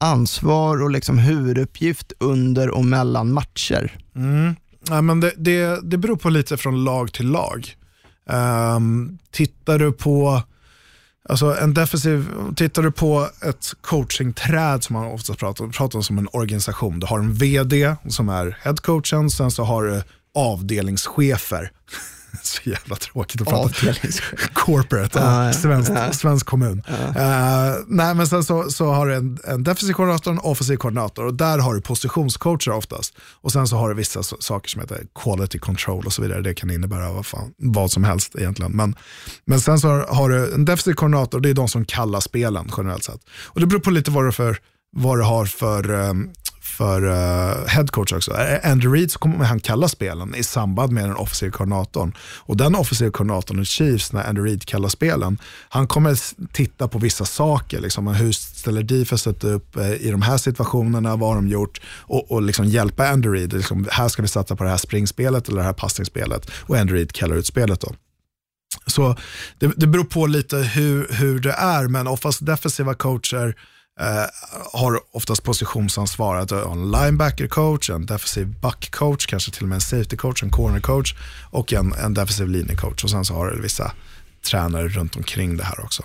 Ansvar 0.00 0.82
och 0.82 0.90
liksom 0.90 1.18
huvuduppgift 1.18 2.12
under 2.18 2.70
och 2.70 2.84
mellan 2.84 3.32
matcher. 3.32 3.98
Mm. 4.16 4.56
Ja, 4.88 5.02
men 5.02 5.20
det, 5.20 5.32
det, 5.36 5.80
det 5.90 5.98
beror 5.98 6.16
på 6.16 6.30
lite 6.30 6.56
från 6.56 6.84
lag 6.84 7.12
till 7.12 7.30
lag. 7.30 7.76
Um, 8.76 9.18
tittar 9.30 9.78
du 9.78 9.92
på 9.92 10.42
Alltså 11.28 11.56
en 11.60 11.74
defensiv, 11.74 12.26
tittar 12.56 12.82
du 12.82 12.90
på 12.92 13.28
ett 13.42 13.66
coachingträd 13.80 14.84
som 14.84 14.94
man 14.94 15.06
ofta 15.06 15.34
pratar 15.34 15.64
om, 15.64 15.70
pratar 15.70 15.98
om 15.98 16.02
som 16.02 16.18
en 16.18 16.28
organisation. 16.32 17.00
Du 17.00 17.06
har 17.06 17.18
en 17.18 17.34
vd 17.34 17.94
som 18.08 18.28
är 18.28 18.58
headcoachen, 18.62 19.30
sen 19.30 19.50
så 19.50 19.64
har 19.64 19.82
du 19.82 20.02
avdelningschefer. 20.34 21.70
Så 22.42 22.70
jävla 22.70 22.96
tråkigt 22.96 23.40
att 23.40 23.48
prata 23.48 23.74
corporate, 24.52 25.18
Ja, 25.18 25.46
ja, 25.46 25.52
svensk, 25.52 25.92
svensk 26.12 26.46
kommun. 26.46 26.82
Eh, 26.88 27.74
nej, 27.86 28.14
men 28.14 28.26
sen 28.26 28.44
så, 28.44 28.70
så 28.70 28.92
har 28.92 29.06
du 29.06 29.14
en, 29.14 29.38
en 29.44 29.64
defensiv 29.64 29.92
koordinator 29.92 30.30
och 30.30 30.36
en 30.36 30.50
offensiv 30.50 30.76
koordinator 30.76 31.26
och 31.26 31.34
där 31.34 31.58
har 31.58 31.74
du 31.74 31.80
positionscoacher 31.80 32.70
oftast. 32.70 33.14
Och 33.20 33.52
sen 33.52 33.68
så 33.68 33.76
har 33.76 33.88
du 33.88 33.94
vissa 33.94 34.22
så, 34.22 34.36
saker 34.40 34.68
som 34.68 34.80
heter 34.80 35.06
quality 35.14 35.58
control 35.58 36.06
och 36.06 36.12
så 36.12 36.22
vidare. 36.22 36.42
Det 36.42 36.54
kan 36.54 36.70
innebära 36.70 37.12
vad, 37.12 37.26
fan, 37.26 37.54
vad 37.56 37.90
som 37.90 38.04
helst 38.04 38.36
egentligen. 38.38 38.72
Men, 38.72 38.96
men 39.44 39.60
sen 39.60 39.78
så 39.78 39.88
har, 39.88 40.06
har 40.06 40.28
du 40.28 40.54
en 40.54 40.64
defensiv 40.64 40.94
koordinator, 40.94 41.40
det 41.40 41.50
är 41.50 41.54
de 41.54 41.68
som 41.68 41.84
kallar 41.84 42.20
spelen 42.20 42.70
generellt 42.76 43.04
sett. 43.04 43.20
Och 43.44 43.60
det 43.60 43.66
beror 43.66 43.80
på 43.80 43.90
lite 43.90 44.10
vad 44.10 44.24
du, 44.24 44.32
för, 44.32 44.58
vad 44.96 45.18
du 45.18 45.22
har 45.22 45.46
för 45.46 45.90
um, 45.90 46.30
för 46.68 47.02
eh, 47.02 47.60
uh, 47.60 47.66
headcoach 47.66 48.12
också. 48.12 48.30
Eh, 48.30 48.70
Andrew 48.70 48.98
Reid 48.98 49.12
så 49.12 49.18
kommer 49.18 49.44
han 49.44 49.60
kalla 49.60 49.88
spelen 49.88 50.34
i 50.34 50.42
samband 50.42 50.92
med 50.92 51.04
den 51.04 51.16
offensiva 51.16 51.52
koordinatorn. 51.52 52.12
Och 52.20 52.56
den 52.56 52.74
offensiva 52.74 53.10
koordinatorn 53.10 53.62
i 53.62 53.64
Chiefs, 53.64 54.12
när 54.12 54.28
Andy 54.28 54.40
Reid 54.40 54.64
kallar 54.64 54.88
spelen, 54.88 55.38
han 55.68 55.86
kommer 55.86 56.18
titta 56.52 56.88
på 56.88 56.98
vissa 56.98 57.24
saker. 57.24 57.80
Liksom, 57.80 58.06
hur 58.06 58.32
ställer 58.32 58.82
defenset 58.82 59.44
upp 59.44 59.76
eh, 59.76 59.92
i 59.92 60.10
de 60.10 60.22
här 60.22 60.38
situationerna, 60.38 61.16
vad 61.16 61.28
har 61.28 61.36
de 61.36 61.48
gjort? 61.48 61.80
Och, 61.86 62.32
och 62.32 62.42
liksom 62.42 62.66
hjälpa 62.66 63.08
Andy 63.08 63.28
Reid. 63.28 63.52
Liksom, 63.52 63.88
här 63.90 64.08
ska 64.08 64.22
vi 64.22 64.28
satsa 64.28 64.56
på 64.56 64.64
det 64.64 64.70
här 64.70 64.76
springspelet 64.76 65.48
eller 65.48 65.58
det 65.58 65.64
här 65.66 65.72
passningsspelet. 65.72 66.50
Och 66.52 66.76
Andy 66.76 66.94
Reid 66.94 67.12
kallar 67.12 67.36
ut 67.36 67.46
spelet 67.46 67.80
då. 67.80 67.94
Så 68.86 69.16
det, 69.58 69.72
det 69.76 69.86
beror 69.86 70.04
på 70.04 70.26
lite 70.26 70.56
hur, 70.56 71.08
hur 71.10 71.38
det 71.38 71.52
är, 71.52 71.88
men 71.88 72.06
oftast 72.06 72.46
defensiva 72.46 72.94
coacher 72.94 73.54
eh, 74.00 74.24
har 74.72 75.00
oftast 75.12 75.42
positionsansvar. 75.42 76.36
Att 76.36 76.50
ha 76.50 76.72
en 76.72 76.90
linebacker 76.90 77.46
coach, 77.46 77.90
en 77.90 78.06
defensiv 78.06 78.60
back 78.60 78.90
coach, 78.90 79.26
kanske 79.26 79.50
till 79.50 79.62
och 79.62 79.68
med 79.68 79.76
en 79.76 79.80
safety 79.80 80.16
coach, 80.16 80.42
en 80.42 80.50
corner 80.50 80.80
coach 80.80 81.14
och 81.50 81.72
en, 81.72 81.92
en 81.92 82.14
defensiv 82.14 82.48
linjecoach. 82.48 83.04
Och 83.04 83.10
sen 83.10 83.24
så 83.24 83.34
har 83.34 83.50
du 83.50 83.62
vissa 83.62 83.92
tränare 84.42 84.88
runt 84.88 85.16
omkring 85.16 85.56
det 85.56 85.64
här 85.64 85.80
också. 85.84 86.04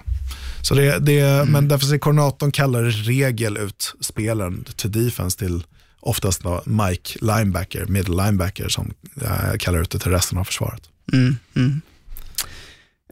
Så 0.61 0.75
det, 0.75 0.99
det, 0.99 1.49
Men 1.49 1.67
defensiv 1.67 1.99
koordinatorn 1.99 2.51
kallar 2.51 2.89
i 2.89 2.91
regel 2.91 3.57
ut 3.57 3.95
spelaren 4.01 4.65
till 4.75 4.91
defense 4.91 5.39
till 5.39 5.63
oftast 5.99 6.43
då 6.43 6.63
Mike 6.65 7.19
linebacker, 7.21 7.85
middle 7.85 8.25
linebacker 8.25 8.69
som 8.69 8.93
eh, 9.21 9.57
kallar 9.59 9.81
ut 9.81 9.89
det 9.89 9.99
till 9.99 10.11
resten 10.11 10.37
av 10.37 10.43
försvaret. 10.43 10.81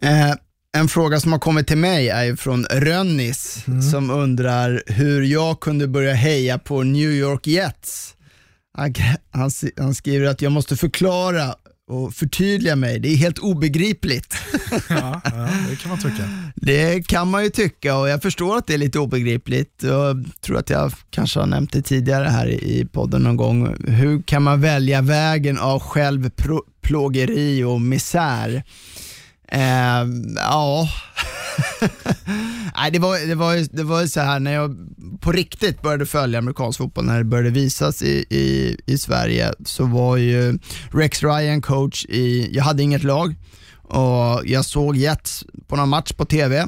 Eh, 0.01 0.33
en 0.81 0.87
fråga 0.87 1.19
som 1.19 1.31
har 1.31 1.39
kommit 1.39 1.67
till 1.67 1.77
mig 1.77 2.09
är 2.09 2.35
från 2.35 2.65
Rönnis 2.65 3.65
som 3.91 4.09
undrar 4.11 4.83
hur 4.87 5.21
jag 5.23 5.59
kunde 5.59 5.87
börja 5.87 6.13
heja 6.13 6.57
på 6.59 6.83
New 6.83 7.11
York 7.11 7.47
Jets. 7.47 8.13
Han, 8.77 8.93
han, 9.31 9.47
s- 9.47 9.63
han 9.77 9.95
skriver 9.95 10.25
att 10.27 10.41
jag 10.41 10.51
måste 10.51 10.75
förklara 10.77 11.55
och 11.89 12.13
förtydliga 12.13 12.75
mig, 12.75 12.99
det 12.99 13.09
är 13.09 13.15
helt 13.15 13.39
obegripligt. 13.39 14.35
Ja, 14.89 15.21
ja, 15.25 15.49
det 15.69 15.75
kan 15.81 15.89
man 15.89 15.99
tycka. 15.99 16.29
Det 16.55 17.07
kan 17.07 17.27
man 17.27 17.43
ju 17.43 17.49
tycka 17.49 17.95
och 17.97 18.09
jag 18.09 18.21
förstår 18.21 18.57
att 18.57 18.67
det 18.67 18.73
är 18.73 18.77
lite 18.77 18.99
obegripligt. 18.99 19.79
Jag 19.83 20.25
tror 20.41 20.57
att 20.57 20.69
jag 20.69 20.91
kanske 21.09 21.39
har 21.39 21.47
nämnt 21.47 21.73
det 21.73 21.81
tidigare 21.81 22.27
här 22.29 22.47
i 22.47 22.79
i 22.79 22.85
podden 22.85 23.21
någon 23.21 23.37
gång. 23.37 23.75
Hur 23.87 24.21
kan 24.21 24.43
man 24.43 24.61
välja 24.61 25.01
vägen 25.01 25.57
av 25.59 25.79
självplågeri 25.79 27.63
och 27.63 27.81
misär? 27.81 28.63
Eh, 29.51 30.05
ja, 30.35 30.89
Nej, 32.77 32.91
det 32.91 32.99
var, 32.99 33.27
det, 33.27 33.35
var, 33.35 33.53
ju- 33.53 33.67
det 33.71 33.83
var 33.83 34.01
ju 34.01 34.07
så 34.07 34.19
här 34.19 34.39
när 34.39 34.53
jag 34.53 34.75
på 35.21 35.31
riktigt 35.31 35.81
började 35.81 36.05
följa 36.05 36.39
amerikansk 36.39 36.77
fotboll, 36.77 37.05
när 37.05 37.17
det 37.17 37.23
började 37.23 37.49
visas 37.49 38.01
i, 38.01 38.25
i, 38.29 38.77
i 38.85 38.97
Sverige, 38.97 39.53
så 39.65 39.85
var 39.85 40.17
ju 40.17 40.59
Rex 40.93 41.23
Ryan 41.23 41.61
coach 41.61 42.05
i, 42.05 42.49
jag 42.55 42.63
hade 42.63 42.83
inget 42.83 43.03
lag 43.03 43.35
och 43.83 44.41
jag 44.45 44.65
såg 44.65 44.97
Jets 44.97 45.43
på 45.67 45.75
någon 45.75 45.89
match 45.89 46.11
på 46.13 46.25
TV. 46.25 46.67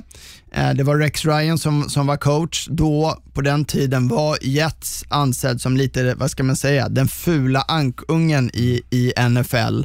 Eh, 0.53 0.73
det 0.73 0.83
var 0.83 0.97
Rex 0.97 1.25
Ryan 1.25 1.57
som, 1.57 1.89
som 1.89 2.07
var 2.07 2.17
coach. 2.17 2.67
Då, 2.69 3.21
på 3.33 3.41
den 3.41 3.65
tiden, 3.65 4.07
var 4.07 4.37
Jets 4.41 5.05
ansedd 5.07 5.61
som 5.61 5.77
lite, 5.77 6.15
vad 6.15 6.31
ska 6.31 6.43
man 6.43 6.55
säga, 6.55 6.89
den 6.89 7.07
fula 7.07 7.61
ankungen 7.61 8.51
i, 8.53 8.81
i 8.89 9.13
NFL. 9.29 9.83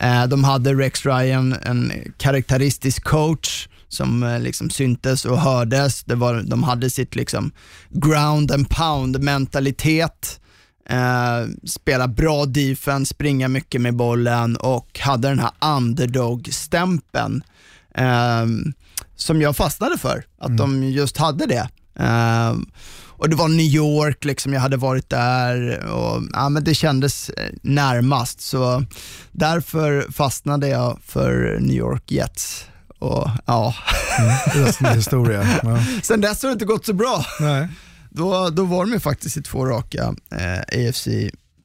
Eh, 0.00 0.26
de 0.26 0.44
hade 0.44 0.74
Rex 0.74 1.06
Ryan, 1.06 1.56
en 1.62 1.92
karaktäristisk 2.18 3.04
coach 3.04 3.68
som 3.88 4.22
eh, 4.22 4.40
liksom 4.40 4.70
syntes 4.70 5.24
och 5.24 5.40
hördes. 5.40 6.04
Det 6.04 6.14
var, 6.14 6.42
de 6.42 6.62
hade 6.62 6.90
sitt 6.90 7.14
liksom 7.14 7.52
ground 7.88 8.52
and 8.52 8.68
pound 8.68 9.22
mentalitet. 9.22 10.40
Eh, 10.88 11.48
spela 11.64 12.08
bra 12.08 12.44
defense, 12.44 13.10
springa 13.10 13.48
mycket 13.48 13.80
med 13.80 13.96
bollen 13.96 14.56
och 14.56 14.98
hade 14.98 15.28
den 15.28 15.38
här 15.38 15.52
underdog-stämpeln 15.60 17.42
eh, 17.94 18.46
som 19.22 19.42
jag 19.42 19.56
fastnade 19.56 19.98
för, 19.98 20.24
att 20.38 20.56
de 20.56 20.84
just 20.84 21.16
hade 21.16 21.46
det. 21.46 21.68
Eh, 21.98 22.54
och 23.20 23.28
det 23.28 23.36
var 23.36 23.48
New 23.48 23.66
York, 23.66 24.24
liksom, 24.24 24.52
jag 24.52 24.60
hade 24.60 24.76
varit 24.76 25.10
där 25.10 25.84
och 25.86 26.22
ja, 26.32 26.48
men 26.48 26.64
det 26.64 26.74
kändes 26.74 27.30
eh, 27.30 27.50
närmast. 27.62 28.40
Så 28.40 28.84
därför 29.32 30.12
fastnade 30.12 30.68
jag 30.68 30.98
för 31.06 31.58
New 31.60 31.76
York 31.76 32.12
Jets. 32.12 32.64
Och, 32.98 33.30
ja. 33.46 33.74
Resten 34.54 34.86
är 34.86 34.94
historia. 34.94 35.48
Ja. 35.62 35.84
Sen 36.02 36.20
dess 36.20 36.42
har 36.42 36.48
det 36.48 36.52
inte 36.52 36.64
gått 36.64 36.86
så 36.86 36.92
bra. 36.92 37.24
Nej. 37.40 37.68
Då, 38.10 38.50
då 38.50 38.64
var 38.64 38.84
de 38.84 38.92
ju 38.92 39.00
faktiskt 39.00 39.36
i 39.36 39.42
två 39.42 39.66
raka 39.66 40.14
eh, 40.30 40.88
AFC 40.88 41.08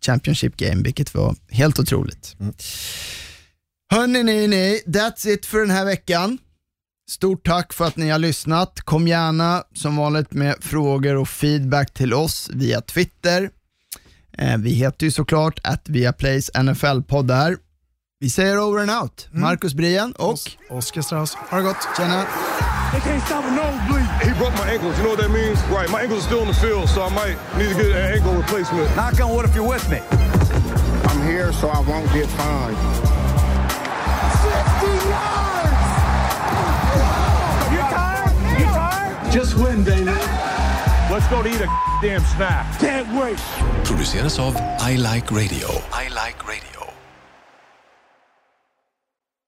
Championship 0.05 0.57
game, 0.57 0.83
vilket 0.83 1.13
var 1.13 1.35
helt 1.49 1.79
otroligt. 1.79 2.35
Hörni, 3.91 4.23
ni, 4.23 4.47
ni, 4.47 4.81
that's 4.85 5.27
it 5.27 5.45
för 5.45 5.59
den 5.59 5.69
här 5.69 5.85
veckan. 5.85 6.37
Stort 7.09 7.45
tack 7.45 7.73
för 7.73 7.85
att 7.85 7.95
ni 7.97 8.09
har 8.09 8.19
lyssnat. 8.19 8.81
Kom 8.81 9.07
gärna 9.07 9.63
som 9.73 9.95
vanligt 9.95 10.33
med 10.33 10.55
frågor 10.61 11.15
och 11.15 11.29
feedback 11.29 11.93
till 11.93 12.13
oss 12.13 12.49
via 12.53 12.81
Twitter. 12.81 13.49
Eh, 14.37 14.57
vi 14.57 14.69
heter 14.73 15.05
ju 15.05 15.11
såklart 15.11 15.59
att 15.63 15.89
Viaplays 15.89 16.51
NFL-podd 16.53 17.27
där. 17.27 17.57
Vi 18.19 18.29
säger 18.29 18.59
over 18.59 18.81
and 18.81 18.91
out. 19.03 19.27
Marcus 19.31 19.73
Brien 19.73 20.11
och... 20.11 20.33
Os- 20.33 20.57
Oskar 20.69 21.01
Strauss, 21.01 21.35
ha 21.35 21.57
det 21.57 21.63
gott. 21.63 21.77
Tjena. 21.97 22.25
They 22.91 23.01
can't 23.01 23.25
stop 23.25 23.43
a 23.45 23.49
nosebleed. 23.51 24.07
He 24.21 24.39
broke 24.39 24.53
my 24.65 24.71
ankles. 24.73 24.97
You 24.97 25.03
know 25.03 25.15
what 25.15 25.19
that 25.19 25.31
means? 25.31 25.59
Right. 25.69 25.89
My 25.91 26.01
ankles 26.01 26.19
are 26.19 26.27
still 26.27 26.41
in 26.41 26.47
the 26.47 26.53
field, 26.53 26.89
so 26.89 27.01
I 27.01 27.09
might 27.09 27.37
need 27.57 27.69
to 27.77 27.83
get 27.83 27.91
an 27.95 28.13
ankle 28.13 28.33
replacement. 28.33 28.95
Knock 28.95 29.19
on 29.21 29.35
wood 29.35 29.45
if 29.45 29.55
you're 29.55 29.67
with 29.75 29.89
me. 29.89 29.99
I'm 31.09 31.21
here 31.27 31.51
so 31.53 31.67
I 31.69 31.79
won't 31.89 32.09
get 32.13 32.27
fined. 32.39 32.77
60 34.81 35.54
Just 39.35 39.55
win, 39.55 39.83
baby. 39.83 40.05
Let's 41.11 41.27
go 41.27 41.43
to 41.43 41.49
eat 41.49 41.59
a 41.59 41.67
damn 42.01 42.21
snack. 42.21 42.79
Can't 42.79 43.21
wait. 43.21 43.37
produceras 43.83 44.39
av 44.39 44.55
I 44.79 44.95
Like 44.95 45.33
Radio. 45.33 45.67
I 45.91 46.07
like 46.07 46.37
radio. 46.47 46.74